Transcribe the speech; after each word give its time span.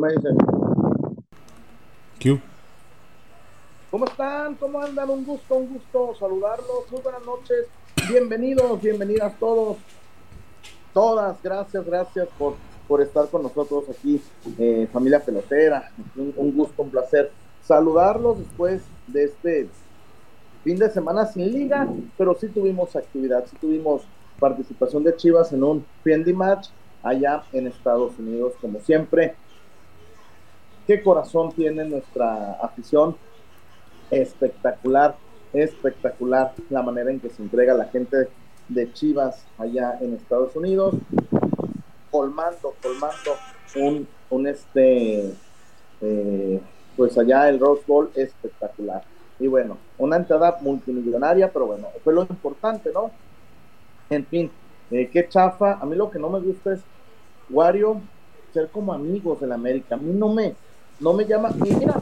me 0.00 0.08
dices? 0.08 0.34
Q. 2.20 2.40
¿Cómo 3.90 4.04
están? 4.06 4.54
¿Cómo 4.54 4.80
andan? 4.80 5.10
Un 5.10 5.24
gusto, 5.24 5.56
un 5.56 5.74
gusto 5.74 6.14
saludarlos. 6.18 6.90
Muy 6.90 7.00
buenas 7.02 7.24
noches. 7.24 7.66
Bienvenidos, 8.08 8.80
bienvenidas 8.80 9.38
todos. 9.38 9.76
Todas, 10.94 11.40
gracias, 11.42 11.84
gracias 11.84 12.28
por, 12.38 12.54
por 12.88 13.00
estar 13.00 13.28
con 13.28 13.42
nosotros 13.42 13.84
aquí, 13.90 14.20
eh, 14.58 14.88
familia 14.92 15.20
pelotera. 15.20 15.90
Un, 16.16 16.32
un 16.36 16.52
gusto, 16.52 16.82
un 16.82 16.90
placer 16.90 17.30
saludarlos 17.62 18.38
después 18.38 18.82
de 19.06 19.24
este 19.24 19.68
fin 20.64 20.78
de 20.78 20.90
semana 20.90 21.26
sin 21.26 21.50
liga, 21.52 21.88
pero 22.18 22.34
sí 22.34 22.48
tuvimos 22.48 22.96
actividad, 22.96 23.44
sí 23.46 23.56
tuvimos 23.60 24.02
participación 24.38 25.04
de 25.04 25.14
Chivas 25.16 25.52
en 25.52 25.62
un 25.62 25.84
friendly 26.02 26.32
match 26.32 26.68
allá 27.02 27.42
en 27.52 27.66
Estados 27.66 28.18
Unidos, 28.18 28.54
como 28.60 28.80
siempre. 28.80 29.36
Qué 30.90 31.00
corazón 31.04 31.52
tiene 31.52 31.84
nuestra 31.84 32.54
afición. 32.54 33.14
Espectacular, 34.10 35.14
espectacular 35.52 36.52
la 36.68 36.82
manera 36.82 37.12
en 37.12 37.20
que 37.20 37.30
se 37.30 37.40
entrega 37.40 37.74
la 37.74 37.84
gente 37.84 38.26
de 38.68 38.92
Chivas 38.92 39.46
allá 39.56 39.98
en 40.00 40.14
Estados 40.14 40.56
Unidos, 40.56 40.96
colmando, 42.10 42.74
colmando 42.82 43.36
un, 43.76 44.08
un 44.30 44.48
este, 44.48 45.32
eh, 46.00 46.60
pues 46.96 47.16
allá 47.16 47.48
el 47.48 47.60
Rose 47.60 47.84
Bowl 47.86 48.10
espectacular. 48.16 49.04
Y 49.38 49.46
bueno, 49.46 49.78
una 49.96 50.16
entrada 50.16 50.58
multimillonaria, 50.60 51.52
pero 51.52 51.66
bueno, 51.66 51.86
fue 52.02 52.12
lo 52.12 52.22
importante, 52.22 52.90
¿no? 52.92 53.12
En 54.10 54.26
fin, 54.26 54.50
eh, 54.90 55.08
qué 55.12 55.28
chafa. 55.28 55.74
A 55.74 55.86
mí 55.86 55.94
lo 55.94 56.10
que 56.10 56.18
no 56.18 56.30
me 56.30 56.40
gusta 56.40 56.72
es 56.72 56.80
Wario 57.48 58.00
ser 58.52 58.70
como 58.70 58.92
amigos 58.92 59.40
del 59.40 59.52
América. 59.52 59.94
A 59.94 59.98
mí 59.98 60.12
no 60.12 60.28
me, 60.30 60.56
no 61.00 61.12
me 61.12 61.24
llama. 61.24 61.50
Y 61.64 61.74
mira, 61.74 62.00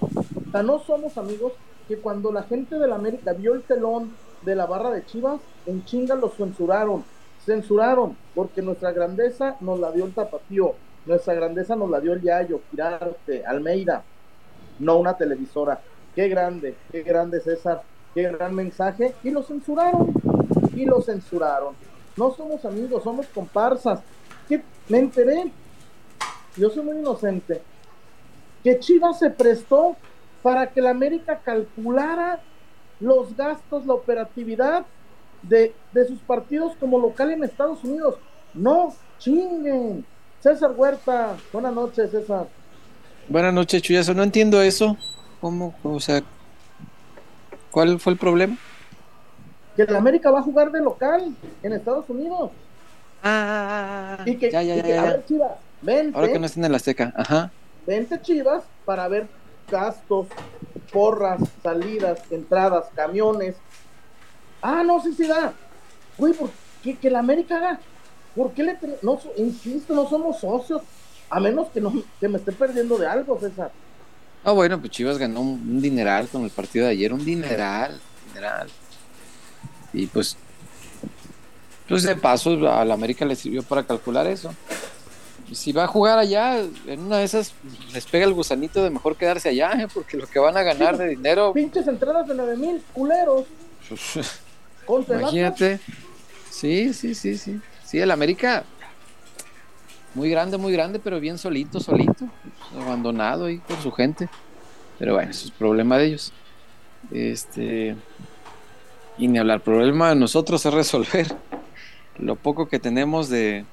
no 0.62 0.78
somos 0.80 1.16
amigos 1.16 1.52
que 1.86 1.98
cuando 1.98 2.32
la 2.32 2.42
gente 2.42 2.78
del 2.78 2.92
América 2.92 3.32
vio 3.32 3.54
el 3.54 3.62
telón 3.62 4.12
de 4.42 4.54
la 4.54 4.66
barra 4.66 4.90
de 4.90 5.04
Chivas, 5.06 5.40
en 5.66 5.84
chinga 5.84 6.14
los 6.14 6.34
censuraron. 6.34 7.04
Censuraron, 7.44 8.16
porque 8.34 8.60
nuestra 8.60 8.92
grandeza 8.92 9.56
nos 9.60 9.80
la 9.80 9.90
dio 9.90 10.04
el 10.04 10.12
tapatío, 10.12 10.74
nuestra 11.06 11.34
grandeza 11.34 11.76
nos 11.76 11.88
la 11.88 12.00
dio 12.00 12.12
el 12.12 12.20
Yayo, 12.20 12.60
Girarte, 12.70 13.46
Almeida, 13.46 14.02
no 14.78 14.98
una 14.98 15.16
televisora. 15.16 15.80
Qué 16.14 16.28
grande, 16.28 16.74
qué 16.92 17.02
grande 17.02 17.40
César, 17.40 17.82
qué 18.14 18.22
gran 18.24 18.54
mensaje. 18.54 19.14
Y 19.22 19.30
lo 19.30 19.42
censuraron, 19.42 20.12
y 20.74 20.84
lo 20.84 21.00
censuraron. 21.00 21.74
No 22.16 22.34
somos 22.34 22.64
amigos, 22.64 23.02
somos 23.02 23.26
comparsas. 23.28 24.00
¿Qué? 24.48 24.62
Me 24.88 24.98
enteré, 24.98 25.50
yo 26.56 26.68
soy 26.70 26.84
muy 26.84 26.98
inocente, 26.98 27.62
que 28.64 28.78
Chivas 28.78 29.18
se 29.18 29.30
prestó 29.30 29.96
para 30.42 30.68
que 30.68 30.80
la 30.80 30.90
América 30.90 31.40
calculara 31.44 32.40
los 33.00 33.36
gastos, 33.36 33.86
la 33.86 33.94
operatividad 33.94 34.84
de, 35.42 35.74
de 35.92 36.06
sus 36.06 36.18
partidos 36.20 36.74
como 36.80 36.98
local 36.98 37.30
en 37.30 37.44
Estados 37.44 37.84
Unidos. 37.84 38.16
No, 38.54 38.94
chinguen. 39.18 40.04
César 40.40 40.72
Huerta, 40.76 41.36
buenas 41.52 41.74
noches, 41.74 42.10
César. 42.10 42.46
Buenas 43.28 43.52
noches, 43.52 43.82
Chuyazo. 43.82 44.14
No 44.14 44.22
entiendo 44.22 44.60
eso. 44.62 44.96
¿Cómo? 45.40 45.74
O 45.82 46.00
sea, 46.00 46.22
¿cuál 47.70 48.00
fue 48.00 48.12
el 48.12 48.18
problema? 48.18 48.56
Que 49.76 49.84
la 49.84 49.98
América 49.98 50.30
va 50.30 50.40
a 50.40 50.42
jugar 50.42 50.72
de 50.72 50.80
local 50.80 51.34
en 51.62 51.72
Estados 51.72 52.08
Unidos. 52.08 52.50
Ah, 53.22 54.18
Y 54.24 54.36
que, 54.36 54.50
ya, 54.50 54.62
ya, 54.62 54.74
y 54.74 54.76
ya, 54.78 54.82
que, 54.82 54.88
ya, 54.88 55.02
a 55.02 55.04
ya. 55.04 55.10
ver, 55.12 55.24
Chivas, 55.26 55.52
vente, 55.82 56.16
Ahora 56.16 56.32
que 56.32 56.38
no 56.38 56.46
estén 56.46 56.64
en 56.64 56.72
la 56.72 56.76
Azteca. 56.76 57.12
Ajá. 57.16 57.52
Vente, 57.88 58.20
Chivas, 58.20 58.64
para 58.84 59.08
ver 59.08 59.26
gastos, 59.70 60.26
porras, 60.92 61.40
salidas, 61.62 62.20
entradas, 62.30 62.84
camiones. 62.94 63.56
Ah, 64.60 64.82
no, 64.84 65.02
sí, 65.02 65.14
sí 65.16 65.26
da. 65.26 65.54
Güey, 66.18 66.34
¿por 66.34 66.50
qué 66.82 66.96
que 66.96 67.10
la 67.10 67.20
América 67.20 67.56
haga? 67.56 67.80
¿Por 68.36 68.52
qué 68.52 68.62
le 68.62 68.78
no, 69.02 69.18
insisto, 69.38 69.94
no 69.94 70.06
somos 70.08 70.38
socios? 70.40 70.82
A 71.30 71.40
menos 71.40 71.68
que 71.68 71.80
no 71.80 71.92
que 72.20 72.28
me 72.28 72.38
esté 72.38 72.52
perdiendo 72.52 72.98
de 72.98 73.06
algo, 73.06 73.40
César. 73.40 73.72
Ah, 74.44 74.52
bueno, 74.52 74.78
pues 74.78 74.92
Chivas 74.92 75.18
ganó 75.18 75.40
un, 75.40 75.48
un 75.48 75.80
dineral 75.80 76.28
con 76.28 76.44
el 76.44 76.50
partido 76.50 76.84
de 76.84 76.92
ayer. 76.92 77.12
Un 77.12 77.24
dineral, 77.24 77.98
dineral. 78.28 78.68
Y 79.94 80.06
pues, 80.06 80.36
pues 81.88 82.02
de 82.02 82.16
paso 82.16 82.50
a 82.70 82.84
la 82.84 82.94
América 82.94 83.24
le 83.24 83.34
sirvió 83.34 83.62
para 83.62 83.84
calcular 83.84 84.26
eso. 84.26 84.54
Si 85.52 85.72
va 85.72 85.84
a 85.84 85.86
jugar 85.86 86.18
allá, 86.18 86.58
en 86.86 87.00
una 87.00 87.18
de 87.18 87.24
esas 87.24 87.54
les 87.92 88.06
pega 88.06 88.26
el 88.26 88.34
gusanito 88.34 88.82
de 88.82 88.90
mejor 88.90 89.16
quedarse 89.16 89.48
allá, 89.48 89.72
¿eh? 89.72 89.88
porque 89.94 90.16
lo 90.16 90.26
que 90.26 90.38
van 90.38 90.56
a 90.56 90.62
ganar 90.62 90.98
de 90.98 91.08
dinero, 91.08 91.52
Pinches 91.52 91.86
entradas 91.86 92.26
de 92.26 92.34
9 92.34 92.56
mil 92.56 92.82
culeros. 92.92 93.44
Imagínate. 95.08 95.80
Sí, 96.50 96.92
sí, 96.94 97.14
sí, 97.14 97.36
sí. 97.36 97.60
Sí, 97.84 97.98
el 97.98 98.10
América. 98.10 98.64
Muy 100.14 100.30
grande, 100.30 100.56
muy 100.56 100.72
grande, 100.72 100.98
pero 100.98 101.20
bien 101.20 101.36
solito, 101.38 101.78
solito. 101.78 102.26
Abandonado 102.74 103.46
ahí 103.46 103.58
por 103.58 103.80
su 103.82 103.92
gente. 103.92 104.28
Pero 104.98 105.14
bueno, 105.14 105.30
eso 105.30 105.46
es 105.46 105.50
problema 105.52 105.98
de 105.98 106.06
ellos. 106.06 106.32
Este. 107.10 107.96
Y 109.18 109.28
ni 109.28 109.38
hablar, 109.38 109.60
problema 109.60 110.10
de 110.10 110.16
nosotros 110.16 110.64
es 110.64 110.72
resolver 110.72 111.26
lo 112.18 112.36
poco 112.36 112.68
que 112.68 112.78
tenemos 112.78 113.28
de, 113.28 113.64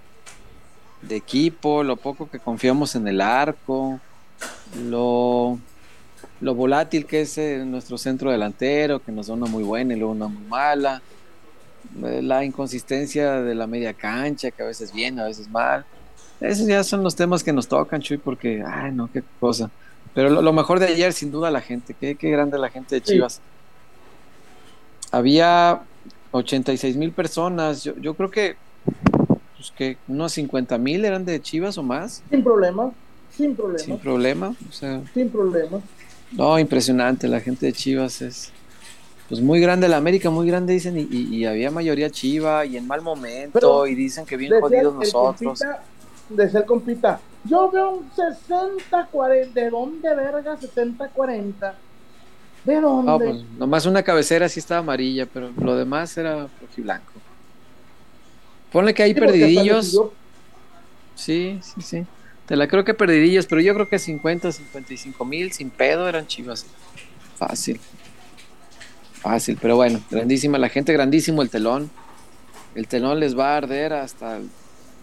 de 1.08 1.16
equipo, 1.16 1.84
lo 1.84 1.98
poco 1.98 2.30
que 2.30 2.40
confiamos 2.40 2.96
en 2.96 3.08
el 3.08 3.22
arco, 3.22 4.00
lo, 4.88 5.60
lo 6.42 6.56
volátil 6.56 7.06
que 7.06 7.22
es 7.22 7.38
eh, 7.38 7.64
nuestro 7.66 7.98
centro 7.98 8.32
delantero, 8.32 9.02
que 9.04 9.12
nos 9.12 9.28
da 9.28 9.34
una 9.34 9.46
muy 9.46 9.64
buena 9.64 9.94
y 9.94 9.98
luego 9.98 10.14
una 10.14 10.28
muy 10.28 10.44
mala, 10.44 11.02
eh, 12.04 12.22
la 12.22 12.44
inconsistencia 12.44 13.42
de 13.42 13.56
la 13.56 13.68
media 13.68 13.94
cancha, 13.94 14.52
que 14.52 14.64
a 14.64 14.66
veces 14.66 14.92
bien, 14.94 15.20
a 15.20 15.26
veces 15.26 15.50
mal. 15.50 15.86
Esos 16.42 16.68
ya 16.68 16.84
son 16.84 17.04
los 17.04 17.16
temas 17.16 17.44
que 17.44 17.54
nos 17.54 17.68
tocan, 17.68 18.02
Chuy, 18.02 18.18
porque, 18.18 18.64
ay, 18.66 18.92
no, 18.92 19.10
qué 19.12 19.24
cosa. 19.40 19.72
Pero 20.14 20.30
lo, 20.30 20.42
lo 20.42 20.54
mejor 20.54 20.80
de 20.80 20.88
ayer, 20.88 21.14
sin 21.14 21.32
duda, 21.32 21.52
la 21.52 21.62
gente, 21.62 21.94
qué, 21.94 22.16
qué 22.16 22.30
grande 22.30 22.58
la 22.58 22.70
gente 22.70 22.96
de 22.96 23.02
Sí. 23.06 23.14
Chivas. 23.14 23.42
Había 25.12 25.82
86 26.32 26.98
mil 26.98 27.12
personas, 27.14 27.84
yo, 27.84 27.96
yo 27.98 28.16
creo 28.16 28.30
que, 28.32 28.58
pues 29.66 29.72
que 29.78 29.98
unos 30.08 30.34
50 30.34 30.78
mil 30.78 31.06
eran 31.06 31.26
de 31.26 31.42
Chivas 31.42 31.78
o 31.78 31.84
más, 31.84 32.24
Sin 32.30 32.44
problema, 32.44 32.92
sin 33.30 33.56
problema, 33.56 33.84
sin 33.84 33.98
problema. 34.00 34.56
O 34.70 34.72
sea, 34.72 35.02
sin 35.14 35.30
problema. 35.30 35.82
no, 36.32 36.60
impresionante, 36.60 37.28
la 37.28 37.40
gente 37.40 37.66
de 37.68 37.74
Chivas 37.74 38.22
es 38.22 38.52
pues 39.28 39.42
muy 39.42 39.60
grande 39.60 39.88
la 39.88 39.98
América, 39.98 40.30
muy 40.30 40.48
grande 40.48 40.74
dicen, 40.74 40.98
y, 40.98 41.08
y- 41.10 41.36
y 41.38 41.46
había 41.46 41.72
mayoría 41.72 42.10
Chiva 42.12 42.64
y 42.66 42.78
en 42.78 42.86
mal 42.86 43.02
momento, 43.02 43.52
Pero 43.54 43.88
y 43.88 43.96
dicen 43.96 44.24
que 44.26 44.38
bien 44.38 44.54
jodidos 44.62 44.94
el 44.94 45.00
nosotros. 45.00 45.60
compita, 45.60 45.84
decía 46.30 46.60
el 46.60 46.66
compita, 46.68 47.20
yo 47.46 47.72
veo 47.72 47.90
un 47.90 48.12
60-40, 48.12 49.54
¿de 49.54 49.70
dónde 49.72 50.16
verga 50.16 50.56
60-40? 50.58 51.76
¿De 52.64 52.82
dónde? 52.82 53.12
No, 53.12 53.18
pues 53.20 53.44
nomás 53.58 53.86
una 53.88 54.04
cabecera 54.04 54.48
sí 54.48 54.60
estaba 54.60 54.80
amarilla, 54.82 55.26
pero 55.26 55.50
lo 55.58 55.76
demás 55.76 56.16
era 56.18 56.48
rojiblanco. 56.62 57.15
Ponle 58.76 58.94
que 58.94 59.04
hay 59.04 59.14
Sí, 59.14 59.20
perdidillos. 59.22 60.02
Sí, 61.16 61.60
sí, 61.62 61.82
sí. 61.82 62.06
Te 62.46 62.58
la 62.58 62.68
creo 62.68 62.84
que 62.84 62.94
perdidillos, 62.94 63.46
pero 63.46 63.62
yo 63.62 63.74
creo 63.74 63.88
que 63.88 64.00
50, 64.00 64.52
55 64.52 65.24
mil 65.24 65.54
sin 65.54 65.70
pedo 65.70 66.10
eran 66.10 66.28
chivas. 66.28 66.66
Fácil. 67.38 67.80
Fácil, 69.14 69.58
pero 69.62 69.78
bueno, 69.78 70.02
grandísima 70.12 70.58
la 70.58 70.68
gente, 70.68 70.92
grandísimo 70.92 71.42
el 71.42 71.50
telón. 71.50 71.90
El 72.76 72.90
telón 72.90 73.22
les 73.22 73.40
va 73.40 73.54
a 73.54 73.58
arder 73.60 73.94
hasta 73.94 74.36
el, 74.36 74.50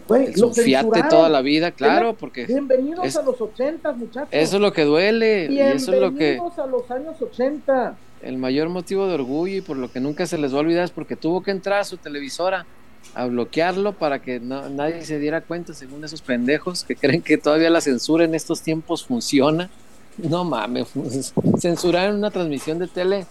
Güey, 0.06 0.26
el 0.26 0.34
censuraron. 0.34 1.08
toda 1.08 1.30
la 1.30 1.40
vida, 1.40 1.70
claro, 1.70 2.12
porque 2.12 2.44
Bienvenidos 2.44 3.06
es- 3.06 3.16
a 3.16 3.22
los 3.22 3.40
80, 3.40 3.92
muchachos. 3.92 4.28
eso 4.32 4.56
es 4.56 4.60
lo 4.60 4.74
que 4.74 4.82
duele 4.84 5.46
y 5.50 5.58
eso 5.60 5.94
es 5.94 5.98
lo 6.00 6.10
que 6.14 6.32
Bienvenidos 6.32 6.58
a 6.58 6.66
los 6.66 6.90
años 6.90 7.16
80. 7.22 7.96
el 8.20 8.36
mayor 8.36 8.69
motivo 8.69 9.06
de 9.08 9.14
orgullo 9.14 9.56
y 9.56 9.60
por 9.62 9.78
lo 9.78 9.90
que 9.90 9.98
nunca 10.00 10.26
se 10.26 10.36
les 10.36 10.52
va 10.52 10.58
a 10.58 10.60
olvidar 10.60 10.84
es 10.84 10.90
porque 10.90 11.16
tuvo 11.16 11.42
que 11.42 11.50
entrar 11.52 11.80
a 11.80 11.84
su 11.84 11.96
televisora 11.96 12.66
a 13.14 13.26
bloquearlo 13.26 13.93
para 13.93 14.20
que 14.20 14.40
no- 14.40 14.69
nadie 14.70 15.04
se 15.04 15.19
diera 15.19 15.40
cuenta, 15.43 15.75
según 15.75 16.04
esos 16.04 16.22
pendejos 16.22 16.84
que 16.84 16.96
creen 16.96 17.22
que 17.22 17.37
todavía 17.38 17.70
la 17.70 17.81
censura 17.81 18.25
en 18.25 18.34
estos 18.34 18.62
tiempos 18.62 19.04
funciona. 19.04 19.70
No 20.19 20.44
mames, 20.44 20.88
censurar 21.58 22.08
en 22.10 22.16
una 22.16 22.31
transmisión 22.31 22.78
de 22.78 22.87
tele 22.88 23.26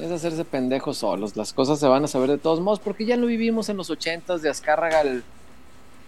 es 0.00 0.10
hacerse 0.10 0.44
pendejos 0.44 0.98
solos. 0.98 1.36
Las 1.36 1.52
cosas 1.52 1.78
se 1.78 1.86
van 1.86 2.04
a 2.04 2.08
saber 2.08 2.30
de 2.30 2.38
todos 2.38 2.60
modos 2.60 2.80
porque 2.80 3.04
ya 3.04 3.16
lo 3.16 3.26
vivimos 3.26 3.68
en 3.68 3.76
los 3.76 3.90
ochentas 3.90 4.42
de 4.42 4.50
Azcárraga, 4.50 5.00
el 5.02 5.22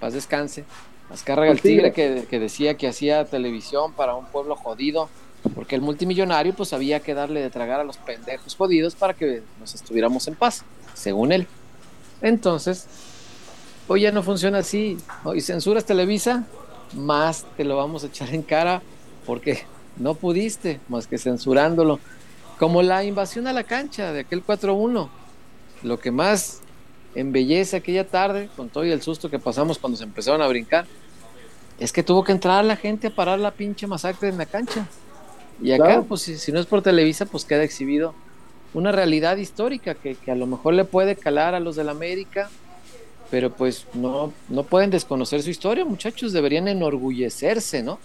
paz 0.00 0.12
descanse. 0.14 0.64
Azcárraga 1.10 1.52
el 1.52 1.60
tigre. 1.60 1.90
tigre 1.92 2.20
que, 2.22 2.26
que 2.26 2.38
decía 2.40 2.74
que 2.76 2.88
hacía 2.88 3.24
televisión 3.24 3.92
para 3.92 4.14
un 4.16 4.26
pueblo 4.26 4.56
jodido 4.56 5.08
porque 5.54 5.76
el 5.76 5.80
multimillonario 5.80 6.52
pues 6.54 6.72
había 6.72 6.98
que 6.98 7.14
darle 7.14 7.40
de 7.40 7.50
tragar 7.50 7.78
a 7.78 7.84
los 7.84 7.96
pendejos 7.98 8.56
jodidos 8.56 8.96
para 8.96 9.14
que 9.14 9.42
nos 9.60 9.76
estuviéramos 9.76 10.26
en 10.26 10.34
paz, 10.34 10.64
según 10.94 11.30
él. 11.30 11.46
Entonces, 12.20 12.86
hoy 13.88 14.02
ya 14.02 14.12
no 14.12 14.22
funciona 14.22 14.58
así. 14.58 14.96
Hoy 15.24 15.40
censuras 15.40 15.84
Televisa, 15.84 16.44
más 16.94 17.46
te 17.56 17.64
lo 17.64 17.76
vamos 17.76 18.04
a 18.04 18.06
echar 18.08 18.34
en 18.34 18.42
cara 18.42 18.82
porque 19.24 19.64
no 19.96 20.14
pudiste 20.14 20.80
más 20.88 21.06
que 21.06 21.18
censurándolo. 21.18 21.98
Como 22.58 22.82
la 22.82 23.04
invasión 23.04 23.46
a 23.46 23.52
la 23.52 23.64
cancha 23.64 24.12
de 24.12 24.20
aquel 24.20 24.44
4-1. 24.44 25.08
Lo 25.82 25.98
que 25.98 26.10
más 26.10 26.60
embellece 27.14 27.76
aquella 27.76 28.06
tarde, 28.06 28.48
con 28.56 28.68
todo 28.68 28.84
y 28.84 28.90
el 28.90 29.02
susto 29.02 29.30
que 29.30 29.38
pasamos 29.38 29.78
cuando 29.78 29.96
se 29.98 30.04
empezaron 30.04 30.40
a 30.40 30.46
brincar, 30.46 30.86
es 31.78 31.92
que 31.92 32.02
tuvo 32.02 32.24
que 32.24 32.32
entrar 32.32 32.64
la 32.64 32.76
gente 32.76 33.08
a 33.08 33.14
parar 33.14 33.38
la 33.38 33.50
pinche 33.50 33.86
masacre 33.86 34.28
en 34.28 34.38
la 34.38 34.46
cancha. 34.46 34.86
Y 35.60 35.72
acá, 35.72 36.02
pues 36.06 36.22
si, 36.22 36.52
no 36.52 36.60
es 36.60 36.66
por 36.66 36.82
Televisa, 36.82 37.26
pues 37.26 37.44
queda 37.44 37.62
exhibido 37.62 38.14
una 38.76 38.92
realidad 38.92 39.38
histórica 39.38 39.94
que, 39.94 40.18
a 40.30 40.34
lo 40.34 40.46
mejor 40.46 40.74
le 40.74 40.84
puede 40.84 41.16
calar 41.16 41.54
a 41.54 41.60
los 41.60 41.76
del 41.76 41.88
América, 41.88 42.50
pero 43.30 43.50
pues 43.50 43.86
no, 43.94 44.34
no 44.50 44.64
pueden 44.64 44.90
desconocer 44.90 45.42
su 45.42 45.48
historia, 45.48 45.86
muchachos, 45.86 46.34
deberían 46.34 46.68
enorgullecerse, 46.68 47.82
¿no? 47.82 47.98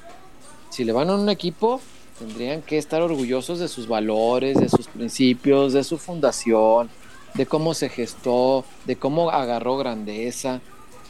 Si 0.69 0.85
le 0.85 0.93
van 0.93 1.09
a 1.09 1.15
un 1.15 1.29
equipo, 1.29 1.81
tendrían 2.17 2.61
que 2.61 2.77
estar 2.77 3.01
orgullosos 3.01 3.59
de 3.59 3.67
sus 3.67 3.85
valores, 3.85 4.57
de 4.61 4.69
sus 4.69 4.87
principios, 4.87 5.73
de 5.73 5.83
su 5.83 5.97
fundación, 5.97 6.89
de 7.33 7.45
cómo 7.45 7.73
se 7.73 7.89
gestó, 7.89 8.63
de 8.85 8.95
cómo 8.95 9.29
agarró 9.29 9.75
grandeza. 9.75 10.61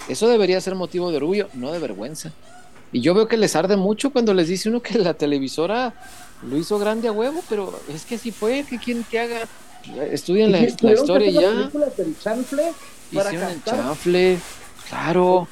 Eso 0.10 0.28
debería 0.28 0.60
ser 0.60 0.74
motivo 0.74 1.12
de 1.12 1.18
orgullo, 1.18 1.50
no 1.54 1.72
de 1.72 1.78
vergüenza. 1.78 2.34
Y 2.92 3.02
yo 3.02 3.14
veo 3.14 3.28
que 3.28 3.38
les 3.38 3.56
arde 3.56 3.78
mucho 3.78 4.10
cuando 4.10 4.34
les 4.34 4.48
dice 4.48 4.70
uno 4.70 4.82
que 4.82 4.98
la 4.98 5.14
televisora 5.14 5.94
lo 6.44 6.58
hizo 6.58 6.80
grande 6.80 7.08
a 7.08 7.12
huevo, 7.12 7.44
pero 7.50 7.80
es 7.88 8.06
que 8.06 8.16
así 8.16 8.32
fue, 8.32 8.66
que 8.68 8.80
quien 8.80 9.04
que 9.04 9.20
haga, 9.20 9.48
estudien 10.12 10.52
la, 10.52 10.60
la 10.60 10.94
historia 10.94 11.30
ya. 11.30 11.70
Hicieron 13.12 13.50
el 13.50 13.64
chanfle, 13.64 14.40
claro. 14.90 15.48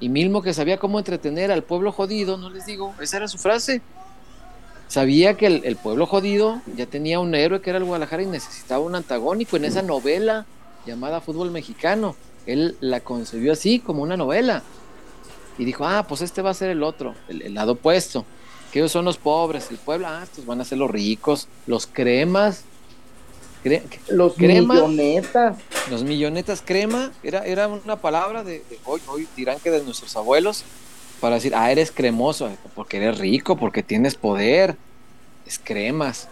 Y 0.00 0.08
mismo 0.08 0.42
que 0.42 0.52
sabía 0.52 0.78
cómo 0.78 0.98
entretener 0.98 1.52
al 1.52 1.62
pueblo 1.62 1.92
jodido, 1.92 2.36
no 2.36 2.50
les 2.50 2.66
digo, 2.66 2.94
esa 3.00 3.18
era 3.18 3.28
su 3.28 3.38
frase. 3.38 3.80
Sabía 4.88 5.38
que 5.38 5.46
el, 5.46 5.76
pueblo 5.76 6.04
jodido 6.04 6.60
ya 6.76 6.84
tenía 6.84 7.18
un 7.18 7.34
héroe 7.34 7.62
que 7.62 7.70
era 7.70 7.78
el 7.78 7.84
Guadalajara 7.84 8.24
y 8.24 8.26
necesitaba 8.26 8.84
un 8.84 8.94
antagónico 8.94 9.56
en 9.56 9.64
esa 9.64 9.80
novela 9.80 10.44
llamada 10.84 11.22
Fútbol 11.22 11.50
Mexicano. 11.50 12.14
Él 12.44 12.76
la 12.80 13.00
concebió 13.00 13.52
así, 13.52 13.78
como 13.78 14.02
una 14.02 14.18
novela. 14.18 14.62
Y 15.56 15.64
dijo, 15.64 15.86
ah, 15.86 16.04
pues 16.06 16.20
este 16.20 16.42
va 16.42 16.50
a 16.50 16.54
ser 16.54 16.68
el 16.68 16.82
otro, 16.82 17.14
el, 17.28 17.54
lado 17.54 17.72
opuesto. 17.72 18.26
Que 18.72 18.78
ellos 18.78 18.92
son 18.92 19.04
los 19.04 19.18
pobres, 19.18 19.70
el 19.70 19.76
pueblo, 19.76 20.06
ah, 20.08 20.22
estos 20.22 20.46
van 20.46 20.60
a 20.60 20.64
ser 20.64 20.78
los 20.78 20.90
ricos, 20.90 21.46
los 21.66 21.86
cremas, 21.86 22.64
los 24.08 24.38
millonetas. 24.38 25.56
Los 25.90 26.04
millonetas 26.04 26.62
crema, 26.64 27.12
era, 27.22 27.44
era 27.44 27.68
una 27.68 27.96
palabra 27.96 28.42
de, 28.44 28.64
hoy, 28.84 29.00
hoy 29.06 29.28
dirán 29.36 29.58
que 29.60 29.70
de 29.70 29.82
nuestros 29.82 30.16
abuelos, 30.16 30.64
para 31.20 31.36
decir, 31.36 31.54
ah, 31.54 31.70
eres 31.70 31.92
cremoso, 31.92 32.50
porque 32.74 32.96
eres 32.96 33.18
rico, 33.18 33.56
porque 33.56 33.82
tienes 33.82 34.16
poder, 34.16 34.76
es 35.46 35.60
cremas. 35.62 36.28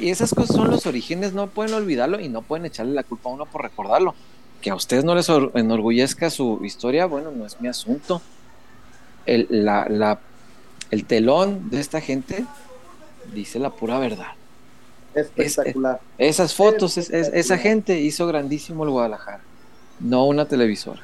y 0.00 0.10
esas 0.10 0.32
cosas 0.32 0.54
son 0.54 0.70
los 0.70 0.86
orígenes, 0.86 1.32
no 1.32 1.48
pueden 1.48 1.74
olvidarlo 1.74 2.20
y 2.20 2.28
no 2.28 2.42
pueden 2.42 2.66
echarle 2.66 2.94
la 2.94 3.02
culpa 3.02 3.30
a 3.30 3.32
uno 3.32 3.46
por 3.46 3.62
recordarlo. 3.62 4.14
Que 4.60 4.70
a 4.70 4.74
ustedes 4.74 5.04
no 5.04 5.14
les 5.14 5.28
enorgullezca 5.28 6.30
su 6.30 6.60
historia, 6.64 7.06
bueno, 7.06 7.30
no 7.30 7.44
es 7.44 7.60
mi 7.60 7.68
asunto. 7.68 8.22
El, 9.26 9.48
la, 9.50 10.20
el 10.90 11.04
telón 11.04 11.70
de 11.70 11.80
esta 11.80 12.00
gente 12.00 12.44
dice 13.34 13.58
la 13.58 13.70
pura 13.70 13.98
verdad. 13.98 14.32
Espectacular. 15.14 16.00
esas 16.18 16.54
fotos, 16.54 16.98
esa 16.98 17.58
gente 17.58 18.00
hizo 18.00 18.26
grandísimo 18.26 18.84
el 18.84 18.90
Guadalajara, 18.90 19.40
no 20.00 20.26
una 20.26 20.46
televisora. 20.46 21.00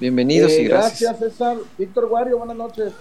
Bienvenidos 0.00 0.52
y 0.52 0.62
eh, 0.62 0.68
gracias. 0.68 1.00
Gracias, 1.02 1.32
César. 1.32 1.56
Víctor 1.76 2.08
Guario, 2.08 2.38
buenas 2.38 2.56
noches. 2.56 2.92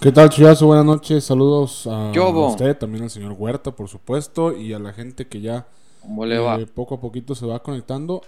¿Qué 0.00 0.12
tal, 0.12 0.30
Chiazo? 0.30 0.66
Buenas 0.66 0.84
noches. 0.84 1.24
Saludos 1.24 1.86
a 1.88 2.12
usted, 2.12 2.76
también 2.76 3.02
al 3.02 3.10
señor 3.10 3.34
Huerta, 3.36 3.72
por 3.72 3.88
supuesto, 3.88 4.56
y 4.56 4.72
a 4.72 4.78
la 4.78 4.92
gente 4.92 5.26
que 5.26 5.40
ya 5.40 5.66
eh, 6.04 6.66
poco 6.72 6.94
a 6.94 7.00
poquito 7.00 7.34
se 7.34 7.44
va 7.46 7.62
conectando. 7.62 8.22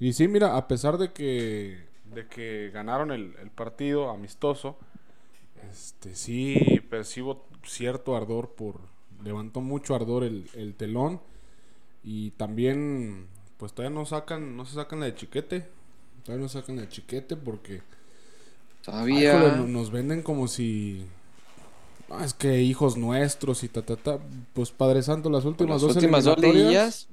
Y 0.00 0.12
sí, 0.12 0.26
mira, 0.26 0.56
a 0.56 0.66
pesar 0.66 0.98
de 0.98 1.12
que, 1.12 1.78
de 2.12 2.26
que 2.26 2.70
ganaron 2.74 3.12
el, 3.12 3.32
partido 3.54 4.10
amistoso, 4.10 4.76
este 5.74 6.14
sí 6.14 6.80
percibo 6.88 7.44
cierto 7.64 8.16
ardor 8.16 8.50
por, 8.50 8.76
levantó 9.24 9.60
mucho 9.60 9.94
ardor 9.94 10.22
el, 10.22 10.74
telón 10.76 11.20
y 12.04 12.30
también 12.32 13.26
pues 13.56 13.72
todavía 13.72 13.98
no 13.98 14.06
sacan, 14.06 14.56
no 14.56 14.66
se 14.66 14.74
sacan 14.74 15.00
la 15.00 15.06
de 15.06 15.16
chiquete, 15.16 15.66
todavía 16.24 16.44
no 16.44 16.48
sacan 16.48 16.76
la 16.76 16.82
de 16.82 16.88
chiquete 16.88 17.36
porque 17.36 17.82
todavía 18.84 19.56
nos 19.56 19.90
venden 19.90 20.22
como 20.22 20.46
si 20.46 21.04
es 22.22 22.34
que 22.34 22.62
hijos 22.62 22.96
nuestros 22.96 23.64
y 23.64 23.68
ta 23.68 23.82
ta 23.82 23.96
ta, 23.96 24.20
pues 24.52 24.70
Padre 24.70 25.02
Santo 25.02 25.28
las 25.28 25.44
últimas 25.44 25.80
dos 25.80 25.96
últimas 25.96 26.24
dos 26.24 26.36
días 26.40 27.08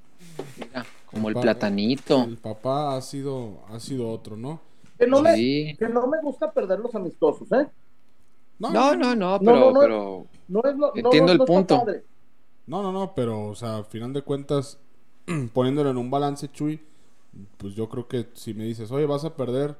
como 1.07 1.29
el, 1.29 1.35
platanito. 1.35 2.23
El 2.23 2.37
papá 2.37 2.95
ha 2.95 3.01
sido 3.01 3.63
ha 3.69 3.79
sido 3.79 4.09
otro, 4.09 4.37
¿no? 4.37 4.61
Que 4.99 5.07
no, 5.07 5.19
me, 5.19 5.75
que 5.79 5.89
no 5.89 6.05
me 6.05 6.21
gusta 6.21 6.51
perder 6.51 6.79
los 6.79 6.93
amistosos, 6.93 7.51
¿eh? 7.53 7.67
No, 8.69 8.95
no, 8.95 9.15
no, 9.15 9.39
pero, 9.39 9.73
pero 9.73 10.27
entiendo 10.95 11.31
el 11.31 11.39
punto. 11.39 11.83
No, 12.67 12.83
no, 12.83 12.91
no, 12.91 13.13
pero, 13.15 13.47
o 13.47 13.55
sea, 13.55 13.77
al 13.77 13.85
final 13.85 14.13
de 14.13 14.21
cuentas, 14.21 14.77
poniéndolo 15.53 15.89
en 15.89 15.97
un 15.97 16.11
balance, 16.11 16.49
Chuy, 16.51 16.79
pues 17.57 17.75
yo 17.75 17.89
creo 17.89 18.07
que 18.07 18.27
si 18.33 18.53
me 18.53 18.65
dices, 18.65 18.91
oye, 18.91 19.05
vas 19.05 19.25
a 19.25 19.35
perder 19.35 19.75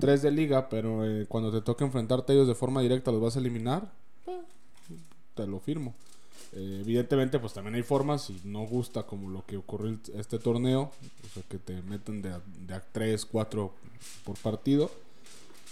tres 0.00 0.22
de 0.22 0.30
liga, 0.30 0.68
pero 0.68 1.04
eh, 1.04 1.26
cuando 1.28 1.52
te 1.52 1.60
toque 1.60 1.84
enfrentarte 1.84 2.32
a 2.32 2.36
ellos 2.36 2.48
de 2.48 2.54
forma 2.54 2.80
directa, 2.80 3.12
los 3.12 3.20
vas 3.20 3.36
a 3.36 3.40
eliminar, 3.40 3.92
eh, 4.26 4.40
te 5.34 5.46
lo 5.46 5.60
firmo. 5.60 5.94
Eh, 6.52 6.78
evidentemente, 6.80 7.38
pues 7.38 7.52
también 7.52 7.74
hay 7.74 7.82
formas, 7.82 8.30
y 8.30 8.40
no 8.44 8.66
gusta 8.66 9.02
como 9.02 9.28
lo 9.28 9.44
que 9.44 9.56
ocurrió 9.56 9.96
este 10.14 10.38
torneo, 10.38 10.90
o 11.24 11.28
sea, 11.34 11.42
que 11.48 11.58
te 11.58 11.82
meten 11.82 12.22
de 12.22 12.30
a, 12.30 12.40
de 12.66 12.80
3, 12.92 13.26
4 13.26 13.72
por 14.24 14.36
partido. 14.38 14.90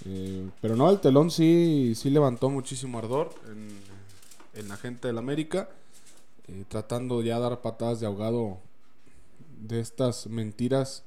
Eh, 0.05 0.49
pero 0.61 0.77
no, 0.77 0.91
el 0.91 1.01
telón 1.01 1.31
sí, 1.31 1.95
sí 1.97 2.11
levantó 2.11 2.51
muchísimo 2.51 2.99
ardor 2.99 3.35
en, 3.47 4.69
la 4.69 4.77
gente 4.77 5.09
del 5.09 5.19
América, 5.19 5.69
eh, 6.49 6.65
tratando 6.69 7.23
ya 7.23 7.37
de 7.37 7.43
dar 7.43 7.61
patadas 7.61 8.01
de 8.01 8.07
ahogado 8.07 8.59
de 9.61 9.81
estas 9.81 10.27
mentiras, 10.27 11.03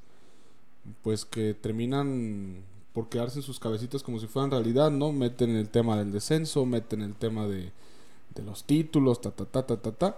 pues 1.01 1.25
que 1.25 1.53
terminan 1.53 2.63
por 2.93 3.10
quedarse 3.10 3.39
en 3.39 3.43
sus 3.43 3.60
cabecitas 3.60 4.03
como 4.03 4.19
si 4.19 4.27
fueran 4.27 4.51
realidad, 4.51 4.91
¿no? 4.91 5.12
Meten 5.12 5.55
el 5.55 5.69
tema 5.69 5.98
del 5.98 6.12
descenso, 6.12 6.65
meten 6.65 7.01
el 7.01 7.15
tema 7.15 7.48
de, 7.48 7.72
de 8.36 8.43
los 8.43 8.63
títulos, 8.63 9.22
ta, 9.22 9.31
ta, 9.31 9.46
ta, 9.46 9.65
ta, 9.65 9.77
ta, 9.77 9.91
ta, 9.91 10.17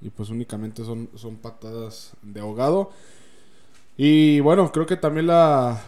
y 0.00 0.10
pues 0.10 0.30
únicamente 0.30 0.84
son, 0.84 1.08
son 1.16 1.36
patadas 1.36 2.12
de 2.22 2.40
ahogado. 2.40 2.90
Y 3.96 4.40
bueno, 4.40 4.70
creo 4.72 4.86
que 4.86 4.96
también 4.96 5.26
la, 5.26 5.82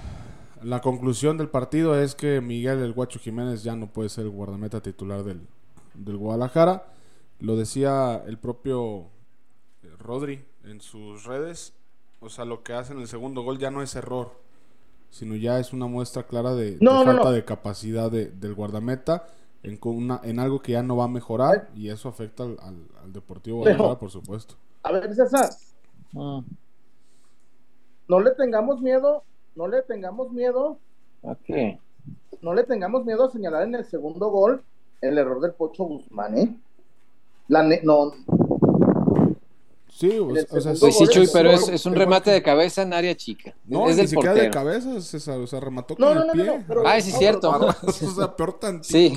la 0.65 0.81
conclusión 0.81 1.37
del 1.39 1.49
partido 1.49 1.99
es 1.99 2.15
que 2.15 2.41
Miguel 2.41 2.81
El 2.81 2.93
Guacho 2.93 3.19
Jiménez 3.19 3.63
ya 3.63 3.77
no 3.77 3.89
puede 3.89 4.09
ser 4.09 4.25
el 4.25 4.31
guardameta 4.31 4.81
titular 4.81 5.23
del, 5.25 5.47
Guadalajara. 5.95 6.87
Lo 7.41 7.57
decía 7.57 8.23
el 8.27 8.39
propio 8.39 9.07
eh, 9.83 9.89
Rodri 9.99 10.45
en 10.65 10.81
sus 10.81 11.25
redes. 11.25 11.75
O 12.21 12.29
sea, 12.29 12.45
lo 12.45 12.63
que 12.63 12.73
hace 12.73 12.93
en 12.93 13.01
el 13.01 13.09
segundo 13.09 13.43
gol 13.43 13.59
ya 13.59 13.71
no 13.71 13.83
es 13.83 13.97
error, 13.97 14.33
sino 15.11 15.35
ya 15.35 15.59
es 15.59 15.73
una 15.73 15.87
muestra 15.87 16.23
clara 16.23 16.55
de, 16.55 16.79
falta 16.79 17.33
de 17.33 17.45
capacidad 17.45 18.11
del 18.11 18.55
guardameta 18.55 19.27
en, 19.63 19.79
en 20.23 20.39
algo 20.39 20.63
que 20.63 20.73
ya 20.73 20.83
no 20.83 20.97
va 20.97 21.05
a 21.05 21.09
mejorar 21.09 21.71
y 21.75 21.89
eso 21.89 22.09
afecta 22.09 22.45
al, 22.45 23.13
Deportivo 23.13 23.59
Guadalajara, 23.59 23.99
por 23.99 24.11
supuesto. 24.11 24.55
A 24.85 24.93
ver, 24.93 25.13
César. 25.15 25.51
Ah. 26.17 26.43
No 28.09 28.21
le 28.21 28.31
tengamos 28.33 28.81
miedo 28.81 29.25
no 29.55 29.69
le 29.69 29.83
tengamos 29.83 30.31
miedo. 30.33 30.79
¿A 31.25 31.37
qué? 31.45 31.79
No 32.41 32.55
le 32.55 32.65
tengamos 32.65 33.05
miedo 33.05 33.25
a 33.25 33.31
señalar 33.31 33.63
en 33.65 33.75
el 33.75 33.85
segundo 33.85 34.29
gol 34.29 34.63
el 35.01 35.19
error 35.19 35.41
del 35.41 35.53
Pocho 35.53 35.85
Guzmán, 35.85 36.39
¿eh? 36.39 36.57
La 37.49 37.63
no. 37.83 38.13
Sí, 39.89 40.19
o, 40.19 40.35
sea, 40.61 40.75
sí, 40.75 40.91
sí, 40.91 41.07
Chuy, 41.07 41.29
pero 41.33 41.51
es, 41.51 41.69
es, 41.69 41.85
un 41.85 41.95
remate 41.95 42.31
de 42.31 42.43
cabeza 42.43 42.83
en 42.83 42.95
área 42.95 43.15
chica. 43.15 43.55
No, 43.67 43.89
es 43.89 43.97
del 43.97 44.07
ni 44.07 44.15
portero. 44.15 44.37
de 44.37 44.51
cabeza, 44.51 45.01
César, 45.01 45.39
o 45.39 45.47
sea, 45.47 45.61
remató 45.61 45.97
con 45.97 46.17
el 46.17 46.31
pie. 46.33 46.65
ah, 46.87 47.01
sí, 47.01 47.11
es 47.11 47.19
cierto. 47.19 47.51
o 47.83 47.93
sea, 47.93 48.35
peor 48.35 48.59
tantito. 48.59 48.89
Sí, 48.89 49.15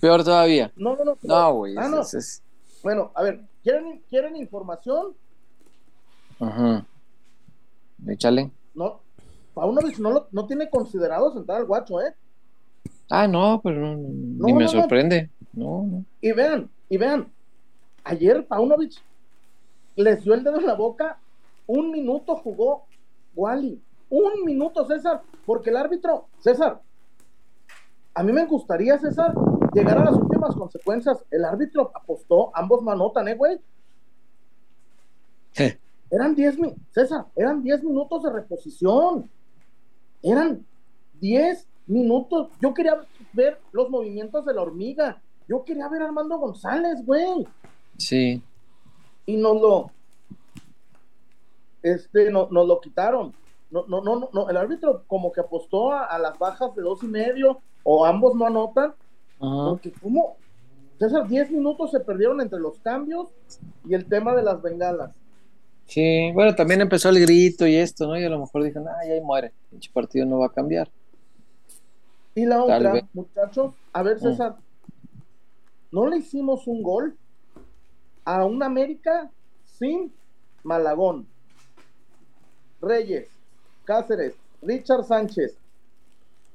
peor 0.00 0.24
todavía. 0.24 0.72
No, 0.76 0.96
no, 0.96 1.04
no. 1.04 1.18
No, 1.22 1.54
güey. 1.54 1.76
Ah, 1.76 1.88
no. 1.88 2.00
Es, 2.00 2.42
Bueno, 2.82 3.12
a 3.14 3.22
ver, 3.22 3.40
¿quieren, 3.62 4.02
¿quieren 4.10 4.36
información? 4.36 5.14
Ajá. 6.40 6.84
Échale. 8.08 8.50
No, 8.74 9.00
Paunovic 9.60 9.98
no, 9.98 10.26
no 10.32 10.46
tiene 10.46 10.70
considerado 10.70 11.34
sentar 11.34 11.58
al 11.58 11.66
guacho, 11.66 12.00
¿eh? 12.00 12.14
Ah, 13.10 13.28
no, 13.28 13.60
pero 13.62 13.94
ni 13.94 14.54
me 14.54 14.66
sorprende. 14.66 15.28
No, 15.52 16.02
Y 16.22 16.32
vean, 16.32 16.70
y 16.88 16.96
vean, 16.96 17.30
ayer 18.04 18.46
Paunovic 18.46 18.94
les 19.96 20.24
dio 20.24 20.32
el 20.32 20.44
dedo 20.44 20.58
en 20.60 20.66
la 20.66 20.72
boca, 20.72 21.18
un 21.66 21.90
minuto 21.90 22.36
jugó 22.36 22.86
Wally, 23.36 23.78
un 24.08 24.46
minuto 24.46 24.86
César, 24.86 25.20
porque 25.44 25.68
el 25.68 25.76
árbitro, 25.76 26.28
César, 26.38 26.80
a 28.14 28.22
mí 28.22 28.32
me 28.32 28.46
gustaría, 28.46 28.96
César, 28.98 29.34
llegar 29.74 29.98
a 29.98 30.04
las 30.06 30.14
últimas 30.14 30.54
consecuencias. 30.54 31.18
El 31.30 31.44
árbitro 31.44 31.92
apostó, 31.94 32.50
ambos 32.54 32.82
manotan, 32.82 33.28
¿eh, 33.28 33.34
güey? 33.34 33.60
Eran 36.10 36.34
10 36.34 36.58
minutos, 36.58 36.82
César, 36.92 37.26
eran 37.36 37.62
10 37.62 37.84
minutos 37.84 38.22
de 38.22 38.32
reposición. 38.32 39.28
Eran 40.22 40.64
10 41.20 41.66
minutos. 41.86 42.48
Yo 42.60 42.74
quería 42.74 43.00
ver 43.32 43.58
los 43.72 43.90
movimientos 43.90 44.44
de 44.44 44.54
la 44.54 44.62
hormiga. 44.62 45.20
Yo 45.48 45.64
quería 45.64 45.88
ver 45.88 46.02
a 46.02 46.06
Armando 46.06 46.38
González, 46.38 47.04
güey. 47.04 47.46
Sí. 47.96 48.42
Y 49.26 49.36
nos 49.36 49.60
lo, 49.60 49.90
este, 51.82 52.30
no, 52.30 52.48
nos 52.50 52.66
lo 52.66 52.80
quitaron. 52.80 53.34
No, 53.70 53.84
no, 53.86 54.02
no, 54.02 54.28
no, 54.32 54.48
el 54.48 54.56
árbitro 54.56 55.04
como 55.06 55.30
que 55.32 55.40
apostó 55.40 55.92
a, 55.92 56.18
las 56.18 56.38
bajas 56.38 56.74
de 56.74 56.82
dos 56.82 57.02
y 57.04 57.06
medio, 57.06 57.60
o 57.84 58.04
ambos 58.04 58.34
no 58.34 58.46
anotan. 58.46 58.94
Porque 59.38 59.92
como, 59.92 60.36
César, 60.98 61.26
10 61.26 61.52
minutos 61.52 61.92
se 61.92 62.00
perdieron 62.00 62.40
entre 62.40 62.60
los 62.60 62.78
cambios 62.80 63.28
y 63.88 63.94
el 63.94 64.06
tema 64.06 64.34
de 64.34 64.42
las 64.42 64.60
bengalas. 64.60 65.12
Sí, 65.90 66.30
bueno, 66.32 66.54
también 66.54 66.80
empezó 66.80 67.08
el 67.08 67.18
grito 67.18 67.66
y 67.66 67.74
esto, 67.74 68.06
¿no? 68.06 68.16
Y 68.16 68.22
a 68.22 68.28
lo 68.28 68.38
mejor 68.38 68.62
dijeron, 68.62 68.86
ah, 68.86 69.04
ya 69.04 69.14
ahí 69.14 69.20
muere, 69.20 69.52
el 69.72 69.80
partido 69.92 70.24
no 70.24 70.38
va 70.38 70.46
a 70.46 70.52
cambiar. 70.52 70.88
Y 72.36 72.46
la 72.46 72.62
otra, 72.62 73.08
muchachos, 73.12 73.74
a 73.92 74.02
ver, 74.04 74.18
mm. 74.18 74.20
César, 74.20 74.56
no 75.90 76.06
le 76.06 76.18
hicimos 76.18 76.68
un 76.68 76.84
gol 76.84 77.16
a 78.24 78.44
un 78.44 78.62
América 78.62 79.32
sin 79.64 80.12
Malagón, 80.62 81.26
Reyes, 82.80 83.28
Cáceres, 83.84 84.36
Richard 84.62 85.02
Sánchez, 85.02 85.56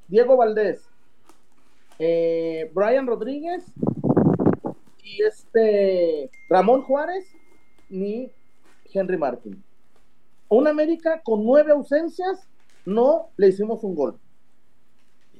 Diego 0.07 0.37
Valdés, 0.37 0.81
eh, 1.99 2.71
Brian 2.73 3.05
Rodríguez 3.05 3.65
y 5.03 5.23
este 5.23 6.29
Ramón 6.47 6.83
Juárez 6.83 7.25
ni 7.89 8.31
Henry 8.93 9.17
Martin. 9.17 9.61
Un 10.49 10.67
América 10.67 11.21
con 11.23 11.43
nueve 11.43 11.71
ausencias, 11.71 12.47
no 12.85 13.29
le 13.37 13.49
hicimos 13.49 13.83
un 13.83 13.95
gol. 13.95 14.17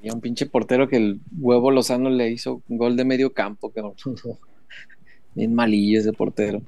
Y 0.02 0.12
un 0.12 0.22
pinche 0.22 0.46
portero 0.46 0.88
que 0.88 0.98
el 0.98 1.20
huevo 1.40 1.72
Lozano 1.72 2.10
le 2.10 2.30
hizo 2.30 2.62
un 2.68 2.78
gol 2.78 2.96
de 2.96 3.06
medio 3.06 3.34
campo, 3.34 3.72
que. 3.72 3.82
Bien 5.36 5.54
malillo 5.54 6.00
ese 6.00 6.14
portero. 6.14 6.62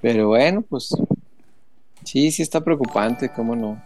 Pero 0.00 0.28
bueno, 0.28 0.62
pues 0.62 0.94
sí, 2.04 2.30
sí 2.30 2.42
está 2.42 2.62
preocupante, 2.62 3.30
cómo 3.30 3.54
no. 3.54 3.82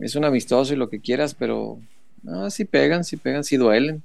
Es 0.00 0.14
un 0.14 0.24
amistoso 0.24 0.72
y 0.72 0.76
lo 0.76 0.88
que 0.88 1.00
quieras, 1.00 1.34
pero 1.34 1.78
no, 2.22 2.48
sí 2.50 2.64
pegan, 2.64 3.04
sí 3.04 3.16
pegan, 3.16 3.44
sí 3.44 3.56
duelen. 3.56 4.02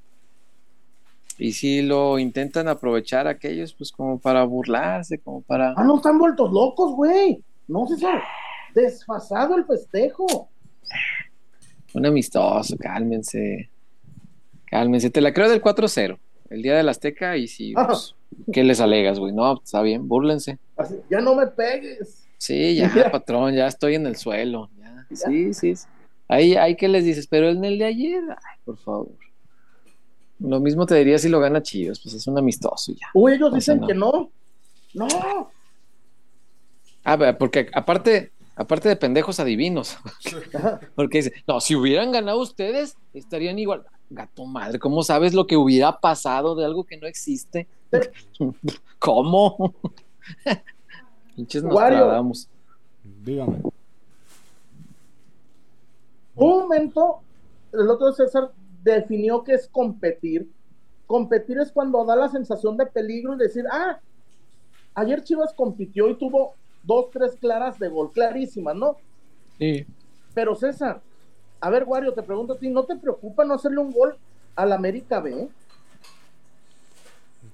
Y 1.38 1.52
si 1.52 1.82
lo 1.82 2.18
intentan 2.18 2.68
aprovechar 2.68 3.28
aquellos, 3.28 3.74
pues 3.74 3.92
como 3.92 4.20
para 4.20 4.44
burlarse, 4.44 5.20
como 5.20 5.42
para. 5.42 5.74
Ah, 5.76 5.84
no 5.84 5.98
están 5.98 6.18
vueltos 6.18 6.52
locos, 6.52 6.96
güey. 6.96 7.44
No 7.68 7.88
sé, 7.88 8.06
desfasado 8.74 9.56
el 9.58 9.66
festejo 9.66 10.50
un 11.96 12.06
amistoso, 12.06 12.76
cálmense. 12.78 13.70
Cálmense. 14.66 15.10
Te 15.10 15.22
la 15.22 15.34
creo 15.34 15.50
del 15.50 15.62
4-0, 15.62 16.20
el 16.50 16.62
día 16.62 16.76
del 16.76 16.90
Azteca, 16.90 17.38
y 17.38 17.48
si, 17.48 17.74
pues, 17.74 18.16
¿qué 18.52 18.64
les 18.64 18.82
alegas, 18.82 19.20
güey? 19.20 19.34
No, 19.34 19.62
está 19.64 19.82
bien, 19.82 20.08
búrlense. 20.08 20.60
ya 21.10 21.22
no 21.22 21.36
me 21.36 21.48
pegues. 21.48 22.28
Sí, 22.38 22.76
ya, 22.96 23.12
patrón, 23.12 23.56
ya 23.56 23.68
estoy 23.68 23.96
en 23.96 24.08
el 24.08 24.18
suelo. 24.18 24.70
Ya. 24.78 25.08
Sí, 25.10 25.54
sí. 25.54 25.74
Ahí, 26.28 26.56
ahí 26.56 26.76
que 26.76 26.88
les 26.88 27.06
dices, 27.06 27.28
pero 27.28 27.50
en 27.50 27.64
el 27.64 27.78
de 27.78 27.86
ayer, 27.86 28.24
ay, 28.30 28.58
por 28.66 28.78
favor. 28.78 29.16
Lo 30.46 30.60
mismo 30.60 30.86
te 30.86 30.96
diría 30.96 31.18
si 31.18 31.30
lo 31.30 31.40
gana 31.40 31.62
Chivas, 31.64 32.00
pues 32.00 32.14
es 32.14 32.28
un 32.28 32.38
amistoso 32.38 32.94
ya. 32.94 33.08
Uy, 33.14 33.34
ellos 33.34 33.54
dicen 33.54 33.82
que 33.86 33.94
no. 33.94 34.30
No. 34.94 35.08
Ah, 37.04 37.36
porque 37.38 37.70
aparte, 37.74 38.32
aparte 38.56 38.90
de 38.90 38.96
pendejos 38.96 39.40
adivinos. 39.40 39.98
Porque 40.96 41.20
dice, 41.20 41.34
no, 41.48 41.60
si 41.60 41.76
hubieran 41.76 42.12
ganado 42.12 42.40
ustedes, 42.40 42.98
estarían 43.14 43.60
igual. 43.60 43.84
Gato 44.10 44.46
madre, 44.46 44.80
¿cómo 44.80 45.04
sabes 45.04 45.34
lo 45.34 45.46
que 45.48 45.58
hubiera 45.58 46.00
pasado 46.00 46.56
de 46.56 46.66
algo 46.66 46.84
que 46.84 46.98
no 46.98 47.08
existe? 47.08 47.68
¿Cómo? 49.00 49.74
Pinches 51.36 51.64
nos 51.64 51.76
tragamos. 51.76 52.48
Dígame. 53.24 53.62
Un 56.36 56.60
momento, 56.60 57.20
el 57.72 57.90
otro 57.90 58.14
César 58.14 58.52
definió 58.94 59.44
que 59.44 59.54
es 59.54 59.68
competir. 59.68 60.50
Competir 61.08 61.60
es 61.60 61.72
cuando 61.72 62.06
da 62.06 62.16
la 62.16 62.30
sensación 62.30 62.78
de 62.78 62.86
peligro 62.86 63.34
y 63.34 63.38
decir, 63.38 63.66
ah, 63.72 64.00
ayer 64.94 65.24
Chivas 65.24 65.54
compitió 65.54 66.10
y 66.10 66.16
tuvo 66.16 66.54
dos, 66.84 67.10
tres 67.12 67.36
claras 67.40 67.80
de 67.80 67.90
gol, 67.90 68.12
clarísimas, 68.12 68.76
¿no? 68.76 68.98
Sí. 69.58 69.86
Pero 70.34 70.56
César, 70.56 71.02
a 71.60 71.70
ver, 71.70 71.84
Wario, 71.86 72.14
te 72.14 72.24
pregunto 72.24 72.54
a 72.54 72.58
ti, 72.58 72.70
¿no 72.70 72.84
te 72.84 72.96
preocupa 72.96 73.44
no 73.44 73.56
hacerle 73.56 73.80
un 73.80 73.92
gol 73.92 74.16
al 74.56 74.72
América 74.72 75.20
B? 75.20 75.50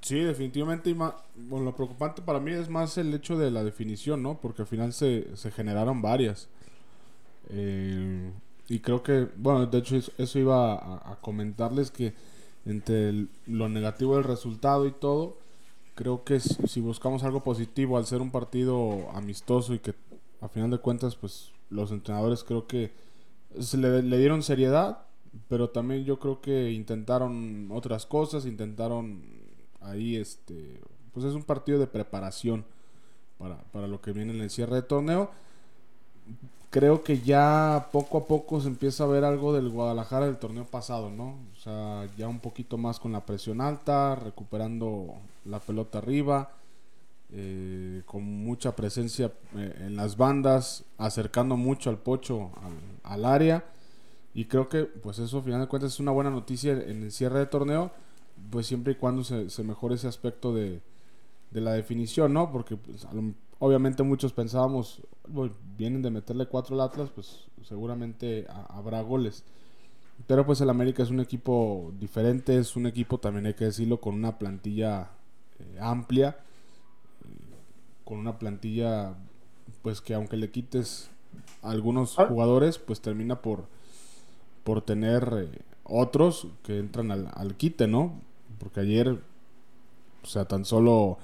Sí, 0.01 0.19
definitivamente. 0.19 0.89
Y 0.89 0.95
más, 0.95 1.13
bueno, 1.35 1.65
lo 1.65 1.75
preocupante 1.75 2.21
para 2.21 2.39
mí 2.39 2.51
es 2.51 2.69
más 2.69 2.97
el 2.97 3.13
hecho 3.13 3.37
de 3.37 3.51
la 3.51 3.63
definición, 3.63 4.23
¿no? 4.23 4.39
Porque 4.39 4.63
al 4.63 4.67
final 4.67 4.93
se, 4.93 5.25
generaron 5.55 6.01
varias. 6.01 6.49
Eh, 7.49 8.31
y 8.71 8.79
creo 8.79 9.03
que, 9.03 9.27
bueno, 9.35 9.65
de 9.65 9.79
hecho 9.79 9.97
eso 9.97 10.39
iba 10.39 10.75
a, 11.11 11.17
comentarles 11.19 11.91
que 11.91 12.13
entre 12.65 13.27
lo 13.45 13.67
negativo 13.67 14.15
del 14.15 14.23
resultado 14.23 14.87
y 14.87 14.93
todo, 14.93 15.35
creo 15.93 16.23
que 16.23 16.39
si 16.39 16.79
buscamos 16.79 17.23
algo 17.23 17.43
positivo 17.43 17.97
al 17.97 18.05
ser 18.05 18.21
un 18.21 18.31
partido 18.31 19.09
amistoso 19.13 19.73
y 19.73 19.79
que 19.79 19.93
a 20.39 20.47
final 20.47 20.71
de 20.71 20.77
cuentas 20.77 21.17
pues 21.17 21.51
los 21.69 21.91
entrenadores 21.91 22.45
creo 22.45 22.65
que 22.65 22.93
se 23.59 23.75
le, 23.77 24.01
dieron 24.17 24.41
seriedad 24.41 24.99
pero 25.49 25.69
también 25.69 26.05
yo 26.05 26.17
creo 26.19 26.39
que 26.39 26.71
intentaron 26.71 27.69
otras 27.71 28.05
cosas 28.05 28.45
intentaron 28.45 29.21
ahí 29.81 30.15
este 30.15 30.79
pues 31.13 31.25
es 31.25 31.33
un 31.33 31.43
partido 31.43 31.77
de 31.77 31.87
preparación 31.87 32.63
para, 33.37 33.57
para 33.65 33.87
lo 33.87 33.99
que 33.99 34.13
viene 34.13 34.33
en 34.33 34.39
el 34.39 34.49
cierre 34.49 34.75
de 34.75 34.83
torneo 34.83 35.29
creo 36.71 37.03
que 37.03 37.19
ya 37.19 37.89
poco 37.91 38.17
a 38.17 38.25
poco 38.25 38.61
se 38.61 38.69
empieza 38.69 39.03
a 39.03 39.07
ver 39.07 39.25
algo 39.25 39.53
del 39.53 39.69
Guadalajara 39.69 40.25
del 40.25 40.37
torneo 40.37 40.63
pasado, 40.63 41.11
¿no? 41.11 41.35
O 41.51 41.59
sea, 41.61 42.07
ya 42.17 42.27
un 42.29 42.39
poquito 42.39 42.77
más 42.77 42.99
con 42.99 43.11
la 43.11 43.25
presión 43.25 43.59
alta, 43.59 44.15
recuperando 44.15 45.15
la 45.45 45.59
pelota 45.59 45.97
arriba, 45.97 46.53
eh, 47.33 48.03
con 48.05 48.23
mucha 48.23 48.73
presencia 48.73 49.33
eh, 49.55 49.75
en 49.81 49.97
las 49.97 50.15
bandas, 50.15 50.85
acercando 50.97 51.57
mucho 51.57 51.89
al 51.89 51.97
pocho 51.97 52.51
al, 53.03 53.25
área. 53.25 53.65
Y 54.33 54.45
creo 54.45 54.69
que, 54.69 54.85
pues 54.85 55.19
eso, 55.19 55.39
al 55.39 55.43
final 55.43 55.59
de 55.59 55.67
cuentas, 55.67 55.93
es 55.93 55.99
una 55.99 56.11
buena 56.11 56.29
noticia 56.29 56.71
en 56.71 57.03
el 57.03 57.11
cierre 57.11 57.39
de 57.39 57.47
torneo, 57.47 57.91
pues 58.49 58.65
siempre 58.65 58.93
y 58.93 58.95
cuando 58.95 59.25
se, 59.25 59.63
mejore 59.63 59.95
ese 59.95 60.07
aspecto 60.07 60.53
de, 60.53 60.79
de 61.51 61.61
la 61.61 61.73
definición, 61.73 62.33
¿no? 62.33 62.49
Porque 62.49 62.77
pues, 62.77 63.05
obviamente 63.61 64.01
muchos 64.01 64.33
pensábamos, 64.33 65.03
vienen 65.77 66.01
de 66.01 66.09
meterle 66.09 66.47
cuatro 66.47 66.75
al 66.75 66.81
Atlas, 66.81 67.11
pues 67.13 67.45
seguramente 67.61 68.47
habrá 68.69 69.01
goles. 69.01 69.43
Pero 70.25 70.45
pues 70.47 70.61
el 70.61 70.69
América 70.71 71.03
es 71.03 71.11
un 71.11 71.19
equipo 71.19 71.93
diferente, 71.99 72.57
es 72.57 72.75
un 72.75 72.87
equipo 72.87 73.19
también 73.19 73.45
hay 73.45 73.53
que 73.53 73.65
decirlo 73.65 74.01
con 74.01 74.15
una 74.15 74.39
plantilla 74.39 75.11
eh, 75.59 75.77
amplia, 75.79 76.39
eh, 77.23 77.27
con 78.03 78.17
una 78.17 78.39
plantilla 78.39 79.13
pues 79.83 80.01
que 80.01 80.15
aunque 80.15 80.37
le 80.37 80.49
quites 80.49 81.11
a 81.61 81.69
algunos 81.69 82.17
ah. 82.17 82.25
jugadores, 82.25 82.79
pues 82.79 82.99
termina 82.99 83.43
por, 83.43 83.65
por 84.63 84.81
tener 84.81 85.49
eh, 85.53 85.61
otros 85.83 86.47
que 86.63 86.79
entran 86.79 87.11
al, 87.11 87.29
al, 87.35 87.55
quite, 87.57 87.87
¿no? 87.87 88.19
Porque 88.57 88.79
ayer, 88.79 89.19
o 90.23 90.25
sea, 90.25 90.45
tan 90.45 90.65
solo 90.65 91.19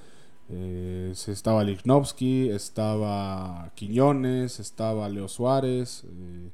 eh, 0.50 1.14
estaba 1.28 1.64
Lichnowsky, 1.64 2.50
estaba 2.50 3.72
Quiñones, 3.76 4.60
estaba 4.60 5.10
Leo 5.10 5.28
Suárez. 5.28 6.06
Eh, 6.06 6.50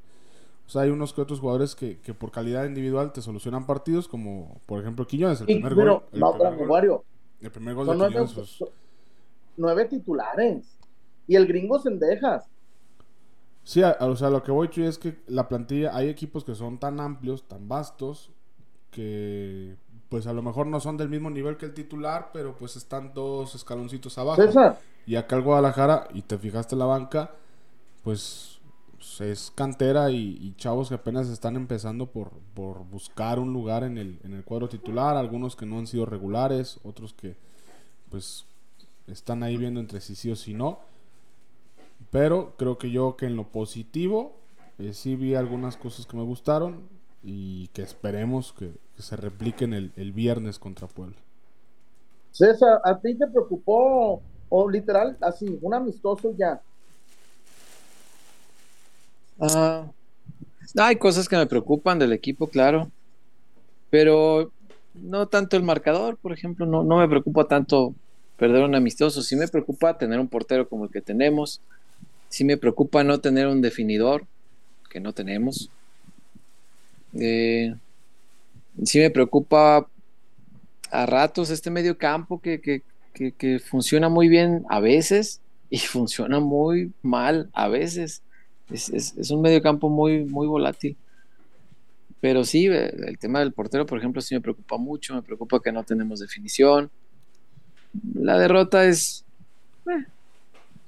o 0.66 0.70
sea, 0.70 0.84
hay 0.84 0.90
unos 0.90 1.14
que 1.14 1.22
otros 1.22 1.40
jugadores 1.40 1.76
que, 1.76 1.96
por 2.18 2.32
calidad 2.32 2.66
individual 2.66 3.14
te 3.14 3.22
solucionan 3.22 3.66
partidos, 3.66 4.08
como 4.08 4.62
por 4.66 4.82
ejemplo 4.82 5.06
Quiñones, 5.06 5.42
el 5.42 5.46
primer 5.46 5.76
gol. 5.76 6.04
El, 6.12 7.52
primer 7.52 7.76
gol, 7.76 7.88
de 7.88 7.96
nueve, 7.96 8.14
Quiñones. 8.14 8.34
Pues, 8.34 8.64
nueve 9.58 9.86
titulares. 9.86 10.80
Y 11.28 11.36
el 11.36 11.48
gringo 11.48 11.80
Sendejas. 11.80 12.50
Sí, 13.64 13.82
o 13.82 14.16
sea, 14.16 14.30
lo 14.30 14.44
que 14.44 14.52
voy 14.52 14.70
a 14.76 14.86
es 14.88 14.98
que 14.98 15.22
la 15.28 15.48
plantilla, 15.48 15.96
hay 15.96 16.10
equipos 16.10 16.44
que 16.44 16.54
son 16.54 16.80
tan 16.80 17.00
amplios, 17.00 17.48
tan 17.48 17.70
vastos, 17.70 18.32
que 18.92 19.76
pues 20.14 20.28
a 20.28 20.34
lo 20.34 20.44
mejor 20.44 20.68
no 20.68 20.80
son 20.80 20.96
del 20.96 21.10
mismo 21.10 21.32
nivel 21.32 21.58
que 21.58 21.66
el 21.66 21.74
titular, 21.74 22.30
pero 22.32 22.56
pues 22.56 22.76
están 22.76 23.16
dos 23.16 23.56
escaloncitos 23.56 24.16
abajo. 24.20 24.44
Y 25.08 25.16
acá 25.16 25.38
el 25.38 25.42
Guadalajara, 25.42 26.08
y 26.14 26.22
te 26.22 26.38
fijaste 26.38 26.76
la 26.76 26.86
banca, 26.86 27.32
pues 28.04 28.60
pues, 28.96 29.22
es 29.22 29.52
cantera 29.56 30.12
y, 30.12 30.54
chavos 30.56 30.90
que 30.90 30.94
apenas 30.94 31.30
están 31.30 31.56
empezando 31.56 32.06
por, 32.06 32.30
por 32.54 32.86
buscar 32.86 33.40
un 33.40 33.54
lugar 33.54 33.84
en 33.84 33.98
el, 33.98 34.20
en 34.24 34.36
el 34.36 34.44
cuadro 34.44 34.70
titular, 34.70 35.18
algunos 35.18 35.56
que 35.56 35.66
no 35.66 35.80
han 35.80 35.88
sido 35.88 36.06
regulares, 36.06 36.80
otros 36.84 37.16
que 37.16 37.36
pues 38.12 38.46
están 39.08 39.42
ahí 39.42 39.58
viendo 39.58 39.80
entre 39.80 40.00
sí 40.00 40.14
sí 40.14 40.30
o 40.30 40.36
sí 40.36 40.54
no. 40.54 40.78
Pero 42.12 42.54
creo 42.56 42.78
que 42.78 42.92
yo 42.92 43.18
que 43.18 43.26
en 43.26 43.36
lo 43.36 43.48
positivo 43.48 44.36
eh, 44.78 44.94
sí 44.94 45.16
vi 45.16 45.34
algunas 45.34 45.76
cosas 45.76 46.06
que 46.06 46.18
me 46.18 46.24
gustaron 46.24 46.84
y 47.24 47.70
que 47.70 47.82
esperemos 47.82 48.54
que, 48.54 48.74
se 48.98 49.16
repliquen 49.16 49.74
el, 49.74 49.92
el, 49.96 50.12
viernes 50.12 50.60
contra 50.60 50.88
Puebla. 50.88 51.16
César, 52.32 52.80
¿a 52.84 53.00
ti 53.00 53.16
te 53.16 53.28
preocupó 53.28 54.22
o 54.50 54.70
literal 54.70 55.18
así, 55.22 55.58
un 55.62 55.74
amistoso 55.74 56.34
ya? 56.38 56.62
Ah, 59.40 59.86
hay 60.78 60.96
cosas 60.96 61.28
que 61.28 61.36
me 61.36 61.48
preocupan 61.48 62.00
del 62.00 62.14
equipo, 62.14 62.48
claro, 62.48 62.90
pero 63.90 64.52
no 64.94 65.28
tanto 65.28 65.58
el 65.58 65.64
marcador, 65.64 66.18
por 66.18 66.34
ejemplo, 66.34 66.66
no, 66.66 66.84
no 66.84 66.98
me 66.98 67.08
preocupa 67.08 67.48
tanto 67.48 67.94
perder 68.38 68.64
un 68.64 68.76
amistoso, 68.76 69.22
sí 69.22 69.36
me 69.36 69.48
preocupa 69.48 69.98
tener 69.98 70.20
un 70.20 70.28
portero 70.28 70.68
como 70.68 70.86
el 70.86 70.92
que 70.92 71.02
tenemos, 71.02 71.62
sí 72.30 72.44
me 72.44 72.58
preocupa 72.58 73.04
no 73.04 73.20
tener 73.20 73.48
un 73.48 73.62
definidor, 73.62 74.26
que 74.90 75.00
no 75.00 75.14
tenemos. 75.14 75.70
Eh, 77.14 77.76
sí 78.84 79.00
me 79.00 79.10
preocupa 79.10 79.88
a 80.92 81.06
ratos 81.06 81.50
este 81.50 81.72
medio 81.72 81.98
campo 81.98 82.40
que, 82.40 82.62
que, 82.62 83.60
funciona 83.60 84.10
muy 84.10 84.28
bien 84.28 84.64
a 84.70 84.80
veces 84.80 85.42
y 85.70 85.78
funciona 85.80 86.40
muy 86.40 86.94
mal 87.02 87.50
a 87.54 87.68
veces. 87.68 88.22
Es, 88.72 88.90
es, 88.90 89.32
un 89.32 89.42
medio 89.42 89.62
campo 89.62 89.90
muy, 89.90 90.24
muy 90.24 90.48
volátil. 90.48 90.98
Pero 92.22 92.46
sí, 92.46 92.68
el 92.68 93.18
tema 93.20 93.40
del 93.40 93.52
portero, 93.52 93.86
por 93.86 94.00
ejemplo, 94.00 94.22
sí 94.22 94.34
me 94.34 94.42
preocupa 94.42 94.78
mucho. 94.78 95.14
Me 95.14 95.22
preocupa 95.22 95.62
que 95.62 95.72
no 95.72 95.84
tenemos 95.84 96.20
definición. 96.20 96.90
La 98.14 98.38
derrota 98.38 98.86
es, 98.86 99.26
eh, 99.88 100.06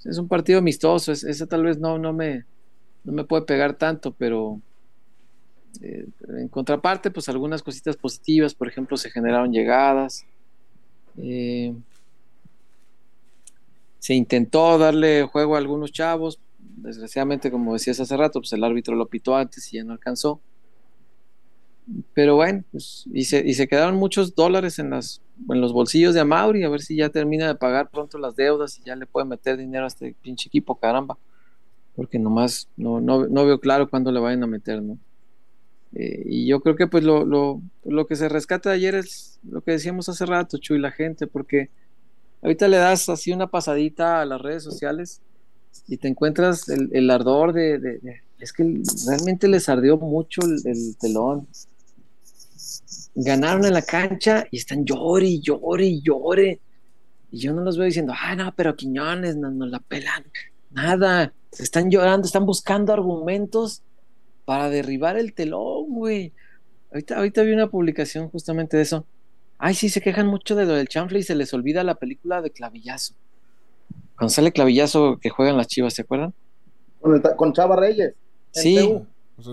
es 0.05 0.17
un 0.17 0.27
partido 0.27 0.59
amistoso, 0.59 1.11
ese 1.11 1.47
tal 1.47 1.63
vez 1.63 1.77
no, 1.77 1.97
no, 1.97 2.13
me, 2.13 2.45
no 3.03 3.11
me 3.11 3.23
puede 3.23 3.43
pegar 3.43 3.73
tanto, 3.75 4.11
pero 4.11 4.61
eh, 5.81 6.05
en 6.27 6.47
contraparte, 6.47 7.11
pues 7.11 7.29
algunas 7.29 7.63
cositas 7.63 7.95
positivas, 7.97 8.53
por 8.53 8.67
ejemplo, 8.67 8.97
se 8.97 9.09
generaron 9.09 9.51
llegadas. 9.51 10.25
Eh, 11.17 11.73
se 13.99 14.13
intentó 14.13 14.77
darle 14.77 15.23
juego 15.23 15.55
a 15.55 15.57
algunos 15.57 15.91
chavos, 15.91 16.39
desgraciadamente, 16.59 17.49
como 17.49 17.73
decías 17.73 17.99
hace 17.99 18.15
rato, 18.15 18.39
pues 18.39 18.53
el 18.53 18.63
árbitro 18.63 18.95
lo 18.95 19.07
pitó 19.07 19.35
antes 19.35 19.71
y 19.73 19.77
ya 19.77 19.83
no 19.83 19.93
alcanzó. 19.93 20.39
Pero 22.13 22.35
bueno, 22.35 22.63
pues, 22.71 23.05
y, 23.13 23.25
se, 23.25 23.45
y 23.45 23.53
se 23.53 23.67
quedaron 23.67 23.95
muchos 23.95 24.35
dólares 24.35 24.79
en, 24.79 24.89
las, 24.89 25.21
en 25.49 25.61
los 25.61 25.71
bolsillos 25.71 26.13
de 26.13 26.19
Amauri, 26.19 26.63
a 26.63 26.69
ver 26.69 26.81
si 26.81 26.95
ya 26.95 27.09
termina 27.09 27.47
de 27.47 27.55
pagar 27.55 27.89
pronto 27.89 28.17
las 28.17 28.35
deudas 28.35 28.79
y 28.79 28.83
ya 28.83 28.95
le 28.95 29.05
puede 29.05 29.25
meter 29.25 29.57
dinero 29.57 29.85
a 29.85 29.87
este 29.87 30.15
pinche 30.21 30.47
equipo, 30.47 30.75
caramba. 30.75 31.17
Porque 31.95 32.19
nomás 32.19 32.67
no, 32.75 32.99
no, 32.99 33.27
no 33.27 33.45
veo 33.45 33.59
claro 33.59 33.89
cuándo 33.89 34.11
le 34.11 34.19
vayan 34.19 34.43
a 34.43 34.47
meter, 34.47 34.81
¿no? 34.81 34.97
Eh, 35.95 36.23
y 36.25 36.47
yo 36.47 36.59
creo 36.59 36.75
que 36.75 36.87
pues 36.87 37.03
lo, 37.03 37.25
lo, 37.25 37.61
lo, 37.85 38.05
que 38.05 38.15
se 38.15 38.29
rescata 38.29 38.69
de 38.69 38.75
ayer 38.75 38.95
es 38.95 39.39
lo 39.43 39.61
que 39.61 39.71
decíamos 39.71 40.09
hace 40.09 40.25
rato, 40.25 40.57
Chuy, 40.57 40.77
la 40.77 40.91
gente, 40.91 41.25
porque 41.25 41.69
ahorita 42.41 42.67
le 42.67 42.77
das 42.77 43.07
así 43.09 43.31
una 43.31 43.47
pasadita 43.47 44.21
a 44.21 44.25
las 44.25 44.41
redes 44.41 44.63
sociales 44.63 45.21
y 45.87 45.97
te 45.97 46.07
encuentras 46.07 46.67
el, 46.69 46.89
el 46.91 47.09
ardor 47.09 47.53
de, 47.53 47.79
de, 47.79 48.21
Es 48.39 48.51
que 48.51 48.63
realmente 49.07 49.47
les 49.47 49.69
ardió 49.69 49.97
mucho 49.97 50.41
el, 50.41 50.61
el 50.65 50.97
telón 50.97 51.47
ganaron 53.15 53.65
en 53.65 53.73
la 53.73 53.81
cancha 53.81 54.45
y 54.51 54.57
están 54.57 54.85
llore, 54.85 55.39
llore, 55.39 56.01
llore. 56.01 56.59
Y 57.31 57.39
yo 57.39 57.53
no 57.53 57.63
los 57.63 57.77
veo 57.77 57.85
diciendo, 57.85 58.13
ah, 58.15 58.35
no, 58.35 58.53
pero 58.55 58.75
Quiñones 58.75 59.35
no 59.37 59.49
nos 59.49 59.69
la 59.69 59.79
pelan. 59.79 60.25
Nada, 60.71 61.33
están 61.57 61.89
llorando, 61.89 62.27
están 62.27 62.45
buscando 62.45 62.93
argumentos 62.93 63.81
para 64.45 64.69
derribar 64.69 65.17
el 65.17 65.33
telón, 65.33 65.85
güey. 65.89 66.31
Ahorita, 66.91 67.17
ahorita 67.17 67.43
vi 67.43 67.51
una 67.51 67.67
publicación 67.67 68.29
justamente 68.29 68.77
de 68.77 68.83
eso. 68.83 69.05
Ay, 69.57 69.73
sí, 69.73 69.89
se 69.89 70.01
quejan 70.01 70.27
mucho 70.27 70.55
de 70.55 70.65
lo 70.65 70.73
del 70.73 70.87
chanfle 70.87 71.19
y 71.19 71.23
se 71.23 71.35
les 71.35 71.53
olvida 71.53 71.83
la 71.83 71.95
película 71.95 72.41
de 72.41 72.51
Clavillazo. 72.51 73.15
Cuando 74.17 74.29
sale 74.29 74.51
Clavillazo 74.51 75.17
que 75.21 75.29
juegan 75.29 75.57
las 75.57 75.67
chivas, 75.67 75.93
¿se 75.93 76.03
acuerdan? 76.03 76.33
Con, 77.37 77.53
Chava 77.53 77.75
Reyes. 77.75 78.13
Sí, 78.51 78.99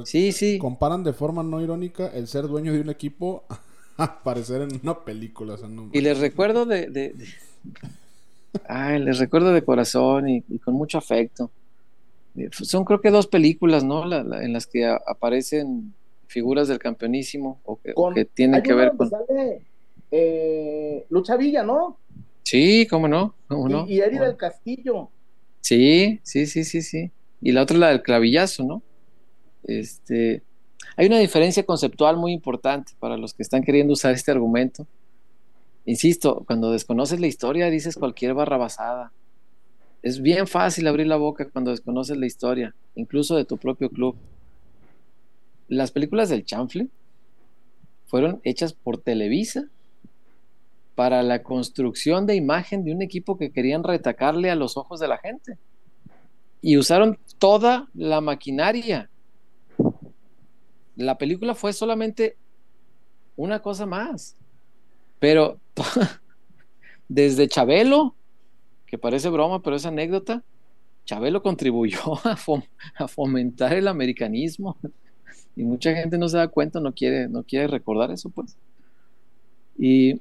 sí, 0.05 0.33
sí. 0.33 0.59
Comparan 0.59 1.05
de 1.05 1.13
forma 1.13 1.43
no 1.43 1.61
irónica 1.61 2.09
el 2.09 2.27
ser 2.29 2.47
dueño 2.47 2.73
de 2.73 2.81
un 2.81 2.91
equipo 2.91 3.45
a 3.97 4.05
aparecer 4.05 4.63
en 4.63 4.81
una 4.83 5.05
película. 5.05 5.57
Y 5.93 6.01
les 6.01 6.19
recuerdo 6.19 6.65
de, 6.65 7.15
Ay, 8.69 9.01
les 9.01 9.19
recuerdo 9.19 9.53
de 9.53 9.63
corazón 9.63 10.29
y, 10.29 10.43
con 10.65 10.75
mucho 10.75 10.99
afecto. 10.99 11.51
Eh, 12.37 12.49
son 12.53 12.85
creo 12.85 13.01
que 13.01 13.11
dos 13.11 13.27
películas, 13.27 13.85
¿no? 13.85 14.05
en 14.05 14.53
las 14.53 14.67
que 14.67 14.87
aparecen 14.87 15.95
figuras 16.27 16.69
del 16.69 16.79
campeonísimo 16.79 17.61
o 17.65 17.79
que, 17.79 18.25
tienen 18.25 18.63
que 18.63 18.75
ver 18.75 18.93
con... 18.97 19.11
Eh, 20.11 21.07
Lucha 21.09 21.37
Villa, 21.37 21.63
¿no? 21.63 21.97
Sí, 22.43 22.87
cómo 22.91 23.09
no, 23.09 23.35
cómo 23.49 23.87
y. 23.87 23.95
Y 23.95 24.01
Eri 24.01 24.19
del 24.19 24.37
Castillo. 24.37 25.09
Sí, 25.63 26.21
sí, 26.23 26.47
sí, 26.47 26.65
sí, 26.65 26.83
sí. 26.83 27.11
Y 27.41 27.53
la 27.53 27.63
otra 27.63 27.79
la 27.79 27.89
del 27.89 28.03
clavillazo, 28.03 28.63
¿no? 28.63 28.83
Este, 29.65 30.43
hay 30.97 31.07
una 31.07 31.19
diferencia 31.19 31.65
conceptual 31.65 32.17
muy 32.17 32.33
importante 32.33 32.93
para 32.99 33.17
los 33.17 33.33
que 33.33 33.43
están 33.43 33.63
queriendo 33.63 33.95
usar 33.95 34.13
este 34.13 34.31
argumento. 34.31 34.87
Insisto, 35.87 36.45
cuando 36.47 36.71
desconoces 36.73 37.21
la 37.21 37.27
historia 37.27 37.71
dices 37.71 37.97
cualquier 37.97 38.35
barrabasada. 38.35 39.13
Es 40.03 40.21
bien 40.21 40.47
fácil 40.47 40.87
abrir 40.87 41.07
la 41.07 41.17
boca 41.17 41.49
cuando 41.49 41.71
desconoces 41.71 42.17
la 42.17 42.27
historia, 42.27 42.75
incluso 42.95 43.37
de 43.37 43.45
tu 43.45 43.57
propio 43.57 43.89
club. 43.89 44.17
Las 45.69 45.91
películas 45.91 46.29
del 46.29 46.45
chanfle 46.45 46.89
fueron 48.07 48.41
hechas 48.45 48.73
por 48.73 48.99
Televisa 48.99 49.65
para 50.95 51.23
la 51.23 51.43
construcción 51.43 52.27
de 52.27 52.35
imagen 52.35 52.85
de 52.85 52.93
un 52.93 53.01
equipo 53.01 53.39
que 53.39 53.53
querían 53.53 53.85
retacarle 53.85 54.51
a 54.51 54.57
los 54.57 54.77
ojos 54.77 55.01
de 55.01 55.09
la 55.09 55.19
gente. 55.19 55.57
Y 56.61 56.77
usaron 56.77 57.19
toda 57.39 57.89
la 57.95 58.21
maquinaria 58.21 59.09
la 60.97 61.19
película 61.19 61.55
fue 61.55 61.73
solamente 61.73 62.37
una 63.37 63.61
cosa 63.61 63.87
más. 63.87 64.37
Pero 65.19 65.59
desde 67.09 67.49
Chabelo, 67.49 68.15
que 68.93 68.99
parece 68.99 69.31
broma, 69.31 69.63
pero 69.63 69.77
es 69.77 69.87
anécdota, 69.87 70.45
Chabelo 71.07 71.43
contribuyó 71.43 71.99
a, 72.27 73.09
fomentar 73.09 73.73
el 73.73 73.89
americanismo. 73.89 74.77
Y 75.55 75.65
mucha 75.65 75.95
gente 75.95 76.17
no 76.17 76.31
se 76.31 76.39
da 76.39 76.49
cuenta, 76.49 76.81
no 76.81 76.95
quiere, 76.95 77.29
no 77.29 77.43
quiere 77.43 77.67
recordar 77.67 78.11
eso, 78.11 78.31
pues. 78.31 78.57
Y 79.79 80.19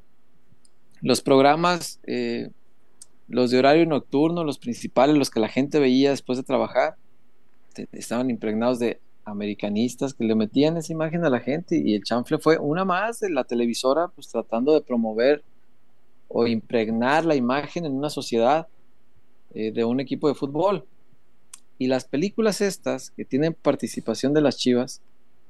los 1.01 1.21
programas, 1.21 2.01
eh, 2.05 2.49
los 3.29 3.49
de 3.49 3.59
horario 3.59 3.85
nocturno, 3.85 4.43
los 4.43 4.57
principales, 4.57 5.15
los 5.15 5.29
que 5.29 5.39
la 5.39 5.47
gente 5.47 5.79
veía 5.79 6.09
después 6.09 6.37
de 6.37 6.43
trabajar, 6.43 6.97
estaban 7.93 8.29
impregnados 8.29 8.79
de 8.79 8.99
americanistas 9.23 10.13
que 10.13 10.25
le 10.25 10.35
metían 10.35 10.75
esa 10.75 10.91
imagen 10.91 11.23
a 11.23 11.29
la 11.29 11.39
gente 11.39 11.77
y 11.77 11.95
el 11.95 12.03
chanfle 12.03 12.37
fue 12.37 12.57
una 12.57 12.83
más 12.83 13.21
de 13.21 13.29
la 13.29 13.45
televisora 13.45 14.09
pues 14.09 14.27
tratando 14.27 14.73
de 14.73 14.81
promover 14.81 15.45
o 16.33 16.47
impregnar 16.47 17.25
la 17.25 17.35
imagen 17.35 17.85
en 17.85 17.93
una 17.93 18.09
sociedad 18.09 18.67
eh, 19.53 19.71
de 19.71 19.83
un 19.83 19.99
equipo 19.99 20.27
de 20.27 20.35
fútbol. 20.35 20.85
Y 21.77 21.87
las 21.87 22.05
películas 22.05 22.61
estas 22.61 23.11
que 23.11 23.25
tienen 23.25 23.53
participación 23.53 24.33
de 24.33 24.41
las 24.41 24.57
Chivas, 24.57 25.01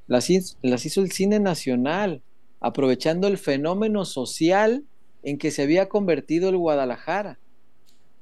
las, 0.07 0.29
las 0.61 0.85
hizo 0.85 1.01
el 1.01 1.11
cine 1.11 1.39
nacional, 1.39 2.21
aprovechando 2.59 3.27
el 3.27 3.37
fenómeno 3.37 4.05
social 4.05 4.83
en 5.23 5.37
que 5.37 5.51
se 5.51 5.63
había 5.63 5.89
convertido 5.89 6.49
el 6.49 6.57
Guadalajara. 6.57 7.37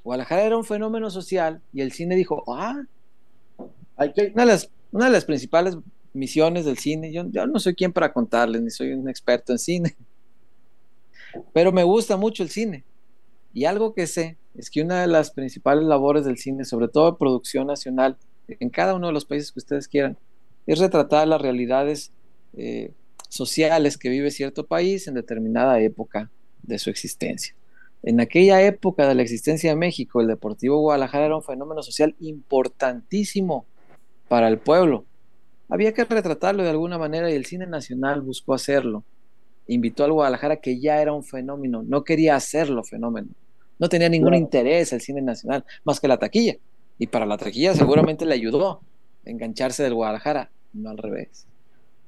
Guadalajara 0.04 0.44
era 0.44 0.58
un 0.58 0.66
fenómeno 0.66 1.10
social 1.10 1.62
y 1.74 1.82
el 1.82 1.92
cine 1.92 2.16
dijo, 2.16 2.44
ah. 2.48 2.84
Una 3.98 4.46
de 4.46 4.46
las 4.46 4.70
una 4.92 5.06
de 5.06 5.12
las 5.12 5.26
principales 5.26 5.78
misiones 6.14 6.66
del 6.66 6.78
cine, 6.78 7.12
yo, 7.12 7.24
no 7.24 7.60
soy 7.60 7.76
quien 7.76 7.94
para 7.94 8.12
contarles, 8.12 8.62
ni 8.62 8.72
soy 8.72 8.94
un 8.94 9.08
experto 9.10 9.52
en 9.52 9.60
cine, 9.60 9.96
pero 11.54 11.72
me 11.72 11.84
gusta 11.84 12.18
mucho 12.18 12.44
el 12.44 12.50
cine. 12.50 12.84
Y 13.54 13.66
algo 13.66 13.94
que 13.94 14.08
sé 14.08 14.38
es 14.56 14.70
que 14.70 14.82
una 14.82 15.02
de 15.02 15.08
las 15.08 15.32
principales 15.32 15.84
labores 15.84 16.26
del 16.26 16.38
cine, 16.38 16.66
sobre 16.66 16.88
todo 16.88 17.12
de 17.12 17.18
producción 17.18 17.68
nacional, 17.68 18.18
en 18.48 18.70
cada 18.70 18.96
uno 18.96 19.08
de 19.08 19.14
los 19.14 19.26
países 19.26 19.52
que 19.52 19.60
ustedes 19.60 19.88
quieran, 19.88 20.18
es 20.66 20.80
retratar 20.80 21.28
las 21.28 21.42
realidades 21.42 22.12
eh, 22.58 22.92
sociales 23.28 23.98
que 23.98 24.10
vive 24.10 24.32
cierto 24.32 24.66
país 24.66 25.08
en 25.08 25.14
determinada 25.14 25.80
época 25.80 26.30
de 26.64 26.80
su 26.80 26.90
existencia. 26.90 27.56
En 28.02 28.22
aquella 28.22 28.62
época 28.62 29.08
de 29.08 29.16
la 29.16 29.22
existencia 29.22 29.72
de 29.72 29.76
México, 29.76 30.22
el 30.22 30.28
Deportivo 30.28 30.80
Guadalajara 30.80 31.26
era 31.26 31.36
un 31.36 31.44
fenómeno 31.44 31.84
social 31.84 32.16
importantísimo 32.20 33.66
para 34.28 34.48
el 34.48 34.58
pueblo. 34.58 35.06
Había 35.68 35.94
que 35.94 36.06
retratarlo 36.06 36.64
de 36.64 36.70
alguna 36.70 36.98
manera 36.98 37.30
y 37.30 37.36
el 37.36 37.46
cine 37.46 37.68
nacional 37.68 38.22
buscó 38.22 38.54
hacerlo. 38.54 39.04
Invitó 39.72 40.04
al 40.04 40.12
Guadalajara 40.14 40.58
que 40.58 40.80
ya 40.80 41.02
era 41.02 41.14
un 41.14 41.24
fenómeno, 41.24 41.84
no 41.84 42.04
quería 42.04 42.36
hacerlo 42.36 42.84
fenómeno. 42.84 43.28
No 43.78 43.88
tenía 43.88 44.10
ningún 44.10 44.30
Claro. 44.30 44.42
interés 44.44 44.92
el 44.94 45.00
cine 45.02 45.22
nacional, 45.22 45.64
más 45.84 46.00
que 46.00 46.08
la 46.08 46.18
taquilla. 46.18 46.56
Y 46.98 47.08
para 47.08 47.26
la 47.26 47.38
taquilla 47.38 47.74
seguramente 47.76 48.26
le 48.26 48.34
ayudó 48.34 48.82
a 49.26 49.30
engancharse 49.30 49.84
del 49.84 49.94
Guadalajara, 49.94 50.50
no 50.74 50.90
al 50.90 50.98
revés. 50.98 51.46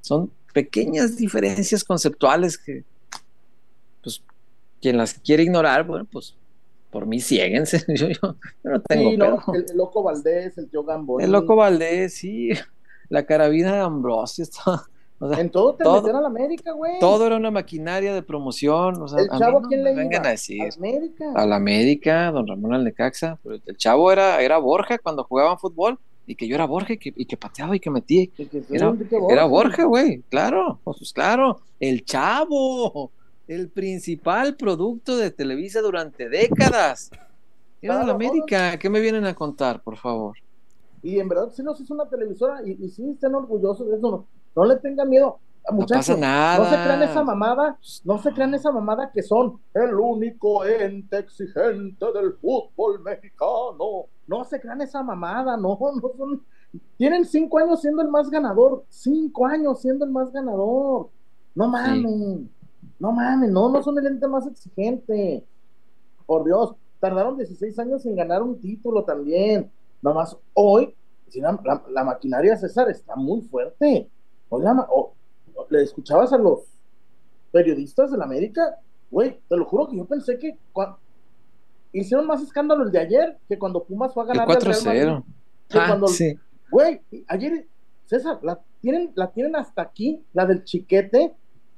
Son 0.01 0.31
pequeñas 0.53 1.15
diferencias 1.17 1.83
conceptuales 1.83 2.57
que, 2.57 2.83
pues, 4.03 4.21
quien 4.81 4.97
las 4.97 5.13
quiere 5.13 5.43
ignorar, 5.43 5.85
bueno, 5.85 6.05
pues, 6.11 6.35
por 6.89 7.05
mí 7.05 7.21
ciéguense. 7.21 7.85
Yo, 7.95 8.07
yo- 8.09 8.35
yo 8.63 8.69
no 8.69 8.81
tengo 8.81 9.11
Sí, 9.11 9.17
no, 9.17 9.37
pedo. 9.37 9.53
el, 9.55 9.65
el 9.69 9.77
loco 9.77 10.03
Valdés, 10.03 10.57
el 10.57 10.67
tío. 10.69 10.83
El 11.19 11.31
loco 11.31 11.55
Valdés, 11.55 12.15
sí. 12.15 12.49
La 13.07 13.25
carabina 13.25 13.73
de 13.75 13.79
Ambrosio, 13.81 14.43
está- 14.49 14.83
o 15.21 15.29
sea, 15.29 15.39
En 15.39 15.49
todo 15.51 15.75
te 15.75 15.83
todo- 15.83 16.17
a 16.17 16.21
la 16.21 16.27
América, 16.27 16.71
güey. 16.73 16.99
todo 16.99 17.27
era 17.27 17.37
una 17.37 17.51
maquinaria 17.51 18.13
de 18.13 18.23
promoción. 18.23 19.01
O 19.01 19.07
sea, 19.07 19.21
El 19.21 19.29
a 19.29 19.33
mí 19.33 19.39
chavo, 19.39 19.61
no 19.61 19.67
¿quién 19.67 19.83
me 19.83 19.91
le 19.91 19.95
vengan 19.95 20.21
iba? 20.23 20.27
a 20.27 20.31
decir. 20.31 20.61
A 20.63 20.75
América. 20.75 21.31
A 21.35 21.45
la 21.45 21.55
América, 21.57 22.31
don 22.31 22.47
Ramón 22.47 22.73
Alnecaxa. 22.73 23.37
Pero 23.43 23.55
el 23.65 23.77
chavo 23.77 24.11
era, 24.11 24.41
era 24.41 24.57
Borja 24.57 24.97
cuando 24.97 25.23
jugaban 25.23 25.59
fútbol 25.59 25.99
y 26.25 26.35
que 26.35 26.47
yo 26.47 26.55
era 26.55 26.65
Borja 26.65 26.93
y 26.93 26.97
que, 26.97 27.13
y 27.15 27.25
que 27.25 27.37
pateaba 27.37 27.75
y 27.75 27.79
que 27.79 27.89
metía. 27.89 28.23
Y 28.23 28.27
que 28.27 28.63
soy 28.63 29.07
Era, 29.29 29.45
Borja, 29.45 29.83
güey, 29.85 30.23
claro, 30.29 30.79
pues 30.83 31.13
claro, 31.13 31.61
el 31.79 32.03
chavo, 32.03 33.11
el 33.47 33.69
principal 33.69 34.55
producto 34.55 35.17
de 35.17 35.29
Televisa 35.31 35.81
durante 35.81 36.29
décadas. 36.29 37.11
Era 37.81 37.99
de 37.99 38.05
la 38.05 38.13
América, 38.13 38.77
¿qué 38.77 38.89
me 38.89 38.99
vienen 38.99 39.25
a 39.25 39.33
contar, 39.33 39.81
por 39.81 39.97
favor? 39.97 40.37
Y 41.03 41.19
en 41.19 41.27
verdad, 41.27 41.51
sí 41.51 41.63
nos 41.63 41.81
hizo 41.81 41.95
una 41.95 42.07
televisora 42.07 42.61
y, 42.63 42.77
y 42.79 42.89
sí 42.89 43.09
estén 43.11 43.33
orgullosos 43.33 43.87
de 43.89 43.95
eso. 43.97 44.25
No, 44.55 44.63
no 44.63 44.65
le 44.65 44.77
tengan 44.77 45.09
miedo. 45.09 45.39
Muchachos, 45.71 46.07
pasa 46.07 46.19
nada. 46.19 46.57
No 46.57 46.65
se 46.65 46.75
crean 46.83 47.03
esa 47.03 47.23
mamada, 47.23 47.77
no 48.03 48.17
se 48.17 48.31
crean 48.33 48.53
esa 48.55 48.71
mamada 48.71 49.11
que 49.11 49.21
son 49.21 49.59
el 49.75 49.93
único 49.93 50.65
ente 50.65 51.19
exigente 51.19 52.05
del 52.13 52.33
fútbol 52.33 52.99
mexicano. 53.01 54.05
No 54.27 54.43
se 54.43 54.59
crean 54.59 54.81
esa 54.81 55.03
mamada, 55.03 55.55
no, 55.57 55.77
no 56.01 56.11
son. 56.17 56.43
Tienen 56.97 57.25
cinco 57.25 57.59
años 57.59 57.81
siendo 57.81 58.01
el 58.01 58.07
más 58.07 58.29
ganador, 58.29 58.85
cinco 58.89 59.45
años 59.45 59.81
siendo 59.81 60.03
el 60.05 60.11
más 60.11 60.31
ganador. 60.31 61.09
No 61.53 61.67
mamen, 61.67 62.49
no 62.97 63.11
mamen, 63.11 63.51
no, 63.53 63.69
no 63.69 63.83
son 63.83 63.97
el 63.99 64.07
ente 64.07 64.27
más 64.27 64.47
exigente. 64.47 65.45
Por 66.25 66.45
Dios, 66.45 66.73
tardaron 66.99 67.37
16 67.37 67.77
años 67.79 68.05
en 68.05 68.15
ganar 68.15 68.41
un 68.41 68.59
título 68.59 69.03
también. 69.03 69.69
Nomás 70.01 70.37
hoy, 70.53 70.95
sí, 71.27 71.39
la, 71.41 71.59
la- 71.63 71.83
la 71.89 72.03
maquinaria 72.03 72.55
César 72.57 72.89
está 72.89 73.15
muy 73.15 73.41
fuerte. 73.41 74.09
Hoy 74.53 74.63
la 74.63 74.73
ma- 74.73 74.87
o- 74.91 75.13
le 75.69 75.81
escuchabas 75.83 76.33
a 76.33 76.37
los 76.37 76.59
periodistas 77.51 78.11
de 78.11 78.17
la 78.17 78.25
América, 78.25 78.79
güey, 79.09 79.39
te 79.47 79.55
lo 79.55 79.65
juro 79.65 79.87
que 79.87 79.95
yo 79.97 80.05
pensé 80.05 80.37
que 80.37 80.57
cua- 80.73 80.97
hicieron 81.93 82.27
más 82.27 82.41
escándalo 82.41 82.83
el 82.83 82.91
de 82.91 82.99
ayer 82.99 83.37
que 83.47 83.57
cuando 83.57 83.83
Pumas 83.83 84.13
fue 84.13 84.23
a 84.23 84.27
ganar 84.27 84.49
al 84.49 84.61
Real 84.61 84.83
Madrid. 84.85 85.01
4-0. 85.01 85.23
Que 85.69 85.77
Ah, 85.79 85.85
cuando- 85.87 86.07
sí. 86.07 86.37
Güey, 86.69 87.01
ayer, 87.27 87.65
César, 88.05 88.39
la 88.43 88.59
tienen, 88.81 89.11
la 89.15 89.31
tienen 89.31 89.55
hasta 89.55 89.81
aquí, 89.81 90.21
la 90.33 90.45
del 90.45 90.63
chiquete, 90.65 91.33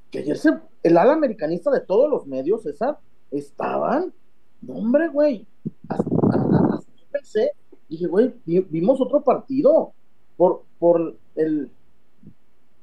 que 0.09 0.19
ayer 0.19 0.37
se, 0.37 0.51
el 0.83 0.97
ala 0.97 1.13
americanista 1.13 1.69
de 1.71 1.81
todos 1.81 2.09
los 2.09 2.25
medios, 2.27 2.63
César, 2.63 2.97
estaban, 3.31 4.13
no, 4.61 4.73
hombre, 4.75 5.09
güey, 5.09 5.45
hasta, 5.89 6.03
hasta- 6.31 6.83
pensé, 7.11 7.51
dije, 7.89 8.07
güey, 8.07 8.33
vi- 8.45 8.65
vimos 8.69 8.99
otro 9.01 9.21
partido, 9.23 9.93
por, 10.37 10.63
por 10.79 11.15
el, 11.35 11.69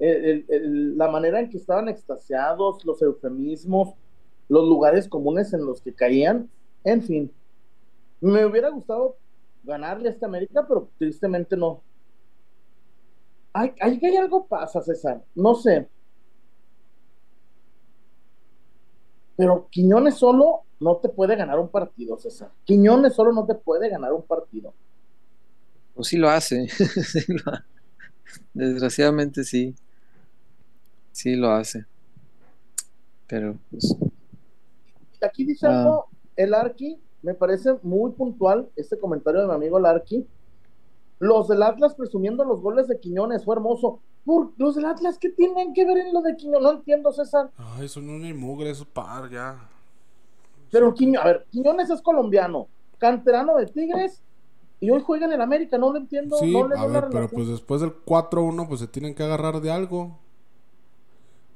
la 0.01 1.09
manera 1.09 1.41
en 1.41 1.51
que 1.51 1.59
estaban 1.59 1.89
extasiados, 1.89 2.85
los 2.85 3.03
eufemismos, 3.03 3.95
los 4.49 4.67
lugares 4.67 5.09
comunes 5.09 5.53
en 5.53 5.67
los 5.67 5.81
que 5.83 5.95
caían, 5.95 6.49
en 6.85 7.03
fin, 7.03 7.33
me 8.21 8.45
hubiera 8.45 8.71
gustado 8.71 9.17
ganarle 9.63 10.09
a 10.09 10.13
esta 10.13 10.27
América, 10.27 10.65
pero 10.67 10.89
tristemente 10.99 11.57
no. 11.57 11.83
Hay, 13.53 13.73
hay 13.81 14.01
hay 14.03 14.17
algo 14.17 14.47
pasa, 14.47 14.81
César. 14.81 15.23
No 15.35 15.55
sé. 15.55 15.89
Pero 19.37 19.69
Quiñones 19.71 20.15
solo 20.15 20.63
no 20.79 20.97
te 20.97 21.09
puede 21.09 21.37
ganar 21.37 21.59
un 21.59 21.69
partido, 21.69 22.19
César. 22.19 22.51
Quiñones 22.65 23.15
solo 23.15 23.33
no 23.33 23.45
te 23.47 23.55
puede 23.55 23.89
ganar 23.89 24.13
un 24.13 24.23
partido. 24.23 24.73
Pues 25.95 26.09
sí 26.09 26.17
lo 26.17 26.29
hace. 26.29 26.69
Desgraciadamente 28.55 29.45
sí. 29.45 29.75
Sí 31.21 31.37
lo 31.37 31.51
hace. 31.51 31.85
Pero 33.27 33.59
pues 33.71 33.95
Aquí 35.21 35.45
dice 35.45 35.67
Ah. 35.67 35.83
algo, 35.83 36.07
el 36.35 36.55
Arqui, 36.55 36.99
me 37.21 37.35
parece 37.35 37.77
muy 37.83 38.13
puntual 38.13 38.71
este 38.75 38.99
comentario 38.99 39.43
de 39.43 39.47
mi 39.49 39.53
amigo 39.53 39.77
el 39.77 39.85
Arqui. 39.85 40.27
Los 41.19 41.49
del 41.49 41.63
Atlas 41.63 41.95
presumiendo 41.95 42.43
los 42.47 42.63
goles 42.63 42.89
de 42.89 42.99
Quiñones, 42.99 43.45
fue 43.45 43.55
hermoso. 43.55 44.01
Por, 44.25 44.53
los 44.57 44.77
del 44.77 44.87
Atlas, 44.87 45.19
¿qué 45.19 45.29
tienen 45.29 45.75
que 45.75 45.85
ver 45.85 45.99
en 45.99 46.15
lo 46.15 46.23
de 46.23 46.37
Quiñones? 46.37 46.63
No 46.63 46.73
entiendo, 46.73 47.13
César. 47.13 47.51
Ay, 47.59 47.87
son 47.89 48.09
una 48.09 48.33
mugre, 48.35 48.71
eso 48.71 48.87
par, 48.87 49.29
ya. 49.31 49.69
Pero 50.71 50.95
Quiñones, 50.95 51.21
a 51.21 51.25
ver, 51.27 51.47
Quiñones 51.51 51.91
es 51.91 52.01
colombiano, 52.01 52.67
canterano 52.97 53.57
de 53.59 53.67
Tigres, 53.67 54.23
y 54.81 54.89
hoy 54.89 55.03
juega 55.05 55.27
en 55.27 55.33
el 55.33 55.43
América, 55.43 55.77
no 55.77 55.93
lo 55.93 55.99
entiendo. 55.99 56.39
Sí, 56.39 56.51
no 56.51 56.67
le 56.67 56.79
a 56.79 56.87
ver, 56.87 57.09
pero 57.11 57.29
pues 57.29 57.47
después 57.47 57.83
del 57.83 57.93
4-1, 58.07 58.67
pues 58.67 58.81
se 58.81 58.89
tienen 58.89 59.15
que 59.15 59.23
agarrar 59.23 59.61
de 59.61 59.71
algo. 59.71 60.17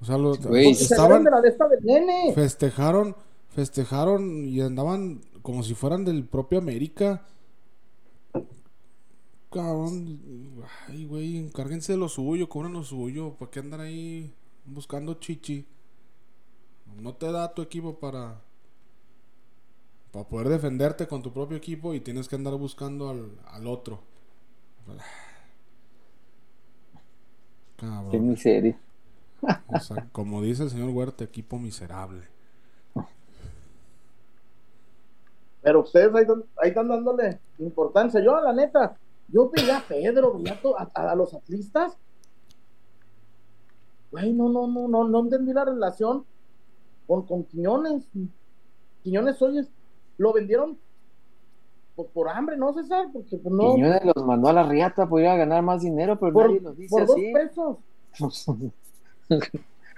O 0.05 0.07
sea, 0.07 0.19
los, 0.19 0.39
estaban, 0.39 1.25
de 1.25 1.31
la 1.31 1.41
de 1.41 1.49
esta 1.49 1.67
del 1.67 1.83
nene. 1.83 2.35
festejaron, 2.35 3.17
festejaron 3.49 4.47
y 4.47 4.61
andaban 4.61 5.23
como 5.41 5.63
si 5.63 5.75
fueran 5.75 6.05
del 6.05 6.27
propio 6.29 6.59
América. 6.59 7.23
Cabrón, 9.51 10.21
ay, 10.89 11.07
güey, 11.07 11.39
encárguense 11.39 11.93
de 11.93 11.99
lo 11.99 12.11
suyo, 12.11 12.51
cobran 12.51 12.75
lo 12.75 12.83
suyo. 12.83 13.35
¿Para 13.39 13.51
qué 13.51 13.61
andan 13.61 13.81
ahí 13.81 14.35
buscando 14.67 15.15
chichi? 15.15 15.67
No 17.03 17.15
te 17.15 17.31
da 17.31 17.53
tu 17.55 17.63
equipo 17.63 17.99
para 17.99 18.41
para 20.13 20.29
poder 20.29 20.49
defenderte 20.49 21.07
con 21.09 21.23
tu 21.23 21.33
propio 21.33 21.57
equipo 21.59 21.93
y 21.93 22.01
tienes 22.01 22.29
que 22.29 22.37
andar 22.37 22.55
buscando 22.57 23.09
al, 23.11 23.33
al 23.47 23.67
otro. 23.67 24.01
qué 28.11 28.19
Cabrón. 28.19 28.21
miseria. 28.21 28.79
O 29.69 29.79
sea, 29.81 30.07
como 30.13 30.41
dice 30.43 30.65
el 30.65 30.71
señor 30.71 30.91
Huerta, 30.91 31.25
equipo 31.25 31.59
miserable. 31.59 32.23
Pero 35.63 35.81
ustedes 35.81 36.15
ahí, 36.15 36.23
están- 36.23 36.45
ahí 36.63 36.69
están 36.71 36.89
dándole 36.89 37.39
importancia. 37.59 38.23
Yo, 38.23 38.39
la 38.41 38.53
neta, 38.53 38.97
yo 39.29 39.49
veía 39.51 39.79
a 39.79 39.83
Pedro, 39.83 40.35
veía 40.39 40.53
a, 40.53 40.61
to- 40.61 40.79
a- 40.79 40.91
a 40.95 41.15
los 41.15 41.33
atlistas. 41.35 41.97
Güey, 44.11 44.33
no, 44.33 44.49
no, 44.49 44.67
no, 44.69 44.87
no, 44.89 45.09
no 45.09 45.21
entendí 45.21 45.53
la 45.53 45.65
relación 45.65 46.25
con, 47.07 47.23
con 47.27 47.45
Quiñones. 47.45 48.05
Quiñones 49.03 49.41
hoy 49.41 49.59
es- 49.59 49.71
lo 50.19 50.33
vendieron 50.35 50.79
por, 51.97 52.09
por 52.09 52.29
hambre, 52.29 52.57
¿no, 52.59 52.73
César? 52.75 53.07
Porque 53.13 53.39
pues, 53.39 53.55
no, 53.55 53.75
Quiñones 53.75 54.03
los 54.15 54.25
mandó 54.27 54.49
a 54.49 54.53
la 54.53 54.65
riata 54.65 55.09
por 55.09 55.21
ir 55.23 55.29
a 55.29 55.37
ganar 55.37 55.63
más 55.63 55.81
dinero, 55.83 56.19
pero 56.21 56.33
por, 56.33 56.47
nadie 56.49 56.61
lo 56.61 56.73
dice 56.75 56.91
por 56.91 57.07
dos 57.07 57.17
así. 57.17 57.33
pesos. 57.33 57.77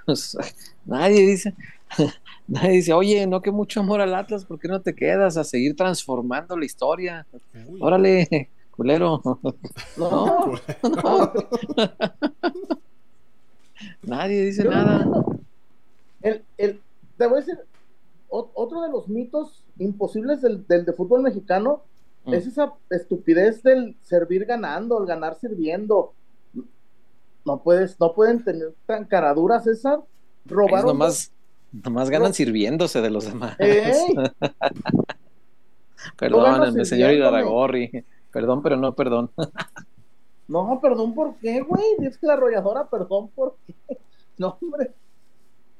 nadie 0.86 1.20
dice, 1.26 1.54
nadie 2.48 2.70
dice, 2.72 2.92
oye, 2.92 3.26
no 3.26 3.40
que 3.42 3.50
mucho 3.50 3.80
amor 3.80 4.00
al 4.00 4.14
Atlas, 4.14 4.44
¿por 4.44 4.58
qué 4.58 4.68
no 4.68 4.80
te 4.80 4.94
quedas 4.94 5.36
a 5.36 5.44
seguir 5.44 5.76
transformando 5.76 6.56
la 6.56 6.64
historia? 6.64 7.26
Uy, 7.68 7.78
Órale, 7.80 8.50
culero. 8.70 9.20
No, 9.96 10.54
No, 10.78 11.32
nadie 14.02 14.44
dice 14.46 14.64
Yo 14.64 14.70
nada. 14.70 15.06
El, 16.22 16.42
el, 16.58 16.80
te 17.16 17.26
voy 17.26 17.38
a 17.38 17.40
decir, 17.40 17.58
otro 18.28 18.82
de 18.82 18.90
los 18.90 19.08
mitos 19.08 19.62
imposibles 19.78 20.42
del, 20.42 20.66
del 20.66 20.84
de 20.84 20.92
fútbol 20.92 21.22
mexicano 21.22 21.82
Mm. 22.26 22.34
es 22.34 22.46
esa 22.46 22.72
estupidez 22.90 23.62
del 23.62 23.94
servir 24.02 24.44
ganando, 24.44 25.00
el 25.00 25.06
ganar 25.06 25.36
sirviendo. 25.36 26.12
No 27.46 27.62
puedes, 27.62 27.98
no 27.98 28.12
pueden 28.12 28.44
tener 28.44 28.74
tan 28.84 29.06
caraduras, 29.06 29.64
César. 29.64 30.00
Robaron. 30.44 30.88
nomás, 30.88 31.32
nomás 31.72 32.10
ganan 32.10 32.34
sirviéndose 32.34 33.00
de 33.00 33.10
los 33.10 33.24
demás. 33.24 33.56
¡Ey! 33.58 33.92
Perdónenme, 36.18 36.66
ganas 36.70 36.88
señor. 36.88 37.12
Iraragorri. 37.12 38.04
Perdón, 38.32 38.62
pero 38.62 38.76
no 38.76 38.94
perdón. 38.94 39.30
No, 40.48 40.78
perdón, 40.80 41.12
¿por 41.12 41.34
qué, 41.38 41.60
güey? 41.60 41.82
Dices 41.98 42.18
que 42.18 42.26
la 42.28 42.34
arrolladora, 42.34 42.88
perdón, 42.88 43.28
¿por 43.34 43.56
qué? 43.66 43.74
No, 44.38 44.56
hombre. 44.62 44.92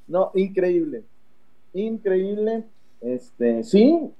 No, 0.07 0.31
increíble. 0.35 1.03
Increíble. 1.73 2.63
Este, 3.01 3.63
sí, 3.63 4.11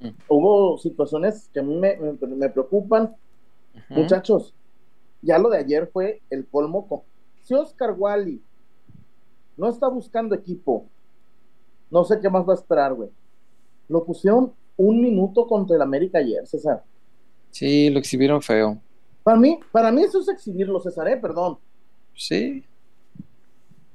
Mm. 0.00 0.08
hubo 0.26 0.78
situaciones 0.78 1.48
que 1.54 1.60
a 1.60 1.62
mí 1.62 1.76
me, 1.76 1.96
me- 1.96 2.34
me 2.34 2.48
preocupan. 2.48 3.14
Muchachos, 3.90 4.52
ya 5.22 5.38
lo 5.38 5.48
de 5.48 5.58
ayer 5.58 5.88
fue 5.92 6.20
el 6.30 6.46
colmo. 6.46 6.86
Con... 6.86 7.00
Si 7.42 7.54
Oscar 7.54 7.94
Wally 7.96 8.42
no 9.56 9.68
está 9.68 9.88
buscando 9.88 10.34
equipo, 10.34 10.86
no 11.90 12.04
sé 12.04 12.20
qué 12.20 12.28
más 12.28 12.46
va 12.46 12.52
a 12.52 12.56
esperar, 12.56 12.92
güey. 12.94 13.10
Lo 13.88 14.04
pusieron 14.04 14.52
un 14.76 15.00
minuto 15.00 15.46
contra 15.46 15.76
el 15.76 15.82
América 15.82 16.18
ayer, 16.18 16.46
César. 16.46 16.82
Sí, 17.50 17.90
lo 17.90 17.98
exhibieron 17.98 18.42
feo. 18.42 18.78
Para 19.22 19.38
mí, 19.38 19.60
para 19.70 19.92
mí 19.92 20.02
eso 20.02 20.20
es 20.20 20.28
exhibirlo, 20.28 20.80
César, 20.80 21.08
¿eh? 21.08 21.16
perdón. 21.16 21.58
Sí. 22.14 22.64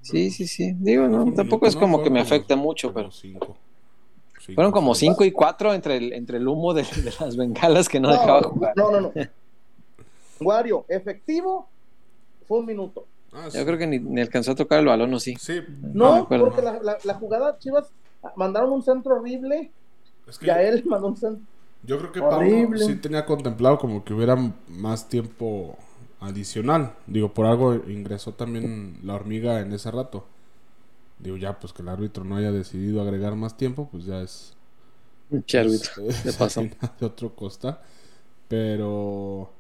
Sí, 0.02 0.32
sí, 0.32 0.48
sí. 0.48 0.74
Digo, 0.80 1.08
no, 1.08 1.34
tampoco 1.34 1.68
es 1.68 1.76
como 1.76 2.02
que 2.02 2.10
me 2.10 2.22
afecte 2.22 2.56
mucho, 2.56 2.94
pero. 2.94 3.12
Cinco. 3.12 3.58
Fueron 4.56 4.72
como 4.72 4.96
5 4.96 5.26
y 5.26 5.32
4 5.32 5.74
entre 5.74 5.98
el, 5.98 6.14
entre 6.14 6.38
el 6.38 6.48
humo 6.48 6.74
de, 6.74 6.84
de 6.84 7.14
las 7.20 7.36
bengalas 7.36 7.90
que 7.90 8.00
no, 8.00 8.10
dejaba 8.10 8.44
jugar. 8.44 8.74
No, 8.78 8.92
no, 8.92 9.02
no. 9.02 9.12
Wario, 10.42 10.86
efectivo, 10.90 11.68
fue 12.48 12.60
un 12.60 12.66
minuto. 12.66 13.06
Ah, 13.34 13.50
Yo 13.54 13.66
creo 13.66 13.78
que 13.78 13.88
ni, 13.88 14.00
ni 14.00 14.22
alcanzó 14.22 14.52
a 14.52 14.56
tocar 14.56 14.80
el 14.80 14.86
balón, 14.86 15.14
¿o 15.14 15.20
sí? 15.20 15.36
Sí, 15.40 15.62
No, 15.82 16.14
acuerdo. 16.16 16.46
porque 16.46 16.62
la, 16.62 16.80
la, 16.82 16.98
la 17.04 17.14
jugada 17.16 17.58
Chivas 17.60 17.92
mandaron 18.36 18.72
un 18.72 18.82
centro 18.84 19.16
horrible 19.18 19.72
es 20.28 20.38
que 20.40 20.48
y 20.48 20.50
a 20.50 20.62
él 20.62 20.84
mandó 20.86 21.08
un 21.08 21.18
centro. 21.18 21.46
yo 21.84 21.98
creo 22.00 22.12
que 22.12 22.20
Pablo 22.22 22.38
Horrible. 22.38 22.80
sí 22.86 22.96
tenía 22.96 23.26
contemplado 23.26 23.78
como 23.78 24.04
que 24.04 24.14
hubiera 24.14 24.36
más 24.68 25.08
tiempo 25.10 25.78
adicional. 26.20 26.94
Digo, 27.06 27.34
por 27.34 27.46
algo 27.46 27.76
ingresó 27.76 28.34
también 28.34 29.00
la 29.04 29.14
hormiga 29.16 29.60
en 29.62 29.72
ese 29.74 29.92
rato. 29.92 30.26
Digo, 31.20 31.38
ya, 31.38 31.60
pues 31.60 31.74
que 31.74 31.82
el 31.82 31.90
árbitro 31.90 32.24
no 32.24 32.36
haya 32.38 32.52
decidido 32.52 33.02
agregar 33.02 33.36
más 33.36 33.58
tiempo, 33.58 33.88
pues 33.92 34.06
ya 34.06 34.22
es. 34.22 34.56
Che, 35.46 35.60
árbitro, 35.60 36.04
de 37.00 37.06
otro 37.06 37.36
costa. 37.36 37.82
Pero. 38.48 39.52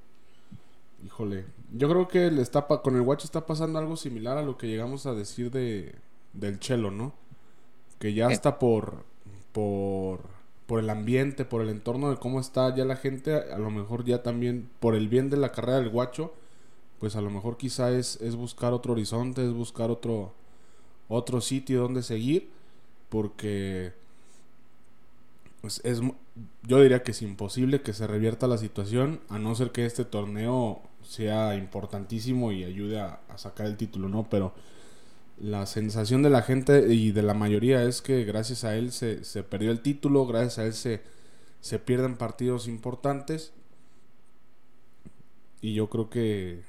Híjole. 1.05 1.45
Yo 1.73 1.89
creo 1.89 2.07
que 2.07 2.31
le 2.31 2.41
está 2.41 2.65
con 2.67 2.95
el 2.95 3.01
guacho 3.01 3.25
está 3.25 3.45
pasando 3.45 3.79
algo 3.79 3.95
similar 3.97 4.37
a 4.37 4.41
lo 4.41 4.57
que 4.57 4.67
llegamos 4.67 5.05
a 5.05 5.13
decir 5.13 5.51
de 5.51 5.95
del 6.33 6.59
chelo, 6.59 6.91
¿no? 6.91 7.13
Que 7.99 8.13
ya 8.13 8.29
Eh. 8.29 8.33
está 8.33 8.59
por. 8.59 9.03
por. 9.51 10.21
por 10.67 10.79
el 10.81 10.89
ambiente, 10.89 11.45
por 11.45 11.61
el 11.61 11.69
entorno 11.69 12.09
de 12.09 12.17
cómo 12.17 12.39
está 12.41 12.75
ya 12.75 12.83
la 12.85 12.97
gente, 12.97 13.33
a 13.33 13.57
lo 13.57 13.69
mejor 13.71 14.03
ya 14.03 14.21
también 14.23 14.69
por 14.81 14.95
el 14.95 15.07
bien 15.07 15.29
de 15.29 15.37
la 15.37 15.51
carrera 15.53 15.77
del 15.79 15.89
guacho, 15.89 16.33
pues 16.99 17.15
a 17.15 17.21
lo 17.21 17.29
mejor 17.29 17.57
quizá 17.57 17.91
es, 17.91 18.19
es 18.21 18.35
buscar 18.35 18.73
otro 18.73 18.91
horizonte, 18.93 19.45
es 19.45 19.53
buscar 19.53 19.89
otro, 19.91 20.33
otro 21.07 21.39
sitio 21.41 21.81
donde 21.83 22.03
seguir, 22.03 22.49
porque 23.09 23.93
pues, 25.61 25.81
es, 25.83 26.01
yo 26.63 26.81
diría 26.81 27.03
que 27.03 27.11
es 27.11 27.21
imposible 27.21 27.81
que 27.81 27.93
se 27.93 28.07
revierta 28.07 28.47
la 28.47 28.57
situación, 28.57 29.21
a 29.29 29.39
no 29.39 29.55
ser 29.55 29.71
que 29.71 29.85
este 29.85 30.05
torneo 30.05 30.81
sea 31.07 31.55
importantísimo 31.55 32.51
y 32.51 32.65
ayude 32.65 32.99
a, 32.99 33.21
a 33.29 33.37
sacar 33.37 33.65
el 33.67 33.77
título, 33.77 34.09
¿no? 34.09 34.29
Pero 34.29 34.53
la 35.39 35.65
sensación 35.65 36.23
de 36.23 36.29
la 36.29 36.41
gente 36.41 36.93
y 36.93 37.11
de 37.11 37.21
la 37.21 37.33
mayoría 37.33 37.83
es 37.83 38.01
que 38.01 38.23
gracias 38.25 38.63
a 38.63 38.75
él 38.75 38.91
se, 38.91 39.23
se 39.23 39.43
perdió 39.43 39.71
el 39.71 39.81
título, 39.81 40.25
gracias 40.25 40.59
a 40.59 40.65
él 40.65 40.73
se, 40.73 41.01
se 41.61 41.79
pierden 41.79 42.17
partidos 42.17 42.67
importantes. 42.67 43.53
Y 45.61 45.73
yo 45.73 45.89
creo 45.89 46.09
que, 46.09 46.61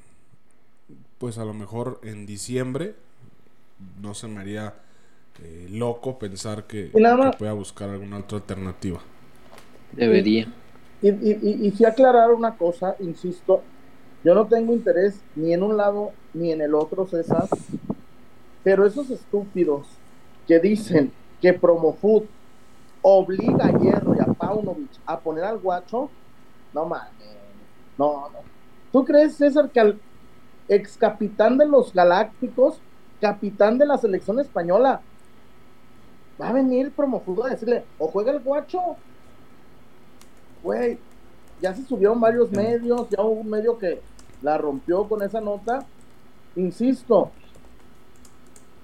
pues 1.19 1.39
a 1.39 1.45
lo 1.45 1.55
mejor 1.55 2.01
en 2.03 2.27
diciembre, 2.27 2.95
no 4.01 4.15
se 4.15 4.29
me 4.29 4.41
haría 4.41 4.75
eh, 5.43 5.67
loco 5.71 6.19
pensar 6.19 6.67
que, 6.67 6.91
que 6.91 7.31
pueda 7.39 7.53
buscar 7.53 7.91
alguna 7.91 8.19
otra 8.19 8.39
alternativa. 8.39 9.01
Debería. 9.93 10.53
Y, 11.01 11.09
y, 11.09 11.39
y, 11.43 11.67
y 11.67 11.71
sí 11.73 11.85
aclarar 11.85 12.33
una 12.33 12.57
cosa, 12.57 12.97
insisto, 13.01 13.63
yo 14.25 14.35
no 14.35 14.47
tengo 14.47 14.73
interés 14.73 15.21
ni 15.37 15.53
en 15.53 15.63
un 15.63 15.77
lado 15.77 16.13
ni 16.35 16.53
en 16.53 16.61
el 16.61 16.75
otro, 16.75 17.07
César, 17.07 17.49
pero 18.65 18.87
esos 18.87 19.11
estúpidos 19.11 19.87
que 20.47 20.59
dicen 20.59 21.13
que 21.41 21.53
Promofood 21.53 22.25
obliga 23.03 23.67
a 23.67 23.79
Hierro 23.79 24.15
y 24.15 24.21
a 24.21 24.27
Paunovic 24.27 24.91
a 25.07 25.21
poner 25.21 25.45
al 25.45 25.59
guacho, 25.59 26.11
no 26.75 26.85
mames, 26.85 27.13
no, 27.97 28.29
no. 28.29 28.39
¿Tú 28.93 29.05
crees, 29.05 29.37
César, 29.37 29.71
que 29.71 29.81
al 29.81 30.01
ex 30.69 30.97
capitán 30.97 31.57
de 31.59 31.67
los 31.67 31.93
Galácticos, 31.93 32.81
capitán 33.21 33.79
de 33.79 33.87
la 33.87 33.99
selección 33.99 34.41
española, 34.41 35.01
va 36.41 36.49
a 36.49 36.53
venir 36.53 36.91
Promofood 36.93 37.47
a 37.47 37.51
decirle, 37.51 37.85
o 37.99 38.09
juega 38.09 38.33
el 38.33 38.41
guacho 38.41 38.97
güey, 40.63 40.99
ya 41.61 41.75
se 41.75 41.85
subieron 41.85 42.21
varios 42.21 42.51
medios, 42.51 43.09
ya 43.11 43.23
hubo 43.23 43.41
un 43.41 43.51
medio 43.51 43.79
que 43.79 44.01
la 44.43 44.59
rompió 44.59 45.05
con 45.09 45.23
esa 45.23 45.41
nota. 45.41 45.85
Insisto, 46.57 47.31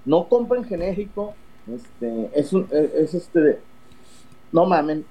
no 0.05 0.27
compren 0.29 0.63
genérico, 0.63 1.33
este, 1.73 2.29
es, 2.39 2.53
un, 2.53 2.67
es, 2.71 2.93
es 2.93 3.13
este, 3.15 3.59
no 4.51 4.65
mamen, 4.65 5.05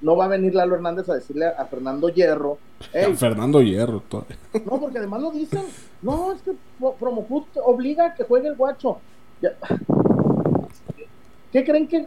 no 0.00 0.16
va 0.16 0.24
a 0.24 0.28
venir 0.28 0.54
Lalo 0.54 0.74
Hernández 0.76 1.08
a 1.08 1.14
decirle 1.14 1.46
a, 1.46 1.50
a 1.50 1.66
Fernando 1.66 2.08
Hierro, 2.08 2.58
"Ey, 2.92 3.14
Fernando 3.14 3.60
Hierro, 3.60 4.00
todavía. 4.08 4.36
no, 4.64 4.80
porque 4.80 4.98
además 4.98 5.20
lo 5.22 5.30
dicen, 5.30 5.62
no, 6.02 6.32
es 6.32 6.40
que 6.42 6.52
Pro- 6.78 6.94
Promofood 6.94 7.44
obliga 7.64 8.06
a 8.06 8.14
que 8.14 8.24
juegue 8.24 8.48
el 8.48 8.56
guacho. 8.56 8.98
Ya. 9.42 9.50
¿Qué 11.52 11.64
creen 11.64 11.88
que 11.88 12.06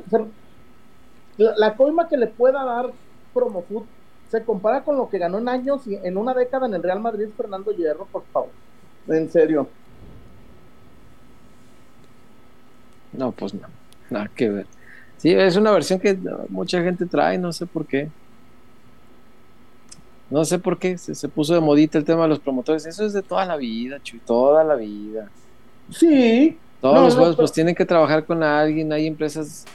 la, 1.38 1.54
la 1.58 1.76
coima 1.76 2.08
que 2.08 2.18
le 2.18 2.28
pueda 2.28 2.64
dar 2.64 2.92
Promofood 3.34 3.84
se 4.32 4.44
compara 4.44 4.84
con 4.84 4.96
lo 4.98 5.10
que 5.10 5.18
ganó 5.20 5.38
en 5.40 5.50
años 5.50 5.86
y 5.86 5.96
en 5.96 6.16
una 6.18 6.34
década 6.34 6.66
en 6.66 6.74
el 6.74 6.82
Real 6.82 7.00
Madrid 7.02 7.28
Fernando 7.36 7.72
Hierro, 7.72 8.06
por 8.12 8.24
favor? 8.32 8.50
En 9.08 9.30
serio. 9.30 9.68
No, 13.14 13.32
pues 13.32 13.54
no. 13.54 13.68
Nada 14.10 14.30
que 14.34 14.50
ver. 14.50 14.66
Sí, 15.18 15.32
es 15.34 15.56
una 15.56 15.72
versión 15.72 16.00
que 16.00 16.18
mucha 16.50 16.82
gente 16.82 17.06
trae, 17.06 17.38
no 17.38 17.52
sé 17.52 17.66
por 17.66 17.86
qué. 17.86 18.10
No 20.30 20.46
sé 20.46 20.60
por 20.60 20.80
qué 20.80 20.98
se, 20.98 21.14
se 21.14 21.28
puso 21.28 21.54
de 21.54 21.60
modita 21.60 21.98
el 21.98 22.06
tema 22.06 22.24
de 22.24 22.30
los 22.30 22.40
promotores. 22.40 22.86
Eso 22.86 23.06
es 23.06 23.12
de 23.14 23.22
toda 23.22 23.46
la 23.46 23.58
vida, 23.58 24.00
Chuy, 24.02 24.20
toda 24.26 24.64
la 24.64 24.76
vida. 24.76 25.30
Sí, 25.92 26.58
Todos 26.80 26.96
No, 26.96 27.02
los 27.02 27.14
no, 27.14 27.20
juegos 27.20 27.36
pero- 27.36 27.44
pues 27.44 27.52
tienen 27.52 27.76
que 27.76 27.86
trabajar 27.86 28.26
con 28.26 28.42
alguien. 28.42 28.92
Hay 28.94 29.06
empresas 29.08 29.66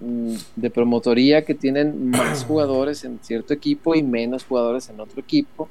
de 0.00 0.70
promotoría 0.70 1.44
que 1.44 1.54
tienen 1.54 2.10
más 2.10 2.44
jugadores 2.48 3.04
en 3.04 3.18
cierto 3.22 3.52
equipo 3.52 3.94
y 3.94 4.02
menos 4.02 4.44
jugadores 4.44 4.88
en 4.88 5.00
otro 5.00 5.20
equipo. 5.20 5.68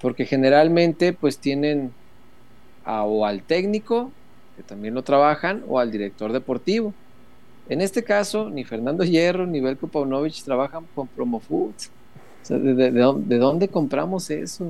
Porque 0.00 0.26
generalmente 0.26 1.12
pues 1.12 1.38
tienen 1.38 1.90
a- 2.84 3.04
o 3.04 3.24
al 3.24 3.42
técnico, 3.42 4.10
que 4.56 4.62
también 4.62 4.94
lo 4.94 5.02
trabajan, 5.02 5.62
o 5.68 5.78
al 5.78 5.90
director 5.90 6.32
deportivo. 6.32 6.92
En 7.68 7.80
este 7.80 8.04
caso, 8.04 8.48
ni 8.50 8.64
Fernando 8.64 9.04
Hierro 9.04 9.46
ni 9.46 9.60
Belko 9.60 9.88
Paunovic 9.88 10.42
trabajan 10.44 10.84
con 10.94 11.08
Promofood. 11.08 11.70
O 11.70 12.44
sea, 12.46 12.58
¿de, 12.58 12.74
de- 12.74 12.90
de 12.92 13.00
dónde- 13.00 13.34
de 13.34 13.38
dónde 13.40 13.68
compramos 13.68 14.30
eso? 14.30 14.66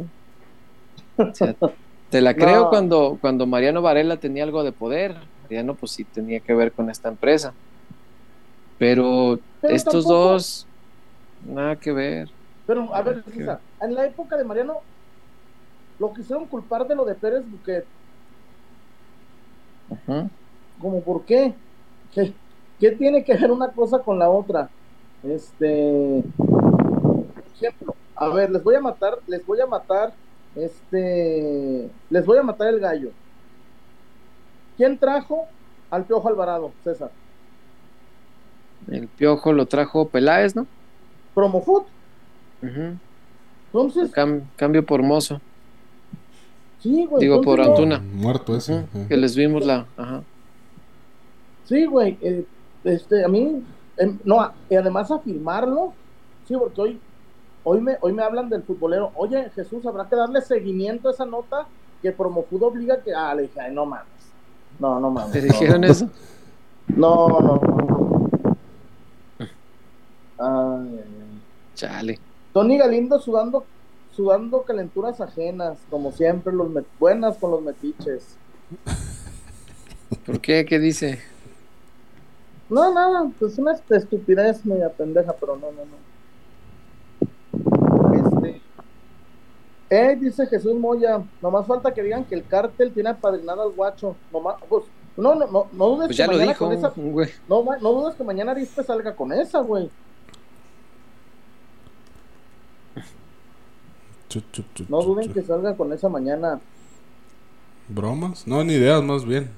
O 1.18 1.34
sea, 1.34 1.54
te 2.10 2.20
la 2.20 2.34
creo 2.36 2.62
No. 2.64 2.70
cuando, 2.70 3.18
cuando 3.20 3.46
Mariano 3.46 3.82
Varela 3.82 4.16
tenía 4.16 4.44
algo 4.44 4.62
de 4.64 4.72
poder. 4.72 5.16
Mariano, 5.42 5.74
pues 5.74 5.92
sí 5.92 6.04
tenía 6.04 6.40
que 6.40 6.54
ver 6.54 6.72
con 6.72 6.88
esta 6.88 7.08
empresa. 7.08 7.52
Pero, 8.78 9.38
Pero 9.60 9.74
estos 9.74 10.04
tampoco- 10.04 10.14
dos, 10.32 10.66
nada 11.46 11.76
que 11.76 11.92
ver. 11.92 12.28
pero 12.66 12.92
a 12.94 13.02
ver. 13.02 13.22
César, 13.24 13.60
en 13.80 13.94
la 13.94 14.06
época 14.06 14.36
de 14.36 14.44
Mariano 14.44 14.78
lo 15.98 16.12
quisieron 16.12 16.46
culpar 16.46 16.86
de 16.86 16.94
lo 16.94 17.04
de 17.04 17.14
Pérez 17.14 17.42
Buquet. 17.50 17.86
Ujú. 19.88 20.28
como 20.80 21.00
por 21.02 21.24
qué? 21.24 21.54
qué 22.12 22.32
qué 22.80 22.90
tiene 22.90 23.24
que 23.24 23.34
ver 23.36 23.50
una 23.52 23.68
cosa 23.70 24.00
con 24.00 24.18
la 24.18 24.28
otra 24.28 24.68
este 25.22 26.22
por 26.36 27.24
ejemplo 27.54 27.94
a 28.16 28.28
ver 28.28 28.50
les 28.50 28.62
voy 28.64 28.74
a 28.74 28.80
matar 28.80 29.18
les 29.28 29.46
voy 29.46 29.60
a 29.60 29.66
matar 29.66 30.12
este 30.56 31.88
les 32.10 32.26
voy 32.26 32.36
a 32.38 32.42
matar 32.42 32.68
el 32.68 32.80
gallo 32.80 33.10
quién 34.76 34.98
trajo 34.98 35.46
al 35.90 36.04
piojo 36.04 36.28
Alvarado 36.28 36.72
César 36.84 37.10
El 38.90 39.08
piojo 39.08 39.52
lo 39.52 39.66
trajo 39.66 40.08
Peláez, 40.08 40.54
¿no? 40.56 40.66
Promofood 41.34 41.82
Ujú. 42.62 42.96
entonces 43.66 44.12
Cam- 44.12 44.42
cambio 44.56 44.84
por 44.86 45.02
mozo. 45.02 45.40
sí 46.80 47.04
güey 47.06 47.20
Digo, 47.22 47.40
por 47.42 47.58
no- 47.58 47.64
Antuna. 47.64 47.98
Muerto 48.14 48.56
ese. 48.56 48.84
Eh. 48.94 49.06
Que 49.08 49.16
les 49.16 49.34
vimos 49.36 49.64
la. 49.66 49.86
Ajá. 49.96 50.22
Sí, 51.64 51.84
güey, 51.86 52.16
eh, 52.22 52.44
este, 52.84 53.24
a 53.24 53.28
mí, 53.28 53.62
em, 53.96 54.18
no, 54.24 54.52
y 54.70 54.76
además 54.76 55.10
afirmarlo, 55.10 55.92
sí, 56.46 56.54
porque 56.56 56.80
hoy, 56.80 57.00
hoy 57.64 57.80
me, 57.80 57.96
hoy 58.00 58.12
me 58.12 58.22
hablan 58.22 58.48
del 58.48 58.62
futbolero, 58.62 59.10
oye, 59.16 59.50
Jesús, 59.54 59.84
habrá 59.84 60.08
que 60.08 60.14
darle 60.14 60.40
seguimiento 60.42 61.08
a 61.08 61.12
esa 61.12 61.26
nota 61.26 61.66
que 62.00 62.12
Promofud 62.12 62.62
obliga 62.62 63.00
que, 63.02 63.12
ah, 63.12 63.34
le 63.34 63.42
dije, 63.42 63.60
ay, 63.60 63.74
no 63.74 63.84
mames, 63.84 64.06
no, 64.78 65.00
no 65.00 65.10
mames. 65.10 65.32
¿Te 65.32 65.40
no, 65.42 65.46
dijeron 65.48 65.80
no, 65.80 65.86
eso? 65.88 66.08
No, 66.88 67.28
no, 67.28 67.40
no. 67.40 67.95
Ay. 70.38 71.00
Chale. 71.74 72.18
Tony 72.52 72.78
Galindo 72.78 73.18
sudando, 73.18 73.64
sudando 74.14 74.62
calenturas 74.62 75.20
ajenas, 75.20 75.78
como 75.90 76.12
siempre, 76.12 76.52
los 76.52 76.68
buenas 76.98 77.36
con 77.36 77.50
los 77.50 77.62
metiches. 77.62 78.36
¿Por 80.24 80.40
qué? 80.40 80.64
¿Qué 80.64 80.78
dice? 80.78 81.20
No, 82.68 82.92
nada, 82.92 83.30
pues 83.38 83.58
una 83.58 83.72
estupidez 83.90 84.64
media 84.64 84.88
pendeja, 84.90 85.32
pero 85.38 85.56
no, 85.56 85.68
no, 85.72 85.82
no. 85.84 85.96
Este. 88.14 88.60
Eh, 89.88 90.16
dice 90.20 90.46
Jesús 90.46 90.74
Moya, 90.74 91.22
nomás 91.40 91.66
falta 91.66 91.94
que 91.94 92.02
digan 92.02 92.24
que 92.24 92.34
el 92.34 92.44
cártel 92.46 92.92
tiene 92.92 93.10
apadrinado 93.10 93.62
al 93.62 93.70
guacho. 93.70 94.16
Nomás, 94.32 94.56
pues, 94.68 94.84
no, 95.16 95.34
no, 95.36 95.46
no, 95.46 95.68
no 95.72 95.86
dudes 95.90 96.08
Pues 96.08 96.16
que 96.16 96.22
ya 96.22 96.26
lo 96.26 96.32
mañana 96.32 96.52
dijo, 96.52 96.64
con 96.66 96.74
esa, 96.76 96.92
güey. 96.96 97.30
no, 97.48 97.64
no 97.80 97.92
dudes 97.92 98.16
que 98.16 98.24
mañana 98.24 98.50
Arispe 98.50 98.82
salga 98.82 99.14
con 99.14 99.32
esa, 99.32 99.60
güey. 99.60 99.88
No 104.88 105.02
duden 105.02 105.32
que 105.32 105.42
salga 105.42 105.76
con 105.76 105.92
esa 105.92 106.08
mañana. 106.08 106.60
¿Bromas? 107.88 108.46
No, 108.46 108.64
ni 108.64 108.74
ideas, 108.74 109.02
más 109.02 109.24
bien. 109.24 109.50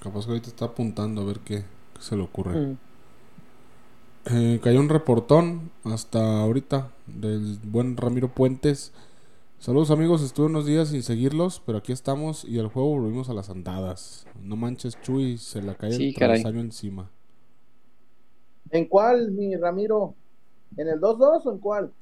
Capaz 0.00 0.24
que 0.24 0.30
ahorita 0.32 0.48
está 0.48 0.66
apuntando 0.66 1.22
a 1.22 1.24
ver 1.24 1.40
qué, 1.40 1.64
qué 1.94 2.02
se 2.02 2.16
le 2.16 2.22
ocurre. 2.22 2.58
Mm. 2.58 2.78
Eh, 4.30 4.60
cayó 4.62 4.80
un 4.80 4.88
reportón 4.88 5.70
hasta 5.84 6.40
ahorita 6.40 6.90
del 7.06 7.58
buen 7.64 7.96
Ramiro 7.96 8.28
Puentes. 8.28 8.92
Saludos 9.58 9.90
amigos, 9.90 10.22
estuve 10.22 10.46
unos 10.46 10.66
días 10.66 10.88
sin 10.88 11.02
seguirlos, 11.02 11.62
pero 11.64 11.78
aquí 11.78 11.92
estamos 11.92 12.44
y 12.44 12.58
el 12.58 12.68
juego 12.68 12.90
volvimos 12.90 13.28
a 13.28 13.34
las 13.34 13.50
andadas. 13.50 14.26
No 14.40 14.54
manches, 14.54 15.00
Chuy, 15.00 15.38
se 15.38 15.62
la 15.62 15.74
cae 15.74 15.92
Sí, 15.92 16.08
el 16.08 16.14
travesaño 16.14 16.60
encima. 16.60 17.10
¿En 18.70 18.86
cuál, 18.86 19.32
mi 19.32 19.56
Ramiro? 19.56 20.14
¿En 20.76 20.88
el 20.88 21.00
2-2 21.00 21.46
o 21.46 21.52
en 21.52 21.58
cuál? 21.58 21.92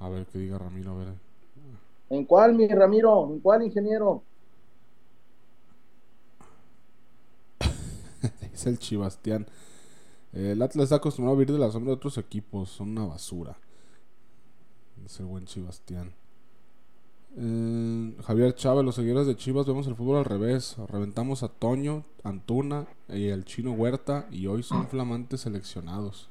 A 0.00 0.08
ver 0.08 0.26
qué 0.26 0.38
diga 0.38 0.58
Ramiro, 0.58 0.92
a 0.92 0.96
ver. 0.96 1.08
¿En 2.08 2.24
cuál, 2.24 2.54
mi 2.54 2.66
Ramiro? 2.66 3.28
¿En 3.30 3.40
cuál, 3.40 3.62
ingeniero? 3.62 4.22
Es 8.52 8.66
el 8.66 8.78
Chibastián. 8.78 9.46
El 10.32 10.60
Atlas 10.62 10.84
está 10.84 10.96
acostumbrado 10.96 11.36
a 11.36 11.38
vivir 11.38 11.52
de 11.52 11.60
la 11.60 11.70
sombra 11.70 11.90
de 11.90 11.96
otros 11.96 12.18
equipos. 12.18 12.70
Son 12.70 12.90
una 12.90 13.04
basura. 13.04 13.56
Es 15.04 15.20
el 15.20 15.26
buen 15.26 15.44
Chibastián. 15.44 16.12
Eh, 17.36 18.16
Javier 18.24 18.54
Chávez, 18.54 18.84
los 18.84 18.94
seguidores 18.94 19.26
de 19.26 19.36
Chivas 19.36 19.66
vemos 19.66 19.86
el 19.86 19.96
fútbol 19.96 20.16
al 20.16 20.24
revés. 20.24 20.76
Reventamos 20.88 21.42
a 21.42 21.48
Toño, 21.48 22.04
Antuna 22.24 22.86
y 23.08 23.28
el 23.28 23.44
chino 23.44 23.72
Huerta 23.72 24.26
y 24.30 24.46
hoy 24.46 24.62
son 24.62 24.88
flamantes 24.88 25.42
seleccionados. 25.42 26.29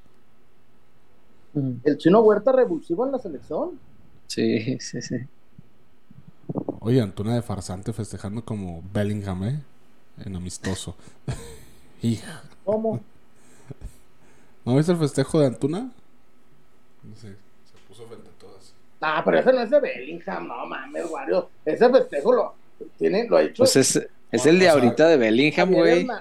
Mm. 1.53 1.71
¿El 1.83 1.97
chino 1.97 2.21
Huerta 2.21 2.51
revulsivo 2.51 3.05
en 3.05 3.11
la 3.11 3.19
selección? 3.19 3.79
Sí, 4.27 4.79
sí, 4.79 5.01
sí. 5.01 5.15
Oye, 6.79 7.01
Antuna 7.01 7.35
de 7.35 7.41
farsante 7.41 7.93
festejando 7.93 8.43
como 8.43 8.83
Bellingham, 8.93 9.43
¿eh? 9.43 9.59
En 10.25 10.35
amistoso. 10.35 10.95
Hija. 12.01 12.43
¿Cómo? 12.63 13.01
¿No 14.65 14.75
viste 14.75 14.91
el 14.91 14.97
festejo 14.97 15.39
de 15.39 15.47
Antuna? 15.47 15.91
No 17.03 17.15
sé, 17.15 17.29
se 17.29 17.87
puso 17.87 18.05
frente 18.05 18.29
a 18.29 18.39
todas. 18.39 18.73
Ah, 19.01 19.21
pero 19.23 19.39
ese 19.39 19.53
no 19.53 19.61
es 19.61 19.69
de 19.69 19.79
Bellingham, 19.79 20.47
no 20.47 20.65
mames, 20.65 21.09
Wario. 21.09 21.49
Ese 21.65 21.89
festejo 21.89 22.33
lo, 22.33 22.53
tiene, 22.97 23.27
lo 23.27 23.37
ha 23.37 23.43
hecho. 23.43 23.63
Pues 23.63 23.75
es, 23.75 24.07
es 24.31 24.45
el 24.45 24.59
de 24.59 24.65
sea, 24.65 24.73
ahorita 24.73 25.07
de 25.07 25.17
Bellingham, 25.17 25.71
güey. 25.71 26.05
No, 26.05 26.15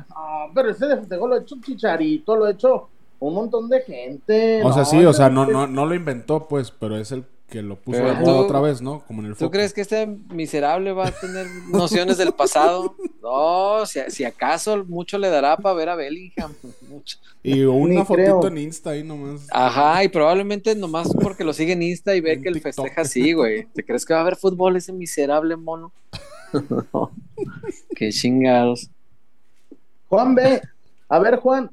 pero 0.54 0.70
ese 0.70 0.86
de 0.86 0.96
festejo 0.96 1.28
lo 1.28 1.34
ha 1.34 1.38
hecho 1.40 1.56
Chicharito, 1.60 2.36
lo 2.36 2.46
ha 2.46 2.50
hecho 2.52 2.88
un 3.20 3.34
montón 3.34 3.68
de 3.68 3.80
gente. 3.82 4.62
O 4.62 4.72
sea, 4.72 4.82
no, 4.82 4.88
sí, 4.88 5.04
o 5.04 5.12
sea, 5.12 5.28
no, 5.30 5.46
no, 5.46 5.66
no 5.66 5.86
lo 5.86 5.94
inventó, 5.94 6.46
pues, 6.48 6.70
pero 6.70 6.96
es 6.96 7.12
el 7.12 7.24
que 7.48 7.62
lo 7.62 7.76
puso 7.76 8.04
de 8.04 8.12
moda 8.12 8.34
otra 8.40 8.60
vez, 8.60 8.82
¿no? 8.82 9.00
Como 9.06 9.20
en 9.20 9.26
el 9.28 9.32
¿Tú 9.32 9.38
foco. 9.46 9.52
crees 9.52 9.72
que 9.72 9.80
este 9.80 10.06
miserable 10.06 10.92
va 10.92 11.06
a 11.06 11.12
tener 11.12 11.46
nociones 11.70 12.18
del 12.18 12.32
pasado? 12.32 12.94
No, 13.20 13.84
si, 13.84 14.00
si 14.08 14.24
acaso 14.24 14.84
mucho 14.86 15.18
le 15.18 15.28
dará 15.28 15.56
para 15.58 15.74
ver 15.74 15.88
a 15.90 15.96
Bellingham. 15.96 16.54
Mucho. 16.88 17.18
Y 17.42 17.60
una 17.62 17.96
Ni 18.00 18.04
fotito 18.06 18.40
creo. 18.40 18.46
en 18.46 18.56
Insta 18.58 18.90
ahí 18.90 19.02
nomás. 19.02 19.46
Ajá, 19.50 20.02
y 20.02 20.08
probablemente 20.08 20.74
nomás 20.74 21.08
porque 21.20 21.44
lo 21.44 21.52
sigue 21.52 21.72
en 21.72 21.82
Insta 21.82 22.16
y 22.16 22.22
ve 22.22 22.32
En 22.34 22.42
que 22.42 22.48
el 22.48 22.54
TikTok. 22.54 22.74
festeja 22.74 23.02
así, 23.02 23.32
güey. 23.34 23.66
¿Te 23.74 23.84
crees 23.84 24.06
que 24.06 24.14
va 24.14 24.20
a 24.20 24.22
haber 24.22 24.36
fútbol 24.36 24.76
ese 24.76 24.94
miserable 24.94 25.56
mono? 25.56 25.92
No. 26.94 27.10
Qué 27.96 28.10
chingados. 28.12 28.88
Juan 30.08 30.34
B. 30.34 30.62
A 31.10 31.18
ver, 31.18 31.36
Juan, 31.36 31.70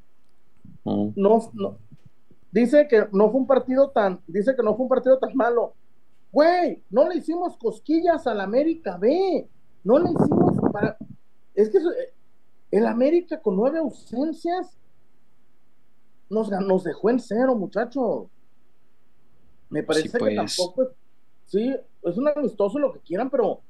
No, 0.85 1.51
no. 1.53 1.77
Dice 2.51 2.87
que 2.87 3.07
no 3.11 3.29
fue 3.31 3.41
un 3.41 3.47
partido 3.47 3.89
tan, 3.89 4.21
dice 4.27 4.55
que 4.55 4.63
no 4.63 4.75
fue 4.75 4.83
un 4.83 4.89
partido 4.89 5.17
tan 5.19 5.35
malo. 5.35 5.73
Güey, 6.31 6.81
no 6.89 7.07
le 7.09 7.17
hicimos 7.17 7.57
cosquillas 7.57 8.25
al 8.27 8.39
América 8.41 8.97
B. 8.97 9.47
No 9.83 9.99
le 9.99 10.09
hicimos 10.11 10.53
para. 10.71 10.97
Es 11.53 11.69
que 11.69 11.77
eh, 11.77 12.13
el 12.71 12.85
América 12.87 13.41
con 13.41 13.55
nueve 13.55 13.79
ausencias 13.79 14.77
nos, 16.29 16.49
nos 16.49 16.83
dejó 16.83 17.09
en 17.09 17.19
cero, 17.19 17.55
muchachos. 17.55 18.27
Me 19.69 19.83
parece 19.83 20.07
Sí, 20.07 20.11
que 20.13 20.19
pues. 20.19 20.35
tampoco 20.35 20.83
es. 20.83 20.89
Sí, 21.45 21.75
es 22.03 22.17
un 22.17 22.27
amistoso 22.27 22.79
lo 22.79 22.91
que 22.93 22.99
quieran, 22.99 23.29
pero. 23.29 23.61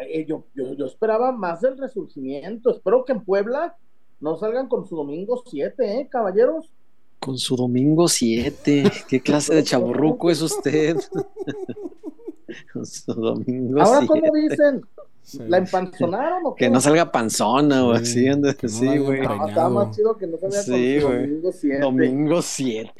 eh, 0.00 0.24
yo, 0.26 0.44
yo, 0.54 0.74
yo 0.74 0.86
esperaba 0.86 1.30
más 1.32 1.60
del 1.60 1.78
resurgimiento. 1.78 2.70
Espero 2.70 3.04
que 3.04 3.12
en 3.12 3.24
Puebla 3.24 3.76
no 4.20 4.36
salgan 4.36 4.68
con 4.68 4.86
su 4.86 4.96
domingo 4.96 5.42
7, 5.46 6.00
¿eh, 6.00 6.08
caballeros? 6.10 6.70
Con 7.18 7.38
su 7.38 7.56
domingo 7.56 8.08
7. 8.08 8.84
¿Qué 9.08 9.20
clase 9.20 9.54
de 9.54 9.62
chaburruco 9.64 10.30
es 10.30 10.42
usted? 10.42 10.96
Con 12.72 12.86
su 12.86 13.12
domingo 13.12 13.80
Ahora, 13.80 14.00
7. 14.06 14.06
¿cómo 14.06 14.34
dicen? 14.34 14.82
Sí. 15.22 15.38
¿La 15.48 15.58
empanzonaron 15.58 16.42
o 16.44 16.54
qué? 16.54 16.66
Que 16.66 16.70
no 16.70 16.80
salga 16.80 17.10
panzona 17.10 17.84
o 17.86 17.96
Sí, 17.96 18.02
así, 18.02 18.28
anda. 18.28 18.54
Sí, 18.62 18.98
güey. 18.98 19.22
No, 19.22 19.48
estaba 19.48 19.68
más 19.70 19.96
chido 19.96 20.16
que 20.16 20.26
no 20.26 20.36
salga 20.38 20.62
Sí, 20.62 20.98
con 21.00 21.12
domingo 21.12 21.52
7. 21.52 21.80
Domingo 21.80 22.42
7. 22.42 22.92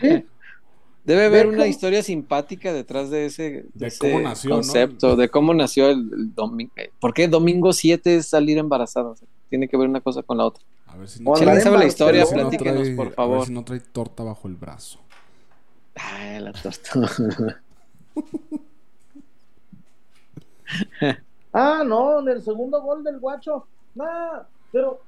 Sí, 0.00 0.24
Debe 1.04 1.26
haber 1.26 1.48
una 1.48 1.66
historia 1.66 2.02
simpática 2.02 2.72
detrás 2.72 3.10
de 3.10 3.26
ese, 3.26 3.42
de 3.42 3.66
De 3.74 3.86
ese 3.88 3.98
cómo 3.98 4.20
nació, 4.20 4.50
¿no? 4.50 4.56
concepto, 4.56 5.16
de 5.16 5.28
cómo 5.28 5.52
nació 5.52 5.88
el, 5.90 6.32
domingo. 6.34 6.72
¿Por 7.00 7.12
qué 7.12 7.26
domingo 7.26 7.72
7 7.72 8.16
es 8.16 8.26
salir 8.28 8.56
embarazada? 8.58 9.08
O 9.10 9.16
sea, 9.16 9.26
tiene 9.48 9.66
que 9.68 9.76
ver 9.76 9.88
una 9.88 10.00
cosa 10.00 10.22
con 10.22 10.38
la 10.38 10.46
otra. 10.46 10.62
A 10.86 10.96
ver 10.96 11.08
si 11.08 11.22
no, 11.22 11.34
Si 11.34 11.44
sabe 11.44 11.78
la 11.78 11.86
historia, 11.86 12.24
platíquenos, 12.24 12.82
trae- 12.86 12.96
por 12.96 13.06
A 13.06 13.08
ver 13.08 13.14
favor. 13.16 13.46
si 13.46 13.52
no 13.52 13.64
trae 13.64 13.80
torta 13.80 14.22
bajo 14.22 14.46
el 14.46 14.54
brazo. 14.54 15.00
Ay, 15.96 16.40
la 16.40 16.52
torta. 16.52 16.90
Ah, 21.52 21.82
no, 21.86 22.20
en 22.20 22.28
el 22.28 22.42
segundo 22.42 22.80
gol 22.80 23.04
del 23.04 23.18
guacho. 23.20 23.66
Nah, 23.94 24.42
pero, 24.70 25.00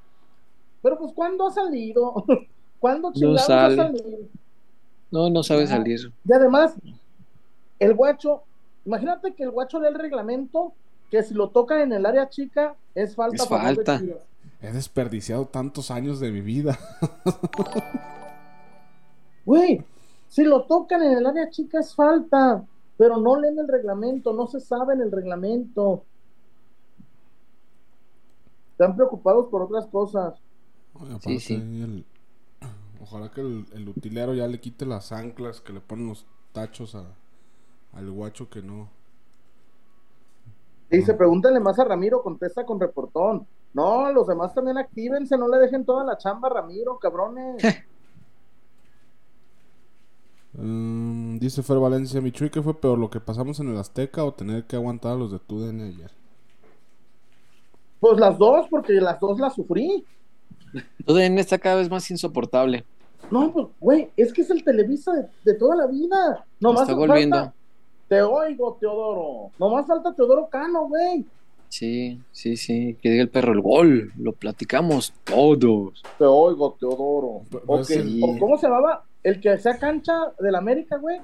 pero 0.82 0.98
pues, 0.98 1.12
¿cuándo 1.14 1.46
ha 1.46 1.50
salido? 1.50 2.22
¿Cuándo 2.78 3.12
chingados 3.12 3.46
sale. 3.46 3.80
ha 3.80 3.86
salido? 3.86 4.18
No, 5.10 5.30
no 5.30 5.42
sabe 5.42 5.62
No. 5.62 5.68
salir. 5.68 6.12
Y 6.24 6.32
además, 6.32 6.74
el 7.78 7.94
guacho, 7.94 8.42
imagínate 8.84 9.34
que 9.34 9.42
el 9.44 9.50
guacho 9.50 9.80
lee 9.80 9.88
el 9.88 9.94
reglamento 9.98 10.72
que 11.10 11.22
si 11.22 11.34
lo 11.34 11.50
tocan 11.50 11.80
en 11.80 11.92
el 11.92 12.06
área 12.06 12.28
chica 12.28 12.74
es 12.94 13.14
falta. 13.14 13.36
Es 13.42 13.48
falta. 13.48 14.02
He 14.60 14.72
desperdiciado 14.72 15.44
tantos 15.46 15.90
años 15.90 16.18
de 16.20 16.30
mi 16.32 16.40
vida. 16.40 16.78
Güey, 19.46 19.84
si 20.28 20.42
lo 20.42 20.62
tocan 20.62 21.02
en 21.02 21.18
el 21.18 21.26
área 21.26 21.50
chica 21.50 21.78
es 21.80 21.94
falta, 21.94 22.64
pero 22.96 23.18
no 23.18 23.38
leen 23.38 23.58
el 23.58 23.68
reglamento, 23.68 24.32
no 24.32 24.46
se 24.46 24.58
sabe 24.58 24.94
en 24.94 25.02
el 25.02 25.12
reglamento. 25.12 26.02
Están 28.72 28.96
preocupados 28.96 29.48
por 29.50 29.62
otras 29.62 29.86
cosas. 29.86 30.34
Sí. 31.20 31.54
el- 31.54 32.04
Ojalá 33.04 33.30
que 33.30 33.42
el, 33.42 33.66
el 33.74 33.86
utilero 33.86 34.32
ya 34.32 34.48
le 34.48 34.58
quite 34.60 34.86
las 34.86 35.12
anclas, 35.12 35.60
que 35.60 35.74
le 35.74 35.80
ponen 35.80 36.08
los 36.08 36.24
tachos 36.52 36.94
a, 36.94 37.04
al 37.92 38.10
guacho 38.10 38.48
que 38.48 38.62
no. 38.62 38.88
Dice, 40.90 41.12
pregúntale 41.12 41.60
más 41.60 41.78
a 41.78 41.84
Ramiro, 41.84 42.22
contesta 42.22 42.64
con 42.64 42.80
reportón. 42.80 43.46
No, 43.74 44.10
los 44.10 44.26
demás 44.26 44.54
también 44.54 44.78
actívense, 44.78 45.36
no 45.36 45.48
le 45.48 45.58
dejen 45.58 45.84
toda 45.84 46.02
la 46.02 46.16
chamba 46.16 46.48
a 46.48 46.52
Ramiro, 46.52 46.98
cabrones. 46.98 47.62
Mm, 50.56 51.38
dice 51.40 51.64
Fer 51.64 51.80
Valencia, 51.80 52.20
Michuy, 52.20 52.48
¿qué 52.48 52.62
fue 52.62 52.78
peor, 52.80 52.96
lo 52.96 53.10
que 53.10 53.18
pasamos 53.18 53.58
en 53.58 53.70
el 53.70 53.76
Azteca 53.76 54.24
o 54.24 54.34
tener 54.34 54.64
que 54.68 54.76
aguantar 54.76 55.14
a 55.14 55.16
los 55.16 55.32
de 55.32 55.40
TUDN 55.40 55.80
ayer? 55.80 56.12
Pues 57.98 58.20
las 58.20 58.38
dos, 58.38 58.68
porque 58.70 58.92
las 58.94 59.18
dos 59.18 59.40
las 59.40 59.54
sufrí. 59.54 60.06
TUDN 61.04 61.38
está 61.38 61.58
cada 61.58 61.76
vez 61.76 61.90
más 61.90 62.08
insoportable. 62.10 62.86
No, 63.30 63.52
pues, 63.52 63.66
güey, 63.80 64.10
es 64.16 64.32
que 64.32 64.42
es 64.42 64.50
el 64.50 64.62
Televisa 64.64 65.12
de, 65.12 65.26
de 65.44 65.54
toda 65.58 65.76
la 65.76 65.86
vida. 65.86 66.44
Nomás 66.60 66.82
está 66.82 66.92
falta- 66.94 67.06
volviendo. 67.12 67.52
Te 68.08 68.22
oigo, 68.22 68.76
Teodoro. 68.80 69.50
Nomás 69.58 69.86
falta 69.86 70.12
Teodoro 70.14 70.46
Cano, 70.48 70.86
güey. 70.88 71.24
Sí, 71.68 72.20
sí, 72.30 72.56
sí. 72.56 72.96
Que 73.02 73.10
diga 73.10 73.22
el 73.22 73.30
perro 73.30 73.52
el 73.52 73.60
gol. 73.60 74.12
Lo 74.18 74.32
platicamos 74.32 75.12
todos. 75.24 76.02
Te 76.18 76.24
oigo, 76.24 76.76
Teodoro. 76.78 77.40
Pues 77.50 77.62
Ok, 77.66 77.84
sí. 78.04 78.20
¿o 78.22 78.38
¿Cómo 78.38 78.56
se 78.58 78.66
llamaba? 78.68 79.04
El 79.22 79.40
que 79.40 79.58
sea 79.58 79.78
cancha 79.78 80.32
del 80.38 80.54
América, 80.54 80.98
güey. 80.98 81.18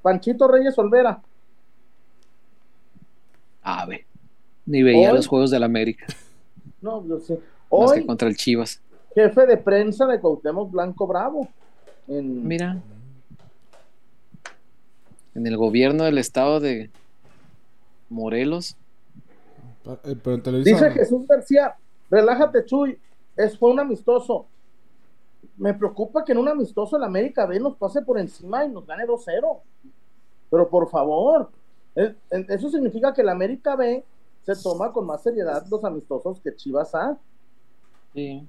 Panchito 0.00 0.46
Reyes 0.48 0.78
Olvera. 0.78 1.20
Ave. 3.62 4.06
Ni 4.66 4.82
veía 4.82 5.10
Hoy- 5.10 5.16
los 5.16 5.26
juegos 5.26 5.50
del 5.50 5.62
América. 5.64 6.06
No, 6.80 7.04
yo 7.06 7.18
sé. 7.18 7.34
Más 7.34 7.92
que 7.92 8.00
Hoy, 8.00 8.06
contra 8.06 8.28
el 8.28 8.36
Chivas. 8.36 8.80
Jefe 9.16 9.46
de 9.46 9.56
prensa 9.56 10.06
de 10.06 10.20
Cuauhtémoc 10.20 10.70
Blanco 10.70 11.06
Bravo. 11.06 11.48
En, 12.06 12.46
Mira. 12.46 12.76
En 15.34 15.46
el 15.46 15.56
gobierno 15.56 16.04
del 16.04 16.18
estado 16.18 16.60
de 16.60 16.90
Morelos. 18.10 18.76
Eh, 20.04 20.16
Pero 20.22 20.36
en 20.36 20.42
Televisa. 20.42 20.70
Dice 20.70 20.90
Jesús 20.90 21.26
García, 21.26 21.74
relájate, 22.10 22.64
Chuy. 22.66 22.98
Es, 23.36 23.58
fue 23.58 23.70
un 23.70 23.80
amistoso. 23.80 24.46
Me 25.56 25.72
preocupa 25.72 26.22
que 26.24 26.32
en 26.32 26.38
un 26.38 26.48
amistoso 26.48 26.96
el 26.98 27.04
América 27.04 27.46
B 27.46 27.58
nos 27.58 27.76
pase 27.76 28.02
por 28.02 28.18
encima 28.18 28.64
y 28.66 28.68
nos 28.68 28.86
gane 28.86 29.06
2-0. 29.06 29.60
Pero 30.50 30.68
por 30.68 30.90
favor, 30.90 31.50
en- 31.94 32.16
eso 32.50 32.70
significa 32.70 33.14
que 33.14 33.22
el 33.22 33.28
América 33.30 33.76
B 33.76 34.04
se 34.44 34.54
toma 34.62 34.92
con 34.92 35.06
más 35.06 35.22
seriedad 35.22 35.64
los 35.70 35.82
amistosos 35.84 36.38
que 36.40 36.54
Chivas 36.54 36.94
A. 36.94 37.16
Sí. 38.14 38.46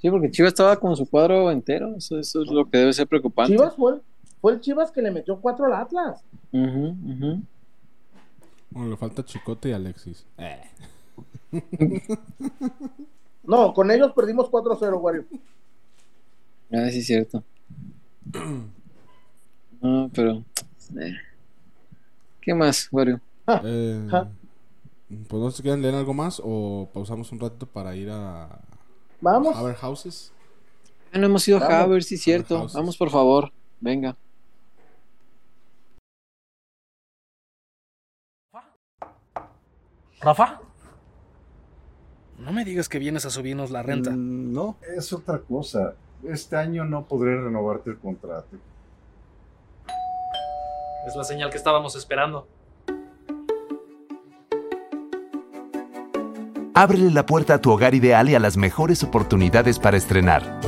Sí, 0.00 0.10
porque 0.10 0.30
Chivas 0.30 0.52
estaba 0.52 0.76
con 0.76 0.96
su 0.96 1.08
cuadro 1.08 1.50
entero. 1.50 1.94
Eso, 1.96 2.18
eso 2.18 2.42
es 2.42 2.50
lo 2.50 2.68
que 2.70 2.78
debe 2.78 2.92
ser 2.92 3.06
preocupante. 3.08 3.52
Chivas 3.52 3.74
fue 3.76 3.94
el, 3.94 4.02
fue 4.40 4.52
el 4.52 4.60
Chivas 4.60 4.90
que 4.92 5.02
le 5.02 5.10
metió 5.10 5.40
4 5.40 5.66
al 5.66 5.74
Atlas. 5.74 6.22
Ujú, 6.52 6.96
ujú. 7.04 7.42
Bueno, 8.70 8.90
le 8.90 8.96
falta 8.96 9.24
Chicote 9.24 9.70
y 9.70 9.72
Alexis. 9.72 10.24
Eh. 10.38 10.62
No, 13.44 13.72
con 13.72 13.90
ellos 13.90 14.12
perdimos 14.12 14.50
4-0, 14.50 15.00
Wario. 15.00 15.24
Ah, 16.70 16.90
sí, 16.90 16.98
es 16.98 17.06
cierto. 17.06 17.42
No, 19.80 20.10
pero. 20.12 20.42
eh. 21.00 21.14
¿Qué 22.40 22.52
más, 22.52 22.88
Wario? 22.90 23.20
Eh, 23.64 24.08
pues 25.28 25.40
no 25.42 25.50
sé 25.50 25.58
si 25.58 25.62
quieren 25.62 25.80
leer 25.82 25.94
algo 25.94 26.12
más 26.14 26.42
o 26.44 26.88
pausamos 26.92 27.30
un 27.30 27.38
rato 27.38 27.64
para 27.64 27.94
ir 27.94 28.10
a 28.10 28.60
Vamos. 29.20 29.56
Haber 29.56 29.74
Houses. 29.76 30.32
Ah, 31.12 31.18
no 31.18 31.26
hemos 31.26 31.46
ido 31.48 31.58
a. 31.58 31.80
Haber, 31.80 32.02
sí, 32.02 32.14
es 32.16 32.22
cierto. 32.22 32.66
Vamos, 32.74 32.96
por 32.96 33.10
favor. 33.10 33.52
Venga. 33.80 34.16
Rafa, 40.20 40.60
no 42.38 42.52
me 42.52 42.64
digas 42.64 42.88
que 42.88 42.98
vienes 42.98 43.24
a 43.24 43.30
subirnos 43.30 43.70
la 43.70 43.82
renta. 43.82 44.10
Mm, 44.10 44.52
No, 44.52 44.76
es 44.96 45.12
otra 45.12 45.38
cosa. 45.38 45.94
Este 46.24 46.56
año 46.56 46.84
no 46.84 47.06
podré 47.06 47.40
renovarte 47.40 47.90
el 47.90 47.98
contrato. 47.98 48.56
Es 51.06 51.14
la 51.14 51.24
señal 51.24 51.50
que 51.50 51.56
estábamos 51.56 51.94
esperando. 51.94 52.46
Ábrele 56.80 57.10
la 57.10 57.26
puerta 57.26 57.54
a 57.54 57.58
tu 57.58 57.72
hogar 57.72 57.96
ideal 57.96 58.28
y 58.28 58.36
a 58.36 58.38
las 58.38 58.56
mejores 58.56 59.02
oportunidades 59.02 59.80
para 59.80 59.96
estrenar. 59.96 60.60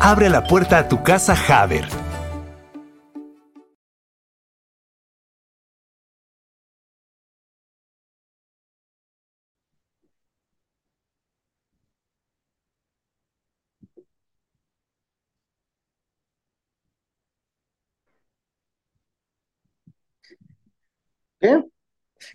Abre 0.00 0.30
la 0.30 0.42
puerta 0.48 0.78
a 0.78 0.88
tu 0.88 1.04
casa 1.04 1.36
Haber. 1.46 1.86
¿Qué? 21.44 21.62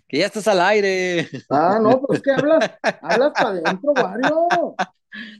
Que 0.06 0.18
ya 0.18 0.26
estás 0.26 0.46
al 0.46 0.60
aire. 0.60 1.28
Ah, 1.48 1.78
no, 1.82 2.00
pues 2.02 2.22
que 2.22 2.30
hablas, 2.30 2.70
hablas 3.02 3.32
para 3.32 3.48
adentro, 3.50 3.92
Wario. 3.92 4.74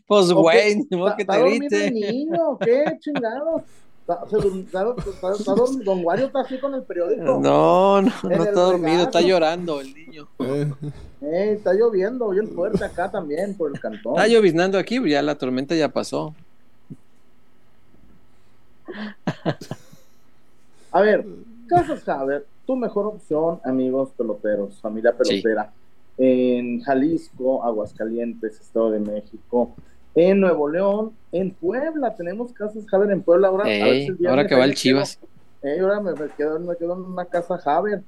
Pues, 0.06 0.30
¿O 0.30 0.42
güey, 0.42 0.74
qué? 0.88 0.96
¿Está 0.96 1.16
que 1.16 1.22
está 1.22 1.32
te 1.34 1.38
dormido 1.38 1.76
el 1.76 1.90
grite. 1.90 1.90
niño? 1.92 2.58
¿Qué 2.58 2.84
chingados? 3.00 3.62
Don 5.84 6.04
Wario 6.04 6.26
está 6.26 6.40
así 6.40 6.58
con 6.58 6.74
el 6.74 6.82
periódico. 6.82 7.22
No, 7.22 8.02
no, 8.02 8.12
no 8.24 8.30
está 8.44 8.50
dormido, 8.50 9.04
está 9.04 9.20
llorando 9.20 9.80
el 9.80 9.94
niño. 9.94 10.28
Eh, 10.40 10.72
Eh, 11.22 11.52
está 11.52 11.72
lloviendo 11.74 12.30
bien 12.30 12.48
fuerte 12.48 12.84
acá 12.84 13.08
también 13.08 13.54
por 13.56 13.70
el 13.72 13.78
cantón. 13.78 14.14
Está 14.16 14.26
lloviznando 14.26 14.78
aquí, 14.78 14.98
ya 15.08 15.22
la 15.22 15.36
tormenta 15.36 15.76
ya 15.76 15.88
pasó. 15.90 16.34
A 20.92 21.00
ver, 21.02 21.24
Casas 21.68 22.08
Haber, 22.08 22.46
tu 22.70 22.76
mejor 22.76 23.06
opción, 23.06 23.60
amigos 23.64 24.10
peloteros, 24.16 24.80
familia 24.80 25.12
pelotera, 25.12 25.72
en 26.16 26.80
Jalisco, 26.82 27.64
Aguascalientes, 27.64 28.60
Estado 28.60 28.92
de 28.92 29.00
México, 29.00 29.72
en 30.14 30.38
Nuevo 30.38 30.68
León, 30.68 31.12
en 31.32 31.50
Puebla, 31.52 32.14
tenemos 32.14 32.52
Casas 32.52 32.84
Haber 32.92 33.10
en 33.10 33.22
Puebla 33.22 33.48
ahora. 33.48 33.64
a 33.64 33.66
ver 33.66 33.82
Ey, 33.88 34.02
si 34.02 34.06
el 34.10 34.14
viernes 34.14 34.30
ahora 34.30 34.46
que 34.46 34.54
va 34.54 34.64
el 34.66 34.70
quedo. 34.70 34.76
Chivas. 34.80 35.18
Eh, 35.62 35.80
ahora 35.80 35.98
me, 36.00 36.14
quedo, 36.36 36.60
me 36.60 36.76
quedo 36.76 36.92
en 36.94 37.00
una 37.00 37.24
casa 37.24 37.60
Haber, 37.64 38.04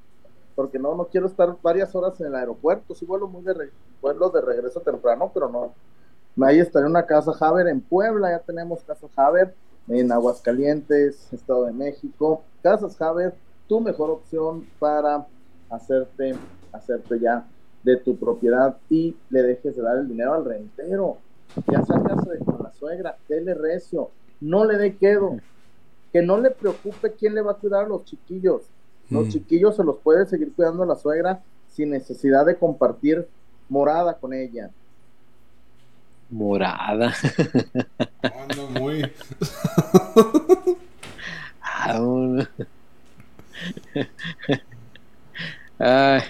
porque 0.55 0.79
no, 0.79 0.95
no 0.95 1.07
quiero 1.07 1.27
estar 1.27 1.57
varias 1.61 1.93
horas 1.97 2.21
en 2.21 2.29
el 2.29 2.37
aeropuerto. 2.37 2.95
Sí 2.95 3.05
vuelo 3.05 3.27
muy 3.27 3.43
de 3.43 3.55
re- 3.55 3.71
vuelo 4.01 4.31
de 4.31 4.43
regreso 4.43 4.79
temprano, 4.79 5.33
pero 5.35 5.49
no. 5.49 5.75
Ahí 6.47 6.61
estaré 6.61 6.85
en 6.85 6.93
una 6.93 7.05
casa 7.05 7.33
Haber 7.41 7.67
en 7.67 7.81
Puebla, 7.81 8.31
ya 8.31 8.39
tenemos 8.39 8.85
casa 8.85 9.09
Haber 9.17 9.57
en 9.89 10.13
Aguascalientes, 10.13 11.33
Estado 11.33 11.65
de 11.65 11.73
México. 11.73 12.45
Casas 12.63 13.01
Haber, 13.03 13.35
tu 13.69 13.81
mejor 13.81 14.11
opción 14.11 14.67
para 14.79 15.27
hacerte, 15.71 16.35
hacerte 16.73 17.19
ya 17.21 17.45
de 17.83 17.97
tu 17.97 18.17
propiedad 18.17 18.77
y 18.89 19.17
le 19.31 19.43
dejes 19.43 19.77
de 19.77 19.83
dar 19.83 19.99
el 19.99 20.09
dinero 20.09 20.35
al 20.35 20.45
rentero. 20.45 21.19
Ya 21.71 21.85
sálgase 21.85 22.39
con 22.45 22.63
la 22.63 22.73
suegra, 22.73 23.17
dele 23.29 23.55
recio, 23.55 24.11
no 24.41 24.65
le 24.65 24.79
dé 24.79 24.97
quedo 24.97 25.37
que 26.13 26.23
no 26.23 26.39
le 26.39 26.51
preocupe 26.51 27.13
quién 27.13 27.35
le 27.35 27.43
va 27.43 27.53
a 27.53 27.57
cuidar 27.57 27.85
a 27.85 27.89
los 27.89 28.05
chiquillos. 28.05 28.63
Los 29.11 29.27
Mm. 29.27 29.31
chiquillos 29.31 29.77
se 29.77 29.85
los 29.85 29.97
puede 29.99 30.27
seguir 30.27 30.53
cuidando 30.55 30.85
la 30.85 30.97
suegra 30.97 31.43
sin 31.69 31.91
necesidad 31.91 32.45
de 32.47 32.57
compartir 32.57 33.27
morada 33.69 34.15
con 34.15 34.33
ella. 34.35 34.71
Morada. 36.31 37.13
ando 38.23 38.81
muy. 38.81 39.03
Ah. 45.79 46.23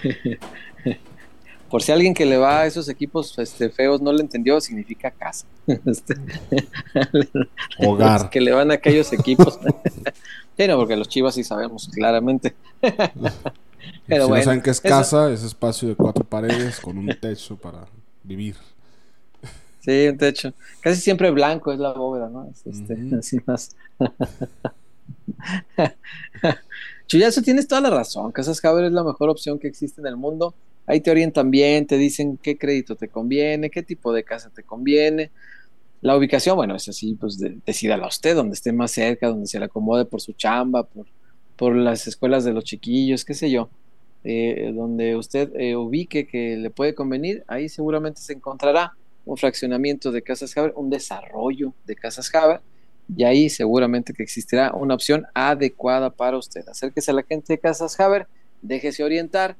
Por 1.69 1.81
si 1.81 1.91
alguien 1.91 2.13
que 2.13 2.25
le 2.25 2.37
va 2.37 2.61
a 2.61 2.65
esos 2.67 2.87
equipos 2.87 3.37
este, 3.39 3.69
feos 3.69 3.99
no 4.01 4.13
le 4.13 4.21
entendió, 4.21 4.61
significa 4.61 5.09
casa. 5.11 5.45
Este, 5.85 6.15
Hogar. 7.79 8.21
los 8.21 8.29
que 8.29 8.41
le 8.41 8.51
van 8.51 8.69
a 8.69 8.75
aquellos 8.75 9.11
equipos. 9.13 9.59
sí, 10.57 10.67
no, 10.67 10.77
porque 10.77 10.95
los 10.95 11.07
chivas 11.09 11.35
sí 11.35 11.43
sabemos 11.43 11.89
claramente. 11.93 12.53
si 12.81 12.91
Pero 14.07 14.23
no 14.23 14.27
bueno, 14.29 14.43
saben 14.43 14.61
qué 14.61 14.69
es 14.69 14.77
eso- 14.79 14.87
casa, 14.89 15.31
es 15.31 15.43
espacio 15.43 15.89
de 15.89 15.95
cuatro 15.95 16.23
paredes 16.23 16.79
con 16.79 16.97
un 16.97 17.07
techo 17.19 17.55
para 17.57 17.87
vivir. 18.23 18.55
Sí, 19.79 20.07
un 20.07 20.17
techo. 20.17 20.53
Casi 20.81 21.01
siempre 21.01 21.31
blanco 21.31 21.71
es 21.73 21.79
la 21.79 21.93
bóveda, 21.93 22.29
¿no? 22.29 22.47
Es, 22.49 22.65
este, 22.67 22.97
así 23.17 23.39
más. 23.45 23.75
Chuyazo, 27.13 27.43
tienes 27.43 27.67
toda 27.67 27.79
la 27.79 27.91
razón. 27.91 28.31
Casas 28.31 28.65
Haber 28.65 28.85
es 28.85 28.91
la 28.91 29.03
mejor 29.03 29.29
opción 29.29 29.59
que 29.59 29.67
existe 29.67 30.01
en 30.01 30.07
el 30.07 30.17
mundo. 30.17 30.55
Ahí 30.87 30.99
te 30.99 31.11
orientan 31.11 31.51
bien, 31.51 31.85
te 31.85 31.95
dicen 31.95 32.39
qué 32.41 32.57
crédito 32.57 32.95
te 32.95 33.07
conviene, 33.07 33.69
qué 33.69 33.83
tipo 33.83 34.11
de 34.11 34.23
casa 34.23 34.49
te 34.49 34.63
conviene. 34.63 35.29
La 36.01 36.17
ubicación, 36.17 36.55
bueno, 36.55 36.75
es 36.75 36.89
así, 36.89 37.13
pues 37.13 37.37
de- 37.37 37.59
decídala 37.67 38.07
usted, 38.07 38.35
donde 38.35 38.55
esté 38.55 38.73
más 38.73 38.89
cerca, 38.89 39.27
donde 39.27 39.45
se 39.45 39.59
le 39.59 39.65
acomode 39.65 40.05
por 40.05 40.21
su 40.21 40.33
chamba, 40.33 40.87
por, 41.55 41.75
las 41.75 42.07
escuelas 42.07 42.45
de 42.45 42.53
los 42.53 42.63
chiquillos, 42.63 43.23
qué 43.23 43.35
sé 43.35 43.51
yo. 43.51 43.69
Eh, 44.23 44.71
donde 44.73 45.15
usted 45.15 45.51
eh, 45.55 45.75
ubique 45.75 46.25
que 46.25 46.57
le 46.57 46.71
puede 46.71 46.95
convenir, 46.95 47.43
ahí 47.47 47.69
seguramente 47.69 48.21
se 48.21 48.33
encontrará 48.33 48.93
un 49.23 49.37
fraccionamiento 49.37 50.11
de 50.11 50.23
casas 50.23 50.57
Haber, 50.57 50.73
un 50.75 50.89
desarrollo 50.89 51.75
de 51.85 51.95
casas 51.95 52.33
Haber, 52.33 52.61
y 53.15 53.23
ahí 53.23 53.49
seguramente 53.49 54.13
que 54.13 54.23
existirá 54.23 54.71
una 54.73 54.93
opción 54.95 55.25
adecuada 55.33 56.09
para 56.09 56.37
usted. 56.37 56.67
Acérquese 56.67 57.11
a 57.11 57.13
la 57.15 57.23
gente 57.23 57.53
de 57.53 57.59
casas 57.59 57.99
Haber, 57.99 58.27
déjese 58.61 59.03
orientar, 59.03 59.55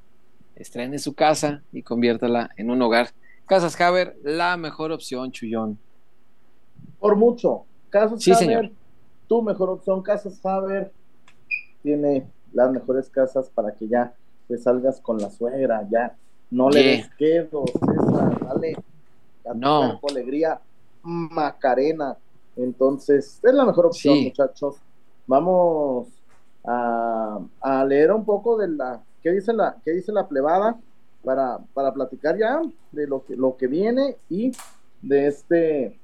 estrene 0.56 1.00
su 1.00 1.14
casa 1.14 1.64
y 1.72 1.82
conviértala 1.84 2.50
en 2.58 2.70
un 2.70 2.82
hogar. 2.82 3.10
Casas 3.46 3.80
Haber, 3.82 4.16
la 4.24 4.56
mejor 4.58 4.92
opción, 4.92 5.32
Chullón. 5.32 5.78
Por 7.00 7.16
mucho. 7.16 7.66
Casas 7.90 8.24
Sí, 8.24 8.32
Haber, 8.32 8.44
señor. 8.46 8.72
tu 9.28 9.42
mejor 9.42 9.70
opción. 9.70 10.02
Casas 10.02 10.44
Haber 10.46 10.92
tiene 11.82 12.26
las 12.54 12.72
mejores 12.72 13.10
casas 13.10 13.50
para 13.50 13.74
que 13.74 13.88
ya 13.88 14.14
te 14.48 14.58
salgas 14.58 15.00
con 15.02 15.18
la 15.18 15.30
suegra, 15.30 15.88
ya 15.92 16.16
no 16.52 16.70
le 16.70 16.84
des 16.84 17.10
quedo, 17.18 17.66
César, 17.66 18.40
dale 18.48 18.76
a 19.46 19.54
No. 19.54 20.00
alegría, 20.10 20.60
Macarena. 21.02 22.16
Entonces, 22.56 23.40
es 23.44 23.54
la 23.54 23.66
mejor 23.66 23.88
opción, 23.88 24.16
Sí. 24.16 24.26
muchachos. 24.26 24.76
Vamos 25.28 26.08
a, 26.64 27.40
a 27.62 27.86
leer 27.86 28.12
un 28.12 28.26
poco 28.26 28.58
de 28.58 28.68
la, 28.68 29.02
¿qué 29.22 29.32
dice 29.32 29.54
la, 29.54 29.76
qué 29.84 29.92
dice 29.92 30.12
la 30.12 30.28
plebada? 30.28 30.78
Para, 31.24 31.60
para 31.74 31.94
platicar 31.94 32.38
ya 32.38 32.62
de 32.92 33.08
lo 33.08 33.24
que, 33.26 33.36
lo 33.38 33.56
que 33.56 33.68
viene 33.68 34.18
y 34.30 34.52
de 35.02 35.28
este, 35.28 35.98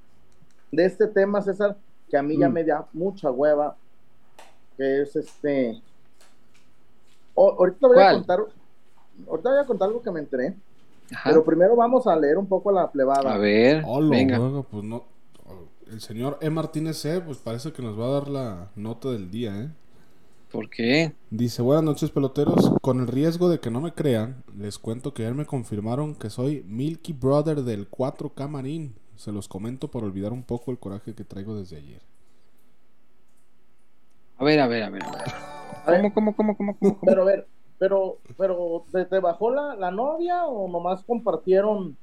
de 0.71 0.85
este 0.85 1.07
tema, 1.07 1.41
César, 1.41 1.75
que 2.09 2.17
a 2.17 2.23
mí 2.23 2.37
ya 2.37 2.47
Mm. 2.49 2.53
me 2.53 2.63
da 2.63 2.87
mucha 2.93 3.29
hueva, 3.29 3.75
que 4.77 5.01
es 5.01 5.15
este. 5.17 5.81
O- 7.35 7.55
ahorita 7.59 7.87
voy 7.87 7.99
a 8.01 8.13
contar, 8.13 8.39
ahorita 9.29 9.49
voy 9.49 9.59
a 9.59 9.65
contar 9.65 9.87
algo 9.89 10.01
que 10.01 10.11
me 10.11 10.19
enteré, 10.21 10.55
Ajá. 11.13 11.29
pero 11.29 11.43
primero 11.43 11.75
vamos 11.75 12.07
a 12.07 12.15
leer 12.15 12.37
un 12.37 12.47
poco 12.47 12.71
la 12.71 12.89
plebada. 12.89 13.33
A 13.33 13.37
ver, 13.37 13.83
Hola, 13.85 14.09
venga. 14.09 14.39
pues 14.71 14.83
no. 14.83 15.03
El 15.91 16.01
señor 16.01 16.37
E. 16.41 16.49
Martínez 16.51 16.97
C, 16.97 17.19
pues 17.19 17.39
parece 17.39 17.73
que 17.73 17.81
nos 17.81 17.99
va 17.99 18.05
a 18.05 18.11
dar 18.11 18.27
la 18.27 18.71
nota 18.75 19.09
del 19.09 19.31
día, 19.31 19.59
¿eh? 19.59 19.69
¿Por 20.51 20.69
qué? 20.69 21.13
Dice, 21.31 21.63
buenas 21.63 21.83
noches 21.83 22.11
peloteros, 22.11 22.71
con 22.81 22.99
el 22.99 23.07
riesgo 23.07 23.49
de 23.49 23.59
que 23.59 23.71
no 23.71 23.81
me 23.81 23.93
crean, 23.93 24.43
les 24.55 24.77
cuento 24.77 25.13
que 25.13 25.23
ayer 25.23 25.33
me 25.33 25.45
confirmaron 25.45 26.13
que 26.13 26.29
soy 26.29 26.63
Milky 26.67 27.13
Brother 27.13 27.63
del 27.63 27.89
4K 27.89 28.47
Marín. 28.47 28.95
Se 29.15 29.31
los 29.31 29.47
comento 29.47 29.89
por 29.89 30.03
olvidar 30.03 30.31
un 30.31 30.43
poco 30.43 30.69
el 30.71 30.77
coraje 30.77 31.15
que 31.15 31.23
traigo 31.23 31.55
desde 31.55 31.77
ayer. 31.77 32.01
A 34.37 34.43
ver, 34.43 34.59
a 34.59 34.67
ver, 34.67 34.83
a 34.83 34.89
ver. 34.89 35.03
a 35.03 35.11
ver. 35.11 35.23
A 35.85 35.91
ver, 35.91 36.01
¿Cómo, 36.01 36.13
cómo, 36.13 36.35
cómo, 36.35 36.55
cómo, 36.55 36.77
cómo? 36.77 36.99
cómo? 36.99 37.01
pero 37.01 37.23
a 37.23 37.25
ver, 37.25 37.47
pero, 37.79 38.17
pero 38.37 38.85
¿te, 38.91 39.05
te 39.05 39.19
bajó 39.19 39.51
la, 39.51 39.75
la 39.75 39.89
novia 39.89 40.45
o 40.45 40.67
nomás 40.67 41.03
compartieron? 41.03 41.97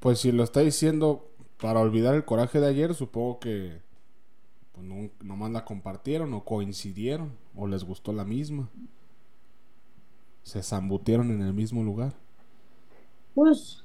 Pues 0.00 0.20
si 0.20 0.32
lo 0.32 0.42
está 0.44 0.60
diciendo 0.60 1.27
para 1.60 1.80
olvidar 1.80 2.14
el 2.14 2.24
coraje 2.24 2.60
de 2.60 2.68
ayer, 2.68 2.94
supongo 2.94 3.40
que 3.40 3.80
pues, 4.72 4.86
no, 4.86 5.10
nomás 5.22 5.50
la 5.50 5.64
compartieron 5.64 6.32
o 6.34 6.44
coincidieron 6.44 7.32
o 7.56 7.66
les 7.66 7.84
gustó 7.84 8.12
la 8.12 8.24
misma. 8.24 8.68
Se 10.42 10.62
zambutieron 10.62 11.30
en 11.30 11.42
el 11.42 11.52
mismo 11.52 11.82
lugar. 11.82 12.14
Pues, 13.34 13.84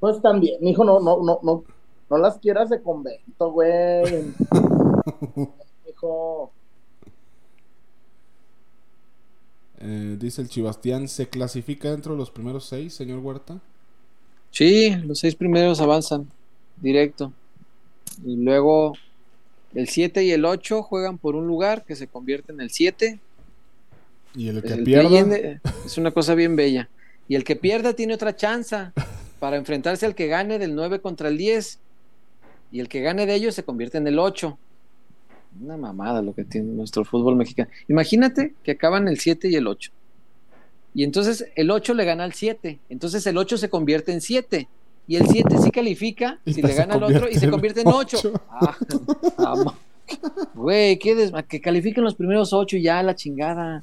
pues 0.00 0.20
también, 0.20 0.58
mijo, 0.60 0.84
no, 0.84 1.00
no, 1.00 1.22
no, 1.22 1.40
no, 1.42 1.64
no 2.10 2.18
las 2.18 2.38
quieras 2.38 2.70
de 2.70 2.82
convento, 2.82 3.50
güey. 3.50 4.24
Mijo, 5.86 6.52
Eh, 9.80 10.16
dice 10.18 10.42
el 10.42 10.48
Chibastián, 10.48 11.08
¿se 11.08 11.28
clasifica 11.28 11.90
dentro 11.90 12.12
de 12.12 12.18
los 12.18 12.30
primeros 12.30 12.64
seis, 12.64 12.94
señor 12.94 13.20
Huerta? 13.20 13.60
Sí, 14.50 14.94
los 15.04 15.20
seis 15.20 15.34
primeros 15.34 15.80
avanzan 15.80 16.28
directo. 16.80 17.32
Y 18.24 18.36
luego 18.36 18.94
el 19.74 19.88
7 19.88 20.24
y 20.24 20.32
el 20.32 20.44
8 20.44 20.82
juegan 20.82 21.18
por 21.18 21.36
un 21.36 21.46
lugar 21.46 21.84
que 21.84 21.96
se 21.96 22.06
convierte 22.06 22.52
en 22.52 22.60
el 22.60 22.70
7. 22.70 23.18
Y 24.34 24.48
el 24.48 24.62
que 24.62 24.72
El 24.74 24.84
pierda, 24.84 25.60
es 25.84 25.98
una 25.98 26.10
cosa 26.10 26.34
bien 26.34 26.56
bella. 26.56 26.88
Y 27.28 27.34
el 27.34 27.44
que 27.44 27.56
pierda 27.56 27.92
tiene 27.92 28.14
otra 28.14 28.34
chance 28.34 28.76
para 29.38 29.56
enfrentarse 29.56 30.06
al 30.06 30.14
que 30.14 30.26
gane 30.26 30.58
del 30.58 30.74
9 30.74 31.00
contra 31.00 31.28
el 31.28 31.36
10. 31.36 31.78
Y 32.72 32.80
el 32.80 32.88
que 32.88 33.00
gane 33.00 33.26
de 33.26 33.34
ellos 33.34 33.54
se 33.54 33.62
convierte 33.62 33.98
en 33.98 34.06
el 34.06 34.18
8. 34.18 34.58
Una 35.60 35.76
mamada 35.76 36.22
lo 36.22 36.34
que 36.34 36.44
tiene 36.44 36.72
nuestro 36.72 37.04
fútbol 37.04 37.36
mexicano. 37.36 37.70
Imagínate 37.88 38.54
que 38.62 38.72
acaban 38.72 39.08
el 39.08 39.18
7 39.18 39.48
y 39.48 39.56
el 39.56 39.66
8. 39.66 39.90
Y 40.94 41.04
entonces 41.04 41.46
el 41.54 41.70
8 41.70 41.94
le 41.94 42.04
gana 42.04 42.24
al 42.24 42.32
7. 42.32 42.78
Entonces 42.88 43.26
el 43.26 43.36
8 43.36 43.58
se 43.58 43.68
convierte 43.68 44.12
en 44.12 44.20
7. 44.20 44.68
Y 45.08 45.16
el 45.16 45.26
7 45.26 45.56
sí 45.58 45.70
califica 45.70 46.38
Y 46.44 46.52
si 46.52 46.60
se 46.60 46.66
le 46.68 46.74
gana 46.74 46.94
al 46.94 47.02
otro 47.02 47.28
y 47.30 47.34
se 47.34 47.50
convierte 47.50 47.80
en 47.80 47.88
en 47.88 47.94
8. 47.94 48.32
Ah. 48.50 48.76
Güey, 50.54 50.98
¿qué 50.98 51.14
des- 51.14 51.32
que 51.48 51.60
califiquen 51.60 52.04
los 52.04 52.14
primeros 52.14 52.52
8 52.52 52.76
y 52.76 52.82
ya 52.82 53.02
la 53.02 53.14
chingada. 53.14 53.82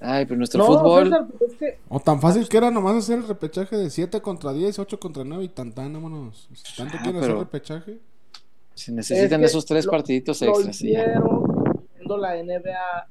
Ay, 0.00 0.26
pero 0.26 0.38
nuestro 0.38 0.60
no, 0.60 0.66
fútbol. 0.78 1.04
César, 1.04 1.26
pues 1.38 1.50
es 1.52 1.58
que 1.58 1.78
O 1.88 1.98
tan 2.00 2.20
fácil 2.20 2.48
que 2.48 2.56
era 2.56 2.70
nomás 2.70 2.96
hacer 2.96 3.18
el 3.18 3.26
repechaje 3.28 3.76
de 3.76 3.90
7 3.90 4.20
contra 4.20 4.52
10, 4.52 4.78
8 4.78 4.98
contra 5.00 5.24
9 5.24 5.44
y 5.44 5.48
tan 5.48 5.72
tan, 5.72 5.92
vámonos. 5.92 6.48
Si 6.54 6.76
tanto 6.76 6.96
Ah, 6.98 7.02
quieren 7.02 7.20
pero- 7.20 7.34
hacer 7.34 7.44
repechaje. 7.46 7.98
Se 8.74 8.92
necesitan 8.92 9.40
Es 9.42 9.50
que 9.50 9.58
esos 9.58 9.66
tres 9.66 9.86
lo- 9.86 9.90
partiditos 9.90 10.40
lo 10.40 10.50
extras. 10.50 10.76
sí, 10.76 10.92
ya. 10.92 11.00
hicieron 11.02 11.64
viendo 11.96 12.16
la 12.16 12.36
NBA. 12.36 13.08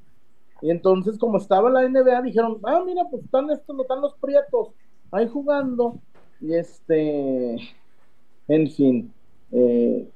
Y 0.62 0.72
entonces, 0.72 1.18
como 1.20 1.38
estaba 1.38 1.70
la 1.70 1.82
NBA, 1.84 2.22
dijeron, 2.22 2.58
ah, 2.64 2.82
mira, 2.86 3.04
pues 3.12 3.24
están 3.26 3.50
estos, 3.52 3.78
están 3.80 4.00
los 4.02 4.14
prietos 4.16 4.70
ahí 5.12 5.28
jugando. 5.28 5.98
Y 6.40 6.54
este, 6.56 7.56
en 8.48 8.72
fin, 8.72 9.14
eh, 9.52 10.10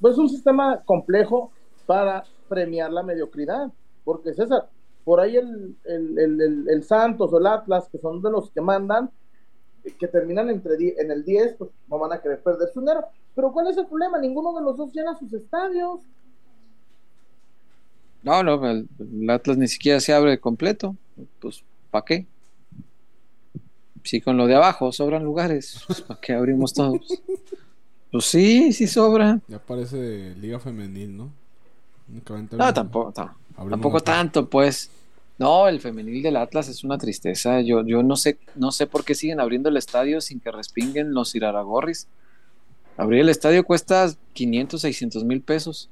pues 0.00 0.18
un 0.18 0.28
sistema 0.30 0.82
complejo 0.84 1.52
para 1.86 2.24
premiar 2.48 2.92
la 2.92 3.02
mediocridad. 3.02 3.72
Porque 4.04 4.34
César, 4.34 4.70
por 5.04 5.20
ahí 5.20 5.36
el, 5.36 5.76
el, 5.84 6.18
el, 6.18 6.68
el- 6.68 6.84
Santos 6.84 7.32
o 7.32 7.38
el 7.38 7.46
Atlas, 7.46 7.88
que 7.90 7.98
son 7.98 8.22
de 8.22 8.30
los 8.30 8.50
que 8.52 8.60
mandan, 8.60 9.10
que 9.98 10.08
terminan 10.08 10.50
entre 10.50 10.76
en 11.00 11.10
el 11.10 11.24
10, 11.24 11.56
pues 11.58 11.70
no 11.88 11.98
van 11.98 12.12
a 12.12 12.20
querer 12.22 12.42
perder 12.42 12.68
su 12.72 12.80
dinero. 12.80 13.04
Pero 13.34 13.52
¿cuál 13.52 13.68
es 13.68 13.76
el 13.78 13.86
problema? 13.86 14.18
Ninguno 14.18 14.52
de 14.54 14.62
los 14.62 14.76
dos 14.76 14.92
llena 14.92 15.16
sus 15.18 15.32
estadios. 15.32 16.02
No, 18.22 18.42
no, 18.42 18.60
el 18.68 18.88
Atlas 19.30 19.56
ni 19.58 19.68
siquiera 19.68 20.00
se 20.00 20.12
abre 20.12 20.40
completo. 20.40 20.96
Pues, 21.40 21.64
¿para 21.90 22.04
qué? 22.04 22.28
Si 24.08 24.22
con 24.22 24.38
lo 24.38 24.46
de 24.46 24.54
abajo 24.54 24.90
sobran 24.90 25.22
lugares, 25.22 25.84
pues, 25.86 26.00
¿para 26.00 26.18
qué 26.18 26.32
abrimos 26.32 26.72
todos? 26.72 27.20
Pues 28.10 28.24
sí, 28.24 28.72
sí 28.72 28.86
sobra. 28.86 29.38
Ya 29.48 29.58
parece 29.58 30.34
Liga 30.36 30.58
Femenil, 30.58 31.14
¿no? 31.14 31.30
Únicamente 32.08 32.56
No, 32.56 32.72
tampoco, 32.72 33.12
tampoco 33.12 34.00
tanto, 34.00 34.48
pues. 34.48 34.90
No, 35.36 35.68
el 35.68 35.78
femenil 35.80 36.22
del 36.22 36.38
Atlas 36.38 36.68
es 36.68 36.84
una 36.84 36.96
tristeza. 36.96 37.60
Yo, 37.60 37.84
yo 37.84 38.02
no 38.02 38.16
sé, 38.16 38.38
no 38.54 38.72
sé 38.72 38.86
por 38.86 39.04
qué 39.04 39.14
siguen 39.14 39.40
abriendo 39.40 39.68
el 39.68 39.76
estadio 39.76 40.22
sin 40.22 40.40
que 40.40 40.52
respinguen 40.52 41.12
los 41.12 41.34
iraragorris. 41.34 42.08
Abrir 42.96 43.20
el 43.20 43.28
estadio 43.28 43.62
cuesta 43.62 44.10
500, 44.32 44.80
600 44.80 45.24
mil 45.24 45.42
pesos. 45.42 45.90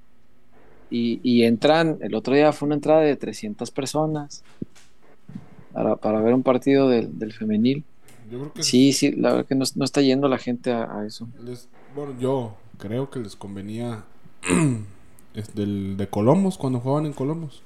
Y, 0.91 1.21
y 1.23 1.43
entran, 1.43 1.99
el 2.01 2.15
otro 2.15 2.35
día 2.35 2.55
fue 2.55 2.65
una 2.65 2.77
entrada 2.77 3.03
de 3.03 3.15
300 3.15 3.71
personas 3.73 4.43
para, 5.75 5.97
para 5.97 6.23
ver 6.23 6.33
un 6.33 6.43
partido 6.43 6.89
del, 6.89 7.19
del 7.19 7.35
femenil. 7.35 7.85
Yo 8.31 8.39
creo 8.41 8.53
que 8.53 8.65
Sí, 8.65 8.93
sí, 8.93 9.13
la 9.13 9.31
verdad 9.33 9.47
que 9.47 9.55
no, 9.55 9.65
no 9.77 9.85
está 9.85 10.01
yendo 10.03 10.29
la 10.29 10.39
gente 10.39 10.73
a, 10.73 11.01
a 11.01 11.07
eso. 11.07 11.29
les- 11.45 11.69
bueno, 11.95 12.19
yo 12.19 12.57
creo 12.79 13.11
que 13.11 13.21
les 13.21 13.37
convenía 13.37 14.05
es 15.35 15.55
del, 15.55 15.97
de 15.97 16.09
Colomos 16.09 16.59
cuando 16.59 16.81
jugaban 16.81 17.07
en 17.07 17.13
Colomos. 17.13 17.63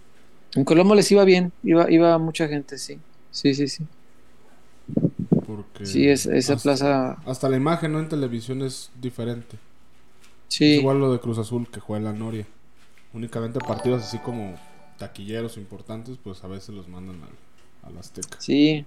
En 0.55 0.65
Colombo 0.65 0.95
les 0.95 1.11
iba 1.11 1.25
bien, 1.25 1.53
iba, 1.65 1.91
iba 1.91 2.17
mucha 2.19 2.47
gente, 2.47 2.79
sí. 2.79 3.03
Sí, 3.33 3.53
sí, 3.55 3.67
sí. 3.67 3.89
Porque 5.47 5.83
Sí, 5.83 6.09
es, 6.09 6.27
esa 6.27 6.57
hasta, 6.57 6.61
plaza, 6.61 7.17
hasta 7.27 7.49
la 7.49 7.57
imagen 7.57 7.93
¿no? 7.93 8.01
en 8.01 8.09
televisión 8.09 8.63
es 8.63 8.91
diferente. 9.01 9.59
sí. 10.49 10.67
Es 10.69 10.77
igual 10.77 10.99
lo 11.01 11.13
de 11.13 11.21
Cruz 11.21 11.37
Azul 11.39 11.69
que 11.71 11.81
juega 11.81 11.99
en 11.99 12.05
la 12.05 12.13
Noria. 12.19 12.47
Únicamente 13.13 13.61
partidos 13.61 14.03
así 14.05 14.19
como 14.19 14.57
taquilleros 14.99 15.57
importantes, 15.59 16.19
pues 16.23 16.45
a 16.45 16.49
veces 16.49 16.75
los 16.75 16.89
mandan 16.89 17.23
al, 17.23 17.91
al 17.93 17.99
Azteca. 17.99 18.39
Sí, 18.39 18.87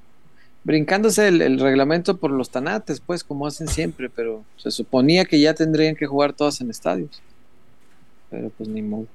brincándose 0.64 1.28
el, 1.28 1.41
el 1.41 1.59
reglamento 1.59 2.18
por 2.18 2.32
los 2.32 2.49
tanates, 2.49 2.99
pues 2.99 3.24
como 3.24 3.47
hacen 3.47 3.68
siempre, 3.68 4.09
pero 4.09 4.43
se 4.57 4.72
suponía 4.72 5.26
que 5.26 5.39
ya 5.39 5.53
tendrían 5.53 5.95
que 5.95 6.05
jugar 6.05 6.34
todas 6.34 6.61
en 6.61 6.70
estadios. 6.70 7.22
Pero 8.30 8.49
pues 8.57 8.70
ni 8.70 8.82
modo. 8.82 9.05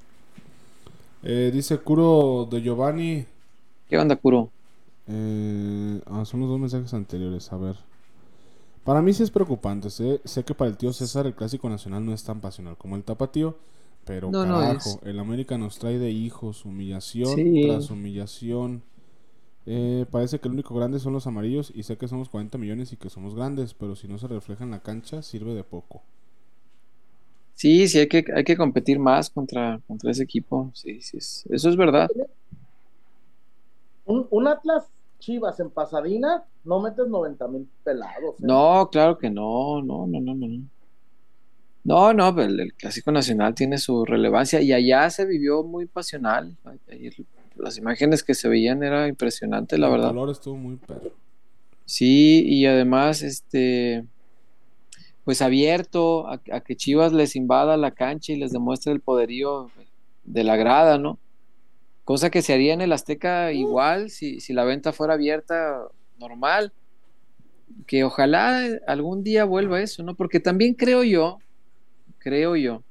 Eh, 1.23 1.51
dice 1.53 1.79
Curo 1.79 2.47
de 2.51 2.63
Giovanni. 2.63 3.27
¿Qué 3.89 3.99
onda, 3.99 4.17
Kuro? 4.17 4.51
eh, 5.11 6.01
ah, 6.07 6.25
son 6.27 6.41
los 6.41 6.49
dos 6.51 6.61
mensajes 6.61 6.93
anteriores. 6.95 7.51
A 7.53 7.57
ver. 7.57 7.77
Para 8.85 9.03
mí 9.03 9.13
sí 9.13 9.23
es 9.23 9.31
preocupante. 9.31 9.91
Sé, 9.91 10.21
sé 10.25 10.45
que 10.45 10.55
para 10.55 10.71
el 10.71 10.77
tío 10.77 10.93
César 10.93 11.27
el 11.27 11.35
clásico 11.35 11.69
nacional 11.69 12.05
no 12.05 12.13
es 12.15 12.23
tan 12.25 12.41
pasional 12.41 12.77
como 12.77 12.97
el 12.97 13.03
tapatío. 13.05 13.57
Pero 14.05 14.31
No, 14.31 14.45
carajo, 14.45 15.01
el 15.05 15.19
América 15.19 15.59
nos 15.59 15.79
trae 15.79 15.99
de 15.99 16.11
hijos 16.11 16.65
humillación 16.65 17.35
Sí. 17.35 17.63
tras 17.67 17.91
humillación. 17.91 18.83
Eh, 19.69 20.05
parece 20.11 20.41
que 20.41 20.49
el 20.49 20.55
único 20.55 20.75
grande 20.75 20.99
son 20.99 21.13
los 21.13 21.29
amarillos 21.29 21.71
y 21.73 21.85
sé 21.85 21.97
que 21.97 22.09
somos 22.09 22.29
40 22.29 22.59
millones 22.59 22.93
y 22.93 22.97
que 22.97 23.09
somos 23.09 23.37
grandes, 23.37 23.73
pero 23.73 23.95
si 23.95 24.09
no 24.09 24.19
se 24.19 24.27
refleja 24.27 24.65
en 24.65 24.73
la 24.73 24.83
cancha 24.83 25.23
sirve 25.23 25.55
de 25.55 25.63
poco. 25.63 26.03
Sí, 27.55 27.89
sí, 27.89 27.99
hay 27.99 28.09
que, 28.09 28.25
hay 28.35 28.45
que 28.45 28.57
competir 28.57 28.99
más 29.01 29.31
contra, 29.31 29.81
contra 29.87 30.11
ese 30.13 30.23
equipo. 30.23 30.71
Sí, 30.75 31.01
sí, 31.03 31.17
es- 31.19 31.45
eso 31.51 31.69
es 31.69 31.77
verdad. 31.77 32.09
Un, 34.07 34.27
un 34.31 34.49
Atlas 34.49 34.91
Chivas 35.21 35.61
en 35.61 35.71
Pasadena, 35.71 36.45
no 36.65 36.81
metes 36.81 37.07
90 37.07 37.47
mil 37.47 37.71
pelados. 37.85 38.43
¿eh? 38.43 38.49
No, 38.51 38.89
claro 38.91 39.17
que 39.19 39.31
no, 39.31 39.81
no, 39.83 40.07
no, 40.09 40.21
no, 40.21 40.35
no. 40.35 40.47
no. 40.49 40.69
No, 41.85 42.11
el, 42.43 42.61
el 42.61 42.75
Clásico 42.75 43.11
Nacional 43.13 43.55
tiene 43.55 43.79
su 43.79 44.05
relevancia 44.05 44.61
y 44.61 44.73
allá 44.73 45.09
se 45.11 45.25
vivió 45.27 45.63
muy 45.65 45.87
pasional. 45.87 46.57
Ayer 46.89 47.15
las 47.59 47.79
imágenes 47.79 48.23
que 48.23 48.35
se 48.35 48.49
veían 48.49 48.83
era 48.83 49.09
impresionante, 49.09 49.79
la 49.79 49.87
El 49.87 49.93
verdad. 49.93 50.09
color 50.09 50.31
estuvo 50.31 50.57
muy 50.57 50.77
perro. 50.77 51.13
Sí, 51.85 52.45
y 52.47 52.67
además, 52.67 53.23
este, 53.23 54.05
pues 55.25 55.41
abierto 55.43 56.27
a, 56.29 56.41
a 56.53 56.61
que 56.61 56.77
Chivas 56.77 57.13
les 57.13 57.35
invada 57.37 57.77
la 57.77 57.91
cancha 57.93 58.33
y 58.33 58.37
les 58.37 58.53
demuestre 58.53 58.93
el 58.93 59.01
poderío 59.01 59.71
de 60.25 60.45
la 60.45 60.57
grada, 60.57 60.99
¿no? 60.99 61.19
Cosa 62.05 62.31
que 62.31 62.43
se 62.43 62.53
haría 62.55 62.73
en 62.75 62.81
el 62.81 62.93
Azteca 62.93 63.53
igual 63.53 64.11
si, 64.11 64.41
si 64.41 64.53
la 64.53 64.65
venta 64.65 64.93
fuera 64.93 65.15
abierta 65.15 65.89
normal. 66.19 66.73
Que 67.87 68.05
ojalá 68.05 68.63
algún 68.87 69.23
día 69.23 69.45
vuelva 69.45 69.81
eso, 69.81 70.03
¿no? 70.03 70.15
Porque 70.15 70.41
también 70.41 70.75
creo 70.75 71.05
yo, 71.05 71.39
creo 72.19 72.57
yo, 72.57 72.83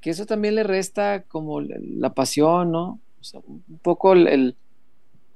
que 0.00 0.10
eso 0.10 0.26
también 0.26 0.54
le 0.56 0.62
resta 0.62 1.22
como 1.22 1.60
la, 1.60 1.76
la 1.80 2.12
pasión, 2.14 2.72
¿no? 2.72 2.98
Un 3.46 3.78
poco 3.82 4.12
el, 4.12 4.56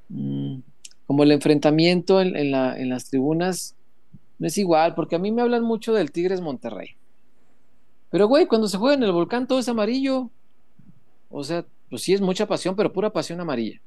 mm, 0.09 0.59
como 1.07 1.23
el 1.23 1.33
enfrentamiento 1.33 2.21
en, 2.21 2.37
en, 2.37 2.51
la, 2.51 2.77
en, 2.77 2.89
las 2.89 3.09
tribunas 3.09 3.77
no 4.39 4.47
es 4.47 4.59
igual, 4.59 4.95
porque 4.95 5.17
a 5.17 5.19
mí 5.19 5.33
me 5.33 5.43
hablan 5.43 5.63
mucho 5.63 5.95
del 5.95 6.13
Tigres 6.13 6.41
Monterrey. 6.41 6.97
Pero, 8.11 8.29
güey, 8.29 8.47
cuando 8.47 8.69
se 8.69 8.77
juega 8.77 8.95
en 8.95 9.03
el 9.03 9.13
volcán 9.13 9.47
todo 9.47 9.59
es 9.59 9.69
amarillo. 9.69 10.31
O 11.31 11.43
sea, 11.45 11.65
pues 11.91 12.03
sí 12.03 12.15
es 12.15 12.21
mucha 12.21 12.47
pasión, 12.47 12.77
pero 12.77 12.93
pura 12.93 13.11
pasión 13.11 13.41
amarilla. 13.41 13.81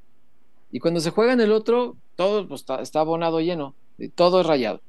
Y 0.72 0.80
cuando 0.80 1.00
se 1.00 1.12
juega 1.12 1.34
en 1.34 1.42
el 1.42 1.52
otro, 1.52 1.98
todo 2.16 2.48
pues, 2.48 2.66
está, 2.82 3.00
abonado 3.00 3.40
lleno, 3.42 3.76
todo 4.16 4.42
es 4.42 4.48
rayado. 4.48 4.82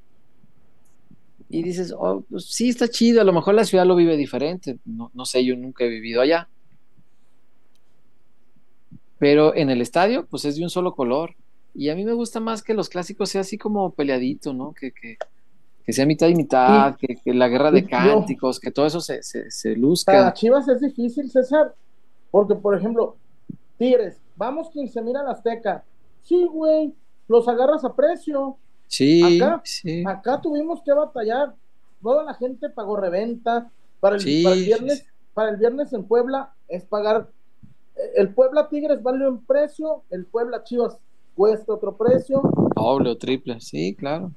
Y 1.48 1.62
dices, 1.62 1.94
oh, 1.96 2.22
pues 2.30 2.46
sí, 2.46 2.68
está 2.68 2.88
chido, 2.88 3.20
a 3.20 3.24
lo 3.24 3.32
mejor 3.32 3.54
la 3.54 3.64
ciudad 3.64 3.86
lo 3.86 3.96
vive 3.96 4.16
diferente, 4.16 4.78
no 4.84 5.24
sé, 5.24 5.44
yo 5.44 5.56
nunca 5.56 5.84
he 5.84 5.88
vivido 5.88 6.20
allá. 6.20 6.48
Pero 9.20 9.54
en 9.54 9.70
el 9.70 9.80
estadio, 9.80 10.26
pues 10.26 10.44
es 10.44 10.56
de 10.56 10.64
un 10.64 10.70
solo 10.70 10.96
color. 10.96 11.36
Y 11.74 11.90
a 11.90 11.94
mí 11.94 12.04
me 12.04 12.14
gusta 12.14 12.40
más 12.40 12.64
que 12.64 12.74
los 12.74 12.88
clásicos 12.88 13.28
sea 13.28 13.42
así 13.42 13.56
como 13.56 13.90
peleadito, 13.92 14.52
¿no? 14.52 14.72
Que, 14.72 14.90
que, 14.90 15.18
que 15.84 15.92
sea 15.92 16.06
mitad 16.06 16.26
y 16.26 16.34
mitad, 16.34 16.96
sí. 16.98 17.06
que, 17.06 17.16
que, 17.16 17.34
la 17.34 17.46
guerra 17.46 17.70
de 17.70 17.86
cánticos, 17.86 18.58
que 18.58 18.72
todo 18.72 18.86
eso 18.86 19.00
se, 19.00 19.22
se, 19.22 19.50
se 19.52 19.76
luzca. 19.76 20.10
Para 20.10 20.32
Chivas 20.32 20.66
es 20.66 20.80
difícil, 20.80 21.30
César, 21.30 21.74
porque, 22.30 22.54
por 22.56 22.76
ejemplo, 22.76 23.16
Tigres, 23.78 24.16
vamos 24.36 24.70
15 24.70 25.02
mil 25.02 25.16
a 25.16 25.22
la 25.22 25.32
Azteca. 25.32 25.84
Sí, 26.22 26.46
güey, 26.50 26.94
los 27.28 27.46
agarras 27.46 27.84
a 27.84 27.94
precio. 27.94 28.56
Sí, 28.88 29.40
acá, 29.40 29.60
sí. 29.64 30.02
acá 30.06 30.40
tuvimos 30.40 30.82
que 30.82 30.92
batallar. 30.92 31.54
Toda 32.02 32.24
la 32.24 32.34
gente 32.34 32.70
pagó 32.70 32.96
reventa. 32.96 33.70
Para 34.00 34.16
el, 34.16 34.22
sí, 34.22 34.42
para 34.42 34.56
el 34.56 34.64
viernes, 34.64 35.06
para 35.34 35.50
el 35.50 35.56
viernes 35.58 35.92
en 35.92 36.04
Puebla 36.04 36.54
es 36.68 36.84
pagar. 36.84 37.28
El 38.16 38.32
Puebla 38.34 38.68
Tigres 38.68 39.02
vale 39.02 39.28
un 39.28 39.44
precio, 39.44 40.02
el 40.10 40.24
Puebla 40.24 40.64
Chivas 40.64 40.96
cuesta 41.34 41.72
otro 41.72 41.96
precio. 41.96 42.42
Doble 42.74 43.10
o 43.10 43.16
triple, 43.16 43.60
sí, 43.60 43.94
claro. 43.94 44.32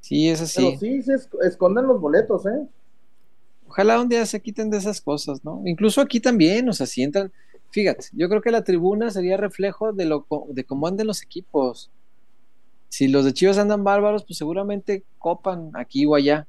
Sí, 0.00 0.28
es 0.28 0.40
así. 0.40 0.64
Pero 0.64 0.78
sí, 0.78 1.02
se 1.02 1.16
esconden 1.42 1.86
los 1.86 2.00
boletos, 2.00 2.46
¿eh? 2.46 2.66
Ojalá 3.68 4.00
un 4.00 4.08
día 4.08 4.26
se 4.26 4.40
quiten 4.40 4.70
de 4.70 4.78
esas 4.78 5.00
cosas, 5.00 5.44
¿no? 5.44 5.62
Incluso 5.64 6.00
aquí 6.00 6.18
también, 6.18 6.68
o 6.68 6.72
sea, 6.72 6.86
si 6.86 7.02
entran, 7.02 7.30
fíjate, 7.70 8.06
yo 8.12 8.28
creo 8.28 8.42
que 8.42 8.50
la 8.50 8.64
tribuna 8.64 9.10
sería 9.10 9.36
reflejo 9.36 9.92
de 9.92 10.06
lo 10.06 10.26
de 10.48 10.64
cómo 10.64 10.88
anden 10.88 11.06
los 11.06 11.22
equipos. 11.22 11.90
Si 12.88 13.06
los 13.06 13.24
de 13.24 13.32
Chivas 13.32 13.58
andan 13.58 13.84
bárbaros, 13.84 14.24
pues 14.24 14.38
seguramente 14.38 15.04
copan 15.18 15.70
aquí 15.74 16.04
o 16.06 16.16
allá. 16.16 16.48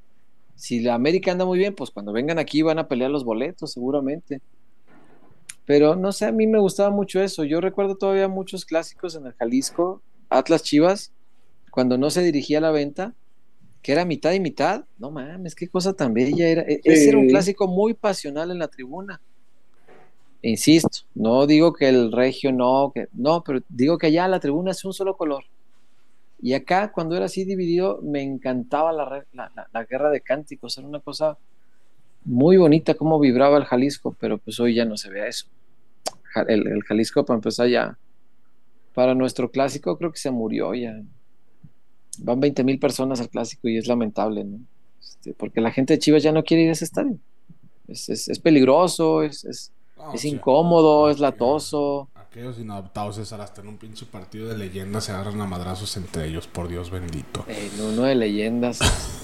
Si 0.55 0.79
la 0.79 0.95
América 0.95 1.31
anda 1.31 1.45
muy 1.45 1.59
bien, 1.59 1.75
pues 1.75 1.91
cuando 1.91 2.11
vengan 2.11 2.39
aquí 2.39 2.63
van 2.63 2.79
a 2.79 2.87
pelear 2.87 3.11
los 3.11 3.23
boletos, 3.23 3.71
seguramente. 3.71 4.41
Pero 5.65 5.95
no 5.95 6.11
sé, 6.11 6.25
a 6.25 6.31
mí 6.31 6.47
me 6.47 6.59
gustaba 6.59 6.89
mucho 6.89 7.21
eso. 7.21 7.43
Yo 7.43 7.61
recuerdo 7.61 7.95
todavía 7.95 8.27
muchos 8.27 8.65
clásicos 8.65 9.15
en 9.15 9.27
el 9.27 9.33
Jalisco, 9.33 10.01
Atlas 10.29 10.63
Chivas, 10.63 11.11
cuando 11.69 11.97
no 11.97 12.09
se 12.09 12.23
dirigía 12.23 12.57
a 12.57 12.61
la 12.61 12.71
venta, 12.71 13.13
que 13.81 13.91
era 13.91 14.05
mitad 14.05 14.33
y 14.33 14.39
mitad. 14.39 14.85
No 14.97 15.11
mames, 15.11 15.55
qué 15.55 15.67
cosa 15.67 15.93
tan 15.93 16.13
bella 16.13 16.47
era. 16.47 16.65
Sí. 16.65 16.81
Ese 16.83 17.09
era 17.09 17.17
un 17.17 17.27
clásico 17.27 17.67
muy 17.67 17.93
pasional 17.93 18.51
en 18.51 18.59
la 18.59 18.67
tribuna. 18.67 19.21
E 20.43 20.49
insisto, 20.49 21.05
no 21.13 21.45
digo 21.45 21.71
que 21.73 21.87
el 21.87 22.11
regio 22.11 22.51
no, 22.51 22.91
que 22.93 23.07
no, 23.13 23.43
pero 23.43 23.59
digo 23.69 23.97
que 23.99 24.07
allá 24.07 24.27
la 24.27 24.39
tribuna 24.39 24.71
es 24.71 24.83
un 24.83 24.93
solo 24.93 25.15
color. 25.15 25.43
Y 26.41 26.53
acá, 26.53 26.91
cuando 26.91 27.15
era 27.15 27.25
así 27.25 27.45
dividido, 27.45 27.99
me 28.01 28.23
encantaba 28.23 28.91
la, 28.91 29.23
la, 29.31 29.51
la, 29.55 29.67
la 29.71 29.83
guerra 29.85 30.09
de 30.09 30.21
cánticos. 30.21 30.75
Era 30.77 30.87
una 30.87 30.99
cosa 30.99 31.37
muy 32.23 32.57
bonita 32.57 32.93
cómo 32.93 33.19
vibraba 33.19 33.57
el 33.57 33.65
Jalisco, 33.65 34.15
pero 34.19 34.37
pues 34.37 34.59
hoy 34.59 34.75
ya 34.75 34.85
no 34.85 34.97
se 34.97 35.09
ve 35.09 35.27
eso. 35.27 35.47
El, 36.47 36.67
el, 36.67 36.83
Jalisco, 36.83 37.25
para 37.25 37.37
empezar, 37.37 37.67
ya 37.67 37.97
para 38.93 39.15
nuestro 39.15 39.51
clásico, 39.51 39.97
creo 39.97 40.11
que 40.11 40.19
se 40.19 40.31
murió 40.31 40.73
ya. 40.73 41.01
Van 42.19 42.39
20 42.39 42.63
mil 42.63 42.79
personas 42.79 43.21
al 43.21 43.29
clásico 43.29 43.67
y 43.67 43.77
es 43.77 43.87
lamentable, 43.87 44.43
¿no? 44.43 44.59
Este, 44.99 45.33
porque 45.33 45.61
la 45.61 45.71
gente 45.71 45.93
de 45.93 45.99
Chivas 45.99 46.23
ya 46.23 46.31
no 46.31 46.43
quiere 46.43 46.63
ir 46.63 46.69
a 46.69 46.73
ese 46.73 46.85
estadio. 46.85 47.17
Es, 47.87 48.09
es, 48.09 48.27
es 48.27 48.39
peligroso, 48.39 49.23
es, 49.23 49.43
es, 49.45 49.71
No, 49.97 50.15
sea, 50.17 50.31
incómodo, 50.31 51.09
es 51.09 51.19
latoso. 51.19 52.09
Aquellos 52.15 52.59
inadaptados, 52.59 53.15
César, 53.15 53.41
hasta 53.41 53.61
en 53.61 53.67
un 53.67 53.77
pinche 53.77 54.05
partido 54.05 54.47
de 54.47 54.57
leyendas 54.57 55.05
se 55.05 55.11
agarran 55.11 55.39
a 55.41 55.47
madrazos 55.47 55.97
entre 55.97 56.27
ellos, 56.27 56.47
por 56.47 56.67
Dios 56.67 56.89
bendito. 56.89 57.45
En 57.47 57.81
uno 57.81 58.03
de 58.03 58.15
leyendas. 58.15 58.79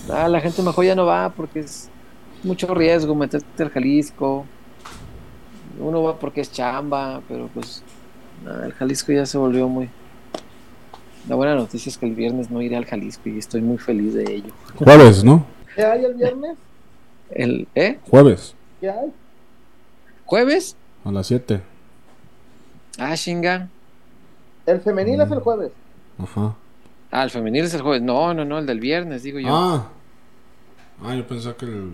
Ah, 0.09 0.27
la 0.27 0.39
gente 0.39 0.61
mejor 0.61 0.85
ya 0.85 0.95
no 0.95 1.05
va 1.05 1.33
porque 1.35 1.59
es 1.59 1.89
mucho 2.43 2.73
riesgo 2.73 3.15
meterte 3.15 3.63
al 3.63 3.69
Jalisco. 3.69 4.45
Uno 5.79 6.01
va 6.03 6.17
porque 6.17 6.41
es 6.41 6.51
chamba, 6.51 7.21
pero 7.27 7.47
pues 7.53 7.83
el 8.63 8.73
Jalisco 8.73 9.11
ya 9.11 9.25
se 9.25 9.37
volvió 9.37 9.67
muy. 9.67 9.89
La 11.27 11.35
buena 11.35 11.55
noticia 11.55 11.89
es 11.89 11.97
que 11.97 12.05
el 12.05 12.15
viernes 12.15 12.49
no 12.49 12.61
iré 12.61 12.77
al 12.77 12.85
Jalisco 12.85 13.29
y 13.29 13.37
estoy 13.37 13.61
muy 13.61 13.77
feliz 13.77 14.13
de 14.13 14.23
ello. 14.35 14.51
Jueves, 14.75 15.23
¿no? 15.23 15.45
¿Qué 15.75 15.83
hay 15.85 16.05
el 16.05 16.13
viernes? 16.15 16.57
El, 17.29 17.67
¿Eh? 17.75 17.99
Jueves, 18.09 18.55
¿Qué 18.79 18.89
hay? 18.89 19.11
¿Jueves? 20.25 20.75
a 21.03 21.11
las 21.11 21.27
7. 21.27 21.61
Ah, 22.97 23.15
chinga. 23.15 23.69
El 24.65 24.81
femenil 24.81 25.17
Mm. 25.19 25.21
es 25.21 25.31
el 25.31 25.39
jueves. 25.39 25.71
Ajá. 26.17 26.55
Ah, 27.11 27.23
el 27.23 27.29
femenil 27.29 27.65
es 27.65 27.73
el 27.73 27.81
jueves. 27.81 28.01
No, 28.01 28.33
no, 28.33 28.43
no, 28.45 28.57
el 28.57 28.65
del 28.65 28.79
viernes, 28.79 29.23
digo 29.23 29.39
yo. 29.39 29.49
Ah. 29.51 29.87
Ah, 31.03 31.13
yo 31.15 31.27
pensaba 31.27 31.55
que 31.55 31.65
el 31.65 31.91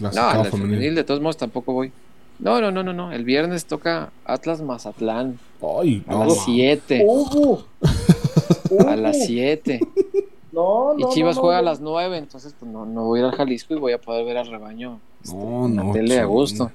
clásico 0.00 0.22
no, 0.22 0.30
el 0.32 0.42
del 0.42 0.50
femenil. 0.50 0.70
femenil, 0.76 0.94
de 0.96 1.04
todos 1.04 1.20
modos, 1.20 1.36
tampoco 1.36 1.72
voy. 1.72 1.92
No, 2.38 2.60
no, 2.60 2.70
no, 2.70 2.82
no, 2.82 2.92
no. 2.92 3.12
El 3.12 3.24
viernes 3.24 3.66
toca 3.66 4.10
Atlas 4.24 4.60
Mazatlán. 4.62 5.38
Ay, 5.62 6.02
A 6.06 6.12
no, 6.12 6.24
las 6.24 6.36
ma. 6.38 6.42
7. 6.46 7.04
Ubu. 7.06 7.60
A 8.88 8.96
las 8.96 9.26
7. 9.26 9.80
No, 10.52 10.94
Y. 10.98 11.04
Chivas 11.14 11.36
no, 11.36 11.42
juega 11.42 11.58
a 11.58 11.62
las 11.62 11.80
9, 11.80 12.16
entonces 12.18 12.54
pues 12.58 12.70
no, 12.72 12.84
no 12.86 13.04
voy 13.04 13.20
a 13.20 13.22
ir 13.22 13.28
al 13.28 13.36
Jalisco 13.36 13.74
y 13.74 13.78
voy 13.78 13.92
a 13.92 13.98
poder 14.00 14.24
ver 14.24 14.38
al 14.38 14.48
rebaño 14.50 14.98
este, 15.22 15.36
No, 15.36 15.66
en 15.66 15.76
la 15.76 15.84
no, 15.84 15.92
tele 15.92 16.18
a 16.18 16.24
gusto. 16.24 16.72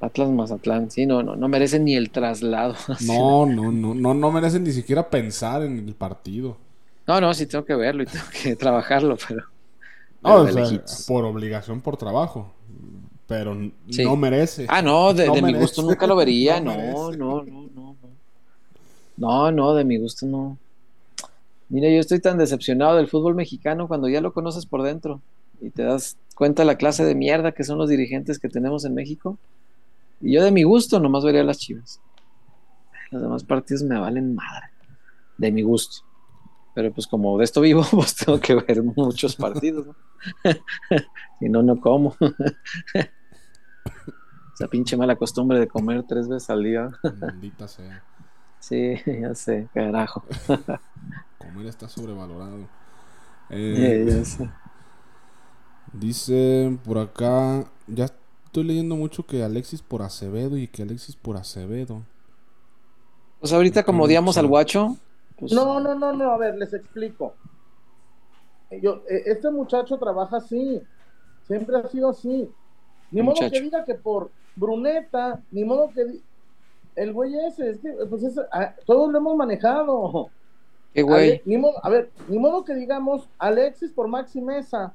Atlas 0.00 0.28
Mazatlán, 0.28 0.90
sí, 0.90 1.06
no, 1.06 1.22
no, 1.22 1.36
no 1.36 1.48
merece 1.48 1.78
ni 1.80 1.94
el 1.96 2.10
traslado. 2.10 2.74
No, 3.06 3.46
no, 3.46 3.72
no, 3.72 3.94
no, 3.94 4.12
no 4.12 4.30
merecen 4.32 4.64
ni 4.64 4.72
siquiera 4.72 5.08
pensar 5.08 5.62
en 5.62 5.78
el 5.78 5.94
partido. 5.94 6.58
No, 7.06 7.20
no, 7.20 7.32
sí 7.32 7.46
tengo 7.46 7.64
que 7.64 7.74
verlo 7.74 8.02
y 8.02 8.06
tengo 8.06 8.24
que 8.42 8.56
trabajarlo, 8.56 9.16
pero. 9.28 9.44
No, 10.22 10.30
pero 10.30 10.34
o 10.40 10.44
de 10.44 10.52
sea, 10.52 10.62
lejitos. 10.62 11.04
por 11.06 11.24
obligación, 11.24 11.80
por 11.80 11.96
trabajo. 11.96 12.52
Pero 13.26 13.56
Sí. 13.90 14.04
no 14.04 14.16
merece. 14.16 14.66
Ah, 14.68 14.82
no, 14.82 15.12
de, 15.12 15.26
No 15.26 15.34
de 15.34 15.42
mi 15.42 15.54
gusto 15.54 15.82
nunca 15.82 16.06
lo 16.06 16.14
vería. 16.16 16.60
No 16.60 16.74
no, 16.76 17.10
no, 17.12 17.42
no, 17.42 17.68
no. 17.74 17.96
No, 19.16 19.50
no, 19.52 19.74
de 19.74 19.84
mi 19.84 19.98
gusto 19.98 20.26
no. 20.26 20.58
Mira, 21.68 21.88
yo 21.90 21.98
estoy 21.98 22.20
tan 22.20 22.38
decepcionado 22.38 22.96
del 22.96 23.08
fútbol 23.08 23.34
mexicano 23.34 23.88
cuando 23.88 24.08
ya 24.08 24.20
lo 24.20 24.32
conoces 24.32 24.66
por 24.66 24.82
dentro 24.82 25.20
y 25.60 25.70
te 25.70 25.82
das 25.82 26.16
cuenta 26.36 26.64
la 26.64 26.76
clase 26.76 27.04
de 27.04 27.14
mierda 27.16 27.50
que 27.52 27.64
son 27.64 27.78
los 27.78 27.88
dirigentes 27.88 28.38
que 28.38 28.48
tenemos 28.48 28.84
en 28.84 28.94
México. 28.94 29.38
Y 30.20 30.32
yo 30.34 30.44
de 30.44 30.52
mi 30.52 30.62
gusto 30.62 31.00
nomás 31.00 31.24
vería 31.24 31.42
las 31.42 31.58
chivas. 31.58 32.00
Los 33.10 33.22
demás 33.22 33.42
partidos 33.44 33.82
me 33.82 33.98
valen 33.98 34.34
madre. 34.34 34.66
De 35.38 35.50
mi 35.50 35.62
gusto. 35.62 36.05
Pero 36.76 36.92
pues 36.92 37.06
como 37.06 37.38
de 37.38 37.44
esto 37.44 37.62
vivo, 37.62 37.82
pues 37.90 38.14
tengo 38.14 38.38
que 38.38 38.54
ver 38.54 38.82
muchos 38.82 39.34
partidos, 39.34 39.86
¿no? 39.86 39.94
si 41.40 41.48
no, 41.48 41.62
no 41.62 41.80
como. 41.80 42.14
Esa 44.54 44.68
pinche 44.68 44.94
mala 44.94 45.16
costumbre 45.16 45.58
de 45.58 45.68
comer 45.68 46.04
tres 46.06 46.28
veces 46.28 46.50
al 46.50 46.62
día. 46.62 46.90
Maldita 47.18 47.66
sea. 47.66 48.04
Sí, 48.60 48.94
ya 49.06 49.34
sé, 49.34 49.68
carajo. 49.72 50.22
Comer 51.38 51.66
está 51.66 51.88
sobrevalorado. 51.88 52.68
Eh, 53.48 54.04
ya 54.06 54.24
sé. 54.24 54.50
Dice 55.94 56.78
por 56.84 56.98
acá, 56.98 57.64
ya 57.86 58.10
estoy 58.44 58.64
leyendo 58.64 58.96
mucho 58.96 59.24
que 59.24 59.42
Alexis 59.42 59.80
por 59.80 60.02
Acevedo 60.02 60.58
y 60.58 60.68
que 60.68 60.82
Alexis 60.82 61.16
por 61.16 61.38
Acevedo. 61.38 62.02
Pues 63.40 63.54
ahorita 63.54 63.82
como 63.82 64.04
odiamos 64.04 64.36
al 64.36 64.46
guacho, 64.46 64.98
pues, 65.38 65.52
No, 65.52 65.80
no, 65.80 65.94
no, 65.94 66.12
no, 66.12 66.30
a 66.32 66.38
ver, 66.38 66.56
les 66.56 66.72
explico. 66.74 67.34
Eh, 68.70 68.80
Yo, 68.82 69.02
eh, 69.08 69.22
este 69.26 69.50
muchacho 69.50 69.96
trabaja 69.98 70.38
así, 70.38 70.82
siempre 71.46 71.76
ha 71.76 71.86
sido 71.88 72.10
así. 72.10 72.50
Ni 73.10 73.18
¿Qué 73.18 73.22
modo 73.22 73.34
muchacho? 73.36 73.52
que 73.52 73.60
diga 73.60 73.84
que 73.84 73.94
por 73.94 74.30
Bruneta, 74.56 75.40
ni 75.50 75.64
modo 75.64 75.90
que 75.92 76.20
el 76.96 77.12
güey 77.12 77.34
ese, 77.46 77.70
es 77.70 77.78
que, 77.80 77.92
pues 78.08 78.22
es, 78.24 78.38
ah, 78.52 78.74
todos 78.86 79.10
lo 79.12 79.18
hemos 79.18 79.36
manejado. 79.36 80.30
Qué 80.94 81.02
güey. 81.02 81.30
Ale- 81.32 81.42
ni 81.44 81.58
modo- 81.58 81.78
a 81.84 81.88
ver, 81.90 82.10
ni 82.28 82.38
modo 82.38 82.64
que 82.64 82.74
digamos 82.74 83.28
Alexis 83.38 83.92
por 83.92 84.08
Maxi 84.08 84.40
Mesa 84.40 84.94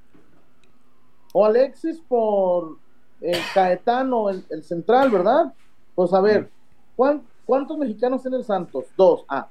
o 1.34 1.46
Alexis 1.46 2.02
por 2.08 2.78
eh, 3.22 3.38
Caetano, 3.54 4.30
el, 4.32 4.44
el 4.50 4.64
central, 4.64 5.12
¿verdad? 5.12 5.54
Pues 5.94 6.12
a 6.12 6.20
ver, 6.22 6.50
¿cuán- 6.96 7.22
¿cuántos 7.46 7.78
mexicanos 7.78 8.24
tiene 8.24 8.38
el 8.38 8.44
Santos? 8.44 8.86
Dos. 8.98 9.24
Ah, 9.30 9.48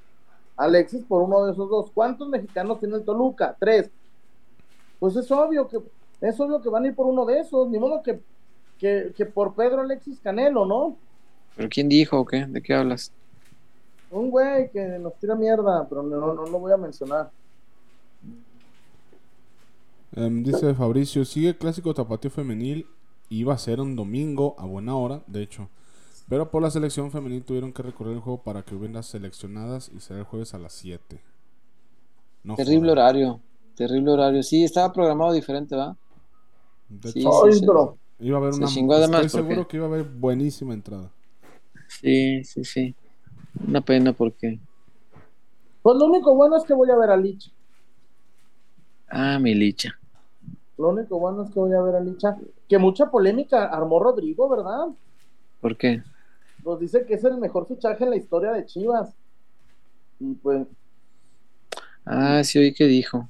Alexis 0.60 1.02
por 1.04 1.22
uno 1.22 1.44
de 1.44 1.52
esos 1.52 1.68
dos. 1.68 1.90
¿Cuántos 1.92 2.28
mexicanos 2.28 2.78
tiene 2.78 2.96
el 2.96 3.04
Toluca? 3.04 3.56
Tres. 3.58 3.90
Pues 4.98 5.16
es 5.16 5.30
obvio 5.30 5.66
que 5.66 5.78
es 6.20 6.38
obvio 6.38 6.60
que 6.60 6.68
van 6.68 6.84
a 6.84 6.88
ir 6.88 6.94
por 6.94 7.06
uno 7.06 7.24
de 7.24 7.40
esos, 7.40 7.68
ni 7.68 7.78
modo 7.78 8.02
que, 8.02 8.20
que, 8.78 9.12
que 9.16 9.24
por 9.24 9.54
Pedro 9.54 9.80
Alexis 9.80 10.20
Canelo, 10.20 10.66
¿no? 10.66 10.96
¿Pero 11.56 11.68
quién 11.70 11.88
dijo 11.88 12.20
o 12.20 12.26
qué? 12.26 12.44
¿De 12.46 12.60
qué 12.60 12.74
hablas? 12.74 13.10
Un 14.10 14.30
güey 14.30 14.70
que 14.70 14.98
nos 14.98 15.14
tira 15.18 15.34
mierda, 15.34 15.88
pero 15.88 16.02
no, 16.02 16.34
no 16.34 16.44
lo 16.44 16.58
voy 16.58 16.72
a 16.72 16.76
mencionar. 16.76 17.30
Em, 20.14 20.42
dice 20.42 20.74
Fabricio, 20.74 21.24
sigue 21.24 21.56
clásico 21.56 21.94
tapatío 21.94 22.30
femenil. 22.30 22.86
Iba 23.30 23.54
a 23.54 23.58
ser 23.58 23.80
un 23.80 23.96
domingo 23.96 24.56
a 24.58 24.66
buena 24.66 24.94
hora, 24.96 25.22
de 25.26 25.42
hecho. 25.42 25.70
Pero 26.30 26.50
por 26.50 26.62
la 26.62 26.70
selección 26.70 27.10
femenil 27.10 27.44
tuvieron 27.44 27.72
que 27.72 27.82
recorrer 27.82 28.14
el 28.14 28.20
juego 28.20 28.42
para 28.42 28.62
que 28.62 28.74
hubieran 28.74 29.02
seleccionadas 29.02 29.90
y 29.94 30.00
será 30.00 30.20
el 30.20 30.24
jueves 30.24 30.54
a 30.54 30.58
las 30.58 30.72
7. 30.72 31.20
No 32.44 32.54
Terrible 32.54 32.92
horario. 32.92 33.40
Terrible 33.74 34.12
horario. 34.12 34.42
Sí, 34.42 34.64
estaba 34.64 34.92
programado 34.92 35.32
diferente, 35.32 35.74
¿va? 35.76 35.96
De 36.88 37.10
Sí, 37.12 37.20
hecho, 37.20 37.30
sí. 37.50 37.60
pero 37.66 37.98
iba 38.20 38.38
a 38.38 38.40
haber 38.40 38.54
Se 38.54 38.60
una. 38.60 38.68
chingó 38.68 38.94
además 38.94 39.26
estoy 39.26 39.40
porque- 39.42 39.54
seguro 39.54 39.68
que 39.68 39.76
iba 39.76 39.86
a 39.86 39.88
haber 39.90 40.04
buenísima 40.04 40.72
entrada. 40.72 41.10
Sí, 41.88 42.44
sí, 42.44 42.64
sí. 42.64 42.94
Una 43.66 43.80
pena 43.80 44.12
porque. 44.12 44.58
pues 45.82 45.96
lo 45.96 46.04
único 46.06 46.34
bueno 46.34 46.56
es 46.56 46.64
que 46.64 46.72
voy 46.74 46.90
a 46.90 46.96
ver 46.96 47.10
a 47.10 47.16
Lich. 47.16 47.52
Ah, 49.08 49.38
mi 49.40 49.54
licha. 49.54 49.98
Lo 50.78 50.90
único 50.90 51.18
bueno 51.18 51.42
es 51.42 51.50
que 51.50 51.58
voy 51.58 51.72
a 51.74 51.82
ver 51.82 51.96
a 51.96 52.00
Licha. 52.00 52.36
Que 52.68 52.78
mucha 52.78 53.10
polémica 53.10 53.64
armó 53.66 53.98
Rodrigo, 53.98 54.48
¿verdad? 54.48 54.86
¿Por 55.60 55.76
qué? 55.76 56.02
Pues 56.62 56.80
dice 56.80 57.04
que 57.06 57.14
es 57.14 57.24
el 57.24 57.38
mejor 57.38 57.66
fichaje 57.66 58.04
en 58.04 58.10
la 58.10 58.16
historia 58.16 58.52
de 58.52 58.66
Chivas. 58.66 59.14
Y 60.18 60.34
pues, 60.34 60.66
Ah, 62.04 62.42
sí, 62.44 62.58
oí 62.58 62.74
que 62.74 62.86
dijo. 62.86 63.28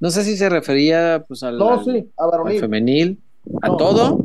No 0.00 0.10
sé 0.10 0.24
si 0.24 0.36
se 0.36 0.48
refería 0.48 1.24
pues 1.26 1.42
al, 1.42 1.58
no, 1.58 1.70
al- 1.70 1.84
sí, 1.84 2.10
a 2.16 2.24
al 2.24 2.30
varonil. 2.30 2.60
femenil. 2.60 3.22
¿A 3.62 3.68
No. 3.68 3.76
todo? 3.76 4.18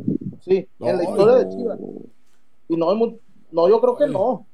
Sí, 0.44 0.68
en 0.80 0.96
la 0.96 1.04
historia 1.04 1.34
de 1.36 1.48
Chivas. 1.48 1.78
Y 2.68 2.76
no, 2.76 2.94
no, 3.52 3.68
yo 3.68 3.80
creo 3.80 3.96
que 3.96 4.06
no. 4.08 4.46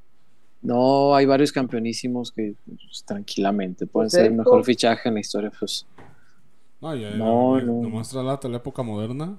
No, 0.63 1.15
hay 1.15 1.27
varios 1.27 1.53
campeonísimos 1.53 2.31
que 2.33 2.55
pues, 2.67 3.05
tranquilamente 3.05 3.87
pueden 3.87 4.11
ser 4.11 4.27
el 4.27 4.35
mejor 4.35 4.65
fichaje 4.65 5.09
en 5.09 5.15
la 5.15 5.21
historia. 5.21 5.51
Pues 5.59 5.87
No, 6.81 6.95
ya, 6.95 7.11
ya, 7.11 7.17
No, 7.17 7.61
no. 7.61 7.83
nomás 7.83 8.13
la 8.51 8.57
época 8.59 8.83
moderna. 8.83 9.37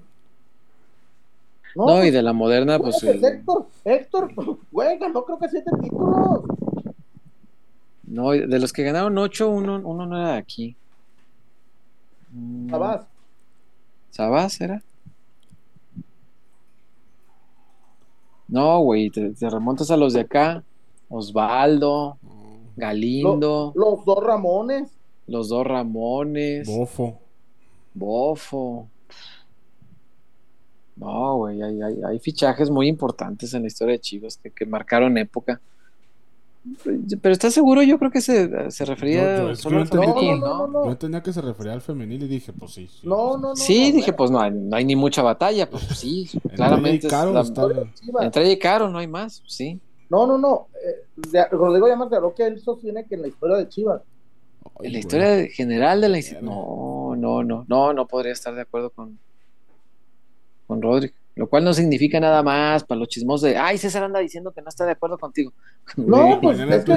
No, 1.76 1.86
no, 1.86 1.94
y 1.98 2.00
pues, 2.02 2.12
de 2.14 2.22
la 2.22 2.32
moderna, 2.32 2.78
pues 2.78 3.02
el- 3.04 3.22
Héctor, 3.24 3.66
Héctor, 3.84 4.32
güey, 4.72 4.98
ganó 4.98 5.24
creo 5.24 5.38
que 5.38 5.48
siete 5.48 5.70
títulos. 5.82 6.40
no, 8.04 8.30
de 8.30 8.58
los 8.58 8.72
que 8.72 8.82
ganaron 8.82 9.16
ocho, 9.18 9.50
uno, 9.50 9.80
uno 9.84 10.06
no 10.06 10.16
era 10.18 10.32
de 10.32 10.38
aquí. 10.38 10.74
Mm, 12.32 12.70
Sabás. 12.70 13.06
¿Sabás 14.10 14.60
era? 14.60 14.82
No, 18.48 18.78
güey, 18.80 19.10
te, 19.10 19.30
te 19.30 19.50
remontas 19.50 19.90
a 19.90 19.96
los 19.96 20.12
de 20.12 20.20
acá. 20.20 20.62
Osvaldo, 21.08 22.16
Galindo, 22.76 23.72
Los 23.74 24.04
dos 24.04 24.22
Ramones. 24.24 24.90
los 25.26 25.48
dos 25.48 25.66
Ramones, 25.66 26.66
Bofo. 26.68 27.18
Bofo. 27.94 28.88
No, 30.96 31.36
güey, 31.36 31.60
hay, 31.62 31.82
hay, 31.82 31.94
hay 32.08 32.18
fichajes 32.18 32.70
muy 32.70 32.88
importantes 32.88 33.52
en 33.54 33.62
la 33.62 33.68
historia 33.68 33.92
de 33.92 34.00
Chivas 34.00 34.38
que, 34.38 34.50
que 34.50 34.64
marcaron 34.66 35.18
época. 35.18 35.60
Pero 37.22 37.32
¿estás 37.32 37.54
seguro? 37.54 37.80
Yo 37.84 37.96
creo 37.98 38.10
que 38.10 38.20
se, 38.20 38.70
se 38.72 38.84
refería 38.84 39.38
Yo- 39.38 39.54
solo 39.54 39.78
al 39.82 39.86
femenil, 39.86 40.40
No, 40.40 40.66
no, 40.66 40.66
¿no? 40.66 40.84
Yo 40.86 40.90
entendía 40.92 41.22
que 41.22 41.32
se 41.32 41.40
refería 41.40 41.74
al 41.74 41.80
femenil 41.80 42.24
y 42.24 42.26
dije, 42.28 42.52
pues 42.52 42.72
sí. 42.72 42.88
sí. 42.88 43.06
No, 43.06 43.36
no, 43.38 43.50
no. 43.50 43.56
Sí, 43.56 43.90
no, 43.90 43.96
dije, 43.98 44.12
pues 44.12 44.32
no 44.32 44.40
hay, 44.40 44.50
no 44.50 44.74
hay 44.74 44.84
ni 44.84 44.96
mucha 44.96 45.22
batalla, 45.22 45.70
pues 45.70 45.82
sí, 45.96 46.28
Entre 46.34 46.56
claramente. 46.56 47.06
ella 47.06 47.06
y 47.06 47.10
Caro 47.10 47.28
es 47.28 47.34
la- 47.34 47.40
está- 47.42 47.90
Chivas. 48.00 48.24
entre 48.24 48.42
ella 48.44 48.52
y 48.52 48.58
Caro 48.58 48.88
no 48.88 48.98
hay 48.98 49.06
más, 49.06 49.42
sí. 49.46 49.78
No, 50.10 50.26
no, 50.26 50.38
no. 50.38 50.66
Eh, 50.74 51.04
de- 51.30 51.44
Rodrigo 51.50 51.86
ya 51.86 51.94
me 51.96 52.06
aclaró 52.06 52.34
que 52.34 52.46
él 52.46 52.60
sostiene 52.60 53.04
que 53.04 53.14
en 53.14 53.22
la 53.22 53.28
historia 53.28 53.56
de 53.58 53.68
Chivas. 53.68 54.02
Ay, 54.64 54.70
En 54.70 54.82
la 54.84 54.88
güey. 54.88 54.98
historia 54.98 55.46
general 55.52 56.00
de 56.00 56.08
la. 56.08 56.18
No, 56.42 57.14
no, 57.16 57.44
no, 57.44 57.64
no, 57.68 57.92
no 57.92 58.08
podría 58.08 58.32
estar 58.32 58.52
de 58.56 58.62
acuerdo 58.62 58.90
con, 58.90 59.18
con 60.66 60.82
Rodri. 60.82 61.12
Lo 61.36 61.48
cual 61.48 61.64
no 61.64 61.74
significa 61.74 62.18
nada 62.18 62.42
más 62.42 62.82
para 62.84 62.98
los 62.98 63.08
chismos 63.08 63.42
de, 63.42 63.58
ay, 63.58 63.76
César 63.76 64.02
anda 64.02 64.20
diciendo 64.20 64.52
que 64.52 64.62
no 64.62 64.70
está 64.70 64.86
de 64.86 64.92
acuerdo 64.92 65.18
contigo. 65.18 65.52
No, 65.96 66.40
pues 66.40 66.58
es 66.58 66.84
que, 66.84 66.94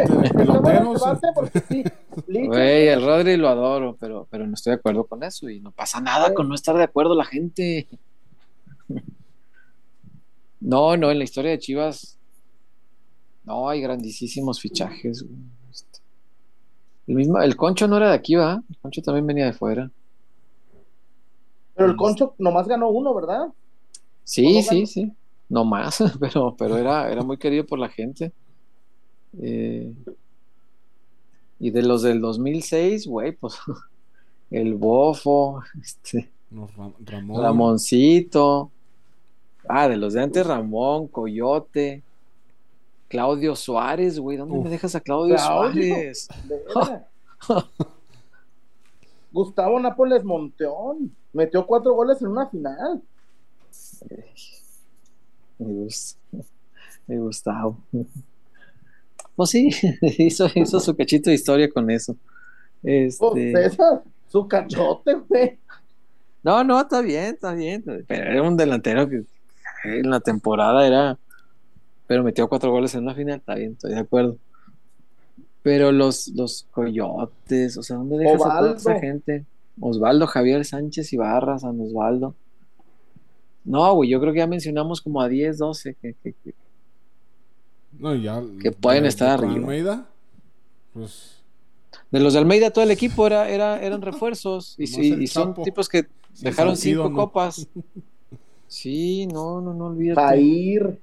Güey, 2.48 2.88
el 2.88 3.06
Rodri 3.06 3.38
lo 3.38 3.50
adoro, 3.50 3.98
pero, 4.00 4.28
pero 4.32 4.48
no 4.48 4.54
estoy 4.54 4.72
de 4.72 4.80
acuerdo 4.80 5.04
con 5.04 5.24
eso 5.24 5.50
y 5.50 5.60
no 5.60 5.72
pasa 5.72 6.00
nada 6.00 6.34
con 6.34 6.48
no 6.48 6.56
estar 6.56 6.76
de 6.76 6.84
acuerdo 6.84 7.16
la 7.16 7.26
gente. 7.26 7.88
No, 10.62 10.98
no, 10.98 11.10
en 11.10 11.18
la 11.18 11.24
historia 11.24 11.52
de 11.52 11.60
Chivas 11.60 12.20
no 13.46 13.70
hay 13.70 13.80
grandísimos 13.80 14.60
fichajes. 14.60 15.26
Este, 15.72 16.00
El 17.08 17.16
mismo, 17.16 17.42
el 17.42 17.56
Concho 17.56 17.88
no 17.88 17.96
era 17.96 18.10
de 18.10 18.16
aquí, 18.16 18.36
¿va? 18.36 18.62
El 18.70 18.78
Concho 18.78 19.02
también 19.02 19.26
venía 19.26 19.46
de 19.46 19.54
fuera. 19.54 19.90
Pero 21.76 21.90
el 21.90 21.96
Concho 21.96 22.36
nomás 22.40 22.68
ganó 22.68 22.90
uno, 22.90 23.14
¿verdad? 23.16 23.48
Sí, 24.24 24.44
¿Cómo 24.44 24.62
sí, 24.64 24.86
sí. 24.86 25.14
No 25.50 25.66
más, 25.66 25.98
pero, 26.20 26.56
pero 26.58 26.78
era, 26.78 27.12
era 27.12 27.24
muy 27.24 27.38
querido 27.38 27.66
por 27.66 27.80
la 27.80 27.90
gente. 27.90 28.32
Eh, 29.42 29.92
y 31.60 31.72
de 31.72 31.84
los 31.84 32.02
del 32.04 32.22
2006, 32.22 33.08
güey, 33.08 33.32
pues 33.34 33.56
el 34.52 34.76
Bofo, 34.76 35.62
este, 35.82 36.30
Ra- 36.52 36.92
Ramón. 37.06 37.42
Ramoncito. 37.44 38.72
Ah, 39.68 39.88
de 39.88 39.98
los 39.98 40.14
de 40.14 40.22
antes, 40.24 40.46
Ramón, 40.48 41.08
Coyote, 41.08 42.02
Claudio 43.08 43.56
Suárez, 43.56 44.20
güey. 44.20 44.38
¿Dónde 44.38 44.58
Uf. 44.58 44.64
me 44.64 44.70
dejas 44.72 44.96
a 44.96 45.00
Claudio, 45.02 45.36
Claudio. 45.36 45.96
Suárez? 45.96 46.28
Gustavo 49.32 49.80
Nápoles 49.80 50.24
Monteón 50.24 51.16
metió 51.34 51.66
cuatro 51.66 51.94
goles 51.94 52.22
en 52.22 52.30
una 52.30 52.48
final. 52.48 53.02
Me 55.58 55.74
gusta. 55.74 56.20
Me 57.08 57.20
gustaba. 57.20 57.76
Pues 59.36 59.50
sí, 59.50 59.70
hizo, 60.18 60.48
hizo 60.54 60.80
su 60.80 60.96
cachito 60.96 61.30
de 61.30 61.36
historia 61.36 61.70
con 61.70 61.90
eso. 61.90 62.16
Pues 62.82 63.20
Este, 63.22 63.54
César, 63.54 64.04
su 64.28 64.48
cachote, 64.48 65.16
güey. 65.28 65.58
no, 66.44 66.64
no, 66.64 66.80
está 66.80 67.02
bien, 67.02 67.34
está 67.36 67.54
bien. 67.54 67.84
Pero 68.08 68.32
era 68.32 68.42
un 68.44 68.56
delantero 68.58 69.10
que 69.10 69.24
en 69.84 70.10
la 70.10 70.20
temporada 70.20 70.86
era. 70.86 71.18
Pero 72.08 72.24
metió 72.24 72.48
cuatro 72.50 72.72
goles 72.72 72.94
en 72.96 73.04
una 73.04 73.14
final, 73.14 73.40
está 73.40 73.56
bien, 73.56 73.74
estoy 73.74 73.92
de 73.92 74.00
acuerdo. 74.00 74.38
Pero 75.62 75.92
los, 75.92 76.30
los 76.30 76.66
coyotes, 76.72 77.78
o 77.78 77.84
sea, 77.84 77.98
¿dónde 77.98 78.18
dejas 78.18 78.42
a 78.46 78.60
toda 78.60 78.76
esa 78.76 79.00
gente? 79.00 79.46
Osvaldo, 79.80 80.26
Javier 80.28 80.66
Sánchez 80.66 81.14
Ibarra, 81.14 81.60
San 81.60 81.80
Osvaldo. 81.80 82.34
No, 83.64 83.94
güey, 83.94 84.10
yo 84.10 84.20
creo 84.20 84.34
que 84.34 84.40
ya 84.40 84.48
mencionamos 84.48 85.02
como 85.02 85.22
a 85.22 85.28
10, 85.28 85.58
12 85.58 85.96
que, 86.02 86.16
que- 86.24 86.34
que- 86.44 86.54
No, 87.98 88.16
ya. 88.16 88.42
Que 88.62 88.72
pueden 88.72 89.06
estar 89.06 89.30
arriba. 89.30 89.54
Almeida, 89.54 90.10
pues. 90.94 91.36
De 92.12 92.20
los 92.20 92.34
de 92.34 92.40
Almeida, 92.40 92.72
todo 92.72 92.84
el 92.84 92.92
equipo 92.92 93.28
era, 93.28 93.50
era, 93.50 93.82
eran 93.82 94.02
refuerzos. 94.02 94.76
Y, 94.80 95.28
son 95.28 95.54
tipos 95.64 95.88
que 95.90 96.04
sí, 96.34 96.46
dejaron 96.46 96.76
Salcido, 96.76 97.04
cinco 97.04 97.10
¿no? 97.10 97.26
copas. 97.26 97.68
Sí, 98.68 99.28
no, 99.28 99.62
no, 99.62 99.74
no 99.74 99.86
olvídate. 99.88 100.22
Jair. 100.22 101.00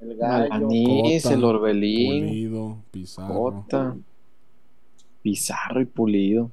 El 0.00 0.16
gallo. 0.16 0.68
Cota, 0.68 1.34
el 1.34 1.44
Orbelín, 1.44 2.26
Pulido, 2.26 2.76
Pizarro. 2.90 3.34
Cota, 3.34 3.96
Pizarro 5.22 5.80
y 5.80 5.84
Pulido. 5.84 6.50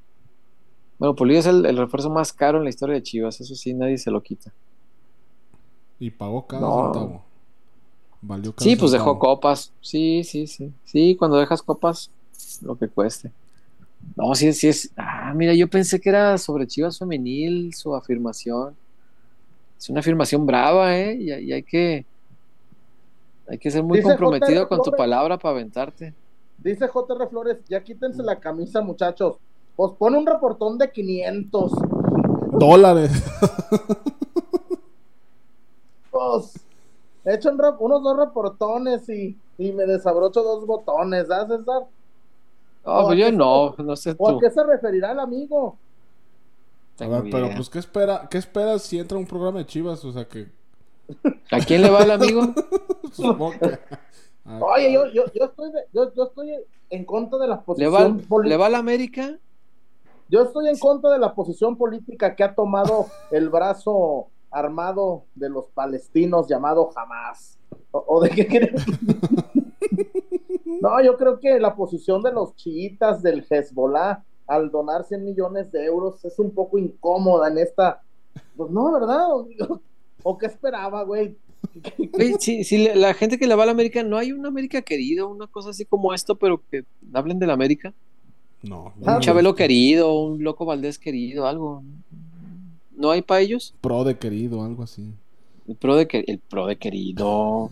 Bueno, 1.00 1.16
Pulido 1.16 1.40
es 1.40 1.46
el, 1.46 1.66
el 1.66 1.78
refuerzo 1.78 2.10
más 2.10 2.34
caro 2.34 2.58
en 2.58 2.64
la 2.64 2.70
historia 2.70 2.96
de 2.96 3.04
Chivas. 3.04 3.40
Eso 3.42 3.56
sí, 3.56 3.74
nadie 3.74 3.98
se 3.98 4.12
lo 4.12 4.22
quita. 4.24 4.52
Y 6.00 6.12
pagó 6.12 6.46
cada 6.48 6.62
No. 6.62 6.84
centavo. 6.94 7.24
Valió 8.22 8.54
cada 8.54 8.64
Sí, 8.64 8.76
pues 8.76 8.92
dejó 8.92 9.20
copas. 9.20 9.74
Sí, 9.82 10.24
sí, 10.24 10.48
sí. 10.48 10.74
Sí, 10.84 11.16
cuando 11.18 11.38
dejas 11.38 11.62
copas, 11.62 12.12
lo 12.62 12.78
que 12.78 12.88
cueste. 12.90 13.32
No, 14.16 14.34
sí, 14.36 14.54
sí 14.54 14.68
es. 14.70 14.92
Ah, 14.98 15.34
mira, 15.36 15.54
yo 15.54 15.70
pensé 15.70 16.00
que 16.00 16.10
era 16.10 16.38
sobre 16.38 16.68
Chivas 16.68 16.98
Femenil 17.00 17.74
su 17.74 17.96
afirmación. 17.96 18.76
Es 19.80 19.90
una 19.90 20.00
afirmación 20.02 20.46
brava, 20.46 20.98
¿eh? 20.98 21.16
Y, 21.20 21.32
y 21.34 21.54
hay 21.54 21.64
que 21.64 22.06
Hay 23.48 23.58
que 23.58 23.72
ser 23.72 23.84
muy 23.84 23.98
Dice 23.98 24.10
comprometido 24.10 24.68
con 24.68 24.82
tu 24.82 24.92
palabra 24.92 25.38
para 25.38 25.54
aventarte. 25.54 26.14
Dice 26.58 26.88
JR 26.88 27.28
Flores, 27.30 27.58
ya 27.68 27.84
quítense 27.84 28.22
la 28.24 28.40
camisa, 28.40 28.82
muchachos. 28.82 29.38
Pues 29.78 29.94
pone 29.94 30.18
un 30.18 30.26
reportón 30.26 30.78
de 30.78 30.92
500. 30.92 31.72
Dólares. 32.60 33.12
Pues, 36.12 36.60
echo 37.26 37.52
un 37.52 37.60
rep- 37.60 37.78
unos 37.80 38.02
dos 38.04 38.18
reportones 38.18 39.08
y, 39.10 39.38
y 39.58 39.72
me 39.72 39.86
desabrocho 39.86 40.42
dos 40.42 40.66
botones, 40.66 41.30
¿ah, 41.30 41.46
César? 41.48 41.84
No, 42.86 42.92
¿O 42.92 43.06
pues 43.08 43.10
a 43.10 43.16
yo 43.16 43.32
no, 43.32 43.76
no 43.78 43.96
sé 43.96 44.16
¿O 44.18 44.30
a 44.30 44.32
tú. 44.34 44.40
qué 44.40 44.50
se 44.50 44.64
referirá 44.64 45.12
el 45.12 45.20
amigo? 45.20 45.78
A 47.00 47.08
ver, 47.08 47.26
pero 47.30 47.50
pues 47.56 47.70
¿qué 47.70 47.78
espera, 47.80 48.28
qué 48.32 48.40
esperas 48.40 48.82
si 48.82 48.98
entra 48.98 49.18
un 49.18 49.28
programa 49.28 49.60
de 49.60 49.66
Chivas? 49.68 50.04
O 50.04 50.12
sea 50.12 50.26
que 50.28 50.48
¿A 51.52 51.60
quién 51.60 51.82
le 51.84 51.90
va 51.90 52.04
el 52.04 52.12
amigo? 52.12 52.42
supongo 53.14 53.52
que 53.60 53.78
Oye, 54.62 54.92
yo, 54.94 55.06
yo, 55.08 55.26
yo, 55.34 55.46
estoy 55.46 55.72
de- 55.72 55.86
yo, 55.94 56.12
yo 56.16 56.24
estoy 56.24 56.52
en 56.90 57.06
contra 57.06 57.38
de 57.38 57.48
la 57.48 57.58
¿Le 57.58 57.62
posición 57.64 58.22
va, 58.30 58.44
¿Le 58.44 58.58
va 58.58 58.66
a 58.68 58.70
la 58.70 58.78
América? 58.80 59.38
Yo 60.30 60.42
estoy 60.42 60.68
en 60.68 60.78
contra 60.78 61.12
de 61.12 61.20
la 61.20 61.34
posición 61.34 61.78
política 61.78 62.36
que 62.36 62.44
ha 62.44 62.54
tomado 62.54 63.08
el 63.32 63.50
brazo 63.50 64.28
armado 64.52 65.24
de 65.36 65.50
los 65.50 65.66
palestinos 65.74 66.48
llamado 66.48 66.90
Hamas. 66.96 67.58
¿O, 67.92 68.22
de 68.22 68.30
qué 68.30 68.48
creen? 68.48 68.76
No, 70.82 71.02
yo 71.02 71.18
creo 71.18 71.40
que 71.40 71.60
la 71.60 71.76
posición 71.76 72.22
de 72.22 72.32
los 72.32 72.56
chiitas 72.56 73.24
del 73.24 73.46
Hezbollah 73.50 74.24
al 74.46 74.70
donar 74.70 75.06
100 75.06 75.26
millones 75.26 75.72
de 75.72 75.86
euros 75.86 76.24
es 76.24 76.38
un 76.40 76.52
poco 76.52 76.78
incómoda 76.78 77.48
en 77.48 77.58
esta. 77.58 78.02
Pues 78.56 78.70
no, 78.70 78.92
¿verdad? 78.92 79.28
¿O, 80.24 80.38
qué 80.38 80.46
esperaba, 80.46 81.04
güey? 81.04 81.36
Sí, 82.40 82.64
sí, 82.64 82.90
la 82.94 83.14
gente 83.14 83.38
que 83.38 83.48
le 83.48 83.56
va 83.56 83.64
a 83.64 83.66
la 83.66 83.72
América, 83.72 84.04
¿no 84.04 84.18
hay 84.18 84.32
una 84.32 84.50
América 84.50 84.82
querido, 84.82 85.28
una 85.28 85.48
cosa 85.48 85.72
así 85.72 85.86
como 85.86 86.14
esto, 86.14 86.36
pero 86.36 86.62
que 86.70 86.86
hablen 87.14 87.40
de 87.40 87.48
la 87.48 87.54
América? 87.54 87.94
No. 88.64 88.94
Ah, 89.06 89.16
Un 89.16 89.22
Chabelo 89.22 89.56
querido, 89.56 90.14
un 90.22 90.44
Loco 90.44 90.66
Valdés 90.66 90.98
querido, 91.00 91.48
algo. 91.48 91.84
¿No 92.96 93.12
hay 93.12 93.22
para 93.22 93.42
ellos? 93.42 93.74
Pro 93.82 94.04
de 94.04 94.18
querido, 94.18 94.64
algo 94.64 94.84
así. 94.84 95.12
El 95.68 95.76
pro 95.76 95.96
de, 95.96 96.08
que- 96.08 96.24
el 96.28 96.40
pro 96.40 96.66
de 96.66 96.78
querido, 96.78 97.72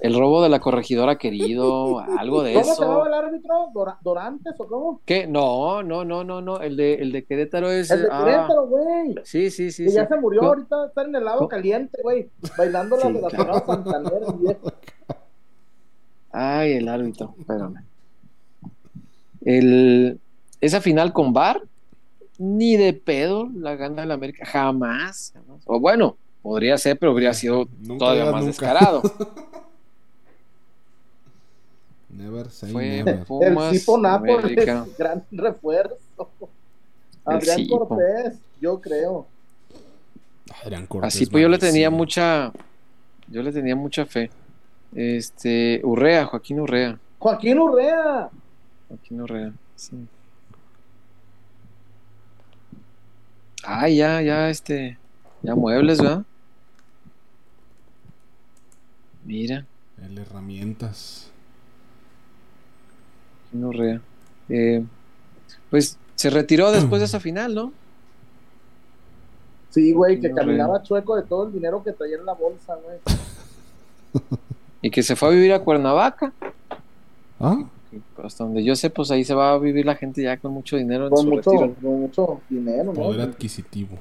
el 0.00 0.14
robo 0.18 0.42
de 0.42 0.48
la 0.50 0.60
corregidora 0.60 1.16
querido, 1.16 1.98
algo 2.00 2.42
de 2.42 2.52
¿Cómo 2.54 2.64
se 2.64 2.72
eso. 2.72 2.82
llamaba 2.82 3.06
el 3.08 3.14
árbitro? 3.14 3.54
¿Dora- 3.74 3.98
¿Dorantes 4.02 4.52
o 4.58 4.66
cómo? 4.66 5.00
¿Qué? 5.04 5.26
No, 5.26 5.82
no, 5.82 6.04
no, 6.04 6.22
no, 6.24 6.40
no. 6.40 6.60
El 6.60 6.76
de, 6.76 6.94
el 6.94 7.10
de 7.10 7.24
Querétaro 7.24 7.70
es. 7.70 7.90
El 7.90 8.02
de 8.02 8.08
ah, 8.12 8.18
Querétaro, 8.24 8.66
güey. 8.68 9.14
sí, 9.24 9.50
sí, 9.50 9.72
sí. 9.72 9.84
que 9.84 9.90
sí. 9.90 9.96
ya 9.96 10.06
se 10.06 10.16
murió, 10.16 10.42
ahorita 10.42 10.86
está 10.86 11.02
en 11.02 11.14
el 11.16 11.24
lado 11.24 11.48
caliente, 11.48 11.98
güey, 12.02 12.28
bailando 12.56 12.96
Sí, 13.00 13.12
de 13.12 13.20
la 13.20 13.28
claro. 13.28 14.32
Viejo. 14.38 14.72
Ay, 16.30 16.72
el 16.74 16.88
árbitro, 16.88 17.34
espérame. 17.38 17.84
El, 19.44 20.18
esa 20.60 20.80
final 20.80 21.12
con 21.12 21.32
VAR, 21.32 21.62
ni 22.38 22.76
de 22.76 22.92
pedo 22.92 23.48
la 23.54 23.76
gana 23.76 24.02
el 24.04 24.10
América, 24.10 24.44
jamás, 24.46 25.32
jamás. 25.34 25.62
O 25.64 25.78
bueno, 25.80 26.16
podría 26.42 26.76
ser, 26.78 26.98
pero 26.98 27.12
habría 27.12 27.34
sido 27.34 27.68
Nunca 27.80 27.98
todavía 27.98 28.24
más 28.26 28.44
nunca. 28.44 28.46
descarado. 28.46 29.02
Never 32.08 32.50
say 32.50 32.70
Fue 32.70 32.88
never. 32.88 33.14
El 33.20 33.24
Pumas, 33.24 33.72
Cipo 33.78 33.98
Nápoles, 33.98 34.38
América. 34.44 34.86
gran 34.98 35.24
refuerzo. 35.30 35.96
El 37.26 37.36
Adrián. 37.36 37.66
Cortés, 37.68 38.38
yo 38.60 38.80
creo. 38.80 39.26
Adrián 40.62 40.86
Cortés, 40.86 41.14
Así 41.14 41.26
pues 41.26 41.40
yo 41.42 41.48
le 41.48 41.58
tenía 41.58 41.88
mucha, 41.88 42.52
yo 43.28 43.42
le 43.42 43.50
tenía 43.52 43.74
mucha 43.76 44.04
fe. 44.04 44.30
Este, 44.94 45.80
Urrea, 45.84 46.26
Joaquín 46.26 46.60
Urrea, 46.60 46.98
Joaquín 47.18 47.58
Urrea. 47.58 48.28
Joaquín 48.92 49.22
Urrea, 49.22 49.52
sí. 49.74 50.06
Ah, 53.64 53.88
ya, 53.88 54.20
ya, 54.20 54.50
este, 54.50 54.98
ya 55.40 55.54
muebles, 55.54 55.98
¿verdad? 55.98 56.24
Mira. 59.24 59.64
El 60.02 60.18
herramientas. 60.18 61.30
Joaquín 63.44 63.64
Urrea. 63.64 64.00
Eh, 64.50 64.84
pues 65.70 65.96
se 66.14 66.28
retiró 66.28 66.70
después 66.70 67.00
de 67.00 67.06
esa 67.06 67.20
final, 67.20 67.54
¿no? 67.54 67.72
Sí, 69.70 69.92
güey, 69.92 70.20
que 70.20 70.32
caminaba 70.32 70.82
chueco 70.82 71.16
de 71.16 71.22
todo 71.22 71.46
el 71.46 71.52
dinero 71.54 71.82
que 71.82 71.92
traía 71.92 72.16
en 72.16 72.26
la 72.26 72.34
bolsa, 72.34 72.74
güey. 72.74 72.98
Y 74.84 74.90
que 74.90 75.04
se 75.04 75.14
fue 75.14 75.28
a 75.28 75.30
vivir 75.30 75.52
a 75.52 75.60
Cuernavaca. 75.60 76.32
¿Ah? 77.38 77.64
Hasta 78.22 78.44
donde 78.44 78.62
yo 78.64 78.74
sé, 78.76 78.90
pues 78.90 79.10
ahí 79.10 79.24
se 79.24 79.34
va 79.34 79.52
a 79.52 79.58
vivir 79.58 79.84
la 79.86 79.94
gente 79.96 80.22
ya 80.22 80.36
con 80.36 80.52
mucho 80.52 80.76
dinero 80.76 81.04
en 81.04 81.10
Con 81.10 81.24
su 81.24 81.30
mucho, 81.30 81.50
retiro. 81.50 81.74
con 81.80 82.00
mucho 82.00 82.40
dinero, 82.48 82.84
¿no? 82.84 82.92
Poder 82.92 83.20
adquisitivo. 83.22 83.96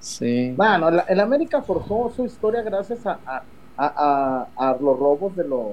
Sí. 0.00 0.54
Bueno, 0.56 0.88
el, 0.88 1.02
el 1.08 1.20
América 1.20 1.62
forjó 1.62 2.12
su 2.14 2.24
historia 2.24 2.62
gracias 2.62 3.04
a, 3.06 3.18
a, 3.26 3.42
a, 3.76 4.46
a- 4.56 4.70
a 4.70 4.76
los 4.80 4.98
robos 4.98 5.34
de 5.36 5.44
los 5.48 5.66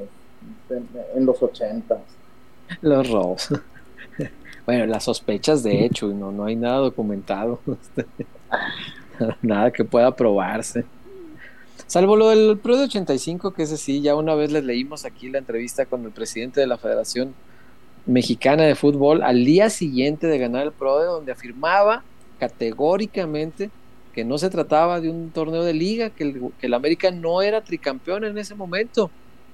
de- 0.70 0.82
en 1.16 1.26
los 1.26 1.42
ochentas. 1.44 2.00
Los 2.82 3.10
robos. 3.10 3.50
Bueno, 4.66 4.86
las 4.86 5.04
sospechas 5.04 5.62
de 5.62 5.84
hecho, 5.84 6.08
no, 6.08 6.32
no 6.32 6.46
hay 6.46 6.56
nada 6.56 6.78
documentado. 6.78 7.60
nada 9.42 9.72
que 9.72 9.84
pueda 9.84 10.16
probarse. 10.16 10.86
Salvo 11.88 12.16
lo 12.16 12.30
del 12.30 12.58
Pro 12.58 12.78
de 12.78 12.84
85, 12.84 13.54
que 13.54 13.64
ese 13.64 13.78
sí, 13.78 14.02
ya 14.02 14.16
una 14.16 14.36
vez 14.36 14.52
les 14.52 14.64
leímos 14.64 15.06
aquí 15.06 15.30
la 15.30 15.40
entrevista 15.40 15.86
con 15.86 16.04
el 16.06 16.12
presidente 16.12 16.60
de 16.60 16.68
la 16.68 16.78
Federación 16.78 17.34
Mexicana 18.06 18.64
de 18.64 18.76
Fútbol 18.76 19.24
al 19.24 19.46
día 19.46 19.70
siguiente 19.70 20.28
de 20.28 20.38
ganar 20.38 20.64
el 20.64 20.72
Pro, 20.72 21.00
de 21.00 21.06
donde 21.06 21.32
afirmaba 21.32 22.04
categóricamente 22.40 23.70
que 24.14 24.24
no 24.26 24.38
se 24.38 24.50
trataba 24.50 25.02
de 25.02 25.10
un 25.10 25.32
torneo 25.32 25.64
de 25.64 25.74
liga, 25.74 26.10
que 26.10 26.24
el, 26.24 26.52
que 26.60 26.68
el 26.68 26.74
América 26.74 27.12
no 27.12 27.42
era 27.42 27.64
tricampeón 27.64 28.24
en 28.24 28.38
ese 28.38 28.56
momento, 28.56 29.10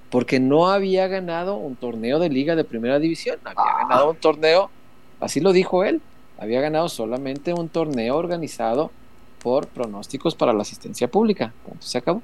porque 0.09 0.39
no 0.39 0.69
había 0.69 1.07
ganado 1.07 1.55
un 1.55 1.75
torneo 1.75 2.19
de 2.19 2.29
liga 2.29 2.55
de 2.55 2.63
primera 2.63 2.99
división, 2.99 3.37
había 3.43 3.83
ganado 3.83 4.09
un 4.09 4.17
torneo, 4.17 4.69
así 5.19 5.39
lo 5.39 5.53
dijo 5.53 5.83
él, 5.83 6.01
había 6.37 6.61
ganado 6.61 6.89
solamente 6.89 7.53
un 7.53 7.69
torneo 7.69 8.17
organizado 8.17 8.91
por 9.41 9.67
pronósticos 9.67 10.35
para 10.35 10.53
la 10.53 10.61
asistencia 10.61 11.09
pública. 11.09 11.53
Punto, 11.65 11.85
se 11.85 11.97
acabó. 11.97 12.21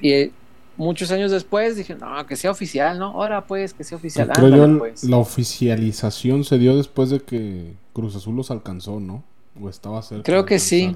Y 0.00 0.12
eh, 0.12 0.32
muchos 0.76 1.10
años 1.10 1.30
después 1.30 1.76
dije, 1.76 1.94
no, 1.94 2.26
que 2.26 2.36
sea 2.36 2.50
oficial, 2.50 2.98
¿no? 2.98 3.06
Ahora 3.06 3.46
pues, 3.46 3.74
que 3.74 3.84
sea 3.84 3.96
oficial. 3.96 4.30
Creo 4.32 4.46
Ándale, 4.46 4.78
pues. 4.78 5.04
la 5.04 5.16
oficialización 5.16 6.44
se 6.44 6.58
dio 6.58 6.76
después 6.76 7.10
de 7.10 7.20
que 7.20 7.74
Cruz 7.92 8.16
Azul 8.16 8.36
los 8.36 8.50
alcanzó, 8.50 9.00
¿no? 9.00 9.24
O 9.60 9.68
estaba 9.68 10.02
cerca 10.02 10.22
Creo 10.22 10.44
que 10.44 10.58
sí. 10.58 10.94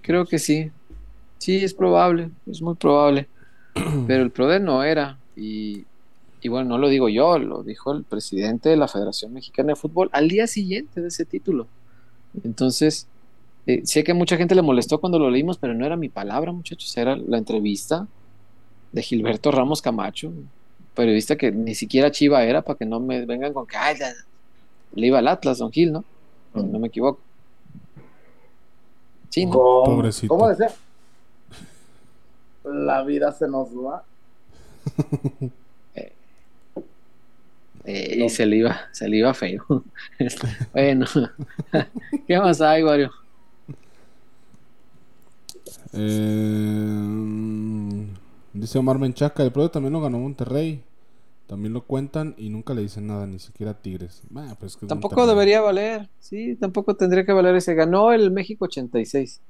Creo 0.00 0.24
que 0.24 0.38
sí. 0.38 0.70
Sí, 1.38 1.56
es 1.56 1.74
probable, 1.74 2.30
es 2.46 2.62
muy 2.62 2.74
probable. 2.74 3.28
Pero 4.06 4.22
el 4.22 4.30
PRODE 4.30 4.60
no 4.60 4.82
era. 4.84 5.18
Y, 5.36 5.84
y 6.40 6.48
bueno, 6.48 6.70
no 6.70 6.78
lo 6.78 6.88
digo 6.88 7.08
yo, 7.08 7.38
lo 7.38 7.62
dijo 7.62 7.92
el 7.92 8.04
presidente 8.04 8.68
de 8.68 8.76
la 8.76 8.88
Federación 8.88 9.32
Mexicana 9.32 9.68
de 9.68 9.76
Fútbol 9.76 10.08
al 10.12 10.28
día 10.28 10.46
siguiente 10.46 11.00
de 11.00 11.08
ese 11.08 11.24
título. 11.24 11.66
Entonces, 12.44 13.08
eh, 13.66 13.82
sé 13.84 14.02
que 14.04 14.14
mucha 14.14 14.36
gente 14.36 14.54
le 14.54 14.62
molestó 14.62 14.98
cuando 15.00 15.18
lo 15.18 15.30
leímos, 15.30 15.58
pero 15.58 15.74
no 15.74 15.84
era 15.86 15.96
mi 15.96 16.08
palabra, 16.08 16.52
muchachos, 16.52 16.96
era 16.96 17.16
la 17.16 17.38
entrevista 17.38 18.06
de 18.92 19.02
Gilberto 19.02 19.50
Ramos 19.50 19.80
Camacho, 19.80 20.32
periodista 20.94 21.36
que 21.36 21.50
ni 21.52 21.74
siquiera 21.74 22.10
Chiva 22.10 22.42
era, 22.44 22.62
para 22.62 22.78
que 22.78 22.84
no 22.84 23.00
me 23.00 23.24
vengan 23.24 23.52
con 23.52 23.66
que 23.66 23.76
"Ay, 23.76 23.96
la- 23.98 24.12
le 24.94 25.06
iba 25.06 25.18
al 25.18 25.28
Atlas, 25.28 25.58
don 25.58 25.72
Gil, 25.72 25.92
¿no? 25.92 26.04
No 26.54 26.78
me 26.78 26.88
equivoco. 26.88 27.20
Sí, 29.30 29.46
¿no? 29.46 29.52
¿Cómo, 29.52 29.84
Pobrecito. 29.84 30.28
¿Cómo 30.28 30.48
decía? 30.48 30.68
La 32.64 33.02
vida 33.02 33.32
se 33.32 33.48
nos 33.48 33.68
va. 33.70 34.02
Eh, 37.84 38.22
y 38.24 38.28
se 38.30 38.46
le 38.46 38.58
iba, 38.58 38.80
se 38.92 39.08
le 39.08 39.16
iba 39.16 39.34
feo. 39.34 39.64
bueno, 40.72 41.04
¿qué 42.28 42.38
más 42.38 42.60
hay, 42.60 42.84
Wario? 42.84 43.10
Eh, 45.92 46.96
dice 48.52 48.78
Omar 48.78 48.98
Menchaca, 48.98 49.42
el 49.42 49.52
Pro 49.52 49.70
también 49.70 49.92
lo 49.92 50.00
ganó 50.00 50.18
Monterrey. 50.18 50.82
También 51.46 51.74
lo 51.74 51.82
cuentan 51.84 52.34
y 52.38 52.48
nunca 52.48 52.72
le 52.72 52.80
dicen 52.80 53.06
nada, 53.06 53.26
ni 53.26 53.38
siquiera 53.38 53.74
Tigres. 53.74 54.22
Bah, 54.30 54.56
pues 54.58 54.72
es 54.72 54.78
que 54.78 54.86
es 54.86 54.88
Tampoco 54.88 55.26
debería 55.26 55.60
valer, 55.60 56.08
sí, 56.18 56.56
tampoco 56.56 56.94
tendría 56.94 57.26
que 57.26 57.32
valer 57.32 57.54
ese. 57.56 57.74
Ganó 57.74 58.12
el 58.12 58.30
México 58.30 58.64
86. 58.64 59.40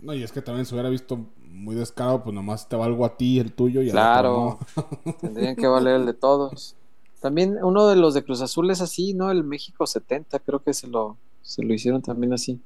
No, 0.00 0.12
y 0.12 0.22
es 0.22 0.32
que 0.32 0.42
también 0.42 0.66
se 0.66 0.74
hubiera 0.74 0.90
visto 0.90 1.18
muy 1.50 1.74
descarado, 1.74 2.22
pues 2.22 2.34
nomás 2.34 2.68
te 2.68 2.76
valgo 2.76 3.06
a 3.06 3.16
ti 3.16 3.38
el 3.38 3.52
tuyo 3.52 3.80
y 3.80 3.90
Claro, 3.90 4.58
otro 4.76 4.86
no. 5.04 5.12
tendrían 5.20 5.56
que 5.56 5.66
valer 5.66 5.96
el 5.96 6.06
de 6.06 6.12
todos. 6.12 6.76
También 7.20 7.56
uno 7.62 7.86
de 7.86 7.96
los 7.96 8.12
de 8.12 8.22
Cruz 8.22 8.42
Azul 8.42 8.70
es 8.70 8.82
así, 8.82 9.14
¿no? 9.14 9.30
El 9.30 9.42
México 9.42 9.86
70, 9.86 10.38
creo 10.40 10.62
que 10.62 10.74
se 10.74 10.86
lo, 10.86 11.16
se 11.40 11.62
lo 11.62 11.72
hicieron 11.72 12.02
también 12.02 12.34
así. 12.34 12.60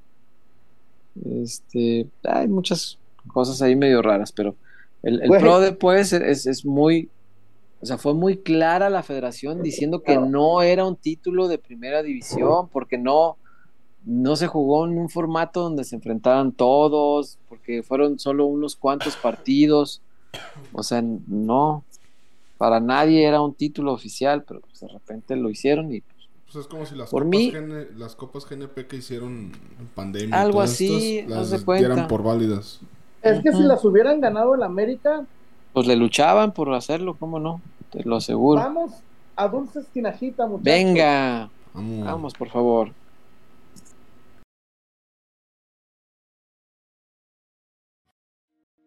Este, 1.24 2.08
hay 2.24 2.48
muchas 2.48 2.98
cosas 3.28 3.60
ahí 3.62 3.76
medio 3.76 4.02
raras, 4.02 4.32
pero 4.32 4.54
El, 5.02 5.22
el 5.22 5.30
pro 5.40 5.60
después 5.60 6.12
es, 6.12 6.46
es 6.46 6.64
muy, 6.66 7.08
o 7.80 7.86
sea, 7.86 7.96
fue 7.96 8.12
muy 8.14 8.36
clara 8.38 8.90
la 8.90 9.02
federación 9.02 9.62
diciendo 9.62 10.02
que 10.02 10.18
no 10.18 10.60
era 10.62 10.84
un 10.84 10.96
título 10.96 11.48
de 11.48 11.56
primera 11.58 12.02
división, 12.02 12.68
porque 12.68 12.98
no, 12.98 13.36
no 14.04 14.36
se 14.36 14.46
jugó 14.46 14.84
en 14.86 14.98
un 14.98 15.08
formato 15.08 15.62
donde 15.62 15.84
se 15.84 15.96
enfrentaran 15.96 16.52
todos, 16.52 17.38
porque 17.48 17.82
fueron 17.82 18.18
solo 18.18 18.44
unos 18.46 18.76
cuantos 18.76 19.16
partidos. 19.16 20.02
O 20.72 20.82
sea, 20.82 21.02
no, 21.26 21.82
para 22.58 22.78
nadie 22.78 23.24
era 23.26 23.40
un 23.40 23.54
título 23.54 23.92
oficial, 23.92 24.44
pero 24.46 24.60
pues 24.60 24.80
de 24.80 24.88
repente 24.88 25.34
lo 25.36 25.48
hicieron 25.50 25.92
y 25.94 26.02
pues, 26.02 26.28
Pues 26.52 26.56
es 26.64 26.66
como 26.70 26.84
si 26.84 26.94
las 26.94 27.08
Por 27.10 27.22
copas, 27.24 27.38
mí- 27.38 27.50
GN 27.50 27.98
las 27.98 28.14
copas 28.16 28.44
GNP 28.48 28.86
que 28.86 28.96
hicieron 28.96 29.52
en 29.80 29.86
pandemia. 29.94 30.38
Algo 30.40 30.60
así, 30.60 31.18
estas, 31.20 31.50
de 31.50 31.56
las 31.56 31.64
cuenta. 31.64 31.88
dieran 31.88 32.06
por 32.08 32.22
válidas. 32.22 32.80
Es 33.22 33.42
que 33.42 33.52
si 33.52 33.62
las 33.62 33.84
hubieran 33.84 34.20
ganado 34.20 34.54
el 34.54 34.62
América, 34.62 35.24
pues 35.72 35.86
le 35.86 35.96
luchaban 35.96 36.52
por 36.52 36.72
hacerlo, 36.74 37.16
¿cómo 37.18 37.38
no? 37.38 37.60
Te 37.90 38.02
lo 38.04 38.16
aseguro. 38.16 38.60
vamos 38.60 38.92
a 39.36 39.48
Dulces 39.48 39.86
Tinajita, 39.88 40.46
muchachos. 40.46 40.64
Venga, 40.64 41.50
Vamos. 41.74 42.04
vamos, 42.04 42.34
por 42.34 42.48
favor. 42.48 42.92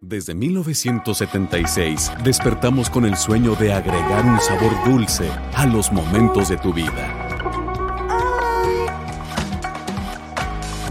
Desde 0.01 0.36
1976 0.36 2.11
despertamos 2.25 2.89
con 2.89 3.05
el 3.05 3.15
sueño 3.15 3.55
de 3.55 3.71
agregar 3.73 4.25
un 4.25 4.39
sabor 4.41 4.71
dulce 4.86 5.29
a 5.55 5.65
los 5.65 5.93
momentos 5.93 6.49
de 6.49 6.57
tu 6.57 6.73
vida. 6.73 7.22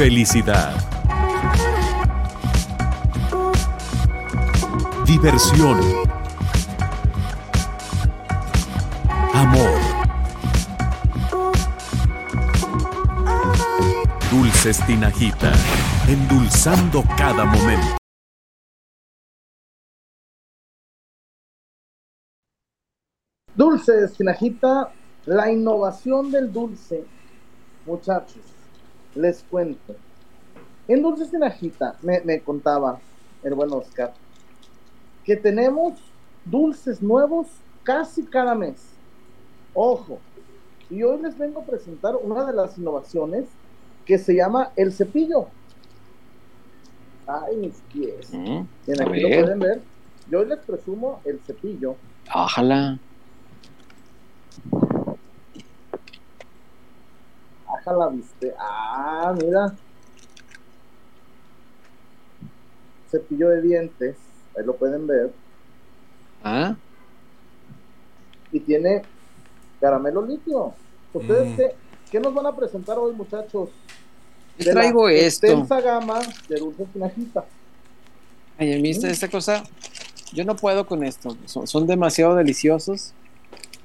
Felicidad. 0.00 0.74
Diversión. 5.04 5.78
Amor. 9.34 9.78
Dulces 14.30 14.80
Tinajita, 14.86 15.52
endulzando 16.08 17.04
cada 17.18 17.44
momento. 17.44 17.98
Dulces 23.54 24.14
Tinajita, 24.16 24.94
la 25.26 25.52
innovación 25.52 26.30
del 26.30 26.50
dulce. 26.50 27.04
Muchachos, 27.84 28.59
les 29.14 29.42
cuento. 29.44 29.94
En 30.88 31.02
Dulces 31.02 31.30
Tinajita 31.30 31.96
me, 32.02 32.20
me 32.20 32.40
contaba 32.40 32.98
el 33.42 33.54
buen 33.54 33.72
Oscar 33.72 34.12
que 35.24 35.36
tenemos 35.36 35.94
dulces 36.44 37.02
nuevos 37.02 37.46
casi 37.82 38.24
cada 38.24 38.54
mes. 38.54 38.94
Ojo, 39.74 40.18
y 40.90 41.02
hoy 41.02 41.22
les 41.22 41.38
vengo 41.38 41.60
a 41.60 41.64
presentar 41.64 42.16
una 42.16 42.44
de 42.44 42.52
las 42.52 42.76
innovaciones 42.78 43.46
que 44.04 44.18
se 44.18 44.34
llama 44.34 44.72
el 44.76 44.92
cepillo. 44.92 45.46
Ay, 47.26 47.56
mis 47.56 47.80
pies. 47.92 48.32
Mm, 48.32 48.58
a 48.58 49.04
aquí 49.04 49.20
lo 49.20 49.28
pueden 49.28 49.58
ver. 49.60 49.82
Yo 50.28 50.40
hoy 50.40 50.46
les 50.46 50.58
presumo 50.58 51.20
el 51.24 51.38
cepillo. 51.40 51.94
Ojalá. 52.34 52.98
Ajá, 57.80 57.92
la 57.92 58.08
viste. 58.08 58.54
Ah, 58.58 59.34
mira. 59.40 59.74
Cepillo 63.10 63.48
de 63.48 63.62
dientes. 63.62 64.16
Ahí 64.56 64.64
lo 64.64 64.76
pueden 64.76 65.06
ver. 65.06 65.32
¿Ah? 66.44 66.76
Y 68.52 68.60
tiene 68.60 69.02
caramelo 69.80 70.24
líquido. 70.26 70.74
¿Ustedes 71.12 71.48
Mm. 71.52 71.56
qué, 71.56 71.74
qué 72.10 72.20
nos 72.20 72.34
van 72.34 72.46
a 72.46 72.56
presentar 72.56 72.98
hoy, 72.98 73.14
muchachos? 73.14 73.70
De 74.58 74.66
la 74.66 74.72
traigo 74.72 75.08
esto. 75.08 75.46
extensa 75.46 75.80
gama 75.80 76.20
de 76.48 76.58
dulces 76.58 76.86
tinajita. 76.92 77.44
Ay, 78.58 78.74
a 78.74 78.78
mí 78.78 78.90
esta, 78.90 79.08
esta 79.08 79.28
cosa, 79.28 79.64
yo 80.32 80.44
no 80.44 80.54
puedo 80.54 80.86
con 80.86 81.02
esto. 81.02 81.36
Son, 81.46 81.66
son 81.66 81.86
demasiado 81.86 82.34
deliciosos. 82.34 83.14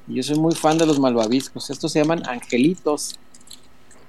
Y 0.08 0.16
yo 0.16 0.24
soy 0.24 0.38
muy 0.38 0.54
fan 0.54 0.78
de 0.78 0.86
los 0.86 1.00
malvaviscos. 1.00 1.70
Estos 1.70 1.92
se 1.94 2.00
llaman 2.02 2.28
angelitos. 2.28 3.18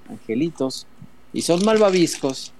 Angelitos. 0.09 0.86
Y 1.32 1.42
son 1.42 1.64
malvaviscos 1.64 2.52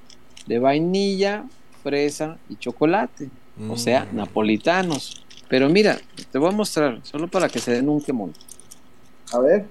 de 0.47 0.59
vainilla, 0.59 1.44
fresa 1.82 2.38
y 2.49 2.57
chocolate. 2.57 3.30
O 3.70 3.76
sea, 3.76 4.07
Mm. 4.12 4.16
napolitanos. 4.16 5.24
Pero 5.49 5.68
mira, 5.70 5.99
te 6.30 6.38
voy 6.38 6.49
a 6.49 6.53
mostrar, 6.53 7.01
solo 7.05 7.28
para 7.28 7.49
que 7.49 7.59
se 7.59 7.72
den 7.72 7.88
un 7.88 8.01
quemón. 8.03 8.32
A 9.32 9.38
ver. 9.38 9.66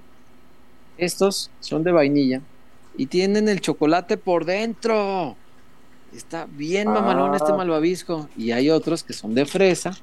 Estos 0.98 1.50
son 1.60 1.84
de 1.84 1.92
vainilla 1.92 2.40
y 2.96 3.06
tienen 3.06 3.48
el 3.48 3.60
chocolate 3.60 4.16
por 4.16 4.44
dentro. 4.46 5.36
Está 6.14 6.46
bien 6.50 6.88
mamalón 6.88 7.32
Ah. 7.34 7.36
este 7.36 7.52
malvavisco. 7.52 8.28
Y 8.36 8.52
hay 8.52 8.70
otros 8.70 9.02
que 9.04 9.12
son 9.12 9.34
de 9.34 9.44
fresa 9.44 9.96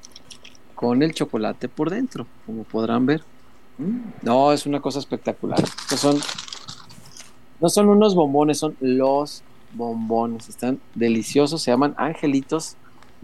con 0.76 1.02
el 1.02 1.12
chocolate 1.12 1.68
por 1.68 1.90
dentro, 1.90 2.26
como 2.46 2.62
podrán 2.64 3.04
ver. 3.06 3.22
No, 4.22 4.52
es 4.52 4.66
una 4.66 4.80
cosa 4.80 5.00
espectacular. 5.00 5.58
Estos 5.60 5.98
son, 6.00 6.16
no 7.64 7.70
son 7.70 7.88
unos 7.88 8.14
bombones, 8.14 8.58
son 8.58 8.76
los 8.82 9.42
bombones. 9.72 10.50
Están 10.50 10.80
deliciosos, 10.94 11.62
se 11.62 11.70
llaman 11.70 11.94
angelitos 11.96 12.76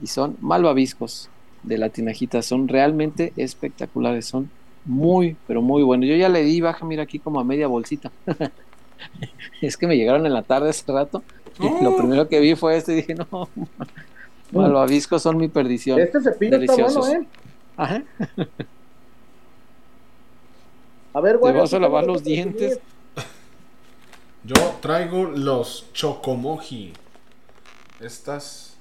y 0.03 0.07
son 0.07 0.39
malvaviscos 0.41 1.29
de 1.63 1.77
la 1.77 1.91
tinajita. 1.91 2.41
Son 2.41 2.67
realmente 2.67 3.35
espectaculares, 3.37 4.25
son 4.25 4.49
muy, 4.87 5.37
pero 5.47 5.61
muy 5.61 5.83
buenos. 5.83 6.09
Yo 6.09 6.17
ya 6.17 6.31
le 6.31 6.43
di 6.43 6.63
baja, 6.63 6.87
mira 6.87 7.03
aquí 7.03 7.19
como 7.19 7.39
a 7.39 7.45
media 7.45 7.67
bolsita. 7.67 8.11
es 9.61 9.77
que 9.77 9.87
me 9.87 9.99
llegaron 9.99 10.25
en 10.25 10.33
la 10.33 10.41
tarde 10.43 10.71
hace 10.71 10.91
rato 10.91 11.23
y 11.59 11.85
lo 11.85 11.95
primero 11.95 12.27
que 12.27 12.41
vi 12.41 12.55
fue 12.55 12.79
este 12.79 12.93
y 12.93 12.97
dije, 12.97 13.15
no, 13.17 13.27
malvaviscos 14.53 15.21
son 15.21 15.37
mi 15.37 15.49
perdición. 15.49 16.01
Este 16.01 16.19
cepillo 16.23 16.57
está 16.57 16.75
Deliciosos. 16.77 17.07
bueno, 17.07 17.25
¿eh? 17.25 17.27
Ajá. 17.77 18.03
A 21.13 21.21
ver, 21.21 21.33
Te 21.33 21.39
güey. 21.41 21.53
vas 21.53 21.75
a 21.75 21.77
¿qué 21.77 21.83
lavar 21.83 22.07
los 22.07 22.25
dientes. 22.25 22.81
Yo 24.45 24.55
traigo 24.81 25.25
los 25.25 25.87
chocomoji. 25.93 26.93
Estas 28.01 28.75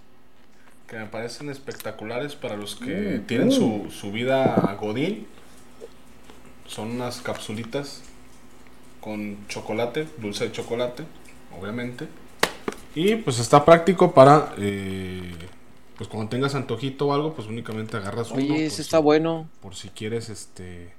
que 0.87 0.97
me 0.97 1.05
parecen 1.05 1.49
espectaculares 1.49 2.35
para 2.35 2.55
los 2.57 2.75
que 2.75 3.19
Mm, 3.21 3.27
tienen 3.27 3.47
mm. 3.49 3.51
su, 3.51 3.91
su 3.91 4.11
vida 4.11 4.55
a 4.55 4.75
godín. 4.75 5.27
Son 6.67 6.91
unas 6.91 7.21
capsulitas 7.21 8.01
con 9.01 9.37
chocolate, 9.47 10.07
dulce 10.17 10.45
de 10.45 10.51
chocolate, 10.51 11.03
obviamente. 11.59 12.07
Y 12.95 13.15
pues 13.17 13.39
está 13.39 13.65
práctico 13.65 14.13
para, 14.13 14.53
eh, 14.57 15.33
pues 15.97 16.09
cuando 16.09 16.29
tengas 16.29 16.55
antojito 16.55 17.07
o 17.07 17.13
algo, 17.13 17.33
pues 17.33 17.47
únicamente 17.47 17.97
agarras 17.97 18.31
uno. 18.31 18.41
Oye, 18.41 18.65
ese 18.65 18.77
si- 18.77 18.81
está 18.83 18.99
bueno. 18.99 19.47
por 19.61 19.75
si 19.75 19.89
quieres, 19.89 20.29
este, 20.29 20.91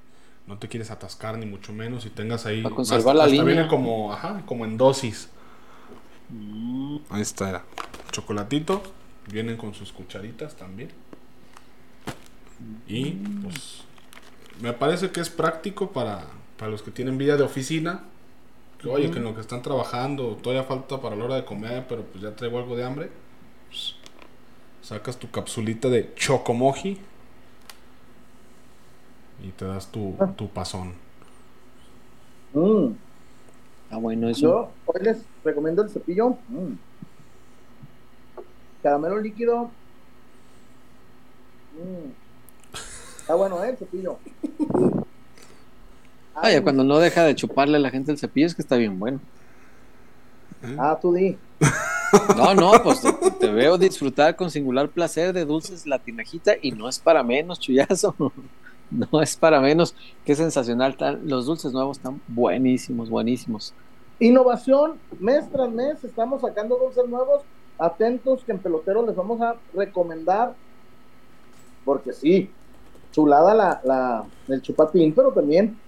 no 0.50 0.58
te 0.58 0.66
quieres 0.66 0.90
atascar 0.90 1.38
ni 1.38 1.46
mucho 1.46 1.72
menos 1.72 2.04
y 2.06 2.10
tengas 2.10 2.44
ahí. 2.44 2.60
Para 2.60 2.74
conservar 2.74 3.14
la 3.14 3.26
línea. 3.28 3.44
viene 3.44 3.68
como, 3.68 4.12
ajá, 4.12 4.42
como 4.46 4.64
en 4.64 4.76
dosis. 4.76 5.30
Mm, 6.28 6.96
Ahí 7.08 7.22
está. 7.22 7.62
chocolatito. 8.10 8.82
Vienen 9.30 9.56
con 9.56 9.74
sus 9.74 9.92
cucharitas 9.92 10.56
también. 10.56 10.90
Y 12.88 13.12
pues 13.44 13.82
me 14.60 14.72
parece 14.72 15.12
que 15.12 15.20
es 15.20 15.30
práctico 15.30 15.92
para, 15.92 16.24
para 16.58 16.72
los 16.72 16.82
que 16.82 16.90
tienen 16.90 17.16
vida 17.16 17.36
de 17.36 17.44
oficina. 17.44 18.02
Que, 18.82 18.88
oye, 18.88 19.12
que 19.12 19.18
en 19.18 19.24
lo 19.24 19.36
que 19.36 19.42
están 19.42 19.62
trabajando 19.62 20.36
todavía 20.42 20.64
falta 20.64 21.00
para 21.00 21.14
la 21.14 21.26
hora 21.26 21.34
de 21.36 21.44
comer, 21.44 21.86
pero 21.88 22.02
pues 22.02 22.24
ya 22.24 22.34
traigo 22.34 22.58
algo 22.58 22.74
de 22.74 22.84
hambre. 22.84 23.10
pues, 23.68 23.94
sacas 24.82 25.16
tu 25.16 25.30
capsulita 25.30 25.88
de 25.88 26.12
chocomoji 26.16 26.98
y 29.42 29.50
te 29.50 29.64
das 29.64 29.90
tu, 29.90 30.14
tu 30.36 30.48
pasón. 30.48 30.94
Mm. 32.54 32.92
Ah, 33.90 33.96
bueno, 33.98 34.28
eso. 34.28 34.40
Yo 34.40 34.70
hoy 34.86 35.02
les 35.02 35.24
recomiendo 35.44 35.82
el 35.82 35.90
cepillo. 35.90 36.30
Mm. 36.48 36.74
Caramelo 38.82 39.18
líquido. 39.18 39.70
Mm. 41.74 42.10
Está 43.20 43.34
bueno, 43.34 43.62
¿eh? 43.64 43.70
El 43.70 43.76
cepillo. 43.76 44.18
Vaya, 46.34 46.58
Ay, 46.58 46.62
cuando 46.62 46.84
no 46.84 46.98
deja 46.98 47.24
de 47.24 47.34
chuparle 47.34 47.76
a 47.76 47.80
la 47.80 47.90
gente 47.90 48.12
el 48.12 48.18
cepillo 48.18 48.46
es 48.46 48.54
que 48.54 48.62
está 48.62 48.76
bien 48.76 48.98
bueno. 48.98 49.20
Ah, 50.78 50.98
tú 51.00 51.12
di. 51.12 51.36
No, 52.36 52.54
no, 52.54 52.72
pues 52.82 53.00
te, 53.00 53.12
te 53.38 53.48
veo 53.48 53.78
disfrutar 53.78 54.34
con 54.34 54.50
singular 54.50 54.88
placer 54.88 55.32
de 55.32 55.44
dulces 55.44 55.86
latinajita 55.86 56.54
y 56.60 56.72
no 56.72 56.88
es 56.88 56.98
para 56.98 57.22
menos, 57.22 57.60
chullazo. 57.60 58.14
No 59.12 59.22
es 59.22 59.36
para 59.36 59.60
menos. 59.60 59.94
Qué 60.24 60.34
sensacional. 60.34 60.96
Tan- 60.96 61.28
los 61.28 61.46
dulces 61.46 61.72
nuevos 61.72 61.98
están 61.98 62.20
buenísimos, 62.28 63.08
buenísimos. 63.08 63.72
Innovación, 64.18 64.94
mes 65.18 65.48
tras 65.50 65.70
mes, 65.70 66.02
estamos 66.04 66.40
sacando 66.42 66.76
dulces 66.76 67.08
nuevos. 67.08 67.42
Atentos 67.78 68.44
que 68.44 68.52
en 68.52 68.58
pelotero 68.58 69.06
les 69.06 69.16
vamos 69.16 69.40
a 69.40 69.56
recomendar. 69.74 70.54
Porque 71.84 72.12
sí, 72.12 72.50
chulada 73.12 73.54
la, 73.54 73.80
la, 73.84 74.24
el 74.48 74.60
chupatín, 74.60 75.14
pero 75.14 75.32
también 75.32 75.78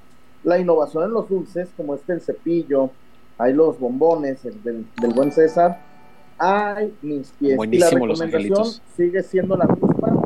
la 0.45 0.59
innovación 0.59 1.05
en 1.05 1.13
los 1.13 1.29
dulces, 1.29 1.69
como 1.77 1.95
este 1.95 2.15
el 2.15 2.21
cepillo, 2.21 2.91
hay 3.39 3.53
los 3.53 3.79
bombones 3.79 4.45
el 4.45 4.63
del, 4.63 4.87
del 5.01 5.13
buen 5.13 5.31
César. 5.33 5.81
Ay, 6.39 6.95
mis 7.03 7.31
pies. 7.33 7.57
Buenísimo 7.57 7.87
y 7.87 8.01
la 8.01 8.07
los 8.07 8.19
recomendación 8.19 8.59
angelitos. 8.59 8.83
sigue 8.97 9.23
siendo 9.23 9.57
la 9.57 9.67
misma. 9.67 10.22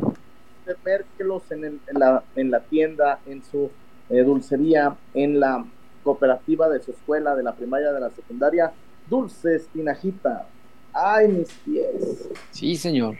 De 0.67 0.75
verlos 1.17 1.43
en, 1.51 1.63
el- 1.63 1.79
en, 1.87 1.99
la, 1.99 2.23
en 2.35 2.51
la 2.51 2.59
tienda, 2.59 3.19
en 3.25 3.41
su 3.49 3.71
eh, 4.09 4.21
dulcería, 4.23 4.95
en 5.13 5.39
la 5.39 5.65
cooperativa 6.03 6.69
de 6.69 6.81
su 6.81 6.91
escuela, 6.91 7.35
de 7.35 7.43
la 7.43 7.53
primaria, 7.55 7.91
de 7.93 7.99
la 8.01 8.09
secundaria. 8.09 8.71
Dulces 9.09 9.67
Tinajita. 9.73 10.45
Ay, 10.93 11.29
mis 11.29 11.49
pies. 11.65 12.27
Sí, 12.51 12.75
señor. 12.75 13.17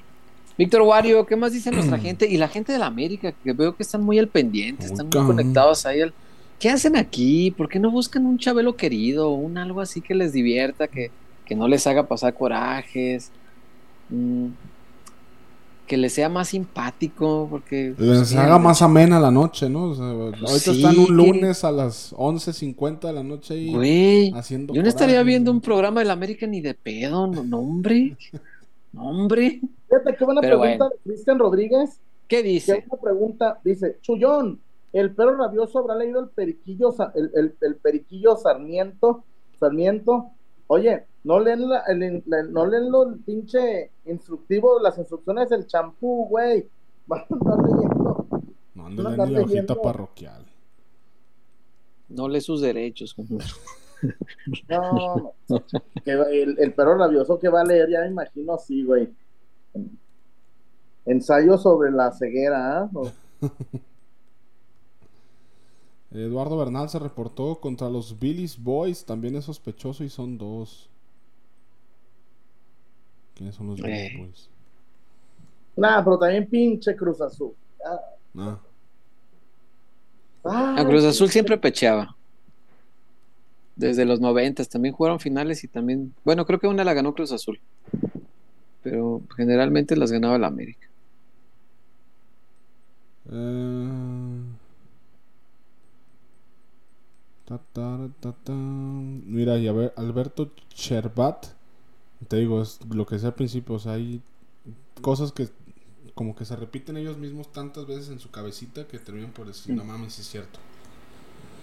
Víctor 0.57 0.81
Wario, 0.81 1.25
¿qué 1.25 1.35
más 1.35 1.53
dice 1.53 1.71
nuestra 1.71 1.97
gente? 2.07 2.27
Y 2.27 2.37
la 2.37 2.47
gente 2.49 2.73
de 2.73 2.79
la 2.79 2.87
América, 2.87 3.31
que 3.31 3.53
veo 3.53 3.75
que 3.75 3.83
están 3.83 4.03
muy 4.03 4.19
al 4.19 4.27
pendiente, 4.27 4.85
están 4.85 5.05
muy 5.07 5.25
conectados 5.25 5.85
ahí. 5.85 6.01
al- 6.01 6.13
¿Qué 6.59 6.69
hacen 6.69 6.95
aquí? 6.97 7.51
¿Por 7.51 7.69
qué 7.69 7.79
no 7.79 7.91
buscan 7.91 8.25
un 8.25 8.39
chabelo 8.39 8.75
querido? 8.75 9.29
Un 9.29 9.57
algo 9.59 9.79
así 9.79 10.01
que 10.01 10.15
les 10.15 10.33
divierta, 10.33 10.87
que, 10.87 11.11
que 11.45 11.55
no 11.55 11.67
les 11.67 11.85
haga 11.87 12.07
pasar 12.07 12.33
corajes. 12.33 13.29
Mm, 14.09 14.47
que 15.87 15.97
les 15.97 16.13
sea 16.13 16.29
más 16.29 16.49
simpático, 16.49 17.47
porque... 17.49 17.95
Les 17.97 18.17
pues, 18.19 18.35
haga 18.35 18.59
más 18.59 18.81
amena 18.81 19.19
la 19.19 19.31
noche, 19.31 19.69
¿no? 19.69 19.85
O 19.91 19.95
sea, 19.95 20.05
ahorita 20.05 20.47
Sí, 20.59 20.71
están 20.83 20.99
un 20.99 21.05
que- 21.07 21.11
lunes 21.13 21.63
a 21.63 21.71
las 21.71 22.13
11.50 22.13 23.07
de 23.07 23.13
la 23.13 23.23
noche 23.23 23.53
ahí 23.55 23.73
Güey, 23.73 24.31
haciendo 24.35 24.73
yo 24.73 24.83
no 24.83 24.89
estaría 24.89 25.23
viendo 25.23 25.49
un 25.51 25.61
programa 25.61 26.01
de 26.01 26.05
la 26.07 26.13
América 26.13 26.45
ni 26.45 26.61
de 26.61 26.73
pedo, 26.75 27.25
no, 27.27 27.43
no, 27.43 27.59
hombre. 27.59 28.15
No, 28.93 29.09
hombre. 29.09 29.59
Fíjate 29.89 30.15
qué 30.17 30.25
buena 30.25 30.41
Pero 30.41 30.59
pregunta 30.59 30.85
bueno. 30.85 30.95
de 31.03 31.09
Cristian 31.11 31.37
Rodríguez. 31.39 31.99
¿Qué 32.27 32.37
Qué 32.37 32.43
dice? 32.43 32.85
buena 32.87 33.01
pregunta. 33.03 33.59
Dice, 33.63 33.97
Chullón, 34.01 34.59
el 34.93 35.11
perro 35.13 35.35
rabioso 35.37 35.79
habrá 35.79 35.93
leído 35.95 36.19
el 36.21 36.29
periquillo, 36.29 36.95
el- 37.13 37.53
el 37.61 37.75
periquillo 37.75 38.37
Sarmiento. 38.37 39.23
Sarmiento. 39.59 40.27
Oye, 40.67 41.03
no 41.27 41.39
leen, 41.41 41.67
la, 41.67 41.81
el- 41.87 42.23
la- 42.25 42.43
no 42.43 42.65
leen 42.65 42.89
lo- 42.91 43.09
el 43.09 43.19
pinche 43.19 43.91
instructivo, 44.05 44.79
las 44.79 44.97
instrucciones 44.97 45.49
del 45.49 45.67
champú, 45.67 46.25
güey. 46.29 46.65
Van 47.07 47.21
a 47.21 47.25
andar 47.29 47.57
leyendo. 47.69 48.27
No, 48.75 48.89
ni 48.89 48.95
la 49.33 49.41
hojita 49.41 49.75
parroquial. 49.81 50.45
No 52.09 52.27
lee 52.29 52.39
sus 52.41 52.61
derechos. 52.61 53.15
No, 54.69 55.33
no. 55.49 55.63
Que 56.05 56.11
el, 56.11 56.57
el 56.59 56.73
perro 56.73 56.97
rabioso 56.97 57.37
que 57.39 57.49
va 57.49 57.61
a 57.61 57.65
leer, 57.65 57.89
ya 57.89 58.01
me 58.01 58.07
imagino 58.07 58.53
así, 58.53 58.83
güey. 58.83 59.09
Ensayo 61.05 61.57
sobre 61.57 61.91
la 61.91 62.11
ceguera, 62.13 62.79
¿ah? 62.83 62.89
O- 62.93 63.11
Eduardo 66.11 66.57
Bernal 66.57 66.89
se 66.89 66.99
reportó 66.99 67.59
contra 67.59 67.89
los 67.89 68.17
Billy's 68.19 68.61
Boys. 68.61 69.05
También 69.05 69.35
es 69.35 69.45
sospechoso 69.45 70.03
y 70.03 70.09
son 70.09 70.37
dos. 70.37 70.89
¿Quiénes 73.37 73.55
son 73.55 73.67
los 73.67 73.79
Eh. 73.83 74.09
Boys? 74.17 74.49
Nah, 75.77 76.03
pero 76.03 76.17
también 76.19 76.49
pinche 76.49 76.95
Cruz 76.95 77.21
Azul. 77.21 77.53
Ah, 77.85 78.59
Ah, 80.43 80.75
A 80.75 80.83
ay, 80.83 80.85
Cruz 80.85 81.03
Azul 81.03 81.29
siempre 81.29 81.57
pecheaba. 81.57 82.15
Desde 83.77 84.03
los 84.03 84.19
noventas 84.19 84.67
también 84.67 84.93
jugaron 84.93 85.21
finales 85.21 85.63
y 85.63 85.69
también, 85.69 86.13
bueno, 86.25 86.45
creo 86.45 86.59
que 86.59 86.67
una 86.67 86.83
la 86.83 86.93
ganó 86.93 87.13
Cruz 87.13 87.31
Azul. 87.31 87.61
Pero 88.81 89.21
generalmente 89.35 89.95
las 89.95 90.11
ganaba 90.11 90.39
la 90.39 90.47
América. 90.47 90.87
eh, 93.29 94.41
ta, 97.45 97.57
ta, 97.73 97.87
ta, 98.21 98.31
ta. 98.43 98.53
Mira, 98.53 99.57
y 99.57 99.67
a 99.67 99.71
ver, 99.73 99.93
Alberto 99.97 100.51
Cherbat. 100.69 101.56
Te 102.27 102.37
digo, 102.37 102.61
es 102.61 102.79
lo 102.89 103.05
que 103.05 103.15
decía 103.15 103.29
al 103.29 103.35
principio. 103.35 103.75
O 103.75 103.79
sea, 103.79 103.93
hay 103.93 104.21
cosas 105.01 105.31
que 105.31 105.47
como 106.15 106.35
que 106.35 106.45
se 106.45 106.55
repiten 106.55 106.97
ellos 106.97 107.17
mismos 107.17 107.51
tantas 107.51 107.85
veces 107.85 108.09
en 108.09 108.19
su 108.19 108.31
cabecita 108.31 108.87
que 108.87 108.97
terminan 108.97 109.31
por 109.31 109.45
decir, 109.47 109.75
no 109.75 109.83
mames, 109.83 110.17
es 110.17 110.27
cierto. 110.27 110.57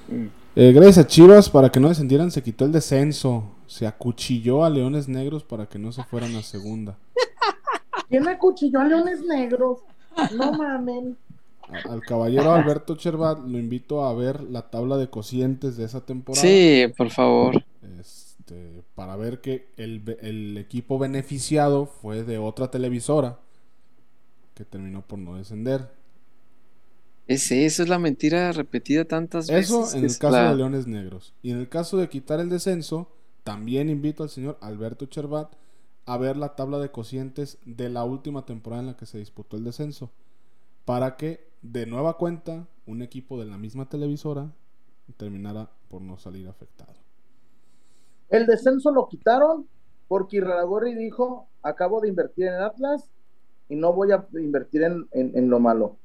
Mm. 0.08 0.26
Eh, 0.54 0.72
gracias 0.72 0.98
a 0.98 1.06
Chivas, 1.08 1.50
para 1.50 1.70
que 1.72 1.80
no 1.80 1.88
descendieran, 1.88 2.30
se 2.30 2.42
quitó 2.42 2.64
el 2.64 2.70
descenso. 2.72 3.44
Se 3.66 3.86
acuchilló 3.86 4.64
a 4.64 4.70
Leones 4.70 5.08
Negros 5.08 5.42
para 5.42 5.66
que 5.66 5.78
no 5.78 5.90
se 5.90 6.04
fueran 6.04 6.36
a 6.36 6.42
segunda. 6.42 6.96
¿Quién 8.08 8.28
acuchilló 8.28 8.80
a 8.80 8.84
Leones 8.84 9.22
Negros? 9.22 9.80
No 10.36 10.52
mamen. 10.52 11.16
A- 11.68 11.92
al 11.92 12.02
caballero 12.02 12.52
Alberto 12.52 12.94
Chervat 12.94 13.38
lo 13.40 13.58
invito 13.58 14.04
a 14.04 14.14
ver 14.14 14.42
la 14.42 14.70
tabla 14.70 14.98
de 14.98 15.08
cocientes 15.08 15.76
de 15.76 15.84
esa 15.84 16.02
temporada. 16.02 16.42
Sí, 16.46 16.84
por 16.96 17.10
favor. 17.10 17.64
Este, 18.44 18.82
para 18.94 19.16
ver 19.16 19.40
que 19.40 19.68
el, 19.78 20.58
equipo 20.58 20.98
beneficiado 20.98 21.86
fue 21.86 22.24
de 22.24 22.36
otra 22.36 22.70
televisora 22.70 23.38
que 24.52 24.66
terminó 24.66 25.00
por 25.00 25.18
no 25.18 25.36
descender. 25.36 25.90
Es 27.26 27.50
eso, 27.50 27.82
es 27.82 27.88
la 27.88 27.98
mentira 27.98 28.52
repetida 28.52 29.06
tantas 29.06 29.48
Eso 29.48 29.80
veces. 29.80 29.94
en 29.94 30.00
que 30.02 30.06
el 30.08 30.18
caso 30.18 30.36
la- 30.36 30.50
de 30.50 30.56
Leones 30.56 30.86
Negros. 30.86 31.32
Y 31.42 31.52
en 31.52 31.58
el 31.58 31.70
caso 31.70 31.96
de 31.96 32.10
quitar 32.10 32.38
el 32.38 32.50
descenso, 32.50 33.10
también 33.44 33.88
invito 33.88 34.22
al 34.22 34.28
señor 34.28 34.58
Alberto 34.60 35.06
Chervat 35.06 35.54
a 36.04 36.18
ver 36.18 36.36
la 36.36 36.54
tabla 36.54 36.78
de 36.78 36.90
cocientes 36.90 37.56
de 37.64 37.88
la 37.88 38.04
última 38.04 38.44
temporada 38.44 38.82
en 38.82 38.88
la 38.88 38.96
que 38.98 39.06
se 39.06 39.16
disputó 39.16 39.56
el 39.56 39.64
descenso. 39.64 40.10
Para 40.84 41.16
que, 41.16 41.48
de 41.62 41.86
nueva 41.86 42.18
cuenta, 42.18 42.68
un 42.84 43.00
equipo 43.00 43.40
de 43.40 43.46
la 43.46 43.56
misma 43.56 43.88
televisora 43.88 44.52
terminara 45.16 45.70
por 45.88 46.02
no 46.02 46.18
salir 46.18 46.46
afectado. 46.46 47.03
El 48.30 48.46
descenso 48.46 48.90
lo 48.90 49.08
quitaron 49.08 49.66
porque 50.08 50.38
Iraragorri 50.38 50.94
dijo, 50.94 51.46
acabo 51.62 52.00
de 52.00 52.08
invertir 52.08 52.46
en 52.46 52.54
Atlas 52.54 53.08
y 53.68 53.76
no 53.76 53.92
voy 53.92 54.12
a 54.12 54.26
invertir 54.34 54.82
en, 54.82 55.06
en- 55.12 55.32
en 55.34 55.48
lo 55.50 55.60
malo. 55.60 55.96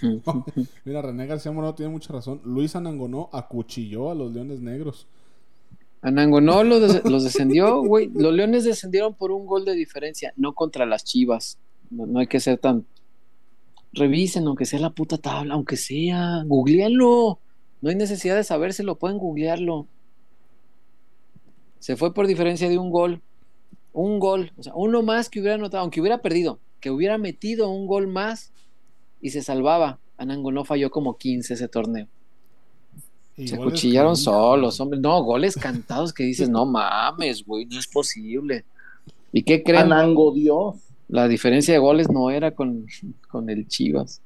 Mira, 0.84 1.02
René 1.02 1.26
García 1.26 1.52
Moreno 1.52 1.74
tiene 1.74 1.90
mucha 1.92 2.12
razón. 2.12 2.40
Luis 2.44 2.76
Anangonó 2.76 3.28
acuchilló 3.32 4.10
a 4.10 4.14
los 4.14 4.32
Leones 4.32 4.60
Negros. 4.60 5.06
Anangonó 6.02 6.62
lo 6.62 6.78
des- 6.80 7.04
los 7.04 7.24
descendió, 7.24 7.82
güey. 7.82 8.08
Los 8.14 8.32
Leones 8.32 8.64
descendieron 8.64 9.14
por 9.14 9.32
un 9.32 9.46
gol 9.46 9.64
de 9.64 9.74
diferencia, 9.74 10.32
no 10.36 10.52
contra 10.54 10.86
las 10.86 11.04
Chivas. 11.04 11.58
No, 11.90 12.06
no 12.06 12.20
hay 12.20 12.26
que 12.28 12.38
ser 12.40 12.58
tan. 12.58 12.86
Revisen, 13.92 14.46
aunque 14.46 14.66
sea 14.66 14.78
la 14.78 14.90
puta 14.90 15.18
tabla, 15.18 15.54
aunque 15.54 15.76
sea. 15.76 16.44
Googleenlo. 16.46 17.40
No 17.80 17.90
hay 17.90 17.96
necesidad 17.96 18.36
de 18.36 18.44
sabérselo, 18.44 18.96
pueden 18.96 19.18
googlearlo. 19.18 19.86
Se 21.78 21.96
fue 21.96 22.12
por 22.14 22.26
diferencia 22.26 22.68
de 22.68 22.78
un 22.78 22.90
gol. 22.90 23.20
Un 23.92 24.18
gol. 24.18 24.52
O 24.56 24.62
sea, 24.62 24.72
uno 24.74 25.02
más 25.02 25.28
que 25.28 25.40
hubiera 25.40 25.54
anotado, 25.54 25.82
aunque 25.82 26.00
hubiera 26.00 26.18
perdido, 26.18 26.58
que 26.80 26.90
hubiera 26.90 27.18
metido 27.18 27.70
un 27.70 27.86
gol 27.86 28.06
más 28.06 28.52
y 29.20 29.30
se 29.30 29.42
salvaba. 29.42 29.98
Anangonó 30.16 30.64
falló 30.64 30.90
como 30.90 31.16
15 31.16 31.54
ese 31.54 31.68
torneo. 31.68 32.08
Y 33.36 33.46
Se 33.46 33.56
cuchillaron 33.56 34.16
solos, 34.16 34.80
hombre. 34.80 34.98
No, 34.98 35.22
goles 35.22 35.56
cantados 35.56 36.12
que 36.12 36.24
dices, 36.24 36.48
no 36.48 36.66
mames, 36.66 37.44
güey, 37.46 37.66
no 37.66 37.78
es 37.78 37.86
posible. 37.86 38.64
¿Y 39.32 39.44
qué 39.44 39.62
creen? 39.62 39.92
Anango 39.92 40.32
Dios. 40.32 40.76
La 41.08 41.28
diferencia 41.28 41.72
de 41.72 41.78
goles 41.78 42.10
no 42.10 42.30
era 42.30 42.50
con, 42.50 42.86
con 43.28 43.48
el 43.48 43.66
Chivas, 43.68 44.20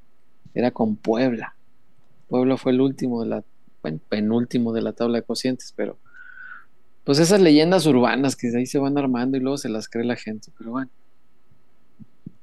era 0.55 0.71
con 0.71 0.97
Puebla. 0.97 1.55
Puebla 2.29 2.57
fue 2.57 2.73
el 2.73 2.81
último 2.81 3.23
de 3.23 3.29
la, 3.29 3.45
bueno, 3.83 4.01
penúltimo 4.09 4.73
de 4.73 4.83
la 4.83 4.93
tabla 4.93 5.19
de 5.19 5.25
cocientes, 5.25 5.73
pero 5.77 5.99
pues 7.05 7.19
esas 7.19 7.41
leyendas 7.41 7.87
urbanas 7.87 8.37
que 8.37 8.49
ahí 8.57 8.67
se 8.67 8.79
van 8.79 8.97
armando 8.99 9.37
y 9.37 9.41
luego 9.41 9.59
se 9.59 9.69
las 9.69 9.89
cree 9.89 10.05
la 10.05 10.17
gente, 10.17 10.51
pero 10.57 10.73
bueno. 10.73 10.91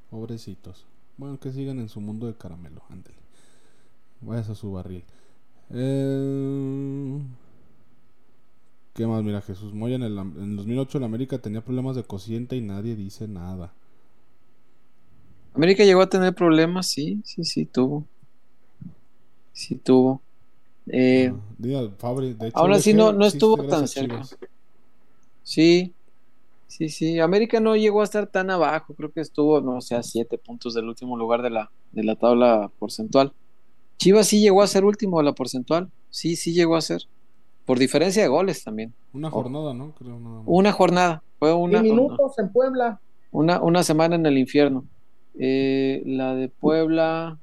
Pobrecitos. 0.10 0.86
Bueno, 1.18 1.40
que 1.40 1.52
sigan 1.52 1.80
en 1.80 1.90
su 1.90 2.02
mundo 2.02 2.27
de 2.27 2.36
caramelo, 2.36 2.81
ándale. 2.90 3.18
Vayas 4.22 4.49
a 4.49 4.56
su 4.56 4.72
barril. 4.72 5.03
Eh... 5.72 7.19
¿Qué 8.94 9.07
más? 9.07 9.23
Mira, 9.23 9.41
Jesús 9.41 9.73
Moya 9.73 9.95
en 9.95 10.03
el 10.03 10.18
en 10.18 10.57
2008 10.57 10.98
en 10.98 11.03
América 11.06 11.38
tenía 11.38 11.61
problemas 11.61 11.95
de 11.95 12.03
cociente 12.03 12.57
y 12.57 12.61
nadie 12.61 12.98
dice 12.98 13.30
nada. 13.30 13.72
América 15.53 15.86
llegó 15.86 16.02
a 16.02 16.10
tener 16.10 16.34
problemas, 16.34 16.88
sí, 16.88 17.22
sí, 17.23 17.45
sí, 17.45 17.65
tuvo. 17.65 18.06
Sí, 19.53 19.76
tuvo. 19.76 20.22
Eh, 20.91 21.32
Ah, 21.34 21.40
diga, 21.57 21.90
Fabri, 21.98 22.34
de 22.34 22.48
hecho, 22.48 22.57
Ahora 22.57 22.76
el 22.78 22.82
sí 22.82 22.94
no- 22.94 23.14
no 23.14 23.26
estuvo 23.26 23.64
tan 23.66 23.88
cerca. 23.88 24.24
Sí, 25.44 25.94
sí, 26.68 26.90
sí. 26.90 27.20
América 27.20 27.60
no 27.60 27.76
llegó 27.76 28.02
a 28.02 28.03
estar 28.03 28.28
tan 28.28 28.49
abajo, 28.49 28.94
creo 28.94 29.11
que 29.11 29.22
estuvo, 29.22 29.61
no 29.61 29.82
sé, 29.82 29.95
a 29.95 30.03
siete 30.03 30.38
puntos 30.38 30.74
del 30.74 30.88
último 30.88 31.18
lugar 31.18 31.41
de 31.41 31.49
la, 31.49 31.72
de 31.91 32.03
la 32.03 32.16
tabla 32.16 32.72
porcentual. 32.80 33.34
Chivas 33.98 34.28
sí 34.28 34.40
llegó 34.41 34.61
a 34.61 34.68
ser 34.68 34.86
último 34.86 35.18
de 35.18 35.26
la 35.26 35.34
porcentual, 35.34 35.90
sí, 36.10 36.36
sí 36.36 36.53
llegó 36.53 36.76
a 36.76 36.82
ser. 36.82 37.02
Por 37.66 37.78
diferencia 37.78 38.22
de 38.24 38.30
goles 38.30 38.64
también. 38.64 38.94
Una 39.14 39.30
jornada, 39.30 39.74
¿no? 39.74 39.94
Creo 39.94 40.20
nada 40.20 40.38
más. 40.38 40.44
Una 40.48 40.72
jornada, 40.72 41.24
fue 41.38 41.53
una, 41.53 41.80
Y 41.80 41.84
minutos 41.84 42.38
en 42.40 42.52
Puebla. 42.52 42.99
una, 43.32 43.61
una 43.61 43.84
semana 43.84 44.16
en 44.16 44.26
el 44.26 44.38
infierno. 44.38 44.86
Eh, 45.38 46.02
la 46.06 46.34
de 46.36 46.49
Puebla. 46.49 47.38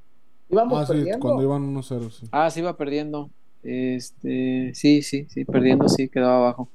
Íbamos 0.48 0.78
Ah, 0.80 0.86
sí, 0.86 0.92
perdiendo. 0.92 1.20
cuando 1.20 1.42
iban 1.42 1.74
1-0, 1.74 2.10
sí. 2.10 2.26
Ah, 2.30 2.50
se 2.50 2.60
iba 2.60 2.76
perdiendo. 2.76 3.30
Este, 3.62 4.72
sí, 4.74 5.02
sí, 5.02 5.26
sí, 5.28 5.44
perdiendo, 5.44 5.88
sí, 5.88 6.08
quedaba 6.08 6.36
abajo. 6.38 6.68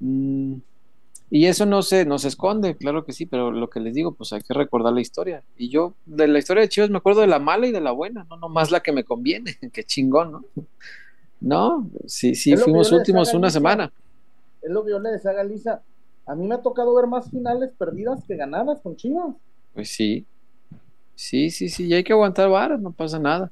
Mm, 0.00 0.54
y 1.30 1.46
eso 1.46 1.66
no 1.66 1.82
se, 1.82 2.04
no 2.04 2.18
se 2.18 2.28
esconde, 2.28 2.76
claro 2.76 3.04
que 3.04 3.12
sí, 3.12 3.26
pero 3.26 3.50
lo 3.50 3.68
que 3.68 3.80
les 3.80 3.94
digo, 3.94 4.12
pues 4.12 4.32
hay 4.32 4.42
que 4.42 4.54
recordar 4.54 4.92
la 4.92 5.00
historia. 5.00 5.42
Y 5.56 5.68
yo, 5.68 5.94
de 6.06 6.28
la 6.28 6.38
historia 6.38 6.60
de 6.62 6.68
Chivas, 6.68 6.90
me 6.90 6.98
acuerdo 6.98 7.22
de 7.22 7.26
la 7.26 7.40
mala 7.40 7.66
y 7.66 7.72
de 7.72 7.80
la 7.80 7.90
buena, 7.90 8.24
no 8.30 8.36
nomás 8.36 8.70
la 8.70 8.80
que 8.80 8.92
me 8.92 9.02
conviene, 9.04 9.56
qué 9.72 9.82
chingón, 9.84 10.30
¿no? 10.32 10.44
No, 11.40 11.90
sí, 12.06 12.34
sí, 12.34 12.50
que 12.52 12.56
fuimos 12.58 12.92
últimos 12.92 13.34
una 13.34 13.50
semana. 13.50 13.92
Es 14.62 14.70
lo 14.70 14.84
que 14.84 14.92
yo 14.92 14.98
le 15.00 15.10
decía 15.10 15.32
a 15.32 15.34
Galicia. 15.34 15.82
A 16.26 16.34
mí 16.34 16.46
me 16.46 16.54
ha 16.54 16.62
tocado 16.62 16.94
ver 16.94 17.06
más 17.06 17.28
finales 17.30 17.70
perdidas 17.76 18.22
que 18.26 18.36
ganadas 18.36 18.80
con 18.80 18.96
Chivas. 18.96 19.34
Pues 19.74 19.90
sí, 19.90 20.24
sí, 21.14 21.50
sí, 21.50 21.68
sí, 21.68 21.86
y 21.86 21.94
hay 21.94 22.04
que 22.04 22.12
aguantar 22.12 22.48
varas, 22.48 22.80
no 22.80 22.92
pasa 22.92 23.18
nada. 23.18 23.50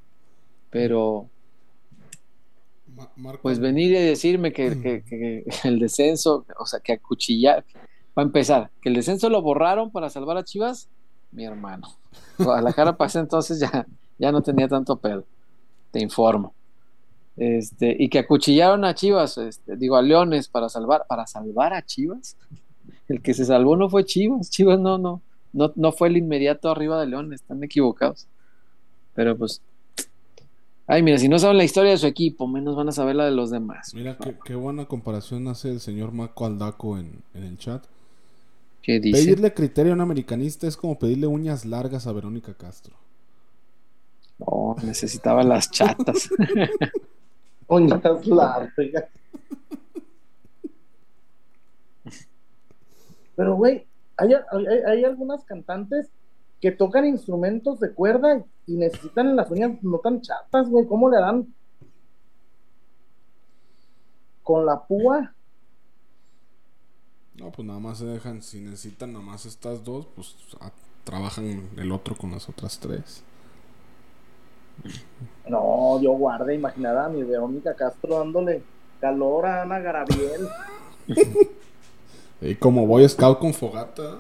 Pero, 0.71 1.29
Ma- 2.95 3.11
Marco- 3.17 3.43
Pues 3.43 3.59
venir 3.59 3.93
y 3.93 3.95
decirme 3.95 4.53
que, 4.53 4.81
que- 4.81 5.03
que 5.09 5.45
el 5.65 5.79
descenso, 5.79 6.45
o 6.59 6.67
sea, 6.67 6.81
que 6.81 6.93
acuchillar, 6.93 7.65
para 8.15 8.27
empezar, 8.27 8.71
que 8.81 8.89
el 8.91 8.95
descenso 8.95 9.29
lo 9.31 9.41
borraron 9.43 9.91
para 9.91 10.11
salvar 10.11 10.37
a 10.37 10.45
Chivas, 10.45 10.89
mi 11.31 11.45
hermano. 11.45 11.89
Guadalajara 12.39 12.97
ese 13.07 13.21
entonces 13.21 13.59
ya, 13.61 13.87
ya 14.19 14.33
no 14.33 14.43
tenía 14.43 14.69
tanto 14.69 14.97
pedo, 14.97 15.25
te 15.91 16.01
informo. 16.01 16.55
Este, 17.37 17.97
y 17.99 18.11
que 18.11 18.19
acuchillaron 18.19 18.85
a 18.85 18.95
Chivas, 18.95 19.39
este, 19.39 19.77
digo, 19.77 19.97
a 19.97 20.03
Leones 20.03 20.49
para 20.49 20.69
salvar, 20.69 21.05
para 21.09 21.27
salvar 21.27 21.73
a 21.73 21.83
Chivas. 21.83 22.37
El 23.09 23.23
que 23.23 23.33
se 23.33 23.47
salvó 23.47 23.77
no 23.77 23.89
fue 23.89 24.05
Chivas, 24.05 24.51
Chivas 24.51 24.79
no, 24.79 24.99
no, 24.99 25.23
no, 25.53 25.73
no 25.77 25.93
fue 25.93 26.09
el 26.09 26.17
inmediato 26.17 26.71
arriba 26.71 27.01
de 27.01 27.07
Leones, 27.07 27.41
están 27.43 27.63
equivocados. 27.63 28.27
Pero 29.15 29.37
pues, 29.37 29.61
ay, 30.87 31.03
mira, 31.03 31.19
si 31.19 31.29
no 31.29 31.39
saben 31.39 31.59
la 31.59 31.65
historia 31.65 31.91
de 31.91 31.99
su 31.99 32.07
equipo, 32.07 32.47
menos 32.49 32.77
van 32.77 32.89
a 32.89 32.93
saber 32.93 33.17
la 33.17 33.25
de 33.25 33.33
los 33.33 33.51
demás. 33.51 33.93
Mira 33.95 34.17
qué, 34.17 34.37
qué 34.45 34.55
buena 34.55 34.87
comparación 34.87 35.47
hace 35.49 35.71
el 35.71 35.81
señor 35.81 36.13
Marco 36.13 36.47
Aldaco 36.47 36.99
en, 36.99 37.23
en 37.35 37.45
el 37.45 37.59
chat. 37.59 37.85
¿Qué 38.83 38.99
dice? 38.99 39.23
Pedirle 39.23 39.53
criterio 39.55 39.93
a 39.93 39.95
un 39.95 40.01
americanista 40.01 40.67
es 40.67 40.77
como 40.77 40.99
pedirle 40.99 41.27
uñas 41.27 41.65
largas 41.65 42.07
a 42.07 42.13
Verónica 42.13 42.55
Castro. 42.55 42.97
No, 44.39 44.75
necesitaba 44.83 45.43
las 45.45 45.71
chatas. 45.71 46.31
Uñas 47.69 48.27
largas. 48.27 48.73
Pero, 53.37 53.55
güey, 53.55 53.87
hay, 54.31 54.67
hay, 54.67 54.67
hay 54.87 55.05
algunas 55.05 55.45
cantantes 55.45 56.11
que 56.61 56.71
tocan 56.71 57.05
instrumentos 57.07 57.81
de 57.81 57.93
cuerda 57.93 58.45
y 58.67 58.77
necesitan 58.77 59.35
las 59.35 59.51
uñas 59.51 59.83
no 59.83 59.99
tan 59.99 60.21
chatas, 60.21 60.69
güey. 60.69 60.87
¿Cómo 60.87 61.11
le 61.11 61.19
dan? 61.19 61.53
Con 64.43 64.67
la 64.67 64.81
púa. 64.85 65.35
No, 67.39 67.51
pues 67.51 67.67
nada 67.67 67.81
más 67.81 67.99
se 67.99 68.07
dejan, 68.07 68.43
si 68.43 68.61
necesitan 68.61 69.13
nada 69.13 69.25
más 69.25 69.47
estas 69.47 69.83
dos, 69.85 70.07
pues 70.15 70.37
a- 70.61 70.71
trabajan 71.05 71.69
el 71.77 71.91
otro 71.91 72.15
con 72.15 72.31
las 72.31 72.49
otras 72.49 72.79
tres. 72.79 73.25
No, 75.49 76.01
yo 76.01 76.13
guarde, 76.13 76.55
imaginada 76.55 77.07
a 77.07 77.09
mi 77.09 77.23
Verónica 77.23 77.75
Castro 77.75 78.19
dándole 78.19 78.63
calor 79.01 79.47
a 79.47 79.63
Ana 79.63 79.81
Garabiel. 79.81 80.49
Y 82.43 82.57
como 82.57 82.87
Boy 82.87 83.09
Scout 83.09 83.39
con 83.39 83.55
fogata. 83.55 84.19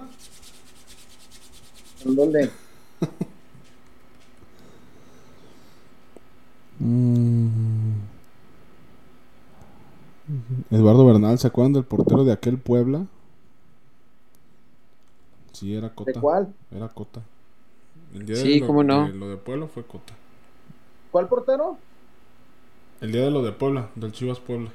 dándole. 2.05 2.51
Mm. 6.81 8.03
Eduardo 10.71 11.07
Bernal, 11.07 11.39
¿se 11.39 11.47
acuerdan 11.47 11.73
del 11.75 11.85
portero 11.85 12.25
de 12.25 12.33
aquel 12.33 12.59
Puebla? 12.59 13.07
Sí, 15.53 15.75
era 15.75 15.95
Cota. 15.95 16.13
¿De 16.13 16.21
cuál? 16.21 16.55
Era 16.71 16.89
Cota. 16.89 17.23
El 18.15 18.27
día 18.27 18.37
Sí, 18.37 18.55
de 18.55 18.61
lo, 18.61 18.67
cómo 18.67 18.83
no. 18.85 19.07
de 19.07 19.15
lo 19.15 19.29
de 19.29 19.37
Puebla 19.37 19.67
fue 19.67 19.85
Cota. 19.85 20.15
¿Cuál 21.11 21.29
portero? 21.29 21.79
El 23.03 23.13
día 23.13 23.23
de 23.25 23.31
lo 23.31 23.43
de 23.43 23.53
Puebla, 23.53 23.91
del 23.97 24.13
Chivas 24.13 24.41
Puebla, 24.41 24.71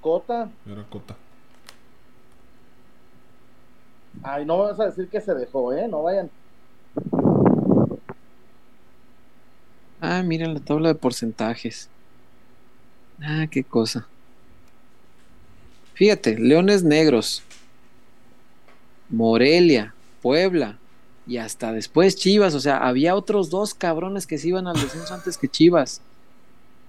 Cota. 0.00 0.50
era 0.66 0.84
Cota. 0.88 1.16
Ay, 4.22 4.44
no 4.44 4.58
vas 4.58 4.78
a 4.80 4.86
decir 4.86 5.08
que 5.08 5.20
se 5.20 5.34
dejó, 5.34 5.72
¿eh? 5.72 5.88
No 5.88 6.02
vayan. 6.02 6.30
Ah, 10.00 10.22
miren 10.22 10.54
la 10.54 10.60
tabla 10.60 10.88
de 10.88 10.94
porcentajes. 10.94 11.88
Ah, 13.20 13.46
qué 13.50 13.62
cosa. 13.62 14.06
Fíjate, 15.94 16.38
Leones 16.38 16.82
Negros, 16.82 17.42
Morelia, 19.10 19.94
Puebla 20.22 20.78
y 21.26 21.36
hasta 21.36 21.72
después 21.72 22.16
Chivas. 22.16 22.54
O 22.54 22.60
sea, 22.60 22.78
había 22.78 23.14
otros 23.14 23.50
dos 23.50 23.74
cabrones 23.74 24.26
que 24.26 24.38
se 24.38 24.48
iban 24.48 24.66
al 24.66 24.80
descenso 24.80 25.12
antes 25.12 25.36
que 25.36 25.48
Chivas, 25.48 26.00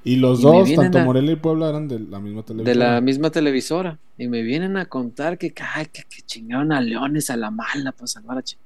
Y 0.03 0.15
los 0.15 0.40
Y 0.40 0.44
dos, 0.44 0.73
tanto 0.76 0.98
a- 0.99 1.03
Morelia 1.06 1.34
y 1.34 1.36
Puebla, 1.36 1.69
eran 1.69 1.88
de 1.88 1.99
la 1.99 2.19
misma 2.19 2.41
de 2.41 2.48
televisión. 2.48 2.80
la 2.80 3.02
misma 3.02 3.30
televisora. 3.30 3.99
Y 4.18 4.28
me 4.28 4.41
vienen 4.41 4.78
a 4.78 4.86
contar 4.86 5.38
que, 5.38 5.53
ay, 5.76 5.86
que, 5.88 6.03
que 6.10 6.22
chingaron 6.23 6.72
a 6.72 6.82
Leones 6.82 7.30
a 7.30 7.38
la 7.38 7.52
mala 7.52 7.91
para 7.91 8.07
salvar 8.07 8.38
a 8.40 8.41
Chivas. 8.44 8.65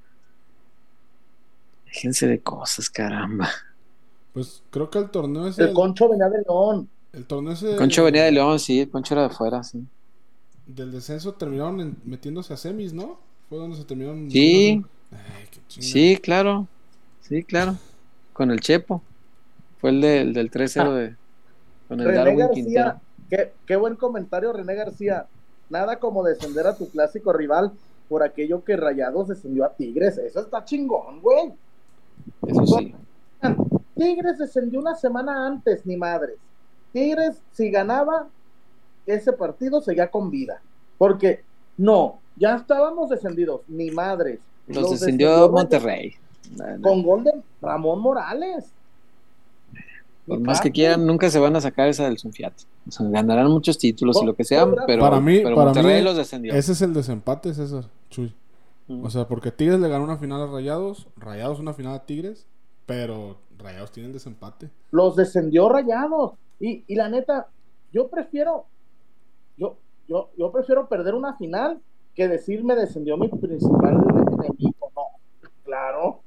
Déjense 1.88 2.28
de 2.28 2.40
cosas, 2.40 2.90
caramba. 2.90 3.49
Pues 4.34 4.64
creo 4.70 4.90
que 4.90 4.99
el 4.99 5.10
torneo 5.10 5.48
ese. 5.48 5.62
El 5.64 5.70
El, 5.70 5.74
Concho 5.74 6.10
venía 6.10 6.28
de 6.30 6.40
León. 6.48 6.90
el 7.14 7.26
torneo 7.26 7.53
ese. 7.53 7.76
Concho 7.78 8.03
venía 8.03 8.24
de 8.24 8.32
León, 8.32 8.60
sí, 8.60 8.82
el 8.82 8.90
Concho 8.90 9.14
era 9.14 9.24
de 9.24 9.30
fuera, 9.30 9.64
sí. 9.64 9.84
Del 10.68 10.91
descenso 10.91 11.34
terminaron 11.34 11.80
en- 11.80 11.98
metiéndose 12.03 12.53
a 12.53 12.57
semis, 12.57 12.91
¿no? 12.94 13.20
Fue 13.49 13.57
donde 13.60 13.78
se 13.78 13.84
terminaron. 13.86 14.30
Sí. 14.30 14.84
Ay, 15.12 15.48
qué. 15.52 15.60
Sí, 15.82 16.18
claro. 16.22 16.68
Sí, 17.22 17.44
claro. 17.44 17.78
Con 18.34 18.52
el 18.52 18.60
Chepo. 18.60 19.02
Fue 19.80 19.91
el, 19.91 20.02
de- 20.02 20.22
el 20.22 20.34
del 20.34 20.49
3-0 20.52 20.94
de, 20.94 21.16
con 21.88 21.99
el 21.99 22.07
René 22.07 22.18
Darwin 22.18 22.49
Quintero. 22.53 22.86
García, 22.86 23.02
qué, 23.30 23.53
qué 23.66 23.76
buen 23.76 23.95
comentario, 23.95 24.53
René 24.53 24.76
García. 24.76 25.28
Nada 25.70 25.99
como 25.99 26.24
descender 26.24 26.68
a 26.68 26.76
tu 26.76 26.90
clásico 26.90 27.34
rival 27.34 27.72
por 28.07 28.24
aquello 28.24 28.64
que 28.64 28.78
Rayados 28.78 29.28
descendió 29.28 29.66
a 29.66 29.74
Tigres. 29.74 30.18
Eso 30.18 30.40
está 30.40 30.64
chingón, 30.64 31.22
güey. 31.22 31.53
Eso 32.48 32.66
sí. 32.66 32.95
Tigres 33.95 34.38
descendió 34.38 34.80
una 34.80 34.95
semana 34.95 35.45
antes, 35.48 35.86
ni 35.86 35.95
madres. 35.95 36.38
Tigres, 36.91 37.41
si 37.52 37.70
ganaba 37.70 38.28
ese 39.06 39.34
partido, 39.34 39.82
seguía 39.82 40.10
con 40.10 40.30
vida. 40.30 40.62
Porque, 40.98 41.44
no, 41.78 42.20
ya 42.36 42.56
estábamos 42.56 43.10
descendidos, 43.10 43.62
ni 43.68 43.91
madres. 43.91 44.40
Los 44.68 44.91
descendió 44.91 45.49
Monterrey. 45.49 46.14
Con 46.82 47.03
gol 47.03 47.24
de 47.24 47.34
Ramón 47.62 47.99
Morales. 47.99 48.72
Por 50.28 50.40
más 50.40 50.60
que 50.62 50.72
quieran, 50.72 51.06
nunca 51.06 51.30
se 51.30 51.38
van 51.40 51.56
a 51.56 51.62
sacar 51.62 51.88
esa 51.88 52.06
del 52.06 52.18
Sunfiat. 52.18 52.54
O 52.88 52.92
sea, 52.92 53.08
ganarán 53.10 53.50
muchos 53.52 53.78
títulos 53.78 54.20
y 54.22 54.26
lo 54.26 54.34
que 54.36 54.44
sea, 54.44 54.66
pero, 54.88 55.02
Para 55.02 55.20
mí- 55.20 55.40
pero 55.44 55.56
para 55.56 55.66
Monterrey 55.68 55.98
mí, 55.98 56.02
los 56.04 56.18
descendió. 56.18 56.54
Ese 56.54 56.72
es 56.72 56.82
el 56.82 56.94
desempate, 56.94 57.54
César, 57.54 57.86
Chuy. 58.10 58.34
Mm. 58.88 59.04
O 59.06 59.10
sea, 59.10 59.28
porque 59.28 59.52
Tigres 59.52 59.80
le 59.80 59.88
ganó 59.90 60.04
una 60.04 60.18
final 60.18 60.42
a 60.42 60.48
Rayados, 60.48 61.08
Rayados 61.18 61.60
una 61.60 61.74
final 61.74 61.94
a 61.96 62.06
Tigres, 62.06 62.46
pero 62.86 63.38
Rayados 63.58 63.92
tiene 63.92 64.08
el 64.08 64.14
desempate. 64.14 64.70
Los 64.92 65.16
descendió 65.16 65.70
rayados. 65.70 66.34
Y, 66.60 66.84
y 66.88 66.96
la 66.96 67.10
neta, 67.10 67.48
yo 67.92 68.08
prefiero, 68.08 68.66
yo, 69.58 69.76
yo, 70.08 70.30
yo 70.38 70.52
prefiero 70.52 70.88
perder 70.88 71.14
una 71.16 71.36
final 71.36 71.80
que 72.16 72.28
decir 72.28 72.64
me 72.64 72.76
descendió 72.76 73.18
mi 73.18 73.28
principal 73.28 73.94
enemigo. 74.40 74.92
No, 74.96 75.04
claro. 75.64 76.22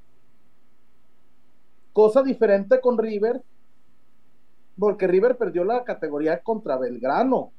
Cosa 1.92 2.22
diferente 2.22 2.80
con 2.80 2.96
River, 2.98 3.42
porque 4.78 5.06
River 5.06 5.36
perdió 5.36 5.64
la 5.64 5.84
categoría 5.84 6.40
contra 6.42 6.76
Belgrano. 6.76 7.50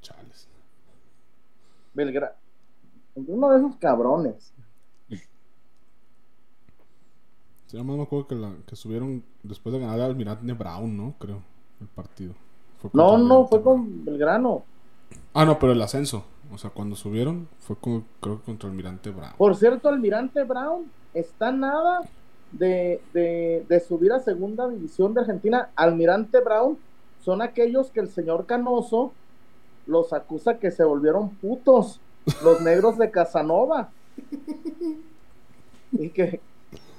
Chales. 0.00 0.48
Belgrano. 1.94 2.34
Uno 3.14 3.50
de 3.50 3.58
esos 3.58 3.76
cabrones. 3.76 4.52
Si 7.66 7.78
no 7.78 7.84
más 7.84 7.96
me 7.96 8.02
acuerdo 8.02 8.26
que, 8.26 8.34
la, 8.34 8.52
que 8.66 8.76
subieron 8.76 9.24
después 9.42 9.72
de 9.72 9.80
ganar 9.80 9.94
al 9.94 10.10
Almirante 10.10 10.52
Brown, 10.52 10.94
¿no? 10.94 11.14
Creo, 11.18 11.40
el 11.80 11.86
partido. 11.86 12.34
No, 12.92 13.16
no, 13.16 13.46
fue 13.46 13.62
con 13.62 14.04
Belgrano. 14.04 14.62
Ah, 15.32 15.46
no, 15.46 15.58
pero 15.58 15.72
el 15.72 15.80
ascenso. 15.80 16.22
O 16.52 16.58
sea, 16.58 16.68
cuando 16.68 16.96
subieron 16.96 17.48
fue 17.60 17.76
con, 17.76 18.04
creo 18.20 18.40
que 18.40 18.44
contra 18.44 18.68
Almirante 18.68 19.08
Brown. 19.08 19.32
Por 19.38 19.56
cierto, 19.56 19.88
Almirante 19.88 20.44
Brown 20.44 20.90
está 21.14 21.50
nada 21.50 22.02
de, 22.52 23.00
de- 23.12 23.64
de 23.68 23.80
subir 23.80 24.12
a 24.12 24.20
segunda 24.20 24.68
división 24.68 25.14
de 25.14 25.20
Argentina. 25.22 25.70
Almirante 25.76 26.40
Brown 26.40 26.78
son 27.24 27.42
aquellos 27.42 27.90
que 27.90 28.00
el 28.00 28.08
señor 28.08 28.46
Canoso 28.46 29.12
los 29.86 30.12
acusa 30.12 30.58
que 30.58 30.70
se 30.70 30.84
volvieron 30.84 31.30
putos, 31.36 32.00
los 32.44 32.60
negros 32.60 32.98
de 32.98 33.10
Casanova. 33.10 33.90
Y 35.92 36.10
que, 36.10 36.40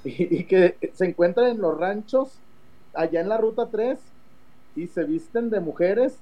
y, 0.04 0.36
y 0.40 0.44
que 0.44 0.76
se 0.94 1.06
encuentran 1.06 1.48
en 1.50 1.60
los 1.60 1.78
ranchos 1.78 2.38
allá 2.94 3.20
en 3.20 3.28
la 3.28 3.38
ruta 3.38 3.68
3 3.70 3.98
y 4.76 4.86
se 4.88 5.04
visten 5.04 5.50
de 5.50 5.60
mujeres 5.60 6.18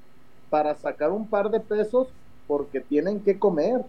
para 0.50 0.74
sacar 0.76 1.10
un 1.12 1.28
par 1.28 1.50
de 1.50 1.60
pesos 1.60 2.08
porque 2.46 2.80
tienen 2.80 3.20
que 3.22 3.38
comer. 3.38 3.82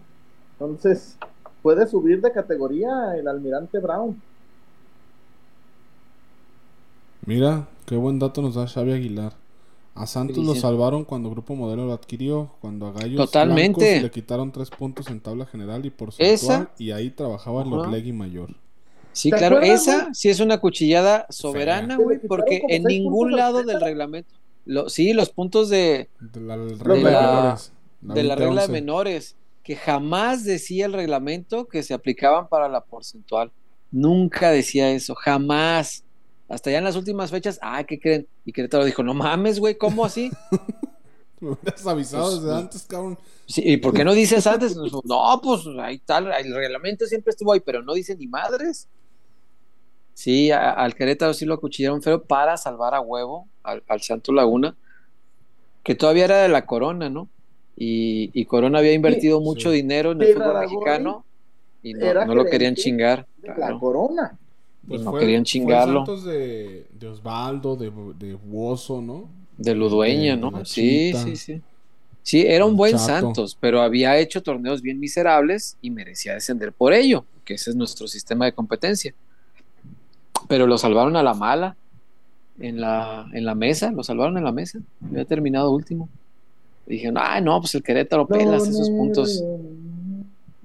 Entonces, 0.52 1.18
puede 1.62 1.86
subir 1.86 2.20
de 2.20 2.32
categoría 2.32 3.16
el 3.16 3.28
almirante 3.28 3.78
Brown. 3.78 4.20
Mira, 7.26 7.68
qué 7.86 7.96
buen 7.96 8.18
dato 8.18 8.42
nos 8.42 8.54
da 8.54 8.66
Xavi 8.66 8.92
Aguilar. 8.92 9.32
A 9.94 10.06
Santos 10.08 10.38
lo 10.44 10.56
salvaron 10.56 11.04
cuando 11.04 11.30
Grupo 11.30 11.54
Modelo 11.54 11.86
lo 11.86 11.92
adquirió, 11.92 12.50
cuando 12.60 12.86
a 12.88 12.92
Gallos 12.92 13.16
Totalmente. 13.26 13.78
Blancos 13.84 14.02
le 14.02 14.10
quitaron 14.10 14.50
tres 14.50 14.68
puntos 14.70 15.06
en 15.08 15.20
tabla 15.20 15.46
general 15.46 15.86
y 15.86 15.90
porcentual, 15.90 16.34
Esa- 16.34 16.70
y 16.78 16.90
ahí 16.90 17.10
trabajaba 17.10 17.62
el. 17.62 17.72
Orlegui 17.72 18.12
Mayor. 18.12 18.50
Sí, 19.12 19.30
¿Te 19.30 19.36
claro, 19.36 19.58
acuerdas, 19.58 19.82
esa 19.82 20.00
güey? 20.02 20.14
sí 20.14 20.28
es 20.30 20.40
una 20.40 20.58
cuchillada 20.58 21.26
soberana, 21.30 21.96
güey, 21.96 22.18
porque 22.26 22.62
en 22.68 22.82
ningún 22.82 23.36
lado 23.36 23.62
del 23.62 23.80
reglamento. 23.80 24.34
Lo, 24.66 24.88
sí, 24.88 25.12
los 25.12 25.30
puntos 25.30 25.68
de, 25.68 26.08
De 26.18 26.40
la, 26.40 26.56
regla 26.56 26.74
de 26.76 26.94
de, 26.94 27.02
la- 27.02 27.20
menores. 27.20 27.72
de 28.00 28.22
la 28.24 28.34
regla 28.34 28.62
de 28.62 28.66
2011. 28.68 28.72
menores, 28.72 29.36
que 29.62 29.76
jamás 29.76 30.42
decía 30.44 30.86
el 30.86 30.92
reglamento 30.92 31.66
que 31.68 31.84
se 31.84 31.94
aplicaban 31.94 32.48
para 32.48 32.68
la 32.68 32.80
porcentual. 32.80 33.52
Nunca 33.92 34.50
decía 34.50 34.90
eso, 34.90 35.14
jamás. 35.14 36.02
Hasta 36.48 36.70
ya 36.70 36.78
en 36.78 36.84
las 36.84 36.96
últimas 36.96 37.30
fechas, 37.30 37.58
ah, 37.62 37.84
¿qué 37.84 37.98
creen? 37.98 38.26
Y 38.44 38.52
Querétaro 38.52 38.84
dijo, 38.84 39.02
no 39.02 39.14
mames, 39.14 39.58
güey, 39.60 39.76
¿cómo 39.76 40.04
así? 40.04 40.30
Me 41.40 41.50
hubieras 41.50 41.86
avisado 41.86 42.24
Pues, 42.24 42.34
desde 42.40 42.52
no. 42.52 42.58
antes, 42.58 42.82
cabrón. 42.88 43.18
Sí, 43.46 43.62
¿Y 43.64 43.76
por 43.78 43.92
qué 43.94 44.04
no 44.04 44.12
dices 44.14 44.46
antes? 44.46 44.76
No, 44.76 45.40
pues 45.42 45.60
ahí 45.80 45.98
tal, 45.98 46.32
el 46.32 46.54
reglamento 46.54 47.06
siempre 47.06 47.30
estuvo 47.30 47.52
ahí, 47.52 47.60
pero 47.60 47.82
no 47.82 47.92
dice 47.94 48.16
ni 48.16 48.26
madres. 48.26 48.88
Sí, 50.14 50.50
a- 50.50 50.70
al 50.72 50.94
Querétaro 50.94 51.34
sí 51.34 51.44
lo 51.44 51.54
acuchillaron 51.54 52.00
feo 52.02 52.22
para 52.22 52.56
salvar 52.56 52.94
a 52.94 53.00
huevo 53.00 53.48
al, 53.62 53.82
al 53.88 54.00
Santo 54.00 54.32
Laguna, 54.32 54.76
que 55.82 55.94
todavía 55.94 56.24
era 56.26 56.38
de 56.42 56.48
la 56.48 56.64
Corona, 56.66 57.10
¿no? 57.10 57.28
Y, 57.76 58.30
y 58.32 58.44
Corona 58.46 58.78
había 58.78 58.92
invertido 58.92 59.40
mucho 59.40 59.70
sí. 59.70 59.76
dinero 59.76 60.12
en 60.12 60.22
el 60.22 60.34
fútbol 60.34 60.60
mexicano 60.60 61.24
y 61.82 61.92
no, 61.94 62.34
lo 62.34 62.44
querían 62.46 62.76
chingar. 62.76 63.26
La 63.42 63.54
claro. 63.54 63.78
corona. 63.80 64.38
Y 64.88 64.98
no 64.98 65.14
querían 65.16 65.44
chingarlo. 65.44 66.04
Fue 66.04 66.14
Santos 66.16 66.24
de, 66.24 66.86
de 66.98 67.06
Osvaldo, 67.08 67.76
de, 67.76 67.90
de 68.18 68.34
Buoso, 68.34 69.00
¿no? 69.00 69.28
De 69.56 69.74
Ludueña, 69.74 70.36
De- 70.36 70.42
¿no? 70.42 70.64
Sí, 70.64 71.12
sí, 71.14 71.36
sí. 71.36 71.60
Sí, 72.22 72.44
era 72.46 72.64
un 72.64 72.76
buen 72.76 72.92
Chato. 72.92 73.04
Santos, 73.04 73.56
pero 73.60 73.82
había 73.82 74.18
hecho 74.18 74.42
torneos 74.42 74.80
bien 74.80 74.98
miserables 74.98 75.76
y 75.82 75.90
merecía 75.90 76.32
descender 76.32 76.72
por 76.72 76.94
ello, 76.94 77.24
que 77.44 77.54
ese 77.54 77.70
es 77.70 77.76
nuestro 77.76 78.06
sistema 78.08 78.46
de 78.46 78.52
competencia. 78.52 79.14
Pero 80.48 80.66
lo 80.66 80.78
salvaron 80.78 81.16
a 81.16 81.22
la 81.22 81.34
mala 81.34 81.76
en 82.58 82.80
la, 82.80 83.28
en 83.32 83.44
la 83.44 83.54
mesa, 83.54 83.90
lo 83.92 84.02
salvaron 84.02 84.38
en 84.38 84.44
la 84.44 84.52
mesa. 84.52 84.78
Había 85.06 85.24
terminado 85.26 85.70
último. 85.70 86.08
Dijeron, 86.86 87.16
ay, 87.18 87.42
no, 87.42 87.60
pues 87.60 87.74
el 87.74 87.82
Querétaro 87.82 88.26
pelas 88.26 88.68
esos 88.68 88.88
puntos. 88.90 89.42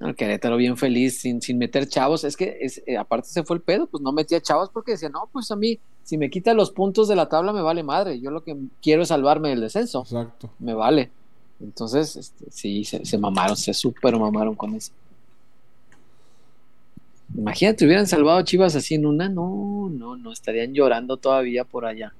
El 0.01 0.15
Querétaro 0.15 0.55
bien 0.55 0.77
feliz, 0.77 1.19
sin, 1.19 1.41
sin 1.41 1.57
meter 1.57 1.87
chavos. 1.87 2.23
Es 2.23 2.37
que 2.37 2.57
es, 2.61 2.81
eh, 2.85 2.97
aparte 2.97 3.27
se 3.27 3.43
fue 3.43 3.57
el 3.57 3.61
pedo, 3.61 3.87
pues 3.87 4.01
no 4.01 4.11
metía 4.11 4.41
chavos 4.41 4.69
porque 4.71 4.93
decía, 4.93 5.09
no, 5.09 5.29
pues 5.31 5.51
a 5.51 5.55
mí, 5.55 5.79
si 6.03 6.17
me 6.17 6.29
quita 6.29 6.53
los 6.53 6.71
puntos 6.71 7.07
de 7.07 7.15
la 7.15 7.27
tabla 7.27 7.51
me 7.51 7.61
vale 7.61 7.83
madre. 7.83 8.19
Yo 8.19 8.31
lo 8.31 8.43
que 8.43 8.55
quiero 8.81 9.01
es 9.01 9.09
salvarme 9.09 9.49
del 9.49 9.61
descenso 9.61 10.01
Exacto. 10.01 10.49
me 10.59 10.73
vale. 10.73 11.11
Entonces, 11.59 12.15
este, 12.15 12.45
sí, 12.49 12.85
se, 12.85 13.05
se 13.05 13.17
mamaron, 13.17 13.57
se 13.57 13.73
super 13.73 14.17
mamaron 14.17 14.55
con 14.55 14.75
eso. 14.75 14.91
Imagínate, 17.35 17.85
hubieran 17.85 18.07
salvado 18.07 18.39
a 18.39 18.43
Chivas 18.43 18.75
así 18.75 18.95
en 18.95 19.05
una, 19.05 19.29
no, 19.29 19.89
no, 19.91 20.17
no, 20.17 20.31
estarían 20.31 20.73
llorando 20.73 21.17
todavía 21.17 21.63
por 21.63 21.85
allá. 21.85 22.13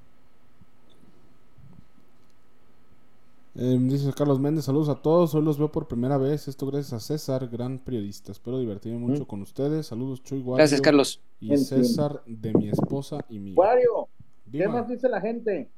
Eh, 3.62 3.78
dice 3.78 4.14
Carlos 4.16 4.40
Méndez, 4.40 4.64
saludos 4.66 4.88
a 4.88 4.96
todos. 5.02 5.36
Hoy 5.36 5.42
los 5.44 5.58
veo 5.58 5.70
por 5.70 5.86
primera 5.88 6.18
vez. 6.18 6.48
Esto 6.48 6.66
gracias 6.66 6.94
a 6.94 7.00
César, 7.02 7.48
gran 7.50 7.78
periodista. 7.80 8.32
Espero 8.32 8.58
divertirme 8.58 9.00
mucho 9.00 9.24
Mm. 9.24 9.26
con 9.26 9.42
ustedes. 9.42 9.88
Saludos, 9.88 10.24
Chuy 10.24 10.40
Guario 10.42 10.60
Gracias, 10.62 10.80
Carlos. 10.80 11.20
Y 11.42 11.54
Entiendo. 11.54 11.86
César, 11.86 12.24
de 12.26 12.54
mi 12.54 12.70
esposa 12.70 13.20
y 13.28 13.40
mío. 13.40 13.56
Wario, 13.58 14.08
¿qué 14.50 14.66
más 14.68 14.88
dice 14.88 15.10
la 15.10 15.20
gente? 15.20 15.70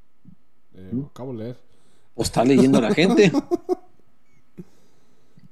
eh, 0.76 0.90
¿Mm? 0.94 1.06
acabo 1.06 1.32
de 1.34 1.38
leer. 1.40 1.58
O 2.16 2.22
está 2.22 2.44
leyendo 2.45 2.80
la 2.82 2.94
gente. 2.94 3.32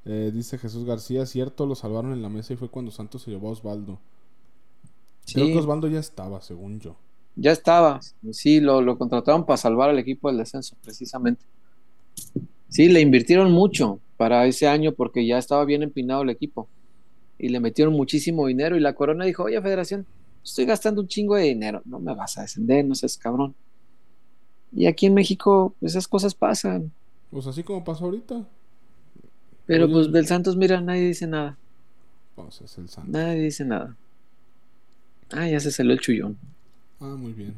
Eh, 0.05 0.31
dice 0.33 0.57
Jesús 0.57 0.85
García, 0.85 1.23
cierto, 1.27 1.67
lo 1.67 1.75
salvaron 1.75 2.13
en 2.13 2.23
la 2.23 2.29
mesa 2.29 2.53
y 2.53 2.55
fue 2.55 2.67
cuando 2.69 2.89
Santos 2.89 3.21
se 3.21 3.29
llevó 3.29 3.49
a 3.49 3.51
Osvaldo. 3.51 3.99
Creo 5.31 5.45
que 5.45 5.57
Osvaldo 5.59 5.87
ya 5.87 5.99
estaba, 5.99 6.41
según 6.41 6.79
yo. 6.79 6.95
ya 7.35 7.51
estaba. 7.51 7.99
Sí, 8.31 8.59
lo, 8.59 8.81
lo 8.81 8.97
contrataron 8.97 9.45
para 9.45 9.57
salvar 9.57 9.91
al 9.91 9.99
equipo 9.99 10.29
del 10.29 10.37
descenso, 10.39 10.75
precisamente. 10.81 11.45
Sí, 12.69 12.87
le 12.89 13.01
invirtieron 13.01 13.51
mucho 13.51 13.99
para 14.17 14.45
ese 14.45 14.67
año 14.67 14.93
porque 14.93 15.25
ya 15.25 15.37
estaba 15.37 15.65
bien 15.65 15.83
empinado 15.83 16.21
el 16.21 16.29
equipo. 16.29 16.67
Y 17.37 17.49
le 17.49 17.59
metieron 17.59 17.93
muchísimo 17.93 18.47
dinero 18.47 18.75
y 18.75 18.79
la 18.79 18.93
corona 18.93 19.25
dijo, 19.25 19.43
oye, 19.43 19.61
federación, 19.61 20.05
estoy 20.43 20.65
gastando 20.65 21.01
un 21.01 21.07
chingo 21.07 21.35
de 21.35 21.43
dinero. 21.43 21.81
No 21.85 21.99
me 21.99 22.13
vas 22.13 22.37
a 22.37 22.41
descender, 22.41 22.85
no 22.85 22.95
seas 22.95 23.17
cabrón. 23.17 23.55
Y 24.71 24.85
aquí 24.85 25.05
en 25.05 25.13
México 25.13 25.73
esas 25.81 26.07
cosas 26.07 26.35
pasan. 26.35 26.91
Pues 27.31 27.47
así 27.47 27.63
como 27.63 27.83
pasó 27.83 28.05
ahorita. 28.05 28.45
Pero 29.65 29.85
Oye, 29.85 29.93
pues 29.93 30.11
del 30.11 30.27
Santos, 30.27 30.57
mira, 30.57 30.81
nadie 30.81 31.07
dice 31.07 31.27
nada. 31.27 31.57
Pues 32.35 32.61
es 32.61 32.77
el 32.77 32.89
Santos. 32.89 33.11
Nadie 33.11 33.43
dice 33.43 33.65
nada. 33.65 33.95
Ah, 35.31 35.47
ya 35.47 35.59
se 35.59 35.71
salió 35.71 35.93
el 35.93 35.99
chullón. 35.99 36.37
Ah, 36.99 37.15
muy 37.17 37.33
bien. 37.33 37.53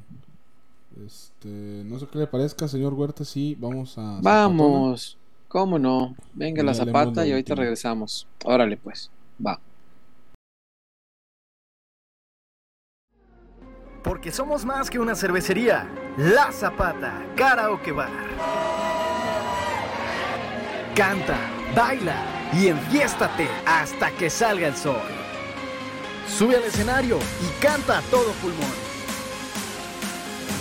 Este, 1.06 1.48
no 1.48 2.00
sé 2.00 2.08
qué 2.08 2.20
le 2.20 2.28
parezca, 2.28 2.68
señor 2.68 2.94
Huerta, 2.94 3.24
sí, 3.24 3.56
vamos 3.60 3.98
a... 3.98 4.18
Zapatona. 4.18 4.22
Vamos. 4.22 5.18
¿Cómo 5.48 5.78
no? 5.78 6.16
Venga 6.34 6.64
la 6.64 6.74
zapata 6.74 7.26
y 7.26 7.32
ahorita 7.32 7.56
regresamos. 7.56 8.28
Órale, 8.46 8.78
pues. 8.78 9.12
Va. 9.46 9.60
Porque 14.04 14.32
somos 14.32 14.66
más 14.66 14.90
que 14.90 14.98
una 14.98 15.14
cervecería. 15.14 15.90
La 16.18 16.52
Zapata, 16.52 17.26
Karaoke 17.36 17.92
Bar. 17.92 18.10
Canta, 20.96 21.38
baila 21.76 22.50
y 22.54 22.68
enfiéstate 22.68 23.48
hasta 23.66 24.12
que 24.12 24.30
salga 24.30 24.68
el 24.68 24.76
sol. 24.76 24.96
Sube 26.28 26.56
al 26.56 26.64
escenario 26.64 27.18
y 27.18 27.62
canta 27.62 28.00
a 28.00 28.02
todo 28.04 28.32
pulmón 28.42 28.91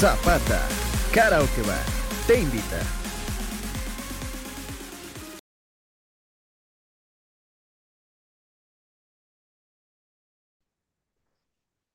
Zapata, 0.00 0.66
Karaoke 1.12 1.60
Bar, 1.60 1.84
te 2.26 2.40
invita. 2.40 2.80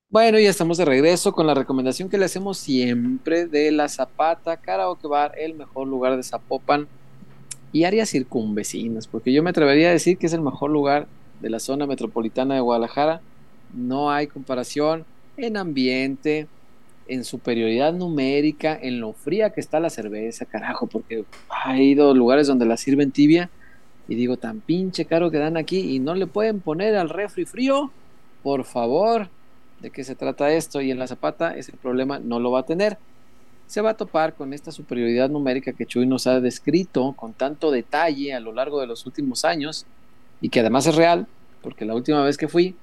Bueno, 0.07 0.38
ya 0.38 0.52
estamos 0.52 0.77
de 0.77 0.86
regreso 0.86 1.34
con 1.34 1.48
la 1.48 1.56
recomendación 1.56 2.07
que 2.07 2.19
le 2.19 2.26
hacemos 2.26 2.60
siempre 2.60 3.48
de 3.48 3.72
la 3.72 3.90
Zapata 3.90 4.57
Karaoke 4.57 5.07
Bar, 5.07 5.32
el 5.40 5.56
mejor 5.56 5.88
lugar 5.88 6.15
de 6.15 6.22
Zapopan 6.22 6.88
y 7.72 7.86
áreas 7.86 8.11
circunvecinas, 8.11 9.07
porque 9.07 9.34
yo 9.34 9.41
me 9.41 9.49
atrevería 9.49 9.90
a 9.90 9.94
decir 9.94 10.19
que 10.19 10.27
es 10.27 10.34
el 10.34 10.41
mejor 10.41 10.69
lugar 10.69 11.07
de 11.41 11.49
la 11.49 11.57
zona 11.57 11.88
metropolitana 11.88 12.53
de 12.53 12.61
Guadalajara. 12.61 13.22
No 13.73 14.11
hay 14.11 14.27
comparación 14.27 15.06
en 15.38 15.57
ambiente, 15.57 16.48
en 17.07 17.23
superioridad 17.23 17.94
numérica, 17.94 18.77
en 18.82 18.99
lo 18.99 19.14
fría 19.14 19.52
que 19.52 19.61
está 19.61 19.80
la 19.80 19.90
cerveza, 19.90 20.45
carajo, 20.45 20.88
porque 20.88 21.26
he 21.69 21.84
ido 21.84 22.11
a 22.11 22.14
lugares 22.14 22.48
donde 22.48 22.65
la 22.65 22.77
sirven 22.77 23.11
tibia 23.11 23.49
y 24.07 24.15
digo, 24.15 24.38
tan 24.38 24.61
pinche 24.61 25.06
caro 25.06 25.32
que 25.32 25.38
dan 25.38 25.57
aquí 25.57 25.80
y 25.95 25.99
no 25.99 26.15
le 26.15 26.27
pueden 26.27 26.60
poner 26.60 26.95
al 26.95 27.10
refri 27.10 27.45
frío, 27.45 27.91
por 28.44 28.64
favor, 28.64 29.30
¿de 29.82 29.90
qué 29.90 30.03
se 30.03 30.15
trata 30.15 30.52
esto? 30.52 30.82
Y 30.82 30.91
en 30.91 30.99
la 30.99 31.07
zapata 31.07 31.56
ese 31.56 31.72
problema 31.73 32.19
no 32.19 32.40
lo 32.40 32.52
va 32.52 32.60
a 32.60 32.65
tener. 32.65 32.98
Se 33.68 33.82
va 33.82 33.91
a 33.91 33.98
topar 33.98 34.36
con 34.36 34.53
esta 34.53 34.72
superioridad 34.72 35.30
numérica 35.30 35.73
que 35.73 35.88
Chuy 35.88 36.06
nos 36.06 36.27
ha 36.27 36.40
descrito 36.40 37.14
con 37.14 37.34
tanto 37.34 37.72
detalle 37.72 38.34
a 38.36 38.40
lo 38.40 38.52
largo 38.52 38.80
de 38.80 38.88
los 38.88 39.07
últimos 39.07 39.44
años 39.44 39.88
y 40.40 40.49
que 40.49 40.60
además 40.60 40.86
es 40.86 40.95
real, 40.95 41.26
porque 41.64 41.86
la 41.86 41.95
última 41.95 42.23
vez 42.23 42.38
que 42.38 42.48
fui, 42.48 42.76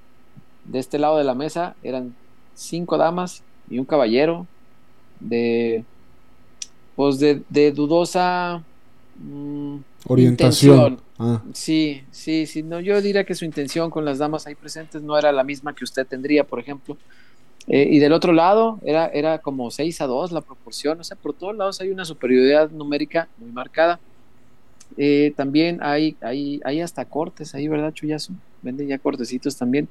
de 0.65 0.81
este 0.81 0.99
lado 0.99 1.19
de 1.19 1.24
la 1.24 1.35
mesa 1.35 1.77
eran 1.85 2.15
cinco 2.55 2.99
damas 2.99 3.44
y 3.73 3.78
un 3.78 3.86
caballero 3.86 4.47
de 5.19 5.82
pues 6.94 7.19
de, 7.19 7.43
de 7.49 7.73
dudosa 7.73 8.62
mm, 9.16 9.78
Orientación. 10.07 11.01
Ah, 11.19 11.40
Sí, 11.55 12.03
sí, 12.11 12.47
sí. 12.47 12.62
No, 12.62 12.81
yo 12.81 13.01
diría 13.01 13.24
que 13.24 13.35
su 13.35 13.44
intención 13.44 13.90
con 13.90 14.05
las 14.05 14.19
damas 14.19 14.47
ahí 14.47 14.55
presentes 14.55 15.01
no 15.01 15.16
era 15.16 15.32
la 15.32 15.44
misma 15.44 15.74
que 15.74 15.85
usted 15.85 16.07
tendría, 16.07 16.44
por 16.44 16.59
ejemplo. 16.59 16.99
Eh, 17.69 17.86
y 17.90 17.99
del 18.01 18.12
otro 18.12 18.32
lado 18.32 18.81
era, 18.82 19.07
era 19.07 19.39
como 19.39 19.70
6 19.70 20.01
a 20.01 20.07
2 20.07 20.32
la 20.32 20.40
proporción. 20.40 21.01
O 21.01 21.05
sea, 21.05 21.16
por 21.16 21.32
todos 21.32 21.57
lados 21.57 21.81
hay 21.81 21.90
una 21.90 22.05
superioridad 22.05 22.70
numérica 22.70 23.28
muy 23.39 23.53
marcada. 23.53 24.01
Eh, 24.99 25.32
también 25.36 25.78
hay, 25.81 26.16
hay, 26.20 26.61
hay 26.65 26.81
hasta 26.81 27.05
cortes 27.07 27.55
ahí, 27.55 27.69
¿verdad, 27.69 27.94
Chuyazo? 27.94 28.32
Venden 28.61 28.89
ya 28.89 28.99
cortecitos 28.99 29.57
también. 29.57 29.89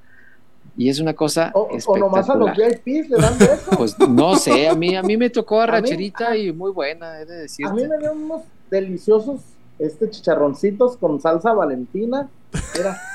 Y 0.77 0.89
es 0.89 0.99
una 0.99 1.13
cosa 1.13 1.51
O, 1.53 1.67
o 1.87 1.97
nomás 1.97 2.29
a 2.29 2.35
los 2.35 2.49
espectacular. 2.49 2.81
VIPs 2.85 3.09
le 3.09 3.17
dan 3.17 3.37
de 3.37 3.45
eso. 3.45 3.71
Pues 3.77 3.99
no 3.99 4.35
sé, 4.35 4.67
a 4.69 4.75
mí, 4.75 4.95
a 4.95 5.03
mí 5.03 5.17
me 5.17 5.29
tocó 5.29 5.59
A 5.61 5.65
mí- 5.65 5.69
arracherita 5.73 6.35
y 6.37 6.51
muy 6.53 6.71
buena, 6.71 7.19
he 7.19 7.25
de 7.25 7.47
a 7.65 7.73
mí 7.73 7.85
me 7.87 7.97
dieron 7.97 8.23
unos 8.23 8.41
deliciosos 8.69 9.41
este 9.79 10.09
chicharroncitos 10.09 10.95
con 10.97 11.19
salsa 11.21 11.53
valentina. 11.53 12.29
Era. 12.79 12.97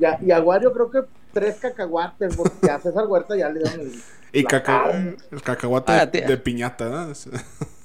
Y 0.00 0.04
a, 0.04 0.16
y 0.22 0.30
a 0.30 0.40
Wario 0.40 0.72
creo 0.72 0.90
que 0.92 1.00
tres 1.32 1.56
cacahuates, 1.56 2.36
porque 2.36 2.70
a 2.70 2.78
César 2.78 3.08
Huerta 3.08 3.36
ya 3.36 3.48
le 3.50 3.58
dieron 3.64 3.80
el. 3.80 3.92
y 4.32 4.44
caca- 4.44 4.90
el 4.92 5.42
cacahuate 5.42 5.90
Ah, 5.92 6.06
de 6.06 6.36
piñata, 6.38 6.88
¿no? 6.88 7.12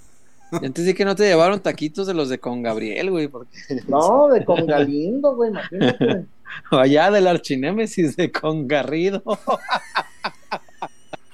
Y 0.62 0.66
antes 0.66 0.86
de 0.86 0.94
que 0.94 1.06
no 1.06 1.16
te 1.16 1.24
llevaron 1.24 1.60
taquitos 1.60 2.08
de 2.08 2.14
los 2.14 2.30
de 2.30 2.40
con 2.40 2.62
Gabriel, 2.62 3.12
güey, 3.12 3.28
porque 3.28 3.56
No, 3.88 4.28
de 4.30 4.44
con 4.46 4.66
Galindo, 4.66 5.36
güey, 5.36 5.50
imagínate. 5.52 6.26
allá 6.72 7.10
del 7.12 7.28
archinémesis 7.28 8.16
de 8.16 8.32
con 8.32 8.68
Garrido. 8.68 9.24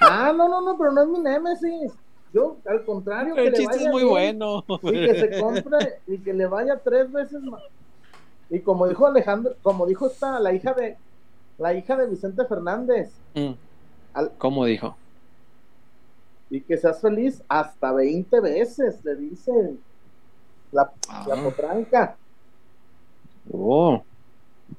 Ah, 0.02 0.34
no, 0.36 0.48
no, 0.48 0.62
no, 0.62 0.78
pero 0.78 0.92
no 0.94 1.02
es 1.04 1.08
mi 1.10 1.20
némesis. 1.20 1.92
Yo, 2.34 2.58
al 2.66 2.86
contrario, 2.86 3.36
que 3.36 3.42
El 3.48 3.52
le 3.52 3.58
chiste 3.58 3.74
vaya 3.76 3.86
es 3.88 3.92
muy 3.92 4.04
bien 4.04 4.10
bueno. 4.40 4.64
Y 4.84 4.92
que 4.92 5.16
se 5.20 5.40
compre 5.42 6.00
y 6.08 6.18
que 6.20 6.34
le 6.34 6.46
vaya 6.46 6.78
tres 6.82 7.12
veces 7.12 7.42
más. 7.44 7.62
Y 8.50 8.60
como 8.60 8.88
dijo 8.88 9.06
Alejandro, 9.08 9.56
como 9.62 9.86
dijo 9.86 10.08
esta, 10.08 10.40
la 10.40 10.54
hija 10.54 10.74
de 10.74 10.96
la 11.58 11.74
hija 11.74 11.98
de 11.98 12.08
Vicente 12.08 12.46
Fernández, 12.46 13.12
Mm, 13.36 13.52
al- 14.14 14.32
¿Cómo 14.38 14.64
dijo? 14.66 14.96
Y 16.50 16.62
que 16.62 16.78
seas 16.78 17.02
feliz 17.02 17.42
hasta 17.48 17.92
20 17.92 18.40
veces, 18.42 19.04
le 19.04 19.16
dice 19.16 19.52
la, 20.72 20.92
la 21.28 21.36
Ah. 21.36 21.42
potranca. 21.44 22.16
Oh. 23.52 24.04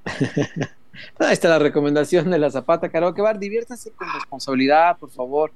Ahí 1.19 1.33
está 1.33 1.49
la 1.49 1.59
recomendación 1.59 2.31
de 2.31 2.39
la 2.39 2.51
Zapata 2.51 2.89
Karaoke 2.89 3.23
Bar. 3.23 3.39
Diviértase 3.39 3.91
con 3.93 4.09
responsabilidad, 4.15 4.99
por 4.99 5.11
favor. 5.11 5.53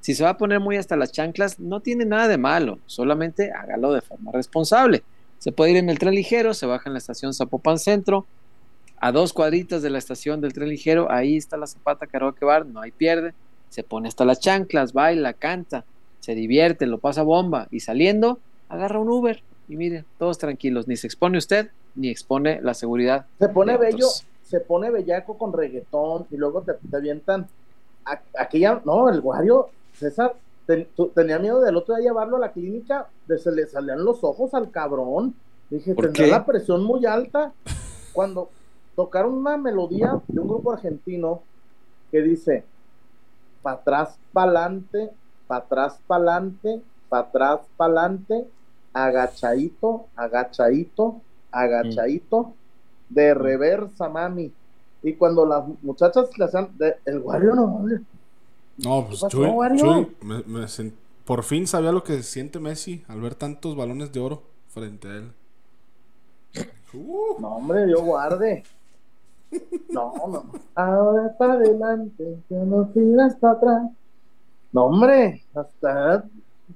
Si 0.00 0.14
se 0.14 0.24
va 0.24 0.30
a 0.30 0.38
poner 0.38 0.60
muy 0.60 0.76
hasta 0.76 0.96
las 0.96 1.12
chanclas, 1.12 1.60
no 1.60 1.80
tiene 1.80 2.04
nada 2.06 2.26
de 2.28 2.38
malo. 2.38 2.78
Solamente 2.86 3.52
hágalo 3.52 3.92
de 3.92 4.00
forma 4.00 4.32
responsable. 4.32 5.02
Se 5.38 5.52
puede 5.52 5.72
ir 5.72 5.76
en 5.76 5.90
el 5.90 5.98
tren 5.98 6.14
ligero, 6.14 6.54
se 6.54 6.66
baja 6.66 6.84
en 6.88 6.94
la 6.94 6.98
estación 6.98 7.34
Zapopan 7.34 7.78
Centro. 7.78 8.26
A 8.98 9.12
dos 9.12 9.32
cuadritas 9.32 9.80
de 9.82 9.90
la 9.90 9.98
estación 9.98 10.40
del 10.42 10.52
tren 10.52 10.68
ligero, 10.68 11.10
ahí 11.10 11.36
está 11.36 11.56
la 11.56 11.66
Zapata 11.66 12.06
Karaoke 12.06 12.44
Bar, 12.44 12.66
no 12.66 12.80
hay 12.82 12.90
pierde. 12.90 13.32
Se 13.70 13.82
pone 13.82 14.08
hasta 14.08 14.24
las 14.26 14.40
chanclas, 14.40 14.92
baila, 14.92 15.32
canta, 15.32 15.84
se 16.20 16.34
divierte, 16.34 16.86
lo 16.86 16.98
pasa 16.98 17.22
bomba. 17.22 17.66
Y 17.70 17.80
saliendo, 17.80 18.38
agarra 18.68 18.98
un 18.98 19.08
Uber. 19.08 19.42
Y 19.68 19.76
mire, 19.76 20.04
todos 20.18 20.36
tranquilos, 20.38 20.86
ni 20.88 20.96
se 20.96 21.06
expone 21.06 21.38
usted, 21.38 21.70
ni 21.94 22.08
expone 22.08 22.60
la 22.60 22.74
seguridad. 22.74 23.26
Se 23.38 23.48
pone 23.48 23.76
bello, 23.78 24.08
se 24.42 24.60
pone 24.60 24.90
bellaco 24.90 25.38
con 25.38 25.52
reggaetón 25.52 26.26
y 26.30 26.36
luego 26.36 26.62
te, 26.62 26.74
te 26.74 26.96
avientan 26.96 27.46
aquella, 28.38 28.80
no, 28.84 29.08
el 29.08 29.20
Wario, 29.20 29.68
César, 29.94 30.34
ten- 30.66 30.88
tu- 30.96 31.08
tenía 31.08 31.38
miedo 31.38 31.60
del 31.60 31.76
otro 31.76 31.94
día 31.96 32.08
llevarlo 32.08 32.36
a 32.36 32.40
la 32.40 32.52
clínica, 32.52 33.06
de 33.26 33.38
se 33.38 33.52
le 33.52 33.66
salían 33.66 34.04
los 34.04 34.24
ojos 34.24 34.52
al 34.54 34.70
cabrón. 34.70 35.34
Dije, 35.68 35.94
¿Por 35.94 36.06
tendrá 36.06 36.24
qué? 36.24 36.30
la 36.30 36.44
presión 36.46 36.82
muy 36.82 37.06
alta. 37.06 37.52
Cuando 38.12 38.50
tocaron 38.96 39.34
una 39.34 39.56
melodía 39.56 40.20
de 40.26 40.40
un 40.40 40.48
grupo 40.48 40.72
argentino 40.72 41.42
que 42.10 42.22
dice, 42.22 42.64
pa' 43.62 43.72
atrás, 43.72 44.18
pa'lante, 44.32 45.10
pa' 45.46 45.56
atrás, 45.56 45.98
pa'lante, 46.06 46.80
pa' 47.08 47.20
atrás, 47.20 47.60
pa'lante, 47.76 48.46
agachadito, 48.92 50.06
agachadito, 50.16 51.20
agachadito, 51.52 52.54
de 53.08 53.34
reversa, 53.34 54.08
mami. 54.08 54.52
Y 55.02 55.14
cuando 55.14 55.46
las 55.46 55.64
muchachas 55.82 56.36
le 56.38 56.44
hacían, 56.44 56.76
de- 56.76 56.96
el 57.06 57.20
Wario 57.20 57.54
no, 57.54 57.84
No, 58.76 59.06
pues 59.06 59.18
¿Qué 59.18 59.24
pasó, 59.26 59.28
Chuy? 59.28 59.78
Chuy, 59.78 60.16
me- 60.22 60.42
me 60.46 60.60
sen- 60.66 60.92
por 61.24 61.42
fin 61.42 61.66
sabía 61.66 61.92
lo 61.92 62.02
que 62.02 62.22
siente 62.22 62.58
Messi 62.58 63.04
al 63.08 63.20
ver 63.20 63.34
tantos 63.34 63.76
balones 63.76 64.12
de 64.12 64.20
oro 64.20 64.42
frente 64.68 65.08
a 65.08 65.16
él. 65.16 65.32
Uh, 66.92 67.40
no, 67.40 67.56
hombre, 67.56 67.86
Dios 67.86 68.02
guarde. 68.02 68.64
No, 69.90 70.12
no. 70.28 70.44
Ahora 70.74 71.34
para 71.38 71.54
adelante, 71.54 72.38
que 72.48 72.54
no 72.54 72.86
tiras 72.88 73.34
para 73.36 73.52
atrás. 73.54 73.90
No, 74.72 74.84
hombre, 74.86 75.42
hasta 75.54 76.24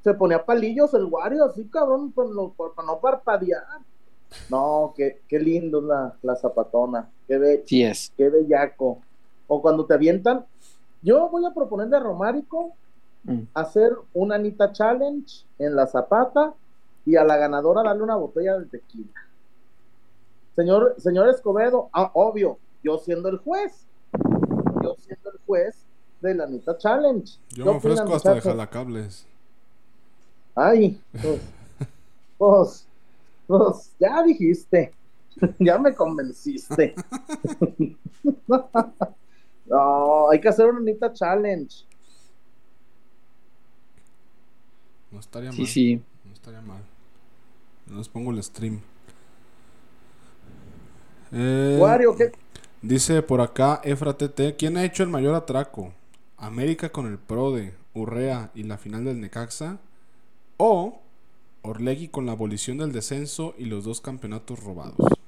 se 0.03 0.15
ponía 0.15 0.45
palillos 0.45 0.93
el 0.95 1.05
Wario, 1.05 1.45
así 1.45 1.65
cabrón, 1.69 2.11
para 2.13 2.29
no, 2.31 2.51
para 2.51 2.87
no 2.87 2.99
parpadear. 2.99 3.63
No, 4.51 4.93
qué, 4.97 5.21
qué 5.29 5.39
lindo 5.39 5.81
la, 5.81 6.15
la 6.23 6.35
zapatona, 6.35 7.09
qué, 7.29 7.39
be- 7.39 7.63
Sí 7.67 7.85
es. 7.85 8.13
qué 8.17 8.29
bellaco. 8.29 8.99
O 9.47 9.63
cuando 9.63 9.87
te 9.87 9.95
avientan, 9.95 10.45
yo 11.03 11.29
voy 11.29 11.45
a 11.47 11.55
proponerle 11.55 11.97
a 11.97 12.01
Romárico 12.01 12.73
Mm. 13.27 13.45
hacer 13.55 13.91
una 14.13 14.35
Anita 14.35 14.71
Challenge 14.71 15.47
en 15.59 15.75
la 15.75 15.87
zapata 15.87 16.53
y 17.07 17.17
a 17.17 17.25
la 17.25 17.39
ganadora 17.39 17.83
darle 17.83 18.03
una 18.03 18.17
botella 18.17 18.59
de 18.59 18.67
tequila. 18.67 19.09
Señor, 20.57 20.95
señor 20.99 21.29
Escobedo, 21.29 21.89
ah, 21.93 22.11
obvio, 22.15 22.59
yo 22.83 22.99
siendo 22.99 23.29
el 23.29 23.39
juez, 23.39 23.85
yo 24.83 24.95
siendo 25.01 25.31
el 25.33 25.39
juez 25.47 25.75
de 26.21 26.35
la 26.35 26.45
Anita 26.45 26.79
Challenge. 26.79 27.33
yo 27.51 27.65
¿Qué 27.65 27.71
me 27.71 27.77
ofrezco 27.77 28.03
opinan, 28.03 28.17
hasta 28.17 28.29
de 28.31 28.35
muchachos? 28.37 28.53
jalacables. 28.53 29.27
Ay, 30.55 31.01
pues, 31.21 31.41
pues, 32.39 32.87
pues, 33.49 33.91
ya 33.99 34.23
dijiste, 34.23 34.93
ya 35.59 35.79
me 35.79 35.95
convenciste. 35.95 36.95
no, 39.67 40.31
hay 40.31 40.41
que 40.41 40.49
hacer 40.49 40.67
una 40.67 40.79
Anita 40.79 41.13
Challenge. 41.13 41.85
No 45.11 45.21
estaría 45.21 45.53
Sí, 45.53 45.59
mal. 45.63 45.67
sí. 45.69 46.03
No 46.25 46.33
estaría 46.33 46.61
mal. 46.61 46.83
No 47.87 47.99
les 47.99 48.09
pongo 48.09 48.31
el 48.31 48.43
stream. 48.43 48.81
Eh, 51.35 51.77
Wario, 51.81 52.15
¿qué? 52.16 52.32
Dice 52.82 53.23
por 53.23 53.40
acá 53.40 53.81
Efra 53.82 54.16
TT, 54.16 54.56
¿quién 54.56 54.77
ha 54.77 54.85
hecho 54.85 55.02
el 55.02 55.09
mayor 55.09 55.35
atraco? 55.35 55.93
América 56.36 56.90
con 56.90 57.06
el 57.06 57.19
Prode, 57.19 57.74
Urrea 57.94 58.51
y 58.55 58.62
la 58.65 58.78
final 58.78 59.05
del 59.05 59.20
Necaxa. 59.20 59.81
O 60.59 61.02
Orlegui 61.62 62.09
con 62.09 62.27
la 62.27 62.32
abolición 62.32 62.78
del 62.78 62.93
descenso 62.93 63.55
y 63.59 63.65
los 63.65 63.85
dos 63.85 64.01
campeonatos 64.01 64.62
robados. 64.62 65.19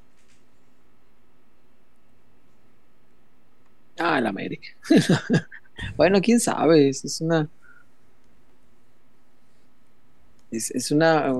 Ah, 3.98 4.18
el 4.18 4.26
América. 4.26 4.68
bueno, 5.96 6.20
quién 6.20 6.40
sabe, 6.40 6.88
es, 6.90 7.20
una. 7.20 7.48
Es, 10.50 10.70
es 10.70 10.90
una 10.90 11.32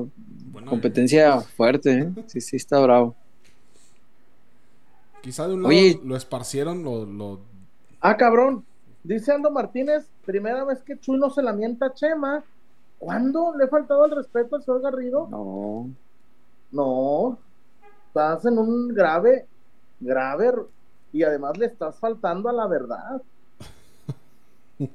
Bueno, 0.52 0.70
competencia 0.70 1.40
fuerte, 1.40 1.93
¿eh? 2.01 2.12
Sí, 2.26 2.40
sí, 2.40 2.56
está 2.56 2.78
bravo. 2.80 3.16
Quizá 5.27 5.48
de 5.48 5.55
un 5.55 5.62
lado 5.65 5.70
Oye. 5.74 6.01
lo 6.05 6.15
esparcieron, 6.15 6.85
lo, 6.85 7.05
lo- 7.05 7.40
Ah, 8.01 8.16
cabrón. 8.16 8.65
Dice 9.03 9.32
Aldo 9.32 9.51
Martínez, 9.51 10.07
primera 10.24 10.62
vez 10.62 10.82
que 10.85 11.01
Chuy 11.01 11.19
no 11.19 11.31
se 11.31 11.43
la 11.43 11.53
mienta 11.53 11.86
a 11.86 11.94
Chema. 11.94 12.44
¿Cuándo 13.01 13.53
le 13.57 13.65
he 13.65 13.69
faltado 13.69 14.05
el 14.05 14.12
respeto 14.12 14.55
al 14.55 14.62
señor 14.62 14.82
Garrido? 14.82 15.27
No. 15.28 15.90
No. 16.70 17.39
Estás 18.07 18.44
en 18.44 18.57
un 18.57 18.86
grave, 18.94 19.47
grave, 19.98 20.53
y 21.12 21.24
además 21.24 21.59
le 21.59 21.66
estás 21.66 21.98
faltando 21.98 22.48
a 22.48 22.53
la 22.53 22.69
verdad. 22.69 23.20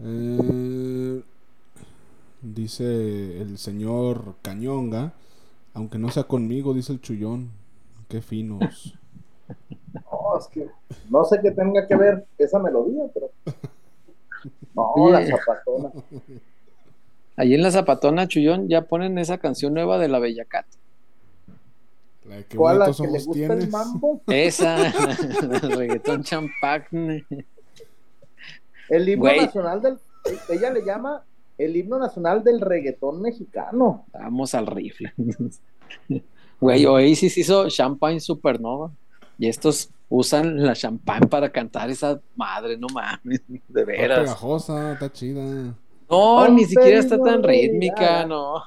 Eh, 0.00 1.22
dice 2.42 3.40
el 3.40 3.58
señor 3.58 4.36
Cañonga, 4.42 5.12
aunque 5.78 5.98
no 5.98 6.10
sea 6.10 6.24
conmigo, 6.24 6.74
dice 6.74 6.92
el 6.92 7.00
chullón. 7.00 7.50
Qué 8.08 8.20
finos. 8.22 8.94
No, 9.94 10.38
es 10.38 10.46
que 10.48 10.68
no 11.08 11.24
sé 11.24 11.40
qué 11.42 11.50
tenga 11.52 11.86
que 11.86 11.96
ver 11.96 12.26
esa 12.36 12.58
melodía, 12.58 13.04
pero. 13.14 13.30
No, 14.74 14.92
Oye. 14.94 15.12
la 15.12 15.26
zapatona. 15.26 15.90
Allí 17.36 17.54
en 17.54 17.62
la 17.62 17.70
Zapatona, 17.70 18.28
Chullón, 18.28 18.68
ya 18.68 18.82
ponen 18.82 19.16
esa 19.16 19.38
canción 19.38 19.72
nueva 19.72 19.96
de 19.96 20.08
la 20.08 20.18
Bella 20.18 20.44
Cat. 20.44 20.66
La 22.28 22.36
de 22.36 22.44
qué 22.44 22.56
¿Cuál 22.58 22.80
la 22.80 22.92
que 22.92 23.02
le 23.04 23.08
gusta 23.08 23.32
tienes. 23.32 23.64
el 23.64 23.70
mambo? 23.70 24.20
Esa, 24.26 24.88
el 24.88 25.72
reggaetón 25.78 26.22
champagne. 26.22 27.24
El 28.90 29.08
himno 29.08 29.34
nacional 29.34 29.80
del. 29.80 29.98
Ella 30.50 30.70
le 30.70 30.84
llama 30.84 31.24
el 31.58 31.76
himno 31.76 31.98
nacional 31.98 32.42
del 32.44 32.60
reggaetón 32.60 33.20
mexicano. 33.20 34.06
Vamos 34.12 34.54
al 34.54 34.66
rifle. 34.66 35.12
Güey, 36.60 36.86
Oasis 36.86 37.38
hizo 37.38 37.68
Champagne 37.68 38.18
Supernova. 38.20 38.90
Y 39.38 39.46
estos 39.46 39.90
usan 40.08 40.64
la 40.64 40.74
champagne 40.74 41.28
para 41.28 41.50
cantar 41.50 41.88
esa 41.90 42.20
madre, 42.34 42.76
no 42.76 42.88
mames, 42.92 43.42
de 43.48 43.56
Está 43.58 43.84
veras. 43.84 44.18
pegajosa, 44.20 44.92
está 44.94 45.12
chida. 45.12 45.74
No, 46.10 46.48
ni 46.48 46.64
siquiera 46.64 46.98
está 46.98 47.16
tan 47.22 47.42
rítmica, 47.44 48.22
ya. 48.22 48.26
no. 48.26 48.60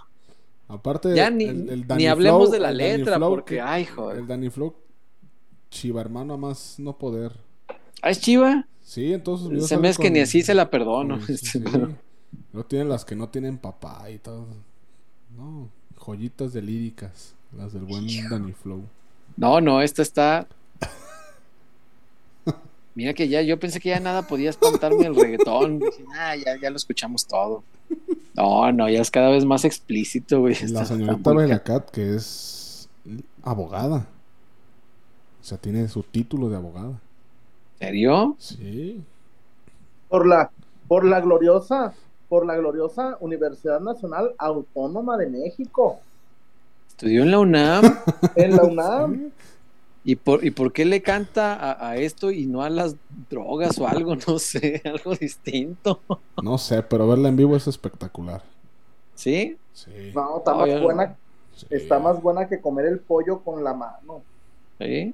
Aparte, 0.70 1.14
Ya 1.14 1.30
ni- 1.30 1.44
el- 1.46 1.70
el 1.70 1.86
ni 1.98 2.08
hablemos 2.08 2.44
Flow- 2.48 2.52
de 2.54 2.60
la 2.62 2.72
letra, 2.72 3.18
Flow 3.18 3.30
porque, 3.30 3.56
que- 3.56 3.62
ay, 3.62 3.84
joder. 3.86 4.20
El 4.20 4.28
Danny 4.28 4.50
Flow, 4.50 4.74
chiva 5.70 6.00
hermano, 6.00 6.36
a 6.36 6.38
más 6.38 6.76
no 6.80 6.98
poder. 6.98 7.34
Ah, 8.02 8.12
es 8.12 8.22
chiva. 8.22 8.66
Sí, 8.80 9.12
en 9.12 9.22
todos 9.22 9.42
sus 9.42 9.50
videos 9.50 9.68
Se 9.68 9.78
me 9.78 9.90
es 9.90 9.98
que 9.98 10.10
ni 10.10 10.20
así 10.20 10.42
se 10.44 10.54
la 10.54 10.70
perdono. 10.70 11.20
sí, 11.26 11.36
sí. 11.36 11.62
No 12.54 12.66
tienen 12.66 12.90
las 12.90 13.06
que 13.06 13.16
no 13.16 13.30
tienen 13.30 13.58
papá 13.58 14.10
y 14.10 14.18
todo. 14.18 14.48
No, 15.38 15.70
joyitas 15.98 16.54
de 16.54 16.62
líricas. 16.62 17.36
Las 17.56 17.74
del 17.74 17.84
buen 17.84 18.08
Danny 18.30 18.54
Flow. 18.54 18.84
No, 19.36 19.60
no, 19.60 19.82
esta 19.82 20.02
está. 20.02 20.48
Mira 22.96 23.14
que 23.14 23.28
ya, 23.28 23.42
yo 23.42 23.60
pensé 23.60 23.80
que 23.80 23.90
ya 23.90 24.00
nada 24.00 24.28
podía 24.28 24.50
espantarme 24.50 25.06
el 25.06 25.16
reggaetón. 25.16 25.80
Dije, 25.80 26.06
ah, 26.16 26.36
ya, 26.36 26.60
ya 26.62 26.70
lo 26.70 26.78
escuchamos 26.78 27.26
todo. 27.26 27.64
No, 28.36 28.72
no, 28.72 28.90
ya 28.90 29.02
es 29.02 29.12
cada 29.12 29.30
vez 29.30 29.44
más 29.44 29.66
explícito, 29.66 30.40
güey. 30.40 30.56
La 30.68 30.86
señorita 30.86 31.18
está 31.18 31.34
muy 31.34 31.44
Bella 31.44 31.64
Cat, 31.64 31.90
que 31.90 32.16
es 32.16 32.90
abogada. 33.44 34.08
O 35.42 35.44
sea, 35.44 35.58
tiene 35.58 35.88
su 35.88 36.04
título 36.04 36.50
de 36.50 36.56
abogada. 36.56 37.02
¿En 37.80 37.88
serio? 37.88 38.36
Sí. 38.40 39.02
Por 40.08 40.28
la, 40.28 40.52
por 40.88 41.04
la 41.04 41.20
gloriosa, 41.20 41.94
por 42.32 42.46
la 42.46 42.56
gloriosa 42.56 43.18
Universidad 43.20 43.82
Nacional 43.82 44.34
Autónoma 44.38 45.18
de 45.18 45.28
México. 45.28 46.00
Estudió 46.88 47.24
en 47.24 47.32
la 47.32 47.40
UNAM. 47.40 47.84
En 48.38 48.56
la 48.56 48.64
UNAM. 48.64 49.32
¿Y 50.06 50.16
por, 50.16 50.44
¿Y 50.46 50.52
por 50.52 50.72
qué 50.72 50.86
le 50.86 51.02
canta 51.02 51.54
a, 51.56 51.90
a 51.90 51.98
esto 51.98 52.32
y 52.32 52.46
no 52.48 52.62
a 52.64 52.70
las 52.70 52.96
drogas 53.30 53.78
o 53.80 53.86
algo? 53.86 54.16
No 54.28 54.40
sé, 54.40 54.82
algo 54.86 55.14
distinto. 55.14 56.00
No 56.42 56.58
sé, 56.58 56.82
pero 56.84 57.06
verla 57.06 57.28
en 57.28 57.36
vivo 57.36 57.58
es 57.58 57.68
espectacular. 57.68 58.42
¿Sí? 59.14 59.58
Sí. 59.74 59.92
No, 60.16 60.38
está 60.38 60.52
No, 60.52 60.58
más 60.60 60.70
yo 60.70 60.76
no. 60.78 60.84
buena, 60.84 61.16
sí, 61.54 61.66
está 61.70 62.00
más 62.00 62.22
buena 62.22 62.48
que 62.48 62.62
comer 62.62 62.86
el 62.86 63.00
pollo 63.00 63.42
con 63.42 63.62
la 63.62 63.74
mano. 63.74 64.22
¿Sí? 64.80 65.14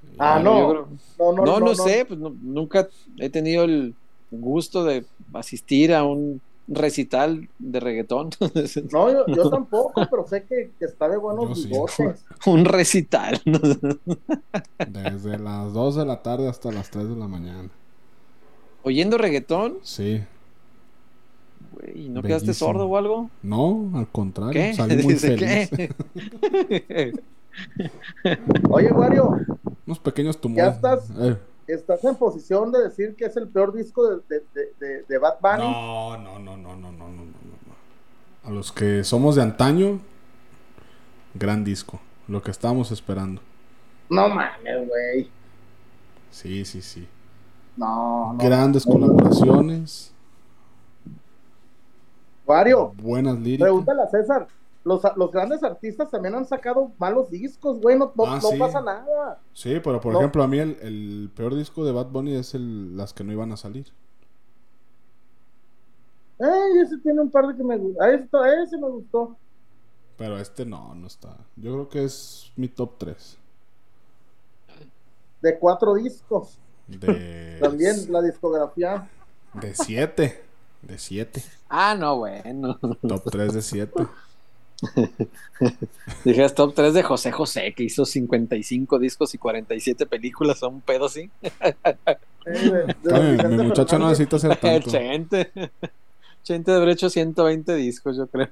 sí. 0.00 0.06
Ah, 0.18 0.40
no. 0.42 0.68
creo- 0.70 0.88
No, 1.20 1.32
no, 1.32 1.44
No, 1.44 1.60
no, 1.60 1.74
sé, 1.76 2.04
pues 2.04 2.18
no- 2.18 2.34
nunca 2.42 2.88
he 3.18 3.30
tenido 3.30 3.62
el 3.62 3.94
gusto 4.32 4.82
de 4.82 5.04
asistir 5.34 5.94
a 5.94 6.04
un 6.04 6.40
recital 6.68 7.48
de 7.58 7.80
reggaetón. 7.80 8.30
No, 8.92 9.10
yo, 9.12 9.26
yo 9.26 9.50
tampoco, 9.50 10.06
pero 10.10 10.26
sé 10.26 10.44
que, 10.44 10.70
que 10.78 10.84
está 10.84 11.08
de 11.08 11.16
buenos 11.16 11.48
Yo 11.50 11.54
sí. 11.56 11.68
bigotes. 11.68 12.24
un 12.46 12.64
recital. 12.64 13.40
Desde 14.88 15.38
las 15.38 15.72
2 15.72 15.96
de 15.96 16.04
la 16.06 16.22
tarde 16.22 16.48
hasta 16.48 16.70
las 16.72 16.90
3 16.90 17.08
de 17.10 17.16
la 17.16 17.28
mañana. 17.28 17.68
Oyendo 18.84 19.18
reggaetón, 19.18 19.78
Sí. 19.82 20.22
güey, 21.72 22.08
¿no 22.08 22.22
quedaste 22.22 22.52
sordo 22.54 22.86
o 22.86 22.96
algo? 22.96 23.30
No, 23.42 23.90
al 23.94 24.08
contrario. 24.08 24.52
¿Qué? 24.52 24.74
Salí 24.74 25.02
muy 25.02 25.14
Dice, 25.14 25.36
feliz. 25.36 25.70
¿qué? 26.88 27.12
Oye, 28.70 28.92
Wario, 28.92 29.36
Unos 29.86 29.98
pequeños 29.98 30.40
tumores. 30.40 30.64
Ya 30.64 30.70
estás. 30.72 31.10
Eh, 31.18 31.36
estás 31.74 32.04
en 32.04 32.16
posición 32.16 32.72
de 32.72 32.82
decir 32.82 33.14
que 33.16 33.26
es 33.26 33.36
el 33.36 33.48
peor 33.48 33.72
disco 33.72 34.08
de, 34.08 34.22
de, 34.28 34.72
de, 34.78 35.02
de 35.02 35.18
Bad 35.18 35.38
Bunny. 35.40 35.70
No, 35.70 36.16
no, 36.18 36.38
no, 36.38 36.56
no, 36.56 36.76
no, 36.76 36.92
no, 36.92 37.08
no, 37.08 37.24
no. 37.24 37.32
A 38.44 38.50
los 38.50 38.72
que 38.72 39.04
somos 39.04 39.36
de 39.36 39.42
antaño, 39.42 40.00
gran 41.34 41.64
disco. 41.64 42.00
Lo 42.28 42.42
que 42.42 42.50
estábamos 42.50 42.90
esperando. 42.90 43.40
No 44.08 44.28
mames, 44.28 44.88
güey. 44.88 45.30
Sí, 46.30 46.64
sí, 46.64 46.82
sí. 46.82 47.06
No, 47.76 48.32
no 48.34 48.38
Grandes 48.38 48.84
colaboraciones. 48.84 50.12
Wario. 52.46 52.92
Buenas 52.96 53.38
líricas. 53.38 53.66
Pregúntale 53.66 54.02
a 54.02 54.08
César. 54.08 54.48
Los, 54.84 55.00
los 55.16 55.30
grandes 55.30 55.62
artistas 55.62 56.10
también 56.10 56.34
han 56.34 56.44
sacado 56.44 56.90
malos 56.98 57.30
discos, 57.30 57.80
güey. 57.80 57.96
No, 57.96 58.12
no- 58.16 58.24
Ah, 58.26 58.40
no 58.42 58.48
sí. 58.48 58.58
pasa 58.58 58.80
nada. 58.80 59.38
Sí, 59.52 59.78
pero 59.82 60.00
por 60.00 60.12
No. 60.12 60.18
ejemplo, 60.18 60.42
a 60.42 60.48
mí 60.48 60.58
el, 60.58 60.76
el 60.82 61.30
peor 61.36 61.54
disco 61.54 61.84
de 61.84 61.92
Bad 61.92 62.06
Bunny 62.08 62.34
es 62.34 62.54
el, 62.54 62.96
las 62.96 63.12
que 63.14 63.22
no 63.22 63.32
iban 63.32 63.52
a 63.52 63.56
salir. 63.56 63.86
Ay, 66.40 66.78
ese 66.84 66.98
tiene 66.98 67.20
un 67.20 67.30
par 67.30 67.46
de 67.46 67.56
que 67.56 67.62
me 67.62 67.76
gusta. 67.76 68.12
Esto, 68.12 68.44
ese 68.44 68.76
me 68.76 68.88
gustó. 68.88 69.36
Pero 70.16 70.38
este 70.38 70.66
no, 70.66 70.94
no 70.94 71.06
está. 71.06 71.36
Yo 71.56 71.72
creo 71.72 71.88
que 71.88 72.04
es 72.04 72.50
mi 72.56 72.68
top 72.68 72.98
3. 72.98 73.38
De 75.40 75.58
cuatro 75.58 75.94
discos. 75.94 76.58
De, 76.88 77.58
También 77.62 78.10
la 78.12 78.20
discografía. 78.22 79.08
De 79.54 79.74
7. 79.74 80.42
De 80.82 80.98
7. 80.98 81.42
ah, 81.68 81.94
no, 81.94 82.18
bueno. 82.18 82.76
Top 83.06 83.30
3 83.30 83.52
de 83.54 83.62
7. 83.62 84.06
Dije, 86.24 86.44
es 86.44 86.54
top 86.54 86.74
3 86.74 86.92
de 86.94 87.02
José 87.02 87.30
José, 87.32 87.72
que 87.76 87.84
hizo 87.84 88.04
55 88.04 88.98
discos 88.98 89.34
y 89.34 89.38
47 89.38 90.06
películas, 90.06 90.58
son 90.58 90.74
un 90.74 90.80
pedo 90.80 91.06
así. 91.06 91.30
Mi 92.44 93.64
muchacho 93.64 93.98
no 93.98 94.08
necesita 94.08 94.36
hacer 94.36 94.50
El 94.62 94.80
tanto. 94.82 94.90
Chente. 94.90 95.52
Chente 96.42 96.70
de 96.72 96.76
haber 96.76 96.88
hecho 96.90 97.08
120 97.08 97.74
discos, 97.76 98.16
yo 98.16 98.26
creo. 98.26 98.50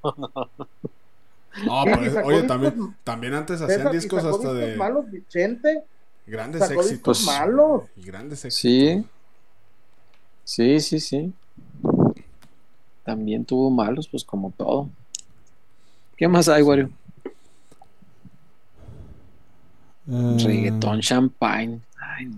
No, 1.67 1.83
pero 1.85 2.03
es- 2.05 2.17
oye, 2.25 2.43
también, 2.45 2.95
también 3.03 3.35
antes 3.35 3.61
hacían 3.61 3.79
César, 3.79 3.93
discos 3.93 4.25
hasta 4.25 4.53
de 4.55 4.77
malos, 4.77 5.11
Vicente. 5.11 5.83
grandes 6.27 6.61
sacó 6.61 6.83
discos 6.83 7.19
éxitos. 7.19 7.27
malos. 7.27 7.83
Y 7.97 8.03
grandes 8.03 8.45
éxitos. 8.45 8.61
Sí. 8.61 9.05
Sí, 10.45 10.81
sí, 10.81 11.01
sí. 11.01 11.33
También 13.05 13.45
tuvo 13.45 13.71
malos, 13.71 14.07
pues 14.09 14.23
como 14.25 14.53
todo. 14.57 14.89
¿Qué 16.21 16.29
más 16.29 16.49
hay, 16.51 16.61
Wario? 16.61 16.91
Eh, 20.07 20.37
Reggaetón, 20.45 21.01
champagne. 21.01 21.81
Ay, 21.99 22.27
no. 22.27 22.37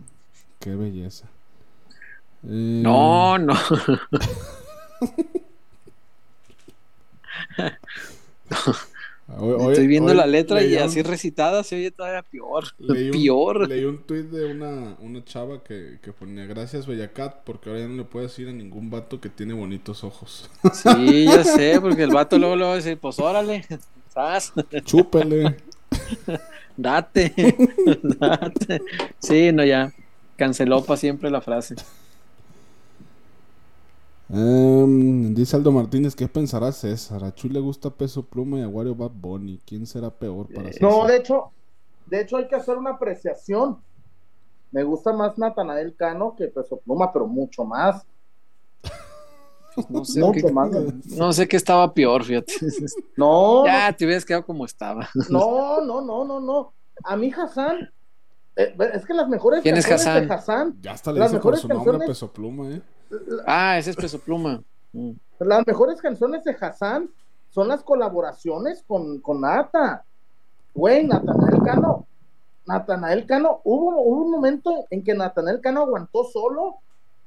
Qué 0.61 0.77
belleza. 0.77 1.27
Eh, 2.45 2.81
No, 2.85 3.37
no. 3.39 3.55
hoy- 9.29 9.73
Estoy 9.73 9.87
viendo 9.87 10.11
hoy 10.11 10.17
la 10.17 10.27
letra 10.27 10.63
y 10.63 10.75
un- 10.77 10.83
así 10.83 11.03
recitada 11.03 11.63
se 11.65 11.77
oye 11.77 11.91
todavía 11.91 12.23
peor. 12.23 12.65
Leí 12.79 13.07
un, 13.07 13.13
Peor. 13.13 13.69
leí 13.69 13.85
un 13.85 13.99
tweet 13.99 14.25
de 14.25 14.47
una, 14.53 14.97
una 15.01 15.25
chava 15.25 15.63
que, 15.63 15.99
que 16.03 16.13
ponía 16.13 16.45
gracias 16.47 16.87
Bellacat 16.87 17.43
porque 17.45 17.71
ahora 17.71 17.83
ya 17.83 17.89
no 17.89 17.97
le 17.97 18.05
puedes 18.05 18.31
decir 18.31 18.49
a 18.49 18.53
ningún 18.53 18.91
vato 18.91 19.21
que 19.21 19.29
tiene 19.29 19.55
bonitos 19.55 20.05
ojos. 20.05 20.51
Sí, 20.73 21.25
ya 21.25 21.45
sé, 21.45 21.81
porque 21.81 22.03
el 22.03 22.11
vato 22.11 22.39
luego 22.39 22.57
luego 22.57 22.77
dice, 22.77 22.97
pues 22.97 23.19
órale, 23.19 23.65
sas, 24.15 24.53
Chúpele. 24.85 25.57
date, 26.77 27.33
date. 28.03 28.83
Sí, 29.19 29.53
no, 29.53 29.65
ya. 29.65 29.93
Canceló 30.37 30.83
para 30.85 30.97
siempre 30.97 31.31
la 31.31 31.41
frase. 31.41 31.77
Em, 34.33 35.35
dice 35.35 35.57
Aldo 35.57 35.73
Martínez, 35.73 36.17
¿qué 36.17 36.27
pensará 36.27 36.73
César? 36.73 37.23
A 37.23 37.35
Chuy 37.35 37.51
le 37.51 37.61
gusta 37.61 37.91
Peso 37.91 38.23
Pluma 38.25 38.59
y 38.59 38.63
a 38.63 38.69
Wario 38.69 38.95
Bad 38.95 39.11
Bunny. 39.15 39.61
¿Quién 39.67 39.85
será 39.87 40.11
peor 40.11 40.47
para 40.53 40.73
César? 40.73 40.83
No, 40.91 41.07
de 41.07 41.17
hecho, 41.19 41.51
de 42.07 42.23
hecho 42.23 42.39
hay 42.39 42.49
que 42.49 42.55
hacer 42.57 42.79
una 42.79 42.91
apreciación. 42.93 43.79
Me 44.71 44.83
gusta 44.85 45.13
más 45.13 45.37
Natanael 45.37 45.95
Cano 45.95 46.35
que 46.35 46.49
Peso 46.49 46.79
Pluma, 46.79 47.13
pero 47.13 47.27
mucho 47.27 47.65
más. 47.65 48.07
Pues 49.75 49.89
no 49.91 50.05
sé, 50.05 50.21
Mucho 50.21 50.47
qué, 50.47 50.53
más. 50.53 50.71
no 51.07 51.33
sé 51.33 51.47
qué 51.49 51.57
estaba 51.57 51.93
peor, 51.93 52.25
fíjate. 52.25 52.55
No, 53.17 53.65
Ya 53.67 53.93
te 53.95 54.05
hubieras 54.07 54.25
quedado 54.25 54.45
como 54.47 54.65
estaba. 54.65 55.09
no, 55.31 55.81
no, 55.83 56.01
no, 56.01 56.25
no, 56.25 56.41
no. 56.41 56.73
A 57.05 57.17
mí 57.17 57.31
Hassan, 57.37 57.91
eh, 58.57 58.75
es 58.95 59.05
que 59.07 59.13
las 59.15 59.29
mejores 59.29 59.63
¿Quién 59.63 59.77
es 59.77 59.91
Hassan? 59.91 60.27
de 60.29 60.35
Hassan, 60.35 60.77
Ya 60.83 60.93
hasta 60.93 61.13
le 61.13 61.21
Las 61.21 61.31
dice 61.33 61.41
por 61.43 61.53
mejores 61.53 61.61
su 61.61 61.69
nombre 61.69 61.85
canciones- 61.93 62.09
Peso 62.09 62.33
Pluma, 62.33 62.69
¿eh? 62.71 62.83
Ah, 63.47 63.79
ese 63.79 63.91
es 63.91 63.97
peso 63.97 64.19
pluma. 64.19 64.63
Mm. 64.93 65.13
las 65.41 65.67
mejores 65.67 66.01
canciones 66.01 66.45
de 66.45 66.57
Hassan 66.61 67.09
son 67.51 67.69
las 67.69 67.83
colaboraciones 67.83 68.85
con, 68.87 69.21
con 69.21 69.41
Nata. 69.41 70.05
Güey, 70.75 71.07
Natanael 71.07 71.63
Cano. 71.63 72.07
Natanael 72.67 73.27
Cano, 73.27 73.61
hubo, 73.65 74.01
un 74.03 74.31
momento 74.31 74.87
en 74.91 75.03
que 75.03 75.15
Natanael 75.15 75.61
Cano 75.61 75.81
aguantó 75.83 76.25
solo 76.25 76.77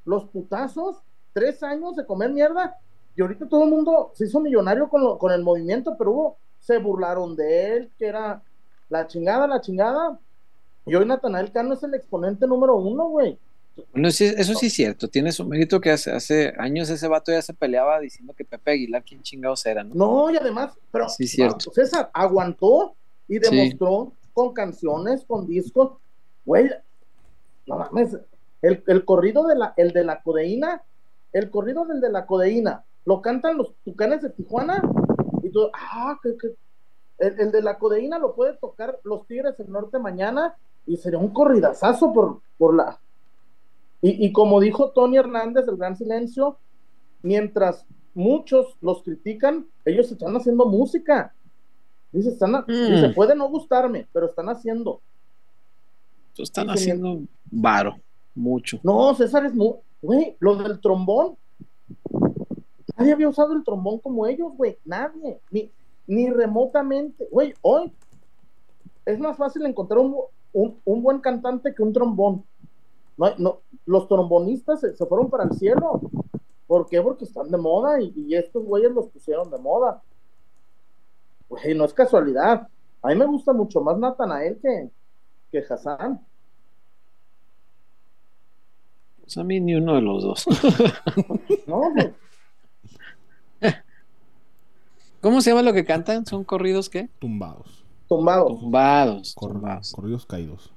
los 0.06 0.26
putazos, 0.26 0.98
tres 1.34 1.62
años 1.62 1.96
de 1.96 2.06
comer 2.06 2.32
mierda, 2.32 2.78
y 3.18 3.22
ahorita 3.22 3.48
todo 3.48 3.64
el 3.64 3.70
mundo 3.70 4.12
se 4.14 4.26
hizo 4.26 4.40
millonario 4.40 4.88
con, 4.90 5.04
lo- 5.04 5.18
con 5.18 5.32
el 5.32 5.44
movimiento, 5.44 5.96
pero 5.98 6.12
hubo, 6.12 6.38
se 6.60 6.78
burlaron 6.78 7.36
de 7.36 7.76
él, 7.78 7.92
que 7.98 8.08
era 8.08 8.42
la 8.90 9.08
chingada, 9.08 9.46
la 9.48 9.62
chingada. 9.62 10.18
Y 10.86 10.96
hoy 10.96 11.06
Natanael 11.06 11.52
Cano 11.52 11.74
es 11.74 11.84
el 11.84 11.94
exponente 11.96 12.48
número 12.48 12.76
uno, 12.78 13.10
güey. 13.10 13.38
Bueno, 13.92 14.10
sí, 14.12 14.26
eso 14.38 14.54
sí 14.54 14.68
es 14.68 14.74
cierto. 14.74 15.10
Tiene 15.10 15.32
su 15.32 15.44
mérito 15.46 15.82
que 15.82 15.92
hace, 15.92 16.12
hace 16.12 16.54
años 16.58 16.90
ese 16.90 17.08
vato 17.08 17.32
ya 17.32 17.42
se 17.42 17.54
peleaba 17.54 18.00
diciendo 18.00 18.34
que 18.34 18.46
Pepe 18.46 18.72
Aguilar, 18.72 19.04
quién 19.04 19.22
chingados 19.22 19.66
era, 19.66 19.84
¿no? 19.84 19.94
No, 19.96 20.32
y 20.32 20.38
además, 20.38 20.74
pero 20.92 21.10
Sí, 21.10 21.28
cierto. 21.28 21.72
César 21.72 22.10
aguantó 22.14 22.96
y 23.28 23.36
Sí. 23.36 23.40
demostró 23.40 24.14
con 24.34 24.54
canciones, 24.54 25.26
con 25.26 25.48
discos, 25.48 25.94
güey, 26.46 26.70
no 27.68 27.78
mames, 27.78 28.18
el, 28.62 28.84
el 28.88 29.06
corrido 29.06 29.46
de 29.48 29.56
la, 29.56 29.74
el 29.78 29.92
de 29.92 30.04
la 30.04 30.22
codeína, 30.22 30.84
el 31.34 31.50
corrido 31.50 31.86
del 31.86 32.00
de 32.02 32.10
la 32.12 32.26
codeína, 32.26 32.84
lo 33.06 33.22
cantan 33.22 33.58
los 33.58 33.74
tucanes 33.84 34.22
de 34.22 34.30
Tijuana, 34.30 34.82
y 35.44 35.50
tú, 35.50 35.70
ah, 35.74 36.18
que, 36.24 36.38
que- 36.38 36.56
el, 37.18 37.40
el 37.40 37.52
de 37.52 37.62
la 37.62 37.78
codeína 37.78 38.20
lo 38.20 38.36
puede 38.36 38.54
tocar 38.58 39.00
los 39.04 39.26
Tigres 39.28 39.58
del 39.58 39.72
Norte 39.72 40.00
mañana, 40.00 40.56
y 40.86 40.98
sería 40.98 41.18
un 41.20 41.30
corridazazo 41.34 42.14
por, 42.14 42.42
por 42.58 42.76
la... 42.76 43.00
Y, 44.02 44.26
y 44.26 44.32
como 44.32 44.60
dijo 44.60 44.92
Tony 44.92 45.18
Hernández 45.18 45.66
del 45.66 45.78
Gran 45.78 45.96
Silencio, 45.98 46.58
mientras 47.24 47.86
muchos 48.14 48.76
los 48.82 49.04
critican, 49.04 49.66
ellos 49.84 50.12
están 50.12 50.36
haciendo 50.36 50.66
música. 50.68 51.34
Dice, 52.12 52.30
están 52.30 52.56
a- 52.56 52.62
Mm. 52.62 52.92
dice, 52.94 53.10
puede 53.10 53.36
no 53.36 53.50
gustarme, 53.50 54.08
pero 54.14 54.28
están 54.28 54.48
haciendo. 54.50 55.02
Están 56.38 56.70
haciendo 56.70 57.22
varo, 57.50 57.96
mucho. 58.36 58.80
No, 58.84 59.14
César 59.16 59.46
es 59.46 59.54
muy. 59.54 59.74
Güey, 60.02 60.36
lo 60.40 60.56
del 60.56 60.80
trombón. 60.80 61.36
Nadie 62.98 63.14
había 63.14 63.30
usado 63.30 63.54
el 63.54 63.64
trombón 63.64 64.00
como 64.00 64.26
ellos, 64.28 64.54
güey. 64.56 64.78
Nadie. 64.86 65.40
Ni, 65.52 65.70
ni 66.08 66.30
remotamente. 66.30 67.28
Güey, 67.32 67.54
hoy 67.62 67.92
es 69.06 69.20
más 69.20 69.38
fácil 69.38 69.66
encontrar 69.66 70.00
un, 70.00 70.16
un, 70.54 70.78
un 70.86 71.02
buen 71.02 71.20
cantante 71.20 71.74
que 71.74 71.84
un 71.84 71.92
trombón. 71.94 72.44
No, 73.18 73.34
no, 73.38 73.60
los 73.86 74.08
trombonistas 74.08 74.82
se, 74.82 74.96
se 74.96 75.06
fueron 75.06 75.30
para 75.30 75.46
el 75.46 75.52
cielo. 75.52 76.02
¿Por 76.68 76.88
qué? 76.90 77.02
Porque 77.02 77.26
están 77.26 77.50
de 77.52 77.58
moda 77.58 78.02
y, 78.02 78.14
y 78.16 78.36
estos 78.36 78.64
güeyes 78.66 78.92
los 78.92 79.08
pusieron 79.08 79.50
de 79.52 79.58
moda. 79.58 80.02
Güey, 81.48 81.76
no 81.76 81.86
es 81.86 81.94
casualidad. 81.94 82.68
A 83.02 83.08
mí 83.10 83.16
me 83.16 83.26
gusta 83.26 83.54
mucho 83.54 83.82
más 83.82 83.98
Natanael 83.98 84.58
que, 84.62 84.90
que 85.52 85.60
Hassan. 85.60 86.20
Pues 89.22 89.38
a 89.38 89.44
mí 89.44 89.60
ni 89.60 89.76
uno 89.76 89.96
de 89.96 90.02
los 90.02 90.24
dos. 90.24 90.46
No, 91.68 91.92
güey. 91.92 92.14
¿Cómo 95.22 95.42
se 95.42 95.50
llama 95.50 95.64
lo 95.64 95.74
que 95.74 95.86
cantan? 95.86 96.26
¿Son 96.28 96.44
corridos 96.44 96.90
qué? 96.90 97.10
Tumbados. 97.20 97.84
tumbado. 98.08 98.48
Tumbados. 98.48 99.34
Cor- 99.36 99.54
tumbados. 99.54 99.92
corridos 99.94 100.26
caídos. 100.28 100.72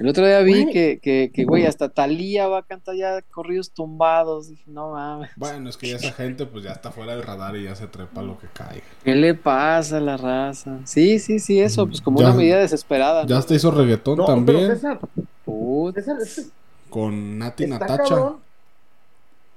El 0.00 0.08
otro 0.08 0.26
día 0.26 0.40
vi 0.40 0.62
Güey. 0.62 0.72
que, 0.72 0.98
que, 1.02 1.30
que, 1.32 1.44
güey, 1.44 1.66
hasta 1.66 1.90
Talía 1.90 2.48
va 2.48 2.58
a 2.58 2.62
cantar 2.62 2.94
ya 2.96 3.20
corridos 3.30 3.70
tumbados. 3.70 4.48
Dije, 4.48 4.64
no 4.66 4.92
mames. 4.92 5.30
Bueno, 5.36 5.68
es 5.68 5.76
que 5.76 5.88
ya 5.90 5.96
esa 5.96 6.12
gente 6.12 6.46
pues 6.46 6.64
ya 6.64 6.72
está 6.72 6.90
fuera 6.90 7.14
del 7.14 7.22
radar 7.22 7.54
y 7.56 7.64
ya 7.64 7.74
se 7.74 7.86
trepa 7.86 8.22
lo 8.22 8.38
que 8.38 8.46
caiga. 8.48 8.82
¿Qué 9.04 9.14
le 9.14 9.34
pasa 9.34 9.98
a 9.98 10.00
la 10.00 10.16
raza? 10.16 10.78
Sí, 10.84 11.18
sí, 11.18 11.38
sí, 11.38 11.60
eso, 11.60 11.86
pues 11.86 12.00
como 12.00 12.18
Ya- 12.20 12.28
una 12.28 12.34
medida 12.36 12.58
desesperada. 12.58 13.24
Ya 13.26 13.34
¿no? 13.34 13.38
hasta 13.38 13.54
hizo 13.54 13.70
reggaetón 13.70 14.16
No, 14.16 14.24
pero 14.24 14.36
también 14.36 14.66
César, 14.68 14.98
Put- 15.44 15.94
César, 15.94 16.16
es 16.22 16.34
que 16.34 16.42
con 16.88 17.38
Nati 17.38 17.64
está 17.64 17.78
Natacha. 17.78 18.02
cabrón. 18.08 18.36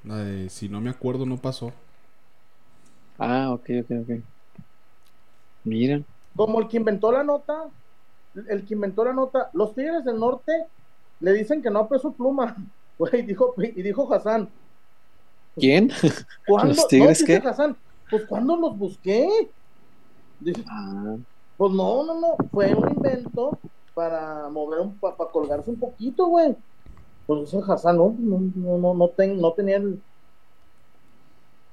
La 0.03 0.17
de 0.17 0.49
si 0.49 0.67
no 0.67 0.81
me 0.81 0.89
acuerdo 0.89 1.25
no 1.25 1.37
pasó. 1.37 1.71
Ah, 3.17 3.49
ok, 3.51 3.69
ok, 3.83 3.91
ok. 4.01 4.19
Mira. 5.63 6.01
Como 6.35 6.59
el 6.59 6.67
que 6.67 6.77
inventó 6.77 7.11
la 7.11 7.23
nota, 7.23 7.63
el 8.47 8.65
que 8.65 8.73
inventó 8.73 9.05
la 9.05 9.13
nota, 9.13 9.49
los 9.53 9.73
Tigres 9.75 10.03
del 10.05 10.19
Norte 10.19 10.51
le 11.19 11.33
dicen 11.33 11.61
que 11.61 11.69
no 11.69 11.79
a 11.79 11.87
peso 11.89 12.11
pluma. 12.11 12.55
Güey, 12.99 13.23
dijo, 13.23 13.55
y 13.57 13.81
dijo 13.81 14.13
Hassan, 14.13 14.47
¿Quién? 15.55 15.89
¿cuándo? 16.47 16.75
¿Los 16.75 16.87
Tigres 16.87 17.21
no, 17.21 17.25
qué? 17.25 17.35
Hassan, 17.37 17.75
pues 18.09 18.23
¿cuándo 18.25 18.55
los 18.55 18.77
busqué? 18.77 19.49
Dice, 20.39 20.63
Ah, 20.69 21.15
pues 21.57 21.71
no, 21.73 22.03
no, 22.05 22.19
no, 22.21 22.35
fue 22.51 22.73
un 22.75 22.89
invento 22.91 23.57
para 23.95 24.47
mover 24.49 24.79
un, 24.81 24.97
para, 24.99 25.15
colgarse 25.31 25.71
un 25.71 25.79
poquito, 25.79 26.27
güey. 26.27 26.55
Pues 27.25 27.41
dice 27.41 27.61
Hassan, 27.67 27.97
no, 27.97 28.15
no, 28.17 28.39
no, 28.55 28.77
no, 28.77 28.93
no, 28.93 29.07
ten- 29.09 29.41
no 29.41 29.53
tenía 29.53 29.77
el... 29.77 29.99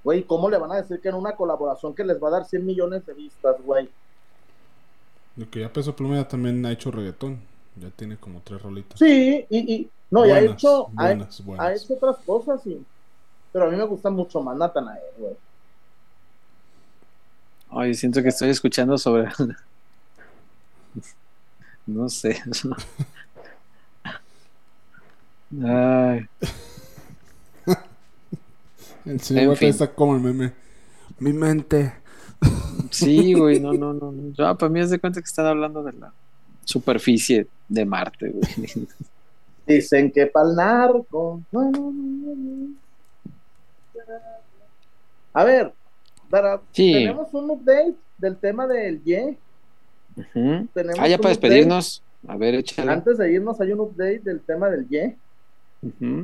Güey, 0.03 0.23
¿cómo 0.25 0.49
le 0.49 0.57
van 0.57 0.73
a 0.73 0.77
decir 0.77 1.01
que 1.01 1.11
en 1.11 1.17
una 1.17 1.37
colaboración 1.37 1.95
que 1.95 2.05
les 2.05 2.23
va 2.23 2.29
a 2.29 2.33
dar 2.33 2.45
100 2.47 2.65
millones 2.65 3.05
de 3.05 3.13
vistas, 3.13 3.57
güey? 3.63 3.91
Lo 5.41 5.51
que 5.51 5.61
ya 5.61 5.73
Peso 5.73 5.97
Pluma 5.97 6.17
ya 6.17 6.29
también 6.29 6.65
ha 6.67 6.73
hecho 6.73 6.93
reggaetón. 6.93 7.41
Ya 7.77 7.91
tiene 7.91 8.17
como 8.17 8.43
tres 8.43 8.63
rolitas. 8.63 8.99
Sí, 8.99 9.47
y, 9.49 9.75
y 9.75 9.91
no, 10.11 10.27
y 10.27 10.31
ha 10.31 10.39
Buenas, 10.39 10.53
hecho, 10.55 10.93
ha- 10.97 11.19
buenas, 11.19 11.45
buenas. 11.45 11.67
ha 11.67 11.75
hecho 11.75 11.95
otras 11.95 12.19
cosas, 12.25 12.63
sí. 12.63 12.87
Pero 13.53 13.67
a 13.67 13.71
mí 13.71 13.77
me 13.77 13.85
gusta 13.85 14.11
mucho 14.11 14.43
más 14.43 14.57
Natanael, 14.57 15.03
güey. 15.19 15.37
Ay, 17.71 17.95
siento 17.95 18.23
que 18.23 18.29
estoy 18.29 18.51
escuchando 18.51 18.99
sobre. 18.99 19.29
No 21.87 22.09
sé. 22.09 22.41
Ay, 25.65 26.29
El 29.05 29.21
señor 29.21 29.51
En 29.51 29.57
fin. 29.57 29.69
está 29.69 29.95
como 29.95 30.15
el 30.15 30.21
meme. 30.21 30.53
Mi 31.19 31.33
mente. 31.33 31.95
Sí, 32.91 33.35
güey, 33.35 33.61
no, 33.61 33.73
no, 33.73 33.93
no. 33.93 34.13
no. 34.13 34.33
Ya, 34.35 34.55
para 34.55 34.71
mí 34.71 34.81
es 34.81 34.91
de 34.91 34.99
cuenta 34.99 35.21
que 35.21 35.27
están 35.27 35.47
hablando 35.47 35.83
de 35.83 35.93
la 35.95 36.13
superficie 36.65 37.47
de 37.69 37.85
Marte, 37.85 38.31
güey. 38.31 38.89
Dicen 39.67 40.11
que 40.11 40.27
pa'l 40.27 40.55
narco. 40.57 41.41
A 45.33 45.45
ver, 45.45 45.73
para, 46.29 46.61
Sí. 46.73 46.93
tenemos 46.93 47.33
un 47.33 47.51
update 47.51 47.95
del 48.19 48.37
tema 48.37 48.67
del 48.67 49.01
Y. 49.05 49.37
Tenemos 50.35 50.99
Ah, 50.99 51.09
ya 51.09 51.19
para 51.19 51.31
despedirnos. 51.31 52.03
A 52.27 52.37
ver, 52.37 52.55
échale. 52.57 52.91
Antes 52.93 53.17
de 53.19 53.33
irnos, 53.33 53.61
hay 53.61 53.73
un 53.73 53.81
update 53.81 54.21
del 54.21 54.41
tema 54.41 54.69
del 54.69 54.87
Y. 54.91 55.17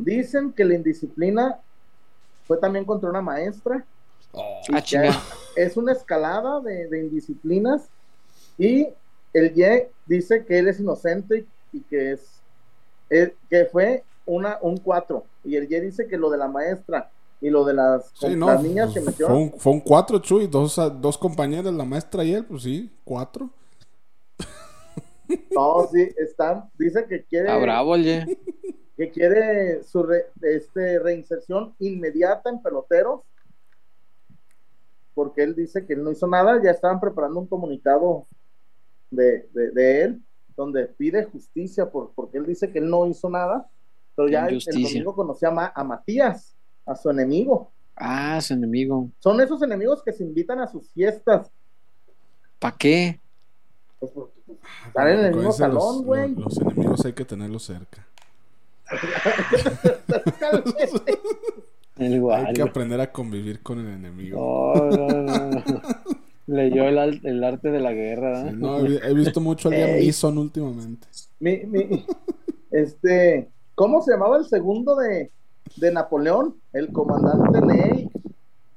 Dicen 0.04 0.52
que 0.52 0.64
la 0.64 0.74
indisciplina 0.74 1.56
fue 2.46 2.58
también 2.58 2.84
contra 2.84 3.08
una 3.08 3.22
maestra. 3.22 3.84
Y 4.68 4.96
Ah, 4.96 5.22
es 5.56 5.76
una 5.76 5.92
escalada 5.92 6.60
de, 6.60 6.88
de 6.88 7.00
indisciplinas 7.00 7.88
y 8.58 8.88
el 9.32 9.54
Ye 9.54 9.90
dice 10.06 10.44
que 10.44 10.58
él 10.58 10.68
es 10.68 10.80
inocente 10.80 11.46
y 11.72 11.80
que 11.82 12.12
es 12.12 12.40
eh, 13.10 13.34
que 13.48 13.66
fue 13.66 14.02
una 14.26 14.58
un 14.60 14.76
4 14.78 15.24
y 15.44 15.56
el 15.56 15.68
Ye 15.68 15.80
dice 15.80 16.06
que 16.06 16.16
lo 16.18 16.30
de 16.30 16.38
la 16.38 16.48
maestra 16.48 17.10
y 17.40 17.50
lo 17.50 17.64
de 17.64 17.74
las, 17.74 18.10
Sí, 18.14 18.34
no, 18.34 18.46
las 18.46 18.62
niñas 18.62 18.92
que 18.94 19.00
pues, 19.02 19.16
fue, 19.16 19.34
un, 19.36 19.52
fue 19.58 19.72
un 19.74 19.80
cuatro, 19.80 20.18
Chuy. 20.18 20.46
Dos, 20.46 20.80
dos 21.00 21.18
compañeras, 21.18 21.72
la 21.72 21.84
maestra 21.84 22.24
y 22.24 22.32
él, 22.32 22.44
pues 22.46 22.62
sí, 22.62 22.90
cuatro. 23.04 23.50
No, 25.54 25.86
sí, 25.92 26.08
están, 26.16 26.70
dice 26.78 27.04
que 27.06 27.24
quiere, 27.24 27.54
bravo, 27.60 27.94
que 27.96 29.10
quiere 29.10 29.82
su 29.82 30.02
re- 30.02 30.30
este, 30.42 30.98
reinserción 30.98 31.74
inmediata 31.78 32.48
en 32.48 32.62
peloteros, 32.62 33.20
porque 35.16 35.42
él 35.42 35.56
dice 35.56 35.86
que 35.86 35.94
él 35.94 36.04
no 36.04 36.12
hizo 36.12 36.26
nada, 36.26 36.60
ya 36.62 36.70
estaban 36.70 37.00
preparando 37.00 37.40
un 37.40 37.46
comunicado 37.46 38.26
de, 39.10 39.48
de- 39.54 39.70
de 39.70 40.02
él, 40.02 40.22
donde 40.54 40.84
pide 40.88 41.24
justicia, 41.24 41.90
por, 41.90 42.12
porque 42.14 42.36
él 42.36 42.44
dice 42.44 42.70
que 42.70 42.80
él 42.80 42.90
no 42.90 43.06
hizo 43.06 43.30
nada, 43.30 43.66
pero 44.14 44.28
ya 44.28 44.46
el, 44.46 44.58
domingo 44.58 45.14
conoció 45.14 45.48
a, 45.48 45.72
a 45.74 45.84
Matías, 45.84 46.54
a 46.84 46.94
su 46.94 47.08
enemigo. 47.08 47.72
Ah, 47.96 48.38
su 48.42 48.52
enemigo. 48.52 49.10
Son 49.18 49.40
esos 49.40 49.62
enemigos 49.62 50.02
que 50.04 50.12
se 50.12 50.22
invitan 50.22 50.60
a 50.60 50.66
sus 50.66 50.90
fiestas, 50.90 51.50
¿Para 52.58 52.76
qué? 52.76 53.18
pues, 53.98 54.12
porque, 54.12 54.38
pues, 54.46 54.58
están 54.86 55.08
en 55.08 55.24
el 55.24 55.34
mismo 55.34 55.52
salón, 55.52 56.04
güey. 56.04 56.34
Los, 56.34 56.58
los 56.58 56.60
enemigos 56.74 57.06
hay 57.06 57.14
que 57.14 57.24
tenerlos 57.24 57.62
cerca. 57.62 58.06
El 61.98 62.30
Hay 62.30 62.52
que 62.52 62.62
aprender 62.62 63.00
a 63.00 63.10
convivir 63.10 63.62
con 63.62 63.80
el 63.80 63.86
enemigo. 63.88 64.74
No, 64.74 64.90
no, 64.90 65.22
no, 65.22 65.50
no. 65.50 65.62
Leyó 66.46 66.84
el, 66.88 66.98
arte 67.42 67.70
de 67.70 67.80
la 67.80 67.92
guerra. 67.92 68.42
¿eh? 68.42 68.50
Sí, 68.50 68.56
no, 68.56 68.78
he, 68.86 68.96
he 69.10 69.14
visto 69.14 69.40
mucho 69.40 69.68
a 69.68 69.72
Liam. 69.72 69.90
Neeson 69.90 70.38
últimamente. 70.38 71.08
Mi, 71.40 71.58
mi- 71.64 72.04
este, 72.70 73.48
¿cómo 73.74 74.02
se 74.02 74.12
llamaba 74.12 74.36
el 74.36 74.44
segundo 74.44 74.94
de, 74.94 75.30
de 75.76 75.92
Napoleón? 75.92 76.54
El 76.72 76.92
comandante 76.92 77.60
Ney. 77.62 78.10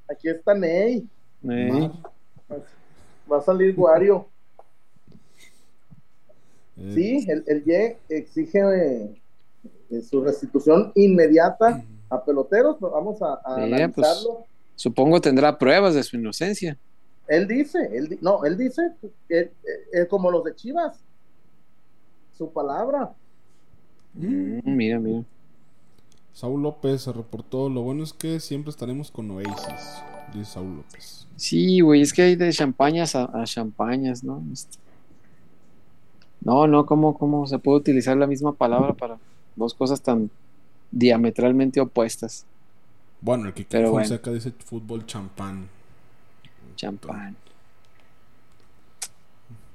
Aquí 0.09 0.29
está 0.29 0.55
Ney. 0.55 1.07
Eh, 1.47 1.91
Va 3.31 3.37
a 3.37 3.41
salir 3.41 3.75
Wario. 3.77 4.25
Eh, 6.77 6.91
Sí, 6.95 7.25
el, 7.29 7.43
el 7.45 7.63
Ye 7.65 7.97
exige 8.09 8.59
eh, 8.59 9.21
eh, 9.91 10.01
su 10.01 10.23
restitución 10.23 10.91
inmediata 10.95 11.83
a 12.09 12.23
peloteros. 12.23 12.77
pero 12.79 12.91
Vamos 12.91 13.21
a, 13.21 13.33
a 13.43 13.55
Sí, 13.55 13.61
analizarlo. 13.61 14.45
Supongo 14.75 15.19
tendrá 15.19 15.57
pruebas 15.57 15.93
de 15.95 16.03
su 16.03 16.15
inocencia. 16.17 16.77
Él 17.27 17.47
dice, 17.47 17.77
él, 17.93 18.17
no, 18.21 18.43
él 18.45 18.57
dice 18.57 18.81
que 19.27 19.39
eh, 19.39 19.51
eh, 19.93 20.07
como 20.09 20.31
los 20.31 20.43
de 20.43 20.55
Chivas. 20.55 20.99
Su 22.37 22.51
palabra. 22.51 23.11
Mm, 24.13 24.59
mira, 24.63 24.99
mira. 24.99 25.23
Saúl 26.33 26.63
López 26.63 27.01
se 27.01 27.11
reportó. 27.11 27.69
Lo 27.69 27.81
bueno 27.81 28.03
es 28.03 28.13
que 28.13 28.39
siempre 28.39 28.69
estaremos 28.71 29.11
con 29.11 29.29
Oasis. 29.31 30.01
Dice 30.33 30.51
Saúl 30.53 30.77
López. 30.77 31.27
Sí, 31.35 31.81
güey, 31.81 32.01
es 32.01 32.13
que 32.13 32.21
hay 32.23 32.35
de 32.35 32.51
champañas 32.51 33.15
a, 33.15 33.25
a 33.25 33.43
champañas, 33.45 34.23
¿no? 34.23 34.41
Este- 34.53 34.77
No, 36.41 36.67
no, 36.67 36.85
¿cómo, 36.85 37.17
¿cómo 37.17 37.45
se 37.47 37.59
puede 37.59 37.79
utilizar 37.79 38.15
la 38.17 38.27
misma 38.27 38.53
palabra 38.53 38.93
para 38.93 39.17
dos 39.55 39.73
cosas 39.73 40.01
tan 40.01 40.29
diametralmente 40.91 41.79
opuestas? 41.79 42.45
Bueno, 43.21 43.47
el 43.47 43.53
Kike 43.53 43.69
Pero 43.69 43.91
bueno. 43.91 44.07
Fonseca 44.07 44.31
dice 44.31 44.51
fútbol 44.51 45.05
champán. 45.05 45.67
Champán. 46.75 47.35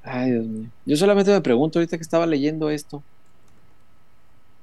Ay, 0.02 0.32
Dios 0.32 0.46
mío. 0.46 0.70
Yo 0.84 0.96
solamente 0.96 1.30
me 1.30 1.40
pregunto 1.40 1.78
ahorita 1.78 1.96
que 1.96 2.02
estaba 2.02 2.26
leyendo 2.26 2.70
esto, 2.70 3.02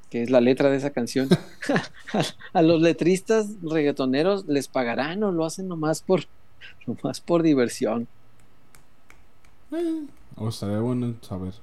que 0.10 0.24
es 0.24 0.30
la 0.30 0.42
letra 0.42 0.70
de 0.70 0.78
esa 0.78 0.92
canción. 0.92 1.30
a 2.54 2.62
los 2.62 2.82
letristas 2.82 3.48
reggaetoneros 3.62 4.48
les 4.48 4.68
pagarán 4.68 5.24
o 5.24 5.32
lo 5.32 5.46
hacen 5.46 5.68
nomás 5.68 6.02
por, 6.02 6.22
nomás 6.88 7.22
por 7.22 7.44
diversión. 7.44 8.08
Eh, 9.72 10.06
o 10.36 10.50
estaría 10.50 10.80
bueno 10.80 11.16
saber. 11.22 11.54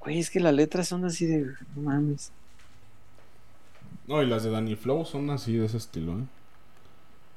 Güey, 0.00 0.20
es 0.20 0.30
que 0.30 0.40
las 0.40 0.54
letras 0.54 0.88
son 0.88 1.04
así 1.04 1.26
de. 1.26 1.46
No 1.74 1.82
mames. 1.82 2.30
No, 4.06 4.22
y 4.22 4.26
las 4.26 4.44
de 4.44 4.50
Danny 4.50 4.76
Flow 4.76 5.04
son 5.04 5.30
así 5.30 5.54
de 5.56 5.66
ese 5.66 5.78
estilo, 5.78 6.12
¿eh? 6.12 6.24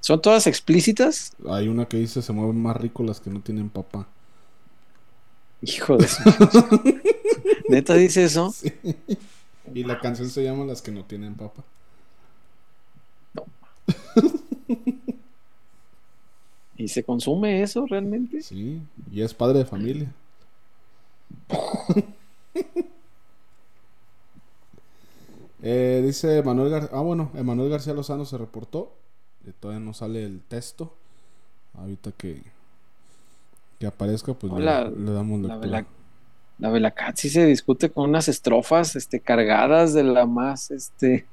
¿Son 0.01 0.21
todas 0.21 0.47
explícitas? 0.47 1.33
Hay 1.49 1.67
una 1.67 1.85
que 1.85 1.97
dice 1.97 2.21
se 2.21 2.31
mueven 2.31 2.61
más 2.61 2.77
rico 2.77 3.03
las 3.03 3.19
que 3.19 3.29
no 3.29 3.41
tienen 3.41 3.69
papá. 3.69 4.07
Hijo 5.61 5.97
de. 5.97 6.07
¿Neta 7.69 7.95
dice 7.95 8.23
eso? 8.23 8.51
Sí. 8.51 8.73
Y 9.73 9.83
la 9.83 9.99
canción 9.99 10.29
se 10.29 10.43
llama 10.43 10.65
Las 10.65 10.81
que 10.81 10.91
no 10.91 11.03
tienen 11.03 11.35
papá. 11.35 11.63
¿Y 16.77 16.87
se 16.87 17.03
consume 17.03 17.61
eso 17.61 17.85
realmente? 17.85 18.41
Sí, 18.41 18.81
y 19.11 19.21
es 19.21 19.33
padre 19.33 19.59
de 19.59 19.65
familia. 19.65 20.13
Eh, 25.61 26.01
dice 26.05 26.41
Manuel 26.43 26.69
Gar 26.69 26.89
Ah, 26.93 27.01
bueno, 27.01 27.31
Emanuel 27.35 27.69
García 27.69 27.93
Lozano 27.93 28.25
se 28.25 28.37
reportó. 28.37 28.93
Eh, 29.45 29.51
todavía 29.59 29.83
no 29.85 29.93
sale 29.93 30.23
el 30.23 30.41
texto. 30.41 30.95
Ahorita 31.77 32.11
que, 32.13 32.41
que 33.79 33.87
aparezca, 33.87 34.33
pues 34.33 34.51
le- 34.53 34.63
damos 35.13 35.41
La, 35.41 35.55
lectura. 35.55 35.59
Vela- 35.59 35.85
la 36.59 36.69
Velacat 36.69 37.15
sí 37.15 37.29
se 37.29 37.45
discute 37.45 37.89
con 37.89 38.09
unas 38.09 38.27
estrofas 38.27 38.95
este, 38.97 39.21
cargadas 39.21 39.93
de 39.93 40.03
la 40.03 40.25
más 40.25 40.71
este, 40.71 41.25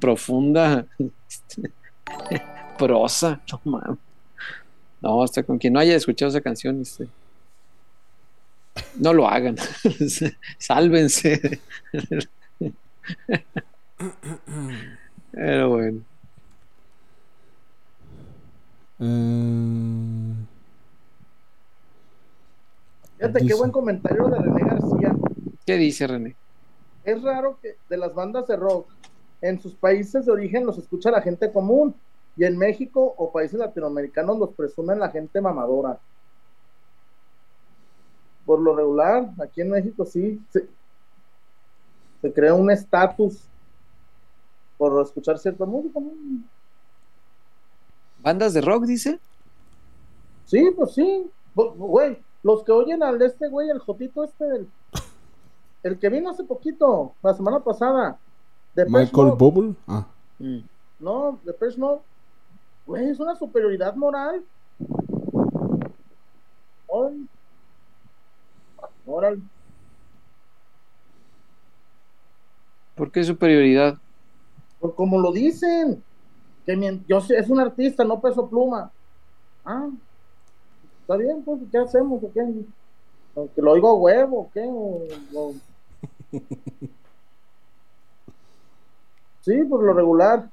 profunda 0.00 0.86
este, 1.28 1.70
prosa. 2.78 3.40
No 3.50 3.60
mames. 3.64 3.98
No, 5.02 5.22
hasta 5.22 5.42
con 5.42 5.58
quien 5.58 5.74
no 5.74 5.80
haya 5.80 5.94
escuchado 5.96 6.30
esa 6.30 6.40
canción, 6.40 6.80
este, 6.80 7.06
no 8.96 9.12
lo 9.12 9.28
hagan. 9.28 9.56
Sálvense. 10.58 11.60
Pero 15.32 15.68
bueno. 15.70 16.00
Eh, 19.00 20.34
Fíjate 23.18 23.38
qué 23.38 23.44
Dice. 23.44 23.54
buen 23.56 23.70
comentario 23.70 24.28
de 24.28 24.38
René 24.38 24.60
García. 24.64 25.16
¿Qué 25.66 25.76
dice 25.76 26.06
René? 26.06 26.36
Es 27.04 27.22
raro 27.22 27.58
que 27.60 27.76
de 27.88 27.96
las 27.96 28.14
bandas 28.14 28.46
de 28.46 28.56
rock 28.56 28.88
en 29.40 29.60
sus 29.60 29.74
países 29.74 30.26
de 30.26 30.32
origen 30.32 30.66
los 30.66 30.78
escucha 30.78 31.10
la 31.10 31.20
gente 31.20 31.52
común 31.52 31.94
y 32.36 32.44
en 32.44 32.56
México 32.56 33.14
o 33.16 33.30
países 33.30 33.58
latinoamericanos 33.58 34.38
los 34.38 34.50
presumen 34.54 34.98
la 34.98 35.10
gente 35.10 35.40
mamadora. 35.40 35.98
Por 38.46 38.60
lo 38.60 38.74
regular, 38.74 39.30
aquí 39.42 39.60
en 39.62 39.70
México 39.70 40.04
sí 40.04 40.40
se 42.24 42.32
crea 42.32 42.54
un 42.54 42.70
estatus 42.70 43.42
por 44.78 44.98
escuchar 45.02 45.38
cierta 45.38 45.66
música. 45.66 46.00
¿no? 46.00 46.10
¿Bandas 48.22 48.54
de 48.54 48.62
rock, 48.62 48.84
dice? 48.84 49.20
Sí, 50.46 50.70
pues 50.74 50.94
sí. 50.94 51.30
Güey, 51.54 52.16
los 52.42 52.62
que 52.64 52.72
oyen 52.72 53.02
al 53.02 53.18
de 53.18 53.26
este 53.26 53.46
güey, 53.50 53.68
el 53.68 53.78
Jotito 53.78 54.24
este, 54.24 54.42
el, 54.56 54.68
el 55.82 55.98
que 55.98 56.08
vino 56.08 56.30
hace 56.30 56.44
poquito, 56.44 57.12
la 57.22 57.34
semana 57.34 57.60
pasada. 57.60 58.18
de 58.74 58.86
Michael 58.86 59.32
Bubble. 59.36 59.74
Ah, 59.86 60.06
Mm. 60.38 60.60
No, 61.00 61.38
Depeche 61.44 61.78
Mode, 61.78 62.00
güey, 62.86 63.10
es 63.10 63.20
una 63.20 63.36
superioridad 63.36 63.94
moral. 63.96 64.42
Ay. 66.90 67.28
Moral. 69.04 69.42
¿Por 72.94 73.02
qué 73.14 73.24
superioridad? 73.24 73.96
Por 74.80 74.94
como 74.96 75.18
lo 75.20 75.32
dicen, 75.32 76.02
que 76.66 77.00
yo 77.08 77.18
es 77.18 77.48
un 77.48 77.60
artista, 77.60 78.04
no 78.04 78.20
peso 78.20 78.48
pluma. 78.50 78.90
Ah, 79.64 79.88
está 81.00 81.16
bien, 81.16 81.42
pues, 81.44 81.60
¿qué 81.70 81.78
hacemos? 81.78 82.22
¿O 82.22 82.32
qué? 82.32 82.40
¿O 83.36 83.48
¿Que 83.54 83.62
lo 83.62 83.72
oigo 83.72 83.88
a 83.88 83.94
huevo? 83.94 84.40
¿o 84.40 84.50
¿Qué? 84.52 84.64
O- 84.66 85.06
o- 85.34 85.54
Sí, 89.40 89.52
por 89.68 89.84
lo 89.84 89.92
regular. 89.92 90.50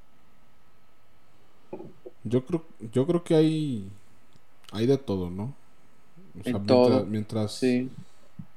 yo 2.23 2.45
creo, 2.45 2.63
yo 2.93 3.07
creo 3.07 3.23
que 3.23 3.35
hay, 3.35 3.89
hay 4.71 4.85
de 4.85 4.97
todo, 4.97 5.29
¿no? 5.29 5.53
O 6.39 6.43
sea, 6.43 6.59
mientras, 6.59 7.07
mientras, 7.07 7.51
Sí. 7.53 7.89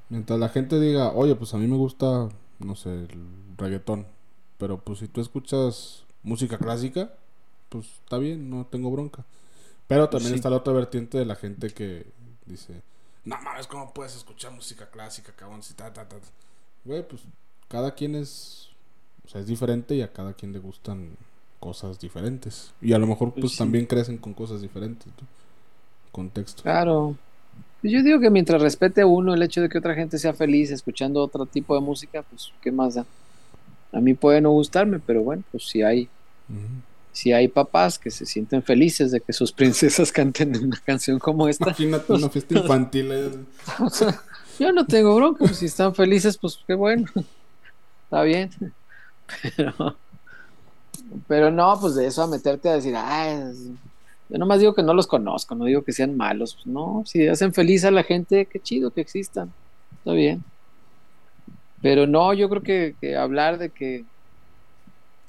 mientras 0.09 0.39
la 0.39 0.49
gente 0.49 0.79
diga, 0.79 1.11
oye, 1.13 1.35
pues 1.35 1.53
a 1.53 1.57
mí 1.57 1.67
me 1.67 1.77
gusta, 1.77 2.29
no 2.59 2.75
sé, 2.75 2.89
el 2.89 3.27
reggaetón. 3.57 4.07
Pero 4.57 4.79
pues 4.79 4.99
si 4.99 5.07
tú 5.07 5.21
escuchas 5.21 6.03
música 6.23 6.57
clásica, 6.57 7.13
pues 7.69 7.85
está 8.03 8.17
bien, 8.17 8.49
no 8.49 8.65
tengo 8.65 8.89
bronca. 8.91 9.25
Pero 9.87 10.09
también 10.09 10.31
sí. 10.31 10.35
está 10.35 10.49
la 10.49 10.57
otra 10.57 10.73
vertiente 10.73 11.17
de 11.17 11.25
la 11.25 11.35
gente 11.35 11.69
que 11.69 12.07
dice, 12.45 12.81
no 13.25 13.39
mames, 13.41 13.67
¿cómo 13.67 13.93
puedes 13.93 14.15
escuchar 14.15 14.51
música 14.51 14.89
clásica, 14.89 15.33
cabrón? 15.35 15.61
Si 15.63 15.73
ta, 15.73 15.91
ta, 15.93 16.07
ta". 16.07 16.15
Güey, 16.85 17.07
pues 17.07 17.23
cada 17.67 17.93
quien 17.93 18.15
es, 18.15 18.69
o 19.25 19.27
sea, 19.29 19.41
es 19.41 19.47
diferente 19.47 19.95
y 19.95 20.01
a 20.01 20.11
cada 20.13 20.33
quien 20.33 20.53
le 20.53 20.59
gustan 20.59 21.09
cosas 21.59 21.99
diferentes. 21.99 22.73
Y 22.81 22.93
a 22.93 22.99
lo 22.99 23.07
mejor 23.07 23.33
pues 23.33 23.53
Sí. 23.53 23.57
también 23.57 23.85
crecen 23.87 24.17
con 24.17 24.33
cosas 24.33 24.61
diferentes. 24.61 25.07
¿no? 25.07 25.27
Contexto. 26.11 26.63
Claro. 26.63 27.15
Pues 27.85 27.93
Yo 27.93 28.01
digo 28.01 28.19
que 28.19 28.31
mientras 28.31 28.59
respete 28.63 29.05
uno 29.05 29.35
el 29.35 29.43
hecho 29.43 29.61
de 29.61 29.69
que 29.69 29.77
otra 29.77 29.93
gente 29.93 30.17
sea 30.17 30.33
feliz 30.33 30.71
escuchando 30.71 31.21
otro 31.21 31.45
tipo 31.45 31.75
de 31.75 31.81
música, 31.81 32.23
pues 32.23 32.51
qué 32.61 32.71
más 32.71 32.95
da. 32.95 33.05
A 33.91 33.99
mí 33.99 34.15
puede 34.15 34.41
no 34.41 34.49
gustarme, 34.49 34.97
pero 34.99 35.21
bueno, 35.21 35.43
pues 35.51 35.67
si 35.67 35.83
hay, 35.83 36.09
si 37.11 37.31
hay 37.31 37.47
papás 37.47 37.99
que 37.99 38.09
se 38.09 38.25
sienten 38.25 38.63
felices 38.63 39.11
de 39.11 39.21
que 39.21 39.33
sus 39.33 39.51
princesas 39.59 40.11
canten 40.11 40.57
una 40.57 40.81
canción 40.83 41.19
como 41.19 41.47
esta, 41.47 41.65
Imagínate 41.65 42.11
una 42.13 42.29
fiesta 42.29 42.57
infantil. 42.57 43.11
eh. 43.11 43.29
o 43.79 43.89
sea, 43.91 44.19
yo 44.59 44.71
no 44.71 44.87
tengo 44.87 45.15
bronca, 45.15 45.37
pues 45.45 45.57
si 45.57 45.67
están 45.67 45.93
felices, 45.93 46.39
pues 46.39 46.57
qué 46.65 46.73
bueno, 46.73 47.05
está 48.05 48.23
bien. 48.23 48.49
Pero, 49.57 49.95
pero 51.27 51.51
no, 51.51 51.79
pues 51.79 51.95
de 51.95 52.05
eso 52.07 52.21
a 52.23 52.27
meterte 52.27 52.67
a 52.69 52.73
decir, 52.73 52.93
"Ay, 52.95 53.37
es- 53.51 53.69
yo 54.29 54.37
nomás 54.37 54.59
digo 54.59 54.73
que 54.73 54.83
no 54.83 54.93
los 54.93 55.07
conozco, 55.07 55.55
no 55.55 55.65
digo 55.65 55.83
que 55.83 55.93
sean 55.93 56.17
malos, 56.17 56.55
pues 56.55 56.67
no, 56.67 57.03
si 57.05 57.27
hacen 57.27 57.53
feliz 57.53 57.85
a 57.85 57.91
la 57.91 58.03
gente, 58.03 58.45
qué 58.47 58.59
chido 58.59 58.91
que 58.91 59.01
existan, 59.01 59.53
está 59.97 60.13
bien. 60.13 60.43
Pero 61.81 62.07
no, 62.07 62.33
yo 62.33 62.49
creo 62.49 62.63
que, 62.63 62.95
que 62.99 63.15
hablar 63.15 63.57
de 63.57 63.69
que 63.69 64.05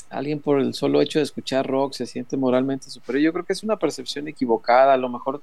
alguien 0.09 0.41
por 0.41 0.61
el 0.61 0.73
solo 0.73 1.01
hecho 1.03 1.19
de 1.19 1.25
escuchar 1.25 1.67
rock 1.67 1.93
se 1.93 2.07
siente 2.07 2.37
moralmente 2.37 2.89
superior, 2.91 3.23
yo 3.25 3.33
creo 3.33 3.45
que 3.45 3.53
es 3.53 3.63
una 3.63 3.77
percepción 3.77 4.29
equivocada, 4.29 4.95
a 4.95 4.97
lo 4.97 5.09
mejor 5.09 5.43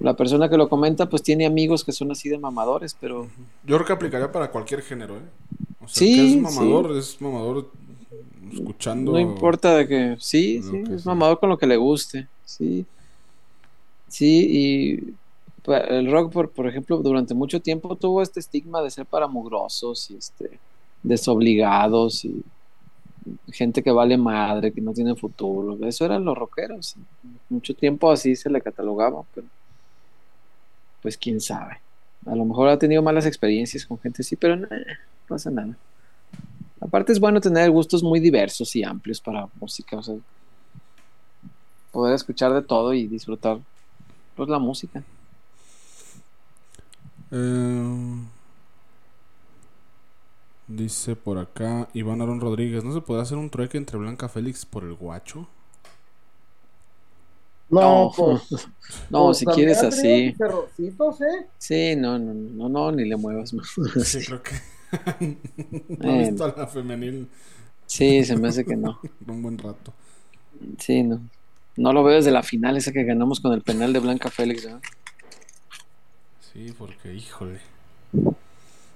la 0.00 0.14
persona 0.14 0.48
que 0.48 0.56
lo 0.56 0.68
comenta 0.68 1.08
pues 1.08 1.22
tiene 1.22 1.46
amigos 1.46 1.84
que 1.84 1.92
son 1.92 2.10
así 2.10 2.28
de 2.28 2.38
mamadores, 2.38 2.96
pero 3.00 3.28
Yo 3.64 3.76
creo 3.76 3.84
que 3.86 3.92
aplicaría 3.92 4.32
para 4.32 4.50
cualquier 4.50 4.82
género, 4.82 5.16
¿eh? 5.16 5.22
O 5.80 5.86
sea, 5.88 5.98
Sí, 5.98 6.14
que 6.16 6.26
es 6.26 6.32
sí. 6.32 6.40
mamador, 6.40 6.96
es 6.96 7.20
mamador 7.20 7.70
escuchando. 8.52 9.12
no 9.12 9.18
importa 9.18 9.74
de 9.76 9.88
que 9.88 10.16
sí, 10.18 10.62
sí, 10.62 10.82
que 10.84 10.94
es 10.94 11.02
sea. 11.02 11.12
mamador 11.12 11.40
con 11.40 11.48
lo 11.48 11.58
que 11.58 11.66
le 11.66 11.76
guste, 11.76 12.28
sí. 12.44 12.86
Sí, 14.08 14.46
y 14.48 15.14
el 15.88 16.10
rock, 16.10 16.32
por, 16.32 16.50
por 16.50 16.68
ejemplo, 16.68 16.98
durante 16.98 17.34
mucho 17.34 17.60
tiempo 17.60 17.96
tuvo 17.96 18.22
este 18.22 18.40
estigma 18.40 18.82
de 18.82 18.90
ser 18.90 19.06
para 19.06 19.26
mugrosos 19.26 20.10
y 20.10 20.16
este 20.16 20.58
desobligados 21.02 22.24
y 22.24 22.42
gente 23.52 23.82
que 23.82 23.90
vale 23.90 24.16
madre, 24.16 24.72
que 24.72 24.80
no 24.80 24.92
tiene 24.92 25.14
futuro. 25.14 25.78
Eso 25.86 26.04
eran 26.04 26.24
los 26.24 26.36
rockeros. 26.36 26.96
Mucho 27.48 27.74
tiempo 27.74 28.10
así 28.10 28.36
se 28.36 28.50
le 28.50 28.60
catalogaba, 28.60 29.22
pero 29.34 29.46
pues 31.02 31.16
quién 31.16 31.40
sabe. 31.40 31.78
A 32.26 32.34
lo 32.34 32.44
mejor 32.44 32.68
ha 32.68 32.78
tenido 32.78 33.02
malas 33.02 33.26
experiencias 33.26 33.86
con 33.86 33.98
gente 33.98 34.22
así, 34.22 34.36
pero 34.36 34.56
no 34.56 34.68
pasa 35.28 35.50
nada. 35.50 35.76
Aparte 36.84 37.12
es 37.12 37.18
bueno 37.18 37.40
tener 37.40 37.70
gustos 37.70 38.02
muy 38.02 38.20
diversos 38.20 38.76
y 38.76 38.84
amplios 38.84 39.18
para 39.18 39.48
música, 39.58 39.96
o 39.96 40.02
sea, 40.02 40.16
poder 41.90 42.14
escuchar 42.14 42.52
de 42.52 42.60
todo 42.60 42.92
y 42.92 43.06
disfrutar 43.06 43.58
pues 44.36 44.48
la 44.50 44.58
música. 44.58 45.02
Eh, 47.30 48.16
dice 50.68 51.16
por 51.16 51.38
acá 51.38 51.88
Iván 51.94 52.20
Aaron 52.20 52.40
Rodríguez: 52.40 52.84
¿No 52.84 52.92
se 52.92 53.00
puede 53.00 53.22
hacer 53.22 53.38
un 53.38 53.48
trueque 53.48 53.78
entre 53.78 53.96
Blanca 53.96 54.28
Félix 54.28 54.66
por 54.66 54.84
el 54.84 54.94
guacho? 54.94 55.48
No, 57.70 57.80
No, 57.80 58.12
pues. 58.14 58.42
No, 59.08 59.24
pues, 59.24 59.38
si 59.38 59.46
también 59.46 59.68
quieres 59.68 59.82
así. 59.82 60.36
¿eh? 61.22 61.46
Sí, 61.56 61.96
no, 61.96 62.18
no, 62.18 62.34
no, 62.34 62.68
no, 62.68 62.92
ni 62.92 63.06
le 63.08 63.16
muevas 63.16 63.54
más. 63.54 63.68
Sí, 64.04 64.18
creo 64.26 64.42
que. 64.42 64.73
no 65.98 66.10
Eh. 66.10 66.24
he 66.24 66.30
visto 66.30 66.44
a 66.44 66.54
la 66.56 66.66
femenil 66.66 67.28
Sí, 67.86 68.24
se 68.24 68.36
me 68.36 68.48
hace 68.48 68.64
que 68.64 68.76
no. 68.76 68.98
un 69.26 69.42
buen 69.42 69.58
rato. 69.58 69.92
Sí, 70.78 71.02
no. 71.02 71.20
No 71.76 71.92
lo 71.92 72.02
veo 72.04 72.16
desde 72.16 72.30
la 72.30 72.42
final 72.42 72.76
esa 72.76 72.92
que 72.92 73.04
ganamos 73.04 73.40
con 73.40 73.52
el 73.52 73.62
penal 73.62 73.92
de 73.92 73.98
Blanca 73.98 74.30
Félix. 74.30 74.68
Sí, 76.52 76.72
porque, 76.78 77.12
híjole. 77.14 77.60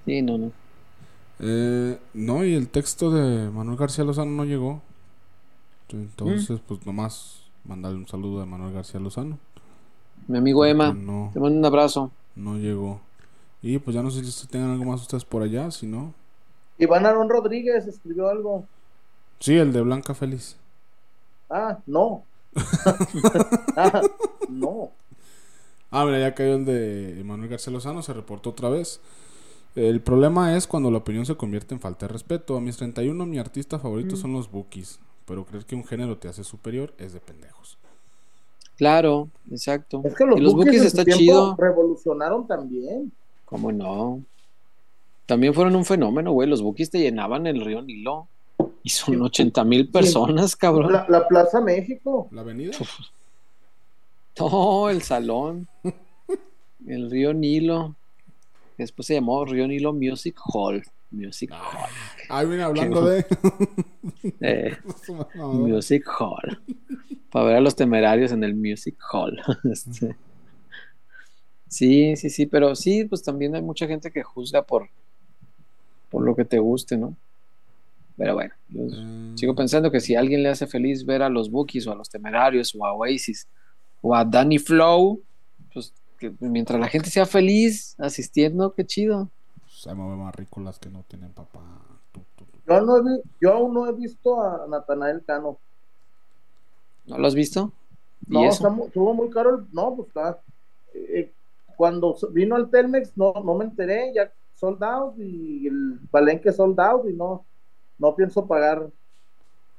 Sí, 0.06 0.22
no, 0.22 0.38
no. 0.38 0.52
Eh, 1.40 1.98
no, 2.14 2.44
y 2.44 2.54
el 2.54 2.68
texto 2.68 3.10
de 3.10 3.50
Manuel 3.50 3.76
García 3.78 4.04
Lozano 4.04 4.30
no 4.30 4.44
llegó. 4.44 4.82
Mm. 6.20 6.40
Entonces, 6.42 6.60
pues 6.66 6.84
nomás 6.86 7.42
mandarle 7.64 7.98
un 7.98 8.08
saludo 8.08 8.42
a 8.42 8.46
Manuel 8.46 8.72
García 8.74 9.00
Lozano. 9.00 9.38
Mi 10.26 10.38
amigo 10.38 10.64
Emma, 10.64 10.92
No, 10.92 11.30
te 11.32 11.40
mando 11.40 11.58
un 11.58 11.64
abrazo. 11.64 12.10
no 12.36 12.56
llegó. 12.58 13.00
Y 13.62 13.78
pues 13.78 13.94
ya 13.94 14.02
no 14.02 14.10
sé 14.10 14.24
si 14.24 14.46
tengan 14.46 14.70
algo 14.70 14.84
más 14.84 15.00
ustedes 15.02 15.24
por 15.24 15.42
allá, 15.42 15.70
si 15.70 15.86
no. 15.86 16.14
Iván 16.78 17.06
Aaron 17.06 17.28
Rodríguez 17.28 17.86
escribió 17.86 18.28
algo. 18.28 18.64
Sí, 19.40 19.56
el 19.56 19.72
de 19.72 19.80
Blanca 19.80 20.14
Feliz. 20.14 20.56
Ah, 21.50 21.78
no. 21.86 22.22
ah, 23.76 24.02
no. 24.48 24.90
Ah, 25.90 26.04
mira, 26.04 26.20
ya 26.20 26.34
cayó 26.34 26.54
el 26.56 26.64
de 26.64 27.22
Manuel 27.24 27.48
García 27.50 27.72
Lozano, 27.72 28.02
se 28.02 28.12
reportó 28.12 28.50
otra 28.50 28.68
vez. 28.68 29.00
El 29.74 30.00
problema 30.00 30.56
es 30.56 30.66
cuando 30.66 30.90
la 30.90 30.98
opinión 30.98 31.24
se 31.26 31.36
convierte 31.36 31.74
en 31.74 31.80
falta 31.80 32.06
de 32.06 32.12
respeto. 32.12 32.56
A 32.56 32.60
mis 32.60 32.76
31, 32.76 33.26
mi 33.26 33.38
artista 33.38 33.78
favorito 33.78 34.14
Mm. 34.14 34.18
son 34.18 34.32
los 34.32 34.50
bookies. 34.50 34.98
Pero 35.26 35.44
creer 35.44 35.64
que 35.66 35.74
un 35.74 35.84
género 35.84 36.16
te 36.16 36.28
hace 36.28 36.42
superior 36.44 36.92
es 36.98 37.12
de 37.12 37.20
pendejos. 37.20 37.78
Claro, 38.76 39.28
exacto. 39.50 40.00
Es 40.04 40.14
que 40.14 40.24
los, 40.24 40.38
y 40.38 40.40
los 40.42 40.54
Bookies 40.54 40.80
Bookies 40.82 40.94
está 40.94 41.04
chido. 41.04 41.56
revolucionaron 41.58 42.46
también. 42.46 43.12
¿Cómo 43.48 43.72
no? 43.72 44.22
También 45.24 45.54
fueron 45.54 45.74
un 45.76 45.84
fenómeno, 45.84 46.32
güey. 46.32 46.48
Los 46.48 46.62
Bookies 46.62 46.90
te 46.90 46.98
llenaban 46.98 47.46
el 47.46 47.64
río 47.64 47.80
Nilo. 47.80 48.28
Y 48.82 48.90
son 48.90 49.22
80 49.22 49.64
mil 49.64 49.88
personas, 49.88 50.54
cabrón. 50.54 50.92
La, 50.92 51.06
la 51.08 51.26
Plaza 51.26 51.60
México. 51.60 52.28
¿La 52.30 52.42
avenida? 52.42 52.72
No, 54.38 54.90
el 54.90 55.02
salón. 55.02 55.68
El 56.86 57.10
río 57.10 57.34
Nilo. 57.34 57.96
Después 58.76 59.06
se 59.06 59.14
llamó 59.14 59.44
Río 59.44 59.66
Nilo 59.66 59.92
Music 59.92 60.38
Hall. 60.52 60.82
Music 61.10 61.50
Hall. 61.50 61.90
Ahí 62.28 62.46
viene 62.46 62.62
hablando 62.62 63.04
de. 63.04 63.26
Eh, 64.40 64.76
Music 65.36 66.04
Hall. 66.18 66.60
Para 67.30 67.44
ver 67.46 67.56
a 67.56 67.60
los 67.60 67.74
temerarios 67.74 68.32
en 68.32 68.44
el 68.44 68.54
Music 68.54 68.96
Hall. 69.12 69.40
Este. 69.70 70.16
Sí, 71.68 72.16
sí, 72.16 72.30
sí, 72.30 72.46
pero 72.46 72.74
sí, 72.74 73.04
pues 73.04 73.22
también 73.22 73.54
hay 73.54 73.62
mucha 73.62 73.86
gente 73.86 74.10
que 74.10 74.22
juzga 74.22 74.64
por, 74.66 74.90
por 76.08 76.24
lo 76.24 76.34
que 76.36 76.44
te 76.44 76.58
guste, 76.58 76.96
¿no? 76.96 77.16
Pero 78.16 78.34
bueno, 78.34 78.54
yo 78.68 78.82
Eh, 78.92 79.34
sigo 79.34 79.54
pensando 79.54 79.90
que 79.90 80.00
si 80.00 80.14
a 80.16 80.20
alguien 80.20 80.42
le 80.42 80.48
hace 80.48 80.66
feliz 80.66 81.04
ver 81.06 81.22
a 81.22 81.28
los 81.28 81.50
Bookies 81.50 81.86
o 81.86 81.92
a 81.92 81.94
los 81.94 82.10
Temerarios 82.10 82.74
o 82.76 82.84
a 82.86 82.92
Oasis 82.94 83.48
o 84.00 84.14
a 84.14 84.24
Danny 84.24 84.58
Flow, 84.58 85.22
pues 85.72 85.94
que 86.18 86.34
mientras 86.40 86.80
la 86.80 86.88
gente 86.88 87.10
sea 87.10 87.26
feliz 87.26 87.94
asistiendo, 87.98 88.74
qué 88.74 88.84
chido. 88.86 89.30
Se 89.68 89.94
mueven 89.94 90.18
más 90.18 90.34
rico 90.34 90.60
las 90.60 90.78
que 90.78 90.90
no 90.90 91.04
tienen 91.04 91.32
papá. 91.32 91.60
Yo, 92.66 92.80
no 92.82 92.96
he 92.98 93.02
vi- 93.02 93.22
yo 93.40 93.52
aún 93.54 93.74
no 93.74 93.86
he 93.88 93.92
visto 93.92 94.40
a 94.40 94.66
Natanael 94.68 95.24
Cano. 95.24 95.58
¿No 97.06 97.18
lo 97.18 97.26
has 97.26 97.34
visto? 97.34 97.72
¿Y 98.28 98.44
No, 98.44 98.50
estuvo 98.52 99.14
muy 99.14 99.30
caro. 99.30 99.56
el- 99.58 99.66
no, 99.72 99.94
pues 99.96 100.08
está. 100.08 100.42
eh, 100.94 101.32
cuando 101.78 102.16
vino 102.32 102.56
al 102.56 102.70
Telmex, 102.70 103.16
no, 103.16 103.32
no 103.44 103.54
me 103.54 103.64
enteré. 103.64 104.12
Ya 104.12 104.32
sold 104.56 104.82
out 104.82 105.14
y 105.16 105.68
el 105.68 106.00
Palenque 106.10 106.50
sold 106.50 106.78
out 106.80 107.08
y 107.08 107.12
no, 107.12 107.46
no 107.98 108.16
pienso 108.16 108.48
pagar 108.48 108.90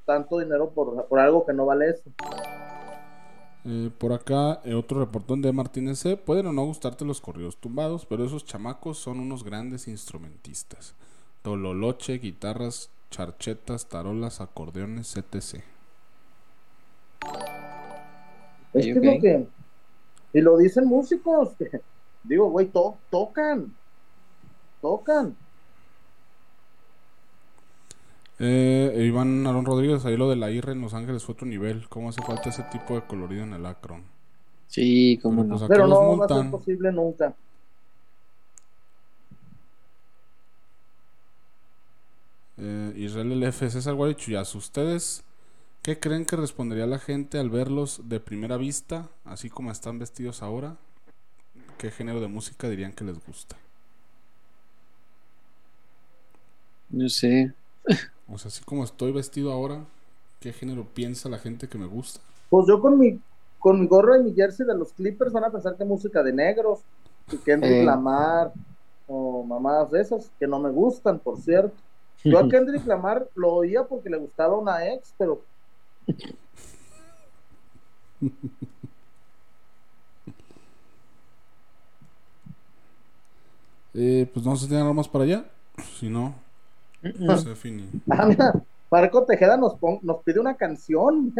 tanto 0.06 0.38
dinero 0.38 0.70
por, 0.70 1.06
por 1.08 1.18
algo 1.18 1.44
que 1.44 1.52
no 1.52 1.66
vale 1.66 1.90
eso. 1.90 2.10
Eh, 3.66 3.90
por 3.98 4.14
acá, 4.14 4.62
eh, 4.64 4.72
otro 4.72 4.98
reportón 4.98 5.42
de 5.42 5.52
Martínez 5.52 5.98
C. 5.98 6.16
Pueden 6.16 6.46
o 6.46 6.52
no 6.54 6.64
gustarte 6.64 7.04
los 7.04 7.20
corridos 7.20 7.58
tumbados, 7.58 8.06
pero 8.06 8.24
esos 8.24 8.46
chamacos 8.46 8.96
son 8.96 9.20
unos 9.20 9.44
grandes 9.44 9.86
instrumentistas. 9.86 10.94
Tololoche, 11.42 12.14
guitarras, 12.14 12.88
charchetas, 13.10 13.90
tarolas, 13.90 14.40
acordeones, 14.40 15.14
etc. 15.18 15.62
Es 18.72 18.86
que 18.86 18.92
ok. 18.92 18.96
es 18.96 19.04
lo 19.04 19.20
que. 19.20 19.46
Y 20.32 20.40
lo 20.40 20.56
dicen 20.56 20.86
músicos. 20.86 21.54
que- 21.58 21.82
digo, 22.24 22.50
güey, 22.50 22.66
to- 22.68 22.96
tocan. 23.10 23.74
Tocan. 24.80 25.36
Eh, 28.38 29.04
Iván 29.06 29.46
Aaron 29.46 29.66
Rodríguez, 29.66 30.04
ahí 30.06 30.16
lo 30.16 30.30
de 30.30 30.36
la 30.36 30.50
IRE 30.50 30.72
en 30.72 30.80
Los 30.80 30.94
Ángeles 30.94 31.24
fue 31.24 31.34
otro 31.34 31.46
nivel. 31.46 31.88
¿Cómo 31.88 32.08
hace 32.08 32.22
falta 32.22 32.48
ese 32.48 32.62
tipo 32.64 32.94
de 32.94 33.02
colorido 33.02 33.42
en 33.44 33.52
el 33.52 33.66
Acron? 33.66 34.02
Sí, 34.68 35.18
Pero, 35.22 35.34
no. 35.44 35.48
pues, 35.48 35.62
¿a 35.62 35.68
Pero 35.68 35.86
no 35.86 36.16
va 36.18 36.24
a 36.24 36.28
ser 36.28 36.36
multan? 36.38 36.50
posible 36.50 36.92
nunca. 36.92 37.34
Eh, 42.58 42.92
Israel 42.96 43.32
LF, 43.42 43.70
César 43.70 43.94
Guari 43.94 44.14
Chuyazo, 44.14 44.58
¿ustedes 44.58 45.24
qué 45.82 45.98
creen 45.98 46.26
que 46.26 46.36
respondería 46.36 46.86
la 46.86 46.98
gente 46.98 47.38
al 47.38 47.48
verlos 47.50 48.02
de 48.08 48.20
primera 48.20 48.56
vista, 48.56 49.08
así 49.24 49.48
como 49.48 49.70
están 49.70 49.98
vestidos 49.98 50.42
ahora? 50.42 50.76
¿Qué 51.80 51.90
género 51.90 52.20
de 52.20 52.28
música 52.28 52.68
dirían 52.68 52.92
que 52.92 53.04
les 53.04 53.24
gusta? 53.24 53.56
No 56.90 57.08
sé. 57.08 57.54
O 58.28 58.36
sea, 58.36 58.50
así 58.50 58.62
como 58.62 58.84
estoy 58.84 59.12
vestido 59.12 59.50
ahora, 59.50 59.86
qué 60.40 60.52
género 60.52 60.86
piensa 60.92 61.30
la 61.30 61.38
gente 61.38 61.68
que 61.68 61.78
me 61.78 61.86
gusta. 61.86 62.20
Pues 62.50 62.66
yo 62.68 62.82
con 62.82 62.98
mi, 62.98 63.18
con 63.58 63.80
mi 63.80 63.86
gorro 63.86 64.14
y 64.14 64.24
mi 64.24 64.34
jersey 64.34 64.66
de 64.66 64.76
los 64.76 64.92
Clippers 64.92 65.32
van 65.32 65.44
a 65.44 65.50
pensar 65.50 65.74
que 65.78 65.86
música 65.86 66.22
de 66.22 66.34
negros, 66.34 66.80
y 67.32 67.38
Kendrick 67.38 67.72
Eh. 67.72 67.84
Lamar 67.84 68.52
o 69.06 69.42
mamadas 69.42 69.90
de 69.90 70.02
esas, 70.02 70.30
que 70.38 70.46
no 70.46 70.60
me 70.60 70.68
gustan, 70.68 71.18
por 71.18 71.40
cierto. 71.40 71.74
Yo 72.24 72.40
a 72.40 72.42
Kendrick 72.50 72.86
Lamar 72.86 73.26
lo 73.34 73.54
oía 73.54 73.84
porque 73.84 74.10
le 74.10 74.18
gustaba 74.18 74.58
una 74.58 74.86
ex, 74.86 75.14
pero 75.16 75.42
Eh, 83.94 84.30
pues 84.32 84.44
no 84.46 84.54
sé 84.56 84.64
si 84.64 84.68
tienen 84.68 84.94
más 84.94 85.08
para 85.08 85.24
allá. 85.24 85.44
Si 85.98 86.08
no, 86.08 86.34
no. 87.02 87.32
Ah, 88.10 88.26
mira, 88.26 88.52
Marco 88.90 89.24
Tejeda 89.24 89.56
nos, 89.56 89.74
pon- 89.74 89.98
nos 90.02 90.22
pide 90.22 90.38
una 90.40 90.54
canción. 90.54 91.34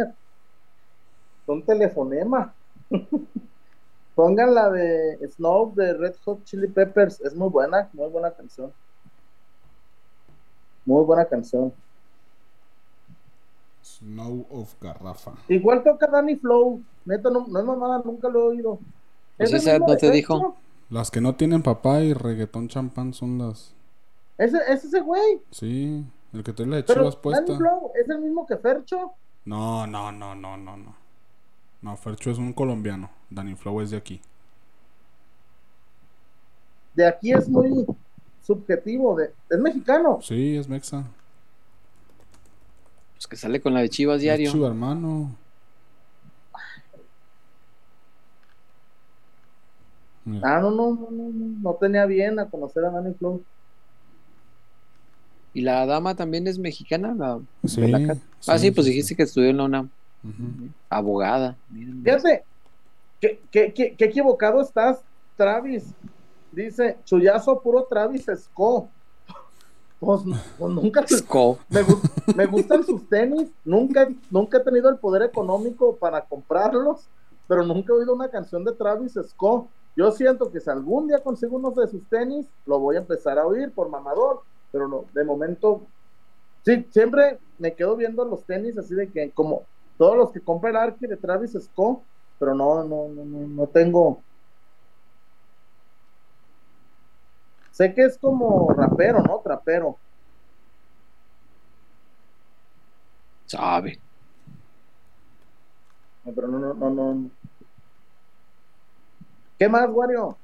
Un 1.47 1.63
telefonema. 1.65 2.53
Pongan 4.15 4.53
la 4.53 4.69
de 4.69 5.19
Snow 5.35 5.73
de 5.75 5.93
Red 5.93 6.15
Hot 6.25 6.43
Chili 6.43 6.67
Peppers. 6.67 7.21
Es 7.21 7.33
muy 7.35 7.49
buena, 7.49 7.89
muy 7.93 8.09
buena 8.09 8.31
canción. 8.31 8.71
Muy 10.85 11.03
buena 11.05 11.25
canción. 11.25 11.73
Snow 13.83 14.45
of 14.51 14.73
Garrafa. 14.81 15.31
Igual 15.47 15.83
toca 15.83 16.07
Danny 16.07 16.35
Flow. 16.35 16.81
Neta, 17.05 17.29
no, 17.29 17.47
no 17.47 17.59
es 17.59 17.65
mamada, 17.65 18.01
nunca 18.03 18.29
lo 18.29 18.39
he 18.41 18.47
oído. 18.55 18.79
Pues 19.37 19.53
¿Es 19.53 19.61
esa 19.63 19.79
no 19.79 19.95
te 19.97 20.11
dijo. 20.11 20.55
Las 20.91 21.09
que 21.09 21.21
no 21.21 21.35
tienen 21.35 21.63
papá 21.63 22.01
y 22.01 22.13
reggaetón 22.13 22.67
champán 22.67 23.13
son 23.13 23.37
las. 23.37 23.73
¿Ese, 24.37 24.57
es 24.67 24.83
ese 24.83 24.99
güey. 24.99 25.41
Sí, 25.49 26.03
el 26.33 26.43
que 26.43 26.51
te 26.51 26.65
la 26.65 26.75
de 26.75 26.85
chivas 26.85 27.15
puesta. 27.15 27.55
Flow 27.55 27.93
es 27.95 28.09
el 28.09 28.19
mismo 28.19 28.45
que 28.45 28.57
Fercho. 28.57 29.13
No, 29.45 29.87
no, 29.87 30.11
no, 30.11 30.35
no, 30.35 30.57
no, 30.57 30.75
no. 30.75 30.95
No, 31.81 31.95
Fercho 31.95 32.29
es 32.29 32.37
un 32.37 32.51
colombiano. 32.51 33.09
Danny 33.29 33.55
Flow 33.55 33.79
es 33.79 33.91
de 33.91 33.97
aquí. 33.97 34.19
De 36.93 37.07
aquí 37.07 37.31
es 37.31 37.47
muy 37.47 37.85
subjetivo. 38.43 39.15
De, 39.15 39.33
es 39.49 39.59
mexicano. 39.59 40.19
Sí, 40.21 40.57
es 40.57 40.67
Mexa. 40.67 41.05
Pues 43.13 43.27
que 43.27 43.37
sale 43.37 43.61
con 43.61 43.73
la 43.73 43.79
de 43.79 43.89
Chivas 43.89 44.17
Es 44.17 44.23
diario. 44.23 44.51
chivo 44.51 44.67
hermano. 44.67 45.37
Ah, 50.43 50.59
no, 50.61 50.69
no, 50.71 50.91
no, 50.93 51.07
no, 51.11 51.29
no, 51.29 51.59
no 51.61 51.73
tenía 51.75 52.05
bien 52.05 52.39
a 52.39 52.49
conocer 52.49 52.85
a 52.85 52.91
Danny 52.91 53.13
Flow. 53.13 53.41
Y 55.53 55.61
la 55.61 55.85
dama 55.85 56.15
también 56.15 56.47
es 56.47 56.59
mexicana. 56.59 57.13
La... 57.17 57.39
sí, 57.67 57.81
ah, 58.47 58.57
sí, 58.57 58.71
pues 58.71 58.87
dijiste 58.87 59.15
que 59.15 59.23
estudió 59.23 59.49
en 59.49 59.57
la 59.57 59.63
UNAM. 59.65 59.89
Abogada. 60.89 61.57
Miren. 61.69 62.03
Fíjate, 62.03 62.43
qué, 63.19 63.41
qué, 63.51 63.73
qué, 63.73 63.95
qué 63.95 64.05
equivocado 64.05 64.61
estás, 64.61 65.01
Travis. 65.35 65.93
Dice, 66.51 66.97
chullazo 67.05 67.59
puro 67.61 67.85
Travis 67.89 68.27
Esco. 68.29 68.89
Pues, 69.99 70.21
pues 70.57 70.73
nunca 70.73 71.03
te- 71.05 71.17
Sco. 71.17 71.59
me, 71.69 71.81
me 72.35 72.45
gustan 72.47 72.83
sus 72.83 73.07
tenis, 73.07 73.49
nunca, 73.63 74.09
nunca 74.31 74.57
he 74.57 74.63
tenido 74.63 74.89
el 74.89 74.97
poder 74.97 75.21
económico 75.21 75.95
para 75.95 76.21
comprarlos, 76.21 77.07
pero 77.47 77.63
nunca 77.63 77.93
he 77.93 77.97
oído 77.97 78.15
una 78.15 78.27
canción 78.27 78.63
de 78.63 78.71
Travis 78.71 79.13
Scott. 79.29 79.67
Yo 79.95 80.11
siento 80.11 80.51
que 80.51 80.59
si 80.59 80.69
algún 80.69 81.07
día 81.07 81.19
consigo 81.19 81.57
unos 81.57 81.75
de 81.75 81.87
sus 81.87 82.07
tenis, 82.07 82.47
lo 82.65 82.79
voy 82.79 82.95
a 82.95 82.99
empezar 82.99 83.37
a 83.37 83.45
oír 83.45 83.71
por 83.73 83.89
mamador, 83.89 84.41
pero 84.71 84.87
no, 84.87 85.05
de 85.13 85.23
momento, 85.23 85.81
sí, 86.63 86.87
siempre 86.91 87.39
me 87.57 87.75
quedo 87.75 87.95
viendo 87.95 88.23
los 88.25 88.45
tenis 88.45 88.77
así 88.77 88.95
de 88.95 89.11
que, 89.11 89.31
como 89.31 89.63
todos 89.97 90.15
los 90.17 90.31
que 90.31 90.41
compra 90.41 90.69
el 90.69 90.77
Arqui 90.77 91.07
de 91.07 91.17
Travis 91.17 91.57
Scott, 91.59 92.01
pero 92.39 92.55
no, 92.55 92.83
no, 92.83 93.07
no, 93.09 93.25
no, 93.25 93.47
no 93.47 93.67
tengo. 93.67 94.23
Sé 97.71 97.93
que 97.93 98.05
es 98.05 98.17
como 98.17 98.69
rapero, 98.73 99.21
¿no? 99.21 99.39
Trapero. 99.43 99.97
Sabe. 103.45 103.99
No, 106.25 106.33
pero 106.33 106.47
no, 106.47 106.59
no, 106.59 106.73
no, 106.73 107.13
no. 107.13 107.40
¿Qué 109.61 109.69
más, 109.69 109.87
Wario? 109.91 110.39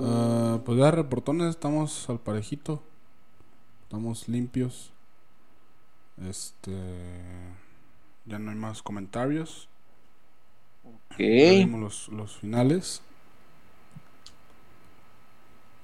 Ah, 0.00 0.60
pues 0.64 0.78
ya 0.78 0.92
reportones, 0.92 1.48
estamos 1.48 2.08
al 2.08 2.20
parejito. 2.20 2.80
Estamos 3.82 4.28
limpios. 4.28 4.92
Este. 6.24 6.70
Ya 8.26 8.38
no 8.38 8.52
hay 8.52 8.56
más 8.56 8.80
comentarios. 8.80 9.68
Ok. 10.84 11.16
Vimos 11.18 11.80
los, 11.80 12.08
los 12.10 12.36
finales. 12.36 13.02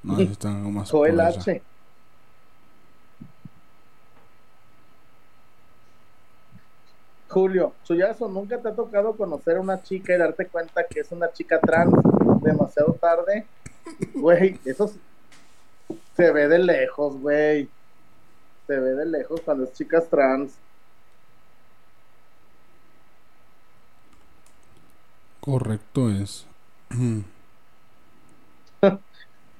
No 0.04 0.16
necesitan 0.16 0.58
algo 0.58 0.70
más. 0.70 0.92
Joel. 0.92 1.18
H. 1.18 1.60
Julio, 7.32 7.72
Chuyazo, 7.84 8.28
¿nunca 8.28 8.60
te 8.60 8.68
ha 8.68 8.74
tocado 8.74 9.16
conocer 9.16 9.56
a 9.56 9.60
una 9.60 9.82
chica 9.82 10.14
y 10.14 10.18
darte 10.18 10.48
cuenta 10.48 10.84
que 10.84 11.00
es 11.00 11.10
una 11.12 11.32
chica 11.32 11.58
trans 11.58 11.94
demasiado 12.42 12.92
tarde? 12.92 13.46
Güey, 14.12 14.60
eso 14.66 14.92
se 16.14 16.30
ve 16.30 16.46
de 16.46 16.58
lejos, 16.58 17.18
güey. 17.18 17.70
Se 18.66 18.78
ve 18.78 18.90
de 18.90 19.06
lejos 19.06 19.40
cuando 19.40 19.64
es 19.64 19.72
chicas 19.72 20.10
trans. 20.10 20.52
Correcto 25.40 26.10
es. 26.10 26.46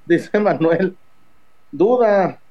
Dice 0.04 0.38
Manuel. 0.38 0.94
Duda. 1.70 2.41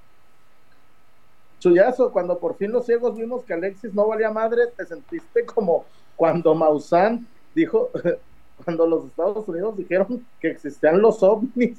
Chuyazo, 1.62 2.12
cuando 2.12 2.40
por 2.40 2.58
fin 2.58 2.72
los 2.72 2.88
ciegos 2.88 3.16
vimos 3.16 3.44
que 3.44 3.54
Alexis 3.54 3.94
no 3.94 4.08
valía 4.08 4.32
madre, 4.32 4.66
te 4.76 4.84
sentiste 4.84 5.46
como 5.46 5.86
cuando 6.16 6.56
Maussan 6.56 7.28
dijo, 7.54 7.92
cuando 8.66 8.88
los 8.88 9.06
Estados 9.06 9.48
Unidos 9.48 9.78
dijeron 9.78 10.26
que 10.40 10.50
existían 10.50 11.00
los 11.00 11.22
ovnis. 11.22 11.78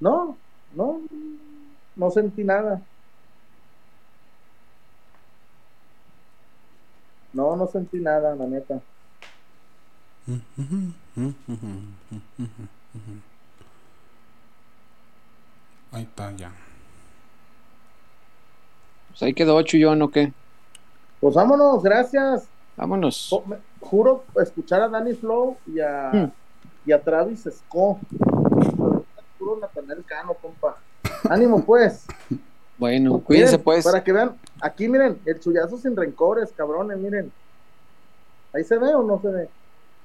No, 0.00 0.38
no, 0.74 1.02
no 1.94 2.10
sentí 2.10 2.42
nada. 2.42 2.80
No, 7.34 7.54
no 7.54 7.66
sentí 7.66 7.98
nada, 7.98 8.34
la 8.34 8.46
neta. 8.46 8.80
Ahí 15.92 16.02
está 16.02 16.32
ya. 16.32 16.50
Pues 19.16 19.22
ahí 19.22 19.32
quedó 19.34 19.60
Chuyón 19.62 20.02
o 20.02 20.10
qué. 20.10 20.32
Pues 21.20 21.34
vámonos, 21.34 21.82
gracias. 21.82 22.46
Vámonos. 22.76 23.30
Me- 23.46 23.56
Juro 23.80 24.24
escuchar 24.42 24.82
a 24.82 24.88
Danny 24.88 25.14
Flow 25.14 25.56
y 25.66 25.80
a, 25.80 26.10
Hmm. 26.12 26.30
y 26.84 26.92
a 26.92 27.00
Travis 27.02 27.48
Scott. 27.50 27.98
Juro 29.38 29.58
Natanel 29.60 30.04
Cano, 30.04 30.34
compa. 30.34 30.76
Ánimo, 31.30 31.64
pues. 31.64 32.04
Bueno, 32.78 33.20
cuídense 33.20 33.52
Miren, 33.52 33.64
pues. 33.64 33.84
Para 33.84 34.04
que 34.04 34.12
vean, 34.12 34.36
aquí 34.60 34.88
miren, 34.88 35.18
el 35.24 35.40
chullazo 35.40 35.78
sin 35.78 35.96
rencores, 35.96 36.52
cabrones, 36.54 36.98
miren. 36.98 37.32
¿Ahí 38.52 38.64
se 38.64 38.76
ve 38.76 38.94
o 38.94 39.02
no 39.02 39.18
se 39.22 39.28
ve? 39.28 39.48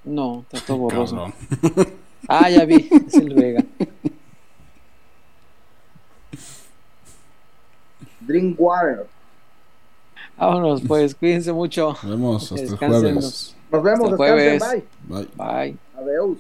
No, 0.05 0.45
está 0.49 0.65
todo 0.65 0.77
borroso. 0.77 1.15
Cabrón. 1.15 1.33
Ah, 2.29 2.49
ya 2.49 2.63
vi. 2.65 2.87
Es 3.07 3.15
el 3.15 3.33
Vega. 3.33 3.63
Drinkwater. 8.31 9.07
Vámonos 10.37 10.81
pues, 10.87 11.13
cuídense 11.13 11.53
mucho. 11.53 11.95
Nos 12.03 12.09
vemos 12.09 12.51
hasta 12.51 12.63
el 12.63 12.77
jueves. 12.77 13.55
Nos 13.71 13.83
vemos, 13.83 14.11
Hasta 14.11 14.11
el 14.11 14.17
jueves. 14.17 14.63
bye. 14.63 14.83
Bye. 15.07 15.27
Bye. 15.35 15.77
Adiós. 15.97 16.37